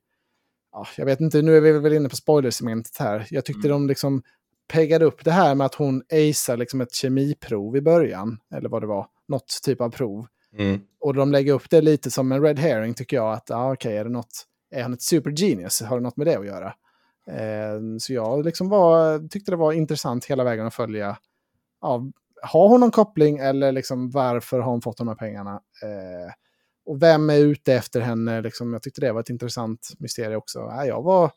ja, 0.73 0.87
jag 0.97 1.07
vet 1.07 1.21
inte, 1.21 1.43
nu 1.43 1.57
är 1.57 1.61
vi 1.61 1.73
väl 1.73 1.93
inne 1.93 2.09
på 2.09 2.17
spoilersegmentet 2.17 2.97
här. 2.99 3.27
Jag 3.31 3.45
tyckte 3.45 3.69
mm. 3.69 3.81
de 3.81 3.89
liksom 3.89 4.23
peggade 4.69 5.05
upp 5.05 5.25
det 5.25 5.31
här 5.31 5.55
med 5.55 5.65
att 5.65 5.75
hon 5.75 6.03
acear 6.11 6.57
liksom 6.57 6.81
ett 6.81 6.95
kemiprov 6.95 7.77
i 7.77 7.81
början. 7.81 8.39
Eller 8.55 8.69
vad 8.69 8.83
det 8.83 8.87
var, 8.87 9.07
något 9.29 9.61
typ 9.65 9.81
av 9.81 9.91
prov. 9.91 10.27
Mm. 10.59 10.81
Och 11.01 11.15
de 11.15 11.33
lägger 11.33 11.53
upp 11.53 11.71
det 11.71 11.81
lite 11.81 12.11
som 12.11 12.33
en 12.33 12.43
red 12.43 12.59
herring 12.59 12.95
tycker 12.95 13.17
jag. 13.17 13.33
Att 13.33 13.51
ah, 13.51 13.73
okej, 13.73 13.89
okay, 13.89 13.99
är 13.99 14.05
det 14.05 14.11
något, 14.11 14.47
är 14.71 14.83
han 14.83 14.93
ett 14.93 15.03
supergenius? 15.03 15.83
Har 15.83 15.97
det 15.97 16.03
något 16.03 16.17
med 16.17 16.27
det 16.27 16.37
att 16.37 16.47
göra? 16.47 16.75
Eh, 17.27 17.81
så 17.99 18.13
jag 18.13 18.45
liksom 18.45 18.69
var, 18.69 19.29
tyckte 19.29 19.51
det 19.51 19.57
var 19.57 19.73
intressant 19.73 20.25
hela 20.25 20.45
vägen 20.45 20.67
att 20.67 20.75
följa. 20.75 21.19
Ja, 21.81 22.03
har 22.43 22.69
hon 22.69 22.81
någon 22.81 22.91
koppling 22.91 23.39
eller 23.39 23.73
liksom 23.73 24.11
varför 24.11 24.59
har 24.59 24.71
hon 24.71 24.83
fått 24.83 24.97
de 24.97 25.09
här 25.09 25.15
pengarna? 25.15 25.53
Eh, 25.83 26.33
och 26.85 27.03
vem 27.03 27.31
är 27.31 27.39
ute 27.39 27.75
efter 27.75 28.01
henne? 28.01 28.41
Liksom, 28.41 28.73
jag 28.73 28.83
tyckte 28.83 29.01
det 29.01 29.13
var 29.13 29.21
ett 29.21 29.31
intressant 29.31 29.93
mysterium 29.99 30.39
också. 30.39 30.59
Ja, 30.59 30.87
jag 30.87 31.03
var, 31.03 31.31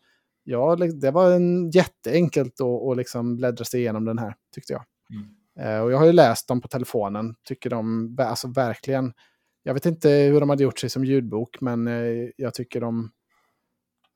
ja, 0.44 0.76
det 0.76 1.12
var 1.12 1.32
en 1.32 1.70
jätteenkelt 1.70 2.62
att, 2.62 2.92
att 2.92 2.98
liksom 2.98 3.38
bläddra 3.38 3.66
sig 3.66 3.80
igenom 3.80 4.06
den 4.06 4.18
här, 4.18 4.36
tyckte 4.56 4.74
jag. 4.74 4.84
Mm. 5.10 5.30
Uh, 5.60 5.82
och 5.82 5.92
jag 5.92 5.98
har 5.98 6.06
ju 6.06 6.12
läst 6.12 6.48
dem 6.48 6.62
på 6.62 6.68
telefonen, 6.68 7.36
tycker 7.44 7.70
de, 7.70 8.16
alltså 8.20 8.48
verkligen, 8.48 9.14
jag 9.64 9.74
vet 9.74 9.86
inte 9.86 10.10
hur 10.10 10.40
de 10.40 10.50
hade 10.50 10.64
gjort 10.64 10.80
sig 10.80 10.90
som 10.90 11.06
ljudbok, 11.06 11.62
men 11.62 11.88
uh, 11.88 12.30
jag 12.38 12.54
tycker 12.54 12.82
de, 12.82 13.12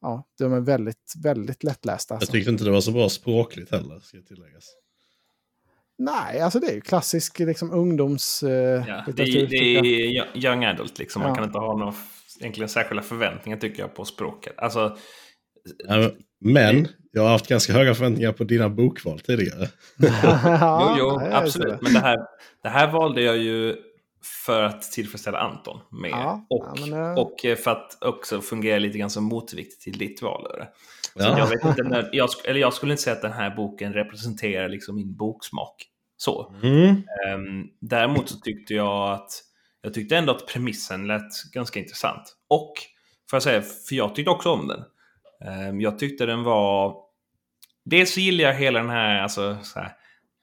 ja, 0.01 0.27
de 0.37 0.53
är 0.53 0.59
väldigt, 0.59 1.13
väldigt 1.23 1.63
lättlästa. 1.63 2.13
Alltså. 2.13 2.27
Jag 2.27 2.31
tyckte 2.31 2.51
inte 2.51 2.63
det 2.63 2.71
var 2.71 2.81
så 2.81 2.91
bra 2.91 3.09
språkligt 3.09 3.71
heller, 3.71 3.99
ska 3.99 4.21
tilläggas. 4.21 4.65
Nej, 5.99 6.41
alltså 6.41 6.59
det 6.59 6.67
är 6.67 6.73
ju 6.73 6.81
klassisk 6.81 7.39
liksom, 7.39 7.71
ungdoms... 7.71 8.43
Eh, 8.43 8.83
ja, 8.87 9.03
det, 9.15 9.23
är, 9.23 9.47
det 9.47 9.55
är 9.55 10.37
young 10.45 10.65
adult 10.65 10.99
liksom. 10.99 11.21
Man 11.21 11.29
ja. 11.29 11.35
kan 11.35 11.43
inte 11.43 11.59
ha 11.59 11.77
några 11.77 11.93
egentligen 12.39 12.69
särskilda 12.69 13.03
förväntningar 13.03 13.57
tycker 13.57 13.81
jag 13.81 13.95
på 13.95 14.05
språket. 14.05 14.53
Alltså, 14.57 14.97
ja, 15.87 16.11
men 16.41 16.87
jag 17.11 17.21
har 17.21 17.29
haft 17.29 17.47
ganska 17.47 17.73
höga 17.73 17.93
förväntningar 17.93 18.31
på 18.31 18.43
dina 18.43 18.69
bokval 18.69 19.19
tidigare. 19.19 19.67
jo, 19.97 20.95
jo, 20.97 21.19
absolut. 21.31 21.81
Men 21.81 21.93
det 21.93 21.99
här, 21.99 22.17
det 22.63 22.69
här 22.69 22.91
valde 22.91 23.21
jag 23.21 23.37
ju 23.37 23.75
för 24.21 24.63
att 24.63 24.81
tillfredsställa 24.81 25.39
Anton 25.39 25.79
med. 25.89 26.11
Ja, 26.11 26.45
och, 26.49 26.65
ja, 26.75 26.85
men, 26.85 27.17
och 27.17 27.35
för 27.63 27.71
att 27.71 27.97
också 28.01 28.41
fungera 28.41 28.79
lite 28.79 28.97
grann 28.97 29.09
som 29.09 29.23
motvikt 29.23 29.81
till 29.81 29.97
ditt 29.97 30.21
val. 30.21 30.47
Ja. 31.15 31.39
jag, 31.39 31.47
vet 31.47 31.65
inte 31.65 31.83
när, 31.83 32.09
jag, 32.11 32.29
eller 32.45 32.59
jag 32.59 32.73
skulle 32.73 32.93
inte 32.93 33.03
säga 33.03 33.15
att 33.15 33.21
den 33.21 33.31
här 33.31 33.55
boken 33.55 33.93
representerar 33.93 34.69
liksom 34.69 34.95
min 34.95 35.15
boksmak. 35.15 35.85
Så. 36.17 36.53
Mm. 36.63 36.87
Um, 36.89 37.69
däremot 37.81 38.29
så 38.29 38.39
tyckte 38.39 38.73
jag 38.73 39.11
att 39.13 39.31
jag 39.81 39.93
tyckte 39.93 40.17
ändå 40.17 40.31
att 40.31 40.47
premissen 40.47 41.07
lät 41.07 41.43
ganska 41.53 41.79
intressant. 41.79 42.35
Och, 42.47 42.73
får 43.29 43.35
jag 43.35 43.43
säga, 43.43 43.61
för 43.61 43.95
jag 43.95 44.15
tyckte 44.15 44.31
också 44.31 44.49
om 44.49 44.67
den. 44.67 44.83
Um, 45.69 45.81
jag 45.81 45.99
tyckte 45.99 46.25
den 46.25 46.43
var... 46.43 46.95
Dels 47.85 48.13
så 48.13 48.19
gillar 48.19 48.43
jag 48.43 48.53
hela 48.53 48.79
den 48.79 48.89
här, 48.89 49.21
alltså, 49.21 49.57
så 49.63 49.79
här 49.79 49.93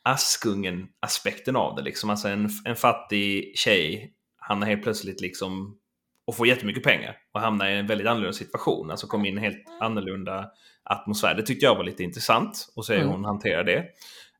Askungen-aspekten 0.06 1.56
av 1.56 1.76
det. 1.76 1.82
Liksom. 1.82 2.10
Alltså 2.10 2.28
en, 2.28 2.50
en 2.64 2.76
fattig 2.76 3.58
tjej 3.58 4.12
hamnar 4.38 4.66
helt 4.66 4.82
plötsligt 4.82 5.20
liksom 5.20 5.78
och 6.26 6.36
får 6.36 6.46
jättemycket 6.46 6.82
pengar 6.82 7.16
och 7.32 7.40
hamnar 7.40 7.68
i 7.68 7.78
en 7.78 7.86
väldigt 7.86 8.06
annorlunda 8.06 8.32
situation. 8.32 8.90
Alltså 8.90 9.06
kommer 9.06 9.28
in 9.28 9.34
i 9.34 9.36
en 9.36 9.42
helt 9.42 9.64
annorlunda 9.80 10.50
atmosfär. 10.84 11.34
Det 11.34 11.42
tyckte 11.42 11.66
jag 11.66 11.74
var 11.74 11.84
lite 11.84 12.02
intressant 12.02 12.72
att 12.76 12.84
se 12.84 12.94
hur 12.94 13.02
mm. 13.02 13.12
hon 13.12 13.24
hanterar 13.24 13.64
det. 13.64 13.78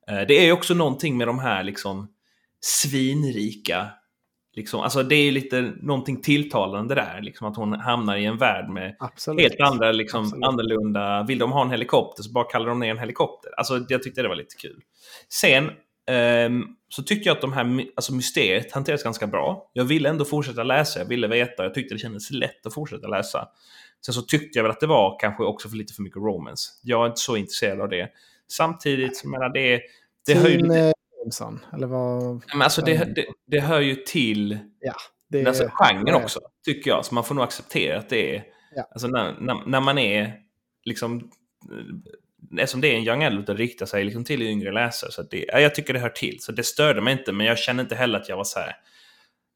Eh, 0.08 0.26
det 0.28 0.48
är 0.48 0.52
också 0.52 0.74
någonting 0.74 1.16
med 1.16 1.26
de 1.26 1.38
här 1.38 1.62
liksom 1.62 2.08
svinrika 2.60 3.90
Liksom, 4.56 4.80
alltså 4.80 5.02
det 5.02 5.14
är 5.14 5.32
lite 5.32 5.72
någonting 5.82 6.22
tilltalande 6.22 6.94
där, 6.94 7.22
liksom 7.22 7.46
att 7.46 7.56
hon 7.56 7.72
hamnar 7.72 8.16
i 8.16 8.24
en 8.24 8.38
värld 8.38 8.68
med 8.70 8.96
Absolut. 8.98 9.42
helt 9.42 9.60
andra, 9.60 9.92
liksom, 9.92 10.42
annorlunda... 10.42 11.22
Vill 11.22 11.38
de 11.38 11.52
ha 11.52 11.62
en 11.62 11.70
helikopter 11.70 12.22
så 12.22 12.32
bara 12.32 12.44
kallar 12.44 12.66
de 12.66 12.78
ner 12.78 12.90
en 12.90 12.98
helikopter. 12.98 13.50
Alltså 13.56 13.84
jag 13.88 14.02
tyckte 14.02 14.22
det 14.22 14.28
var 14.28 14.36
lite 14.36 14.56
kul. 14.56 14.82
Sen 15.28 15.70
um, 16.46 16.76
så 16.88 17.02
tyckte 17.02 17.28
jag 17.28 17.34
att 17.34 17.40
de 17.40 17.52
här, 17.52 17.84
alltså 17.96 18.14
mysteriet 18.14 18.72
hanteras 18.72 19.02
ganska 19.02 19.26
bra. 19.26 19.70
Jag 19.72 19.84
ville 19.84 20.08
ändå 20.08 20.24
fortsätta 20.24 20.62
läsa, 20.62 20.98
jag 20.98 21.06
ville 21.06 21.28
veta, 21.28 21.62
jag 21.62 21.74
tyckte 21.74 21.94
det 21.94 21.98
kändes 21.98 22.30
lätt 22.30 22.66
att 22.66 22.74
fortsätta 22.74 23.08
läsa. 23.08 23.48
Sen 24.06 24.14
så 24.14 24.22
tyckte 24.22 24.58
jag 24.58 24.62
väl 24.62 24.72
att 24.72 24.80
det 24.80 24.86
var 24.86 25.18
kanske 25.20 25.44
också 25.44 25.68
för 25.68 25.76
lite 25.76 25.94
för 25.94 26.02
mycket 26.02 26.16
romance. 26.16 26.72
Jag 26.82 27.02
är 27.02 27.06
inte 27.06 27.20
så 27.20 27.36
intresserad 27.36 27.80
av 27.80 27.88
det. 27.88 28.08
Samtidigt, 28.52 29.20
jag 29.22 29.30
menar 29.30 29.48
det... 29.48 29.80
det 30.26 30.34
Teen 30.34 30.62
lite... 30.62 30.92
Simpson? 31.22 31.60
Eller 31.72 31.86
vad? 31.86 32.42
Men 32.52 32.62
alltså 32.62 32.82
det, 32.82 33.14
det, 33.14 33.26
det 33.46 33.60
hör 33.60 33.80
ju 33.80 33.94
till 33.94 34.58
ja, 34.80 34.94
det, 35.28 35.46
alltså, 35.46 35.68
genren 35.72 36.14
också, 36.14 36.40
tycker 36.64 36.90
jag. 36.90 37.04
Så 37.04 37.14
man 37.14 37.24
får 37.24 37.34
nog 37.34 37.44
acceptera 37.44 37.98
att 37.98 38.08
det 38.08 38.36
är... 38.36 38.44
Ja. 38.74 38.88
Alltså 38.90 39.08
när, 39.08 39.40
när, 39.40 39.66
när 39.66 39.80
man 39.80 39.98
är 39.98 40.32
liksom 40.84 41.30
eftersom 42.52 42.80
det 42.80 42.88
är 42.88 42.96
en 42.96 43.04
young 43.04 43.24
adult 43.24 43.48
och 43.48 43.56
riktar 43.56 43.86
sig 43.86 44.04
liksom 44.04 44.24
till 44.24 44.42
yngre 44.42 44.72
läsare. 44.72 45.12
Så 45.12 45.22
det, 45.22 45.44
jag 45.52 45.74
tycker 45.74 45.92
det 45.92 45.98
hör 45.98 46.08
till. 46.08 46.40
Så 46.40 46.52
det 46.52 46.62
störde 46.62 47.00
mig 47.00 47.12
inte, 47.12 47.32
men 47.32 47.46
jag 47.46 47.58
känner 47.58 47.82
inte 47.82 47.94
heller 47.94 48.18
att 48.18 48.28
jag 48.28 48.36
var 48.36 48.44
så 48.44 48.58
här... 48.58 48.76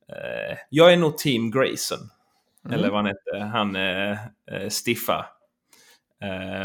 Eh, 0.09 0.59
jag 0.71 0.93
är 0.93 0.97
nog 0.97 1.19
team 1.19 1.51
Grayson. 1.51 1.99
Mm. 2.65 2.79
Eller 2.79 2.91
vad 2.91 2.99
han 2.99 3.07
heter. 3.07 3.39
Han 3.39 3.77
eh, 3.77 4.11
eh, 4.63 4.69
stiffa. 4.87 5.27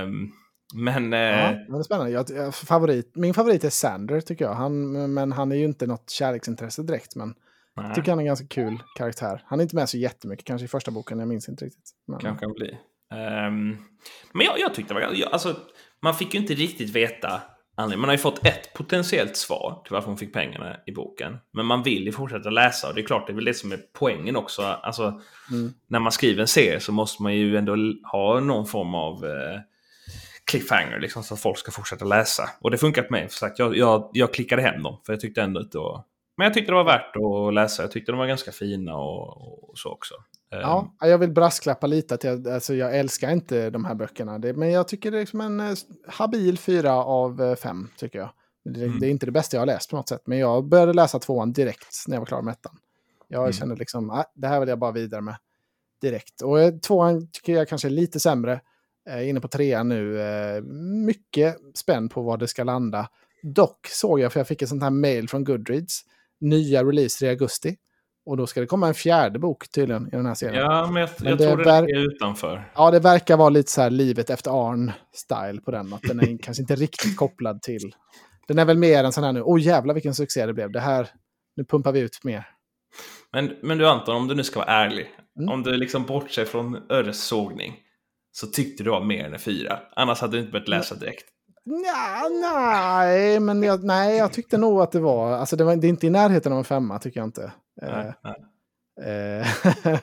Um, 0.03 0.34
men... 0.73 1.11
Ja, 1.11 1.19
eh, 1.19 1.57
det 1.68 1.77
är 1.77 1.84
spännande. 1.84 2.11
Jag, 2.11 2.56
favorit, 2.56 3.15
min 3.15 3.34
favorit 3.34 3.64
är 3.64 3.69
Sander 3.69 4.22
tycker 4.22 4.45
jag. 4.45 4.53
Han, 4.53 4.91
men 5.14 5.31
han 5.31 5.52
är 5.52 5.56
ju 5.56 5.65
inte 5.65 5.88
något 5.88 6.10
kärleksintresse 6.10 6.84
direkt. 6.84 7.15
Men 7.15 7.35
Nej. 7.76 7.85
jag 7.85 7.95
tycker 7.95 8.11
han 8.11 8.19
är 8.19 8.23
en 8.23 8.27
ganska 8.27 8.47
kul 8.47 8.80
karaktär. 8.95 9.43
Han 9.45 9.60
är 9.60 9.64
inte 9.64 9.76
med 9.76 9.89
så 9.89 9.97
jättemycket 9.97 10.45
kanske 10.45 10.65
i 10.65 10.68
första 10.68 10.91
boken, 10.91 11.19
jag 11.19 11.27
minns 11.27 11.49
inte 11.49 11.65
riktigt. 11.65 11.89
Men... 12.07 12.19
Kanske 12.19 12.45
kan 12.45 12.53
bli. 12.53 12.77
Um, 13.11 13.85
men 14.34 14.45
jag, 14.45 14.60
jag 14.60 14.73
tyckte 14.73 14.93
det 14.93 14.99
var... 14.99 15.14
Jag, 15.14 15.34
alltså, 15.34 15.56
man 16.01 16.15
fick 16.15 16.34
ju 16.34 16.39
inte 16.39 16.53
riktigt 16.53 16.89
veta 16.89 17.41
Man 17.77 18.03
har 18.03 18.11
ju 18.11 18.17
fått 18.17 18.45
ett 18.45 18.73
potentiellt 18.73 19.38
svar 19.38 19.81
till 19.84 19.93
varför 19.93 20.07
hon 20.07 20.17
fick 20.17 20.34
pengarna 20.34 20.77
i 20.85 20.91
boken. 20.91 21.38
Men 21.51 21.65
man 21.65 21.84
vill 21.84 22.05
ju 22.05 22.11
fortsätta 22.11 22.49
läsa 22.49 22.89
och 22.89 22.95
det 22.95 23.01
är 23.01 23.05
klart, 23.05 23.27
det 23.27 23.34
är 23.34 23.35
väl 23.35 23.45
det 23.45 23.53
som 23.53 23.72
är 23.72 23.80
poängen 23.93 24.35
också. 24.35 24.61
Alltså, 24.61 25.22
mm. 25.51 25.73
när 25.88 25.99
man 25.99 26.11
skriver 26.11 26.41
en 26.41 26.47
serie 26.47 26.80
så 26.80 26.91
måste 26.91 27.23
man 27.23 27.35
ju 27.35 27.57
ändå 27.57 27.76
ha 28.11 28.39
någon 28.39 28.65
form 28.65 28.95
av 28.95 29.26
eh, 29.26 29.59
cliffhanger 30.45 30.99
liksom, 30.99 31.23
så 31.23 31.34
att 31.34 31.39
folk 31.39 31.57
ska 31.57 31.72
fortsätta 31.72 32.05
läsa. 32.05 32.49
Och 32.61 32.72
det 32.72 32.77
funkar 32.77 33.01
på 33.01 33.11
mig. 33.11 33.30
För 33.30 33.35
sagt, 33.35 33.59
jag, 33.59 33.77
jag, 33.77 34.09
jag 34.13 34.34
klickade 34.34 34.61
hem 34.61 34.84
dem 34.84 35.01
för 35.05 35.13
jag 35.13 35.19
tyckte 35.19 35.41
ändå 35.41 35.59
att 35.59 35.72
det 35.72 35.77
var... 35.77 36.03
Men 36.38 36.45
jag 36.45 36.53
tyckte 36.53 36.72
det 36.72 36.76
var 36.76 36.84
värt 36.84 37.15
att 37.15 37.53
läsa. 37.53 37.84
Jag 37.84 37.91
tyckte 37.91 38.11
de 38.11 38.17
var 38.17 38.27
ganska 38.27 38.51
fina 38.51 38.95
och, 38.95 39.69
och 39.69 39.77
så 39.77 39.91
också. 39.91 40.15
Ja, 40.61 40.95
ehm. 41.02 41.10
jag 41.10 41.18
vill 41.18 41.32
brasklappa 41.32 41.88
lite 41.88 42.15
att 42.15 42.23
jag, 42.23 42.48
alltså 42.48 42.73
jag 42.73 42.98
älskar 42.98 43.32
inte 43.32 43.69
de 43.69 43.86
här 43.86 43.95
böckerna. 43.95 44.40
Det, 44.40 44.53
men 44.53 44.72
jag 44.72 44.88
tycker 44.88 45.11
det 45.11 45.18
är 45.18 45.19
liksom 45.19 45.41
en 45.41 45.60
eh, 45.60 45.76
habil 46.07 46.57
fyra 46.57 46.94
av 46.94 47.41
eh, 47.41 47.56
fem, 47.56 47.90
tycker 47.98 48.19
jag. 48.19 48.30
Det, 48.65 48.86
mm. 48.86 48.99
det, 48.99 49.07
är 49.07 49.10
inte 49.10 49.26
det 49.26 49.32
bästa 49.32 49.57
jag 49.57 49.61
har 49.61 49.65
läst 49.65 49.90
på 49.90 49.95
något 49.95 50.10
sätt, 50.10 50.22
men 50.26 50.38
jag 50.38 50.65
började 50.65 50.94
läsa 50.94 51.19
tvåan 51.19 51.53
direkt 51.53 52.03
när 52.07 52.15
jag 52.15 52.22
var 52.22 52.26
klar 52.26 52.41
med 52.41 52.52
ettan. 52.52 52.77
Jag 53.27 53.41
mm. 53.41 53.53
kände 53.53 53.76
liksom, 53.76 54.10
ah, 54.10 54.26
det 54.36 54.48
här 54.48 54.60
vill 54.60 54.69
jag 54.69 54.80
bara 54.80 54.91
vidare 54.91 55.22
med 55.22 55.36
direkt. 56.02 56.41
Och 56.41 56.61
eh, 56.61 56.73
tvåan 56.73 57.27
tycker 57.32 57.53
jag 57.53 57.68
kanske 57.68 57.88
är 57.88 57.90
lite 57.90 58.19
sämre. 58.19 58.61
Eh, 59.10 59.30
inne 59.30 59.41
på 59.41 59.48
trean 59.48 59.90
nu. 59.90 60.22
Eh, 60.22 60.61
mycket 61.06 61.57
spänd 61.73 62.11
på 62.11 62.22
var 62.22 62.38
det 62.38 62.48
ska 62.48 62.64
landa. 62.64 63.10
Dock 63.44 63.88
såg 63.88 64.19
jag, 64.19 64.34
för 64.34 64.40
jag 64.40 64.48
fick 64.48 64.61
ett 64.61 64.69
sånt 64.69 64.84
här 64.84 64.90
mail 64.90 65.30
från 65.30 65.44
Goodreads, 65.44 66.02
nya 66.40 66.84
releaser 66.84 67.26
i 67.26 67.30
augusti. 67.30 67.77
Och 68.26 68.38
då 68.38 68.47
ska 68.47 68.61
det 68.61 68.68
komma 68.68 68.88
en 68.88 68.93
fjärde 68.93 69.39
bok 69.39 69.72
tydligen 69.72 70.07
i 70.07 70.11
den 70.11 70.26
här 70.26 70.35
serien. 70.35 70.64
Ja, 70.64 70.89
men 70.91 71.02
jag, 71.02 71.10
men 71.19 71.30
jag 71.30 71.39
tror 71.39 71.57
det 71.64 71.72
är 71.72 71.99
utanför. 71.99 72.72
Ja, 72.76 72.91
det 72.91 72.99
verkar 72.99 73.38
vara 73.38 73.49
lite 73.49 73.72
så 73.72 73.81
här 73.81 73.89
livet 73.89 74.30
efter 74.30 74.52
Arn-style 74.52 75.61
på 75.61 75.72
den. 75.72 75.93
Att 75.93 76.02
den 76.02 76.19
är 76.19 76.38
kanske 76.38 76.64
inte 76.64 76.76
riktigt 76.76 77.18
kopplad 77.18 77.61
till... 77.61 77.95
Den 78.47 78.60
är 78.60 78.65
väl 78.65 78.77
mer 78.77 79.03
en 79.03 79.11
sån 79.11 79.23
här 79.23 79.34
nu, 79.34 79.41
åh 79.41 79.56
oh, 79.56 79.61
jävlar 79.61 79.93
vilken 79.93 80.15
succé 80.15 80.45
det 80.45 80.53
blev. 80.53 80.72
Det 80.72 80.80
här, 80.80 81.10
nu 81.56 81.65
pumpar 81.65 81.91
vi 81.91 81.99
ut 81.99 82.23
mer. 82.23 82.47
Men, 83.34 83.56
men 83.61 83.77
du 83.77 83.88
Anton, 83.88 84.15
om 84.15 84.27
du 84.27 84.35
nu 84.35 84.43
ska 84.43 84.60
vara 84.60 84.69
ärlig. 84.69 85.07
Mm. 85.39 85.49
Om 85.49 85.64
du 85.64 85.77
liksom 85.77 86.06
bortser 86.06 86.45
från 86.45 86.81
Öres 86.89 87.23
sågning. 87.23 87.76
Så 88.31 88.47
tyckte 88.47 88.84
du 88.84 88.89
var 88.89 89.03
mer 89.03 89.26
än 89.26 89.34
en 89.34 89.39
fyra. 89.39 89.80
Annars 89.95 90.22
hade 90.22 90.38
du 90.38 90.39
inte 90.39 90.52
börjat 90.52 90.68
läsa 90.68 90.95
direkt. 90.95 91.26
Ja, 91.64 92.30
nej, 92.30 93.39
men 93.39 93.64
jag, 93.64 93.84
nej, 93.84 94.18
jag 94.18 94.34
tyckte 94.34 94.57
nog 94.57 94.81
att 94.81 94.91
det 94.91 94.99
var... 94.99 95.31
Alltså 95.31 95.56
det, 95.56 95.64
var, 95.64 95.76
det 95.76 95.88
är 95.88 95.89
inte 95.89 96.07
i 96.07 96.10
närheten 96.10 96.52
av 96.52 96.57
en 96.57 96.64
femma, 96.64 96.99
tycker 96.99 97.19
jag 97.19 97.27
inte. 97.27 97.52
Nej, 97.81 98.14
nej. 98.23 98.35
Eh, 99.02 99.47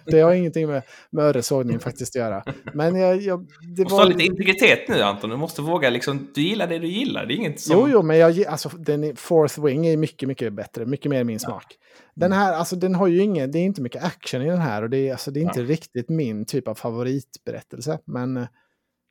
det 0.07 0.21
har 0.21 0.33
ingenting 0.33 0.67
med, 0.67 0.83
med 1.11 1.25
öresågning 1.25 1.79
faktiskt 1.79 2.17
att 2.17 2.21
göra. 2.21 2.45
Men 2.75 2.97
jag, 2.97 3.17
jag, 3.17 3.47
det 3.77 3.83
måste 3.83 3.95
var... 3.95 4.03
ha 4.03 4.09
lite 4.09 4.25
integritet 4.25 4.89
nu 4.89 5.03
Anton. 5.03 5.31
Du 5.31 5.37
måste 5.37 5.63
våga 5.63 5.91
liksom, 5.91 6.29
du 6.35 6.43
gillar 6.43 6.67
det 6.67 6.79
du 6.79 6.87
gillar. 6.87 7.27
Det 7.27 7.35
är 7.35 7.37
inget 7.37 7.61
som... 7.61 7.77
Jo, 7.77 7.89
jo, 7.89 8.03
men 8.03 8.19
jag, 8.19 8.45
alltså, 8.45 8.69
den 8.69 9.17
Fourth 9.17 9.65
Wing 9.65 9.87
är 9.87 9.97
mycket, 9.97 10.29
mycket 10.29 10.53
bättre. 10.53 10.87
Mycket 10.87 11.11
mer 11.11 11.25
min 11.25 11.39
smak. 11.39 11.65
Ja. 11.69 11.77
Den 12.15 12.33
här, 12.33 12.53
alltså 12.53 12.77
den 12.77 12.95
har 12.95 13.07
ju 13.07 13.23
ingen, 13.23 13.51
det 13.51 13.59
är 13.59 13.63
inte 13.65 13.83
mycket 13.83 14.05
action 14.05 14.43
i 14.43 14.47
den 14.47 14.61
här 14.61 14.83
och 14.83 14.91
det 14.91 15.09
är, 15.09 15.13
alltså, 15.13 15.31
det 15.31 15.41
är 15.41 15.43
inte 15.43 15.61
ja. 15.61 15.67
riktigt 15.67 16.09
min 16.09 16.45
typ 16.45 16.69
av 16.69 16.75
favoritberättelse. 16.75 17.99
Men 18.05 18.37
eh, 18.37 18.47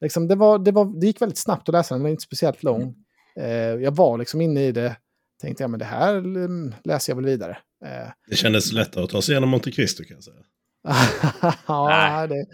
liksom, 0.02 0.28
det, 0.28 0.36
var, 0.36 0.60
det, 0.60 0.72
var, 0.72 1.00
det 1.00 1.08
gick 1.08 1.22
väldigt 1.22 1.38
snabbt 1.38 1.70
att 1.70 1.74
läsa 1.74 1.96
den, 1.96 2.00
den 2.00 2.04
var 2.04 2.10
inte 2.10 2.24
speciellt 2.24 2.64
lång. 2.64 2.82
Mm. 2.82 2.96
Eh, 3.40 3.84
jag 3.84 3.96
var 3.96 4.18
liksom 4.18 4.42
inne 4.42 4.68
i 4.68 4.72
det, 4.72 4.96
tänkte 5.42 5.64
jag, 5.64 5.70
men 5.70 5.80
det 5.80 5.86
här 5.86 6.16
mm, 6.16 6.74
läser 6.84 7.12
jag 7.12 7.16
väl 7.16 7.26
vidare. 7.26 7.58
Eh, 7.86 8.12
det 8.28 8.36
kändes 8.36 8.72
lättare 8.72 9.04
att 9.04 9.10
ta 9.10 9.22
sig 9.22 9.34
igenom 9.34 9.50
Monte 9.50 9.72
Cristo 9.72 10.04
kan 10.04 10.18
jag 10.18 10.24
säga. 10.24 10.44
ja, 11.68 12.28
det, 12.28 12.46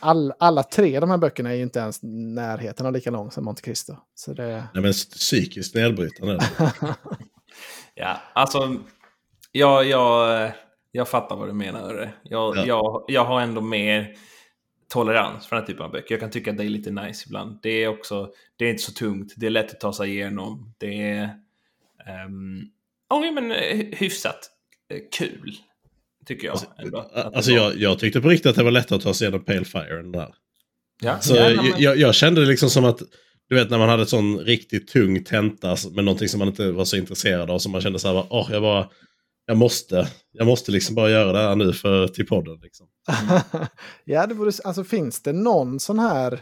all, 0.00 0.32
alla 0.38 0.62
tre 0.62 1.00
de 1.00 1.10
här 1.10 1.18
böckerna 1.18 1.50
är 1.50 1.54
ju 1.54 1.62
inte 1.62 1.78
ens 1.78 2.00
närheten 2.02 2.86
av 2.86 2.92
lika 2.92 3.10
lång 3.10 3.30
som 3.30 3.44
Monte 3.44 3.62
Cristo. 3.62 3.96
Så 4.14 4.32
det... 4.32 4.68
Nej, 4.74 4.82
men 4.82 4.92
psykiskt 4.92 5.74
nedbrytande. 5.74 6.38
ja, 7.94 8.20
alltså, 8.32 8.76
jag, 9.52 9.84
jag, 9.84 10.52
jag 10.92 11.08
fattar 11.08 11.36
vad 11.36 11.48
du 11.48 11.52
menar. 11.52 12.12
Jag, 12.22 12.56
ja. 12.56 12.66
jag, 12.66 13.04
jag 13.08 13.24
har 13.24 13.40
ändå 13.40 13.60
mer 13.60 14.14
tolerans 14.88 15.46
för 15.46 15.56
den 15.56 15.62
här 15.62 15.66
typen 15.66 15.84
av 15.84 15.90
böcker. 15.90 16.14
Jag 16.14 16.20
kan 16.20 16.30
tycka 16.30 16.50
att 16.50 16.56
det 16.56 16.64
är 16.64 16.68
lite 16.68 16.90
nice 16.90 17.24
ibland. 17.26 17.58
Det 17.62 17.84
är 17.84 17.88
också, 17.88 18.32
det 18.56 18.64
är 18.64 18.70
inte 18.70 18.82
så 18.82 18.92
tungt, 18.92 19.32
det 19.36 19.46
är 19.46 19.50
lätt 19.50 19.72
att 19.72 19.80
ta 19.80 19.92
sig 19.92 20.10
igenom. 20.10 20.74
Det 20.78 21.02
är, 21.02 21.22
um, 22.26 22.70
oh, 23.10 23.32
men 23.32 23.52
eh, 23.52 23.86
hyfsat 23.92 24.50
kul. 25.12 25.56
Tycker 26.26 26.46
jag. 26.46 26.52
Alltså, 26.52 26.66
ändå, 26.78 26.98
alltså 27.14 27.50
jag, 27.50 27.76
jag 27.76 27.98
tyckte 27.98 28.20
på 28.20 28.28
riktigt 28.28 28.50
att 28.50 28.56
det 28.56 28.64
var 28.64 28.70
lättare 28.70 28.96
att 28.96 29.02
ta 29.02 29.14
sig 29.14 29.24
igenom 29.24 29.44
Pale 29.44 29.64
Fire 29.64 30.00
än 30.00 30.12
där. 30.12 30.34
Ja, 31.02 31.20
så 31.20 31.36
ja, 31.36 31.62
men... 31.62 31.82
jag, 31.82 31.96
jag, 31.96 32.14
kände 32.14 32.40
det 32.40 32.46
liksom 32.46 32.70
som 32.70 32.84
att, 32.84 33.02
du 33.48 33.54
vet 33.54 33.70
när 33.70 33.78
man 33.78 33.88
hade 33.88 34.06
sån 34.06 34.38
riktigt 34.38 34.88
tung 34.88 35.24
tenta 35.24 35.76
med 35.90 36.04
någonting 36.04 36.28
som 36.28 36.38
man 36.38 36.48
inte 36.48 36.72
var 36.72 36.84
så 36.84 36.96
intresserad 36.96 37.50
av. 37.50 37.58
Så 37.58 37.70
man 37.70 37.80
kände 37.80 37.98
så 37.98 38.08
här, 38.08 38.26
åh, 38.30 38.46
oh, 38.46 38.52
jag 38.52 38.62
bara, 38.62 38.88
jag 39.46 39.56
måste, 39.56 40.08
jag 40.32 40.46
måste 40.46 40.72
liksom 40.72 40.94
bara 40.94 41.10
göra 41.10 41.32
det 41.32 41.38
här 41.38 41.56
nu 41.56 41.72
för, 41.72 42.08
till 42.08 42.26
podden. 42.26 42.58
Liksom. 42.62 42.86
ja, 44.04 44.26
det 44.26 44.34
borde, 44.34 44.52
alltså 44.64 44.84
finns 44.84 45.22
det 45.22 45.32
någon 45.32 45.80
sån 45.80 45.98
här, 45.98 46.40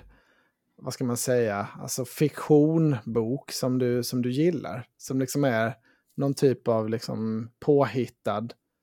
vad 0.82 0.94
ska 0.94 1.04
man 1.04 1.16
säga, 1.16 1.68
alltså 1.80 2.04
fiktionbok 2.04 3.52
som 3.52 3.78
du, 3.78 4.02
som 4.02 4.22
du 4.22 4.32
gillar? 4.32 4.86
Som 4.98 5.20
liksom 5.20 5.44
är 5.44 5.74
någon 6.16 6.34
typ 6.34 6.68
av 6.68 6.88
liksom 6.88 7.50
påhittad... 7.64 8.40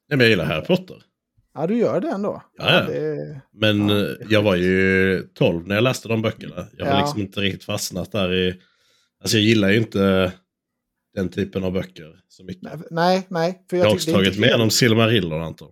Nej, 0.10 0.18
men 0.18 0.20
jag 0.20 0.30
gillar 0.30 0.46
Harry 0.46 0.66
Potter. 0.66 0.98
Ja, 1.54 1.68
du 1.68 1.78
gör 1.78 2.00
det 2.00 2.10
ändå. 2.10 2.44
Ja, 2.58 2.74
ja. 2.74 2.94
Det... 2.94 3.42
Men 3.52 3.90
ja, 3.90 4.00
eh, 4.00 4.16
jag 4.30 4.42
var 4.42 4.56
ju 4.56 5.22
12 5.34 5.68
när 5.68 5.76
jag 5.76 5.84
läste 5.84 6.08
de 6.08 6.22
böckerna. 6.22 6.68
Jag 6.78 6.86
har 6.86 6.94
ja. 6.94 7.00
liksom 7.00 7.22
inte 7.22 7.42
riktigt 7.42 7.64
fastnat 7.64 8.12
där 8.12 8.34
i... 8.34 8.62
Alltså 9.22 9.38
jag 9.38 9.44
gillar 9.44 9.70
ju 9.70 9.78
inte 9.78 10.32
den 11.15 11.30
typen 11.30 11.64
av 11.64 11.72
böcker 11.72 12.15
så 12.27 12.44
mycket. 12.44 12.91
Nej, 12.91 13.27
nej. 13.30 13.64
För 13.69 13.77
jag, 13.77 13.85
jag 13.85 13.90
har 13.90 13.95
också 13.95 14.11
tagit 14.11 14.40
med 14.40 14.61
om 14.61 14.69
Silmarillon, 14.69 15.41
Anton. 15.41 15.72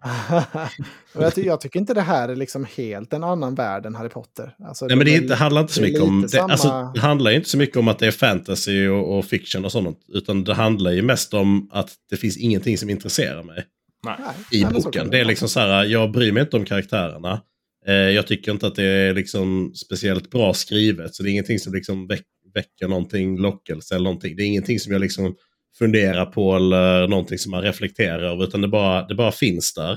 jag, 1.13 1.35
ty 1.35 1.41
jag, 1.41 1.61
tycker 1.61 1.79
inte 1.79 1.93
det 1.93 2.01
här 2.01 2.29
är 2.29 2.35
liksom 2.35 2.65
helt 2.77 3.13
en 3.13 3.23
annan 3.23 3.55
värld 3.55 3.85
än 3.85 3.95
Harry 3.95 4.09
Potter. 4.09 4.55
Alltså, 4.67 4.85
nej, 4.85 4.97
men 4.97 5.05
det, 5.05 5.19
det 5.19 5.35
handlar 5.35 5.61
inte 5.61 5.73
så 5.73 5.81
mycket 5.81 6.01
om... 6.01 6.27
Det, 6.31 6.41
alltså, 6.41 6.91
det 6.93 6.99
handlar 6.99 7.31
inte 7.31 7.49
så 7.49 7.57
mycket 7.57 7.77
om 7.77 7.87
att 7.87 7.99
det 7.99 8.07
är 8.07 8.11
fantasy 8.11 8.87
och, 8.87 9.17
och, 9.17 9.25
fiction 9.25 9.65
och 9.65 9.71
sånt. 9.71 9.99
Utan 10.07 10.43
det 10.43 10.53
handlar 10.53 10.91
ju 10.91 11.01
mest 11.01 11.33
om 11.33 11.69
att 11.71 11.89
det 12.09 12.17
finns 12.17 12.37
ingenting 12.37 12.77
som 12.77 12.89
intresserar 12.89 13.43
mig. 13.43 13.65
Nej. 14.05 14.15
I 14.51 14.65
boken. 14.65 15.09
Det 15.09 15.19
är 15.19 15.25
liksom 15.25 15.49
så 15.49 15.59
här, 15.59 15.85
jag 15.85 16.11
bryr 16.11 16.31
mig 16.31 16.43
inte 16.43 16.57
om 16.57 16.65
karaktärerna. 16.65 17.41
Eh, 17.87 17.93
jag 17.93 18.27
tycker 18.27 18.51
inte 18.51 18.67
att 18.67 18.75
det 18.75 18.83
är 18.83 19.13
liksom 19.13 19.73
speciellt 19.75 20.29
bra 20.29 20.53
skrivet. 20.53 21.15
Så 21.15 21.23
det 21.23 21.29
är 21.29 21.31
ingenting 21.31 21.59
som 21.59 21.73
liksom 21.73 22.07
väcker 22.07 22.25
väcker 22.53 22.87
någonting, 22.87 23.37
lockelse 23.37 23.95
eller 23.95 24.03
någonting. 24.03 24.35
Det 24.35 24.43
är 24.43 24.47
ingenting 24.47 24.79
som 24.79 24.91
jag 24.91 25.01
liksom 25.01 25.35
funderar 25.77 26.25
på 26.25 26.55
eller 26.55 27.07
någonting 27.07 27.37
som 27.37 27.51
man 27.51 27.61
reflekterar 27.61 28.19
över, 28.19 28.43
utan 28.43 28.61
det 28.61 28.67
bara, 28.67 29.07
det 29.07 29.15
bara 29.15 29.31
finns 29.31 29.73
där. 29.73 29.91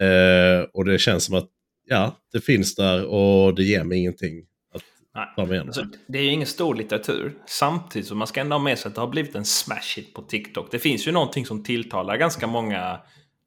Eh, 0.00 0.64
och 0.72 0.84
det 0.84 0.98
känns 0.98 1.24
som 1.24 1.34
att, 1.34 1.48
ja, 1.88 2.18
det 2.32 2.40
finns 2.40 2.74
där 2.74 3.04
och 3.06 3.54
det 3.54 3.64
ger 3.64 3.84
mig 3.84 3.98
ingenting. 3.98 4.46
Nej. 5.36 5.58
Alltså, 5.58 5.86
det 6.06 6.18
är 6.18 6.22
ju 6.22 6.30
ingen 6.30 6.46
stor 6.46 6.74
litteratur. 6.74 7.34
Samtidigt 7.46 8.08
som 8.08 8.18
man 8.18 8.26
ska 8.26 8.40
ändå 8.40 8.54
ha 8.56 8.62
med 8.62 8.78
sig 8.78 8.88
att 8.88 8.94
det 8.94 9.00
har 9.00 9.08
blivit 9.08 9.34
en 9.34 9.44
smash 9.44 9.96
hit 9.96 10.14
på 10.14 10.22
TikTok. 10.22 10.70
Det 10.70 10.78
finns 10.78 11.06
ju 11.06 11.12
någonting 11.12 11.46
som 11.46 11.62
tilltalar 11.62 12.16
ganska 12.16 12.46
många 12.46 13.00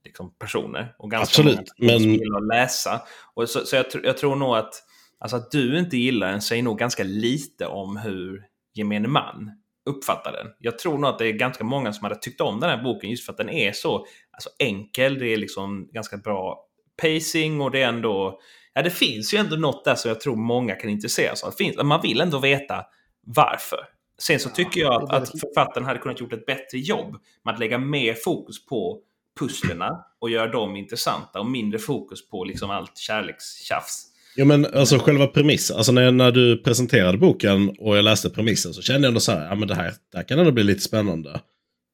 liksom, 0.05 0.34
personer. 0.39 0.95
Och 0.97 1.11
ganska 1.11 1.41
Absolut, 1.41 1.73
många 1.77 1.91
men... 1.91 1.99
som 1.99 2.11
gillar 2.11 2.38
att 2.38 2.47
läsa. 2.47 3.01
Och 3.34 3.49
så, 3.49 3.65
så 3.65 3.76
jag, 3.76 3.85
jag 4.03 4.18
tror 4.18 4.35
nog 4.35 4.55
att 4.55 4.84
Alltså 5.19 5.38
att 5.38 5.52
du 5.52 5.80
inte 5.80 5.98
gillar 5.98 6.31
den 6.31 6.41
säger 6.41 6.64
nog 6.64 6.80
ganska 6.80 7.03
lite 7.03 7.65
om 7.65 7.98
hur 7.98 8.44
gemene 8.73 9.07
man 9.07 9.52
uppfattar 9.85 10.31
den. 10.31 10.48
Jag 10.60 10.80
tror 10.80 10.98
nog 10.98 11.10
att 11.10 11.19
det 11.19 11.27
är 11.27 11.31
ganska 11.31 11.64
många 11.64 11.94
som 11.94 12.03
hade 12.03 12.15
tyckt 12.15 12.41
om 12.41 12.60
den 12.60 12.69
här 12.69 12.84
boken 12.84 13.10
just 13.10 13.26
för 13.26 13.31
att 13.31 13.38
den 13.38 13.49
är 13.49 13.72
så 13.72 14.06
alltså, 14.31 14.49
enkel. 14.60 15.19
Det 15.19 15.34
är 15.34 15.38
liksom 15.38 15.89
ganska 15.91 16.18
bra 16.18 16.65
pacing 17.02 17.61
och 17.61 17.72
det 17.72 17.81
är 17.81 17.88
ändå... 17.88 18.39
Ja, 18.73 18.81
det 18.81 18.89
finns 18.89 19.34
ju 19.34 19.38
ändå 19.38 19.56
något 19.56 19.85
där 19.85 19.95
som 19.95 20.10
jag 20.10 20.22
tror 20.22 20.35
många 20.35 20.76
kan 20.76 20.89
intressera 20.89 21.35
sig 21.35 21.73
av. 21.80 21.85
Man 21.85 22.02
vill 22.02 22.22
ändå 22.22 22.39
veta 22.39 22.85
varför. 23.26 23.80
Sen 24.19 24.39
så 24.39 24.49
tycker 24.49 24.81
jag 24.81 25.14
att 25.14 25.30
författaren 25.30 25.85
hade 25.85 25.99
kunnat 25.99 26.19
gjort 26.19 26.34
ett 26.34 26.45
bättre 26.45 26.77
jobb 26.77 27.15
med 27.44 27.53
att 27.53 27.60
lägga 27.60 27.77
mer 27.77 28.14
fokus 28.14 28.65
på 28.65 29.02
pusslerna 29.39 30.06
och 30.19 30.30
göra 30.30 30.52
dem 30.52 30.76
intressanta 30.76 31.39
och 31.39 31.45
mindre 31.45 31.80
fokus 31.80 32.30
på 32.30 32.44
liksom 32.44 32.69
allt 32.69 32.98
kärlekstjafs. 32.98 34.06
Ja 34.39 34.45
men 34.45 34.65
alltså 34.65 34.97
själva 34.97 35.27
premissen, 35.27 35.77
alltså 35.77 35.91
när, 35.91 36.11
när 36.11 36.31
du 36.31 36.57
presenterade 36.57 37.18
boken 37.18 37.69
och 37.80 37.97
jag 37.97 38.03
läste 38.03 38.30
premissen 38.30 38.73
så 38.73 38.81
kände 38.81 39.01
jag 39.01 39.09
ändå 39.09 39.19
så 39.19 39.31
här, 39.31 39.45
ja 39.45 39.55
men 39.55 39.68
det 39.68 39.76
här, 39.76 39.93
det 40.11 40.18
här 40.18 40.23
kan 40.23 40.39
ändå 40.39 40.51
bli 40.51 40.64
lite 40.64 40.81
spännande. 40.81 41.30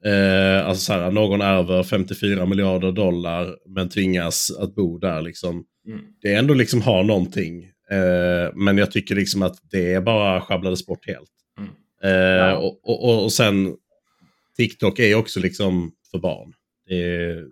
Eh, 0.05 0.67
alltså 0.67 0.85
så 0.85 0.93
här, 0.93 1.11
någon 1.11 1.41
ärver 1.41 1.83
54 1.83 2.45
miljarder 2.45 2.91
dollar 2.91 3.55
men 3.75 3.89
tvingas 3.89 4.51
att 4.59 4.75
bo 4.75 4.97
där 4.97 5.21
liksom. 5.21 5.65
Mm. 5.87 6.01
Det 6.21 6.33
är 6.33 6.39
ändå 6.39 6.53
liksom 6.53 6.81
har 6.81 7.03
någonting. 7.03 7.63
Eh, 7.91 8.53
men 8.55 8.77
jag 8.77 8.91
tycker 8.91 9.15
liksom 9.15 9.41
att 9.41 9.55
det 9.71 10.03
bara 10.03 10.41
sjabblades 10.41 10.85
bort 10.85 11.07
helt. 11.07 11.31
Mm. 11.59 11.71
Eh, 12.03 12.47
ja. 12.47 12.57
och, 12.57 12.79
och, 12.83 13.23
och 13.23 13.33
sen 13.33 13.75
TikTok 14.57 14.99
är 14.99 15.15
också 15.15 15.39
liksom 15.39 15.91
för 16.11 16.17
barn. 16.17 16.53
Är... 16.89 17.45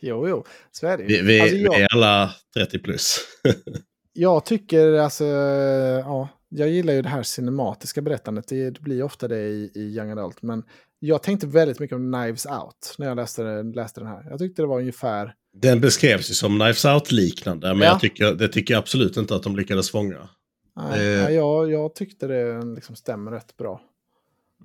jo, 0.00 0.28
jo, 0.28 0.44
så 0.72 0.86
är 0.86 0.98
det 0.98 1.04
Vi, 1.04 1.22
vi, 1.22 1.40
alltså, 1.40 1.56
jag... 1.56 1.76
vi 1.76 1.82
är 1.82 1.88
alla 1.92 2.30
30 2.54 2.78
plus. 2.78 3.18
jag 4.14 4.44
tycker 4.44 4.92
alltså, 4.92 5.24
ja, 5.24 6.28
jag 6.48 6.68
gillar 6.68 6.92
ju 6.92 7.02
det 7.02 7.08
här 7.08 7.22
cinematiska 7.22 8.02
berättandet. 8.02 8.48
Det 8.48 8.80
blir 8.80 9.02
ofta 9.02 9.28
det 9.28 9.40
i, 9.40 9.70
i 9.74 9.96
Young 9.96 10.10
Adult. 10.10 10.42
Men 10.42 10.62
jag 10.98 11.22
tänkte 11.22 11.46
väldigt 11.46 11.80
mycket 11.80 11.96
om 11.96 12.12
Knives 12.12 12.46
Out 12.46 12.94
när 12.98 13.06
jag 13.06 13.16
läste, 13.16 13.62
läste 13.62 14.00
den 14.00 14.08
här. 14.08 14.26
Jag 14.30 14.38
tyckte 14.38 14.62
det 14.62 14.66
var 14.66 14.78
ungefär... 14.78 15.34
Den 15.52 15.80
beskrevs 15.80 16.30
ju 16.30 16.34
som 16.34 16.58
Knives 16.58 16.84
Out-liknande, 16.84 17.68
men 17.68 17.80
ja. 17.80 17.84
jag 17.84 18.00
tycker, 18.00 18.34
det 18.34 18.48
tycker 18.48 18.74
jag 18.74 18.78
absolut 18.78 19.16
inte 19.16 19.34
att 19.34 19.42
de 19.42 19.56
lyckades 19.56 19.90
fånga. 19.90 20.28
Nej, 20.76 21.14
eh. 21.14 21.22
nej 21.22 21.34
jag, 21.34 21.70
jag 21.70 21.94
tyckte 21.94 22.26
det 22.26 22.64
liksom 22.74 22.96
stämmer 22.96 23.30
rätt 23.30 23.56
bra. 23.56 23.80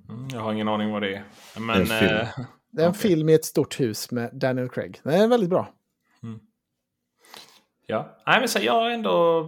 Mm, 0.08 0.28
jag 0.32 0.40
har 0.40 0.52
ingen 0.52 0.68
aning 0.68 0.90
vad 0.90 1.02
det 1.02 1.14
är. 1.14 1.24
Men, 1.60 1.66
det 1.66 1.94
är 1.94 2.02
en, 2.02 2.08
film. 2.08 2.16
Eh, 2.16 2.46
det 2.72 2.82
är 2.82 2.86
en 2.86 2.90
okay. 2.90 3.00
film 3.00 3.28
i 3.28 3.34
ett 3.34 3.44
stort 3.44 3.80
hus 3.80 4.10
med 4.10 4.30
Daniel 4.32 4.68
Craig. 4.68 5.00
Den 5.02 5.20
är 5.20 5.28
väldigt 5.28 5.50
bra. 5.50 5.74
Ja, 7.90 8.16
nej, 8.26 8.40
men 8.40 8.48
så 8.48 8.58
jag 8.62 8.86
är 8.86 8.90
ändå 8.90 9.40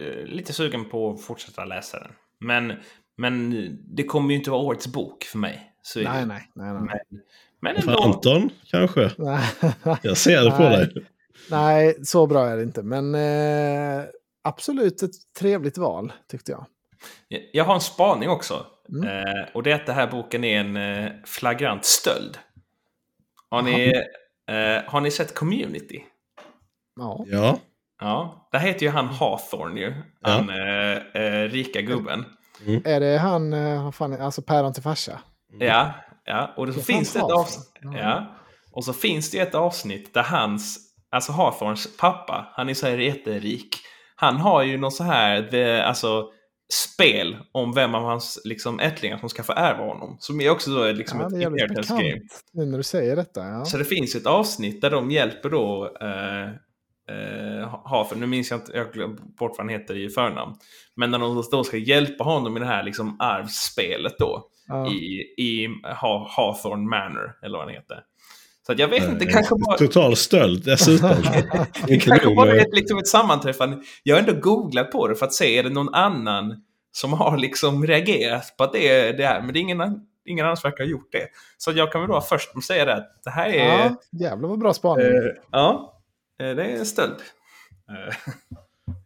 eh, 0.00 0.26
lite 0.26 0.52
sugen 0.52 0.84
på 0.84 1.10
att 1.10 1.22
fortsätta 1.22 1.64
läsa 1.64 2.00
den. 2.00 2.12
Men, 2.40 2.72
men 3.16 3.68
det 3.96 4.04
kommer 4.04 4.30
ju 4.30 4.36
inte 4.36 4.50
vara 4.50 4.60
årets 4.60 4.86
bok 4.86 5.24
för 5.24 5.38
mig. 5.38 5.72
Så 5.82 6.00
nej, 6.00 6.26
nej, 6.26 6.48
nej, 6.54 6.72
nej. 6.72 6.82
Men, 6.82 7.20
men 7.60 7.76
ändå... 7.76 7.92
För 7.92 8.04
Anton, 8.04 8.50
kanske? 8.66 9.10
Jag 10.02 10.16
ser 10.16 10.44
det 10.44 10.50
på 10.50 10.62
dig. 10.62 11.06
Nej, 11.50 12.04
så 12.04 12.26
bra 12.26 12.46
är 12.46 12.56
det 12.56 12.62
inte. 12.62 12.82
Men 12.82 13.14
eh, 13.14 14.04
absolut 14.42 15.02
ett 15.02 15.34
trevligt 15.38 15.78
val, 15.78 16.12
tyckte 16.30 16.52
jag. 16.52 16.66
Jag 17.52 17.64
har 17.64 17.74
en 17.74 17.80
spaning 17.80 18.28
också. 18.28 18.66
Mm. 18.88 19.08
Eh, 19.08 19.44
och 19.54 19.62
det 19.62 19.70
är 19.70 19.74
att 19.74 19.86
den 19.86 19.94
här 19.94 20.06
boken 20.06 20.44
är 20.44 20.60
en 20.60 20.76
eh, 20.76 21.10
flagrant 21.24 21.84
stöld. 21.84 22.38
Har 23.50 23.62
ni, 23.62 23.92
eh, 24.48 24.90
har 24.90 25.00
ni 25.00 25.10
sett 25.10 25.34
Community? 25.34 26.04
Ja. 26.96 27.24
ja. 27.28 27.58
Ja, 28.04 28.48
där 28.52 28.58
heter 28.58 28.86
ju 28.86 28.92
han 28.92 29.08
Hawthorne 29.08 29.80
ju. 29.80 29.94
Han 30.22 30.48
ja. 30.48 30.54
Eh, 31.14 31.22
eh, 31.22 31.48
rika 31.48 31.80
gubben. 31.80 32.24
Mm. 32.66 32.82
Är 32.84 33.00
det 33.00 33.18
han, 33.18 33.52
eh, 33.52 33.90
fan, 33.90 34.20
alltså 34.20 34.42
päron 34.42 34.72
till 34.72 34.82
farsa? 34.82 35.20
Ja, 35.58 35.92
ja. 36.24 36.54
och 36.56 36.66
det, 36.66 36.72
det 36.72 36.82
finns 36.82 37.12
det 37.12 37.18
ett 37.18 37.24
avsnitt. 37.24 37.78
Ja. 37.80 38.36
Och 38.72 38.84
så 38.84 38.92
finns 38.92 39.30
det 39.30 39.38
ett 39.38 39.54
avsnitt 39.54 40.14
där 40.14 40.22
hans, 40.22 40.78
alltså 41.10 41.32
Hawthorns 41.32 41.96
pappa, 41.96 42.48
han 42.52 42.68
är 42.68 42.74
så 42.74 42.86
här 42.86 42.98
jätterik. 42.98 43.68
Han 44.16 44.36
har 44.36 44.62
ju 44.62 44.78
någon 44.78 44.92
så 44.92 45.04
här, 45.04 45.42
the, 45.42 45.80
alltså 45.80 46.28
spel 46.72 47.36
om 47.52 47.72
vem 47.72 47.94
av 47.94 48.02
hans 48.02 48.40
liksom, 48.44 48.80
ättlingar 48.80 49.18
som 49.18 49.28
ska 49.28 49.42
få 49.42 49.52
ärva 49.52 49.84
honom. 49.84 50.16
Som 50.20 50.40
är 50.40 50.50
också 50.50 50.70
då 50.70 50.92
liksom 50.92 51.20
ja, 51.20 51.26
ett 51.26 51.32
inheritance 51.32 51.94
game. 51.94 52.20
Nu 52.52 52.64
när 52.64 52.76
du 52.76 52.82
säger 52.82 53.16
detta. 53.16 53.44
Ja. 53.44 53.64
Så 53.64 53.76
det 53.76 53.84
finns 53.84 54.14
ett 54.14 54.26
avsnitt 54.26 54.80
där 54.80 54.90
de 54.90 55.10
hjälper 55.10 55.50
då 55.50 55.96
eh, 56.00 56.50
eh, 57.08 57.80
Hafen, 57.84 58.20
nu 58.20 58.26
minns 58.26 58.50
jag 58.50 58.60
inte, 58.60 58.72
jag 58.72 59.16
bort 59.16 59.50
vad 59.50 59.58
han 59.58 59.68
heter 59.68 59.96
i 59.96 60.08
förnamn. 60.08 60.54
Men 60.96 61.10
när 61.10 61.18
de 61.18 61.44
då 61.50 61.64
ska 61.64 61.76
hjälpa 61.76 62.24
honom 62.24 62.56
i 62.56 62.60
det 62.60 62.66
här 62.66 62.82
liksom 62.82 63.16
arvsspelet 63.20 64.18
då. 64.18 64.48
Ja. 64.68 64.90
I, 64.90 65.20
i 65.38 65.68
Hawthorne 66.26 66.88
Manor, 66.88 67.36
eller 67.42 67.58
vad 67.58 67.66
han 67.66 67.74
heter. 67.74 68.00
Så 68.66 68.72
att 68.72 68.78
jag 68.78 68.88
vet 68.88 69.08
inte, 69.08 69.26
kanske 69.26 69.54
bara... 69.54 69.78
Total 69.78 70.16
stöld 70.16 70.64
dessutom. 70.64 71.10
kanske 72.00 72.34
bara 72.34 72.56
ett, 72.56 72.74
liksom 72.74 72.98
ett 72.98 73.08
sammanträffande. 73.08 73.78
Jag 74.02 74.16
har 74.16 74.20
ändå 74.20 74.40
googlat 74.40 74.90
på 74.90 75.08
det 75.08 75.14
för 75.14 75.26
att 75.26 75.32
se, 75.32 75.58
är 75.58 75.62
det 75.62 75.70
någon 75.70 75.94
annan 75.94 76.62
som 76.92 77.12
har 77.12 77.36
liksom 77.36 77.86
reagerat 77.86 78.54
på 78.56 78.64
att 78.64 78.72
det 78.72 78.88
är 78.88 79.12
det 79.12 79.26
här? 79.26 79.42
Men 79.42 79.52
det 79.52 79.58
är 79.58 79.60
ingen, 79.60 80.00
ingen 80.24 80.44
annan 80.44 80.56
som 80.56 80.70
verkar 80.70 80.84
ha 80.84 80.90
gjort 80.90 81.12
det. 81.12 81.26
Så 81.58 81.72
jag 81.72 81.92
kan 81.92 82.00
väl 82.00 82.10
då 82.10 82.20
först 82.20 82.64
säga 82.64 82.84
det 82.84 82.94
att 82.94 83.20
det 83.24 83.30
här 83.30 83.48
är... 83.48 83.78
Ja, 83.78 83.96
jävlar 84.12 84.48
vad 84.48 84.58
bra 84.58 84.74
spaning. 84.74 85.06
Uh, 85.06 85.22
ja, 85.50 85.70
eh, 85.70 85.93
det 86.38 86.64
är 86.64 86.84
stöld. 86.84 87.16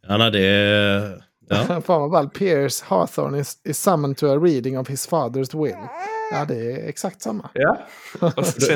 Ja, 0.08 0.16
nej, 0.16 0.30
det 0.30 0.40
är... 0.40 1.24
Ja. 1.48 1.80
Fan 1.80 2.10
vad. 2.10 2.34
Pierce 2.34 2.84
Hawthorne 2.84 3.38
is, 3.38 3.60
is 3.64 3.82
summoned 3.82 4.16
to 4.16 4.26
a 4.26 4.38
reading 4.38 4.78
of 4.78 4.88
his 4.88 5.08
father's 5.08 5.64
will. 5.64 5.76
Ja, 6.32 6.44
det 6.44 6.72
är 6.72 6.88
exakt 6.88 7.22
samma. 7.22 7.50
Ja. 7.54 7.78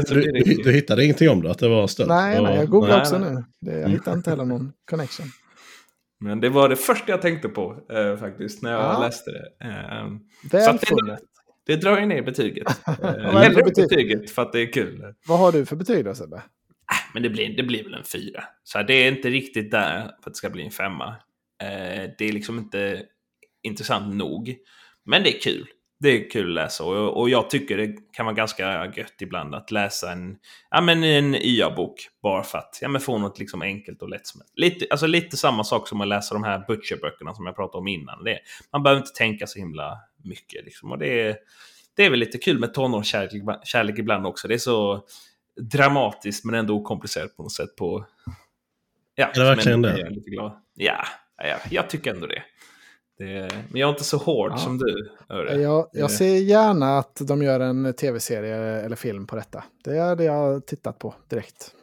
du, 0.04 0.22
du, 0.22 0.62
du, 0.64 0.72
hittade 0.72 1.04
ingenting 1.04 1.30
om 1.30 1.42
det, 1.42 1.50
att 1.50 1.58
det 1.58 1.68
var 1.68 1.86
stöld? 1.86 2.08
Nej, 2.08 2.42
nej 2.42 2.56
jag 2.56 2.68
googlade 2.68 3.00
också 3.00 3.18
nej. 3.18 3.34
nu. 3.34 3.44
Det, 3.60 3.80
jag 3.80 3.88
hittade 3.88 4.16
inte 4.16 4.30
heller 4.30 4.44
någon 4.44 4.72
connection. 4.90 5.26
Men 6.20 6.40
det 6.40 6.48
var 6.48 6.68
det 6.68 6.76
första 6.76 7.10
jag 7.10 7.22
tänkte 7.22 7.48
på 7.48 7.76
eh, 7.92 8.16
faktiskt 8.16 8.62
när 8.62 8.72
jag 8.72 8.80
ja. 8.80 8.98
läste 9.00 9.30
det. 9.30 9.66
Eh, 9.66 10.06
Välfunnet. 10.50 11.20
Det, 11.66 11.74
det 11.74 11.76
drar 11.76 12.00
ju 12.00 12.06
ner 12.06 12.22
betyget. 12.22 12.68
eh, 12.86 13.32
betyg? 13.64 13.88
betyget 13.88 14.30
för 14.30 14.42
att 14.42 14.52
det 14.52 14.60
är 14.60 14.72
kul. 14.72 15.14
Vad 15.28 15.38
har 15.38 15.52
du 15.52 15.66
för 15.66 15.76
betyg 15.76 16.04
då 16.04 16.14
Sebbe? 16.14 16.42
Äh, 16.92 17.12
men 17.14 17.22
det 17.22 17.30
blir, 17.30 17.56
det 17.56 17.62
blir 17.62 17.84
väl 17.84 17.94
en 17.94 18.04
fyra. 18.04 18.44
Så 18.64 18.82
det 18.82 18.94
är 18.94 19.12
inte 19.12 19.30
riktigt 19.30 19.70
där 19.70 20.00
för 20.00 20.30
att 20.30 20.34
det 20.34 20.34
ska 20.34 20.50
bli 20.50 20.64
en 20.64 20.70
femma. 20.70 21.08
Eh, 21.62 22.10
det 22.18 22.24
är 22.24 22.32
liksom 22.32 22.58
inte 22.58 23.02
intressant 23.62 24.14
nog. 24.14 24.56
Men 25.04 25.22
det 25.22 25.36
är 25.36 25.40
kul 25.40 25.66
det 26.02 26.08
är 26.08 26.30
kul 26.30 26.58
att 26.58 26.64
läsa 26.64 26.84
och, 26.84 27.20
och 27.20 27.30
jag 27.30 27.50
tycker 27.50 27.76
det 27.76 27.94
kan 28.12 28.26
vara 28.26 28.34
ganska 28.34 28.92
gött 28.96 29.14
ibland 29.20 29.54
att 29.54 29.70
läsa 29.70 30.12
en, 30.12 30.36
ja, 30.70 30.80
men 30.80 31.04
en 31.04 31.34
YA-bok 31.34 32.08
bara 32.22 32.42
för 32.42 32.58
att 32.58 32.78
ja, 32.80 32.88
men 32.88 33.00
få 33.00 33.18
något 33.18 33.38
liksom 33.38 33.62
enkelt 33.62 34.02
och 34.02 34.08
lättsmält. 34.08 34.52
Lite, 34.56 34.86
alltså 34.90 35.06
lite 35.06 35.36
samma 35.36 35.64
sak 35.64 35.88
som 35.88 36.00
att 36.00 36.08
läsa 36.08 36.34
de 36.34 36.44
här 36.44 36.64
Butcher-böckerna 36.68 37.34
som 37.34 37.46
jag 37.46 37.56
pratade 37.56 37.78
om 37.78 37.88
innan. 37.88 38.24
Det, 38.24 38.38
man 38.72 38.82
behöver 38.82 39.00
inte 39.00 39.12
tänka 39.12 39.46
så 39.46 39.58
himla 39.58 39.98
mycket. 40.24 40.64
Liksom. 40.64 40.92
Och 40.92 40.98
det, 40.98 41.20
är, 41.20 41.36
det 41.96 42.04
är 42.04 42.10
väl 42.10 42.18
lite 42.18 42.38
kul 42.38 42.58
med 42.58 42.74
tonårskärlek 42.74 43.42
kärlek 43.64 43.98
ibland 43.98 44.26
också. 44.26 44.48
Det 44.48 44.54
är 44.54 44.58
så 44.58 45.04
dramatiskt 45.60 46.44
men 46.44 46.54
ändå 46.54 46.74
okomplicerat 46.74 47.36
på 47.36 47.42
något 47.42 47.52
sätt. 47.52 47.76
På, 47.76 48.06
ja, 49.14 49.26
är 49.26 49.38
det 49.40 49.44
verkligen 49.44 49.82
det? 49.82 50.10
Lite 50.10 50.30
glad. 50.30 50.52
Ja, 50.74 51.04
ja, 51.36 51.56
jag 51.70 51.90
tycker 51.90 52.14
ändå 52.14 52.26
det. 52.26 52.42
Det, 53.18 53.48
men 53.68 53.80
jag 53.80 53.88
är 53.88 53.90
inte 53.90 54.04
så 54.04 54.16
hård 54.16 54.52
ja. 54.52 54.56
som 54.56 54.78
du. 54.78 55.10
Jag, 55.62 55.88
jag 55.92 56.10
ser 56.10 56.36
gärna 56.36 56.98
att 56.98 57.16
de 57.20 57.42
gör 57.42 57.60
en 57.60 57.94
tv-serie 57.94 58.56
eller 58.56 58.96
film 58.96 59.26
på 59.26 59.36
detta. 59.36 59.64
Det 59.84 59.98
är 59.98 60.16
det 60.16 60.24
jag 60.24 60.32
har 60.32 60.60
tittat 60.60 60.98
på 60.98 61.14
direkt. 61.28 61.74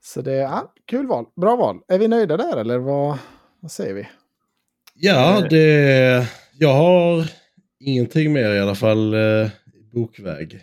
Så 0.00 0.22
det 0.22 0.32
är 0.32 0.42
ja, 0.42 0.72
kul 0.86 1.06
val. 1.06 1.26
Bra 1.36 1.56
val. 1.56 1.80
Är 1.88 1.98
vi 1.98 2.08
nöjda 2.08 2.36
där 2.36 2.56
eller 2.56 2.78
vad, 2.78 3.18
vad 3.60 3.70
säger 3.70 3.94
vi? 3.94 4.08
Ja, 4.94 5.38
eh. 5.38 5.48
det, 5.50 6.28
jag 6.58 6.74
har 6.74 7.30
ingenting 7.80 8.32
mer 8.32 8.54
i 8.54 8.60
alla 8.60 8.74
fall 8.74 9.14
eh, 9.14 9.50
bokväg. 9.92 10.60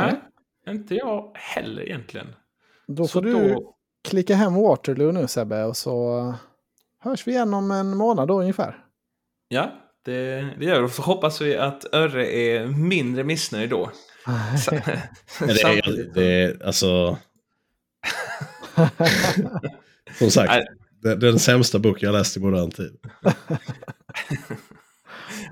Nej, 0.00 0.20
Nej, 0.66 0.76
inte 0.76 0.94
jag 0.94 1.30
heller 1.34 1.82
egentligen. 1.82 2.26
Då 2.86 3.02
får 3.02 3.08
så 3.08 3.20
du 3.20 3.54
då... 3.54 3.74
klicka 4.04 4.34
hem 4.34 4.54
Waterloo 4.54 5.12
nu 5.12 5.28
Sebbe 5.28 5.64
och 5.64 5.76
så 5.76 6.34
hörs 6.98 7.26
vi 7.26 7.32
igen 7.32 7.54
om 7.54 7.70
en 7.70 7.96
månad 7.96 8.28
då 8.28 8.40
ungefär. 8.40 8.84
Ja, 9.48 9.72
det, 10.04 10.50
det 10.58 10.64
gör 10.64 10.82
vi. 10.82 10.88
Så 10.88 11.02
hoppas 11.02 11.40
vi 11.40 11.56
att 11.56 11.94
Örre 11.94 12.32
är 12.36 12.66
mindre 12.66 13.24
missnöjd 13.24 13.70
då. 13.70 13.90
det, 15.40 15.62
är, 15.62 16.14
det 16.14 16.42
är 16.42 16.66
alltså... 16.66 17.18
Som 20.18 20.30
sagt, 20.30 20.66
det, 21.02 21.10
är 21.10 21.16
den 21.16 21.38
sämsta 21.38 21.78
boken 21.78 22.06
jag 22.06 22.12
läst 22.12 22.36
i 22.36 22.40
modern 22.40 22.70
tid. 22.70 22.98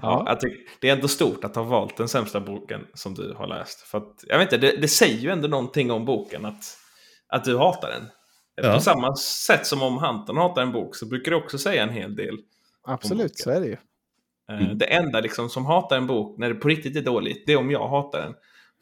ja, 0.02 0.38
tycker, 0.40 0.58
det 0.80 0.88
är 0.88 0.92
ändå 0.92 1.08
stort 1.08 1.44
att 1.44 1.56
ha 1.56 1.62
valt 1.62 1.96
den 1.96 2.08
sämsta 2.08 2.40
boken 2.40 2.80
som 2.94 3.14
du 3.14 3.34
har 3.36 3.46
läst. 3.46 3.80
För 3.80 3.98
att, 3.98 4.24
jag 4.26 4.38
vet 4.38 4.52
inte, 4.52 4.66
det, 4.66 4.80
det 4.80 4.88
säger 4.88 5.18
ju 5.18 5.30
ändå 5.30 5.48
någonting 5.48 5.90
om 5.90 6.04
boken 6.04 6.44
att, 6.44 6.64
att 7.28 7.44
du 7.44 7.58
hatar 7.58 7.90
den. 7.90 8.08
Ja. 8.54 8.74
På 8.74 8.80
samma 8.80 9.16
sätt 9.16 9.66
som 9.66 9.82
om 9.82 9.98
Hunter 9.98 10.34
hatar 10.34 10.62
en 10.62 10.72
bok 10.72 10.96
så 10.96 11.06
brukar 11.06 11.30
det 11.30 11.36
också 11.36 11.58
säga 11.58 11.82
en 11.82 11.90
hel 11.90 12.16
del. 12.16 12.38
Absolut, 12.84 13.38
så 13.38 13.50
är 13.50 13.60
det 13.60 13.66
ju. 13.66 13.76
Eh, 14.50 14.64
mm. 14.64 14.78
Det 14.78 14.84
enda 14.84 15.20
liksom 15.20 15.48
som 15.48 15.66
hatar 15.66 15.96
en 15.96 16.06
bok 16.06 16.38
när 16.38 16.48
det 16.48 16.54
på 16.54 16.68
riktigt 16.68 16.96
är 16.96 17.02
dåligt, 17.02 17.46
det 17.46 17.52
är 17.52 17.56
om 17.56 17.70
jag 17.70 17.88
hatar 17.88 18.22
den. 18.22 18.34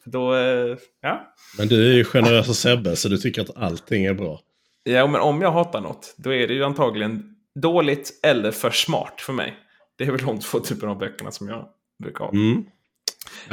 För 0.03 0.11
då, 0.11 0.35
eh, 0.35 0.77
ja. 1.01 1.33
Men 1.57 1.67
du 1.67 1.91
är 1.91 1.93
ju 1.93 2.03
generös 2.03 2.49
och 2.49 2.55
Sebbe, 2.55 2.95
så 2.95 3.09
du 3.09 3.17
tycker 3.17 3.41
att 3.41 3.57
allting 3.57 4.05
är 4.05 4.13
bra. 4.13 4.39
Ja, 4.83 5.07
men 5.07 5.21
om 5.21 5.41
jag 5.41 5.51
hatar 5.51 5.81
något, 5.81 6.15
då 6.17 6.33
är 6.33 6.47
det 6.47 6.53
ju 6.53 6.63
antagligen 6.63 7.35
dåligt 7.55 8.19
eller 8.23 8.51
för 8.51 8.71
smart 8.71 9.21
för 9.21 9.33
mig. 9.33 9.57
Det 10.01 10.05
är 10.07 10.11
väl 10.11 10.25
de 10.25 10.39
två 10.39 10.59
typerna 10.59 10.91
av 10.91 10.97
böckerna 10.97 11.31
som 11.31 11.47
jag 11.47 11.65
brukar 12.03 12.25
ha. 12.25 12.31
Mm. 12.31 12.65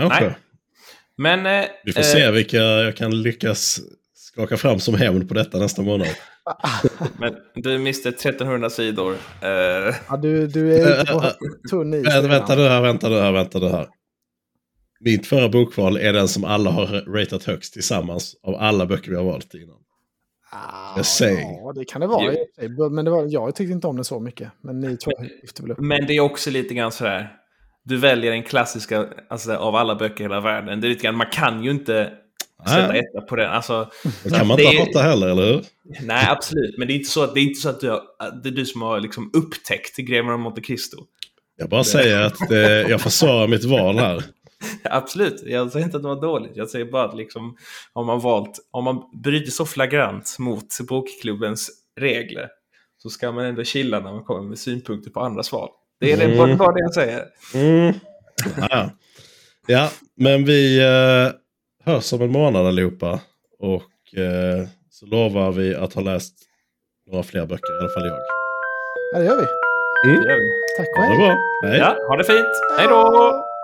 Okay. 0.07 0.31
Men... 1.17 1.47
Eh, 1.47 1.69
Vi 1.85 1.93
får 1.93 2.03
se 2.03 2.31
vilka 2.31 2.57
jag 2.57 2.97
kan 2.97 3.23
lyckas 3.23 3.81
skaka 4.15 4.57
fram 4.57 4.81
som 4.81 4.95
hämnd 4.95 5.29
på 5.29 5.35
detta 5.35 5.59
nästa 5.59 5.83
månad. 5.83 6.09
Men 7.19 7.35
du 7.55 7.79
miste 7.79 8.09
1300 8.09 8.71
sidor. 8.71 9.13
Uh... 9.13 9.95
Ja, 10.09 10.17
du, 10.23 10.47
du 10.47 10.75
är 10.75 11.01
ute 11.01 11.13
på 11.13 11.33
tunn 11.71 11.95
is. 11.95 12.07
Vänta, 12.07 12.29
vänta 12.29 12.55
nu 12.57 12.63
här, 12.63 12.81
vänta 12.81 13.09
nu 13.09 13.21
här, 13.21 13.33
vänta 13.33 13.59
nu 13.59 13.69
här. 13.69 13.89
Mitt 15.01 15.27
förra 15.27 15.49
bokval 15.49 15.97
är 15.97 16.13
den 16.13 16.29
som 16.29 16.45
alla 16.45 16.71
har 16.71 16.87
ratat 16.87 17.45
högst 17.45 17.73
tillsammans 17.73 18.37
av 18.43 18.55
alla 18.55 18.87
böcker 18.87 19.11
vi 19.11 19.17
har 19.17 19.25
valt 19.25 19.55
innan. 19.55 19.79
Ah, 20.51 21.03
ja, 21.21 21.73
det 21.75 21.85
kan 21.85 22.01
det 22.01 22.07
vara. 22.07 22.35
Jo. 22.61 22.91
Men 22.91 23.05
det 23.05 23.11
var, 23.11 23.27
jag 23.29 23.55
tyckte 23.55 23.73
inte 23.73 23.87
om 23.87 23.97
den 23.97 24.05
så 24.05 24.21
mycket. 24.21 24.49
Men 24.61 24.81
ni 24.81 24.97
jag 25.01 25.29
lyfte 25.43 25.63
väl 25.63 25.71
upp. 25.71 25.79
Men 25.81 26.07
det 26.07 26.17
är 26.17 26.21
också 26.21 26.51
lite 26.51 26.75
grann 26.75 26.93
sådär. 26.93 27.33
Du 27.85 27.97
väljer 27.97 28.31
den 28.31 28.43
klassiska 28.43 29.07
alltså, 29.29 29.57
av 29.57 29.77
alla 29.77 29.95
böcker 29.95 30.21
i 30.21 30.23
hela 30.25 30.41
världen. 30.41 30.81
Det 30.81 30.87
är 30.87 30.89
lite 30.89 31.03
grann, 31.03 31.17
man 31.17 31.31
kan 31.33 31.65
ju 31.65 31.71
inte 31.71 32.13
sätta 32.67 32.95
etta 32.95 33.21
på 33.21 33.37
den. 33.37 33.51
Alltså, 33.51 33.91
det 34.25 34.31
kan 34.31 34.47
man 34.47 34.61
inte 34.61 34.73
det, 34.73 34.79
hata 34.79 35.03
heller, 35.03 35.29
eller 35.29 35.53
hur? 35.53 35.65
Nej, 36.03 36.27
absolut. 36.31 36.79
Men 36.79 36.89
det 36.89 36.93
är 36.93 36.97
inte 36.97 37.11
så 37.11 37.23
att, 37.23 37.35
det 37.35 37.41
är 37.41 37.43
inte 37.43 37.61
så 37.61 37.69
att 37.69 37.81
du, 37.81 37.91
har, 37.91 38.01
det 38.43 38.49
är 38.49 38.53
du 38.53 38.67
som 38.67 38.83
har 38.83 39.01
liksom 39.01 39.31
upptäckt 39.35 39.97
Greven 39.97 40.31
av 40.31 40.39
Monte 40.39 40.61
Cristo. 40.61 40.97
Jag 41.57 41.69
bara 41.69 41.85
säger 41.85 42.23
att 42.23 42.51
eh, 42.51 42.59
jag 42.61 43.01
försvarar 43.01 43.47
mitt 43.49 43.65
val 43.65 43.99
här. 43.99 44.23
Absolut, 44.85 45.43
jag 45.47 45.73
säger 45.73 45.87
inte 45.87 45.97
att 45.97 46.03
det 46.03 46.09
var 46.09 46.21
dåligt. 46.21 46.53
Jag 46.55 46.69
säger 46.69 46.85
bara 46.85 47.05
att 47.05 47.17
liksom, 47.17 47.57
om 47.93 48.07
man 48.07 48.21
valt, 48.21 48.59
om 48.71 48.85
man 48.85 49.03
bryter 49.23 49.51
så 49.51 49.67
flagrant 49.67 50.37
mot 50.39 50.79
bokklubbens 50.89 51.71
regler 52.01 52.49
så 53.03 53.11
ska 53.11 53.33
man 53.33 53.45
ändå 53.45 53.65
chilla 53.65 54.01
när 54.01 54.13
man 54.13 54.25
kommer 54.25 54.49
med 54.49 54.59
synpunkter 54.59 55.11
på 55.11 55.21
andras 55.21 55.53
val. 55.53 55.69
Det 56.01 56.13
är 56.13 56.21
mm. 56.21 56.57
bara 56.59 56.73
det 56.73 56.81
jag 56.81 56.95
säger. 56.95 57.25
Mm. 57.55 57.95
Ja. 58.71 58.91
ja, 59.67 59.91
men 60.17 60.45
vi 60.45 60.79
eh, 60.79 61.33
hörs 61.85 62.13
om 62.13 62.23
en 62.23 62.33
månad 62.33 62.67
allihopa. 62.67 63.21
Och 63.59 64.19
eh, 64.19 64.69
så 64.91 65.07
lovar 65.07 65.53
vi 65.53 65.75
att 65.75 65.95
ha 65.95 66.03
läst 66.03 66.35
några 67.11 67.23
fler 67.23 67.47
böcker, 67.47 67.77
i 67.77 67.81
alla 67.81 67.89
fall 67.89 68.07
jag. 68.07 68.19
Ja, 69.13 69.19
det 69.19 69.25
gör 69.25 69.37
vi. 69.37 69.47
Mm. 70.11 70.23
Det 70.23 70.29
gör 70.31 70.41
vi. 70.41 70.51
Tack 70.77 70.89
och 70.99 71.05
hej. 71.05 71.17
Ha 71.17 71.27
det 71.27 71.29
bra. 71.29 71.71
Hej. 71.71 71.79
Ja, 71.79 72.09
ha 72.09 72.17
det 72.17 72.25
fint. 72.25 72.79
Hej 72.79 72.89
då! 72.89 73.58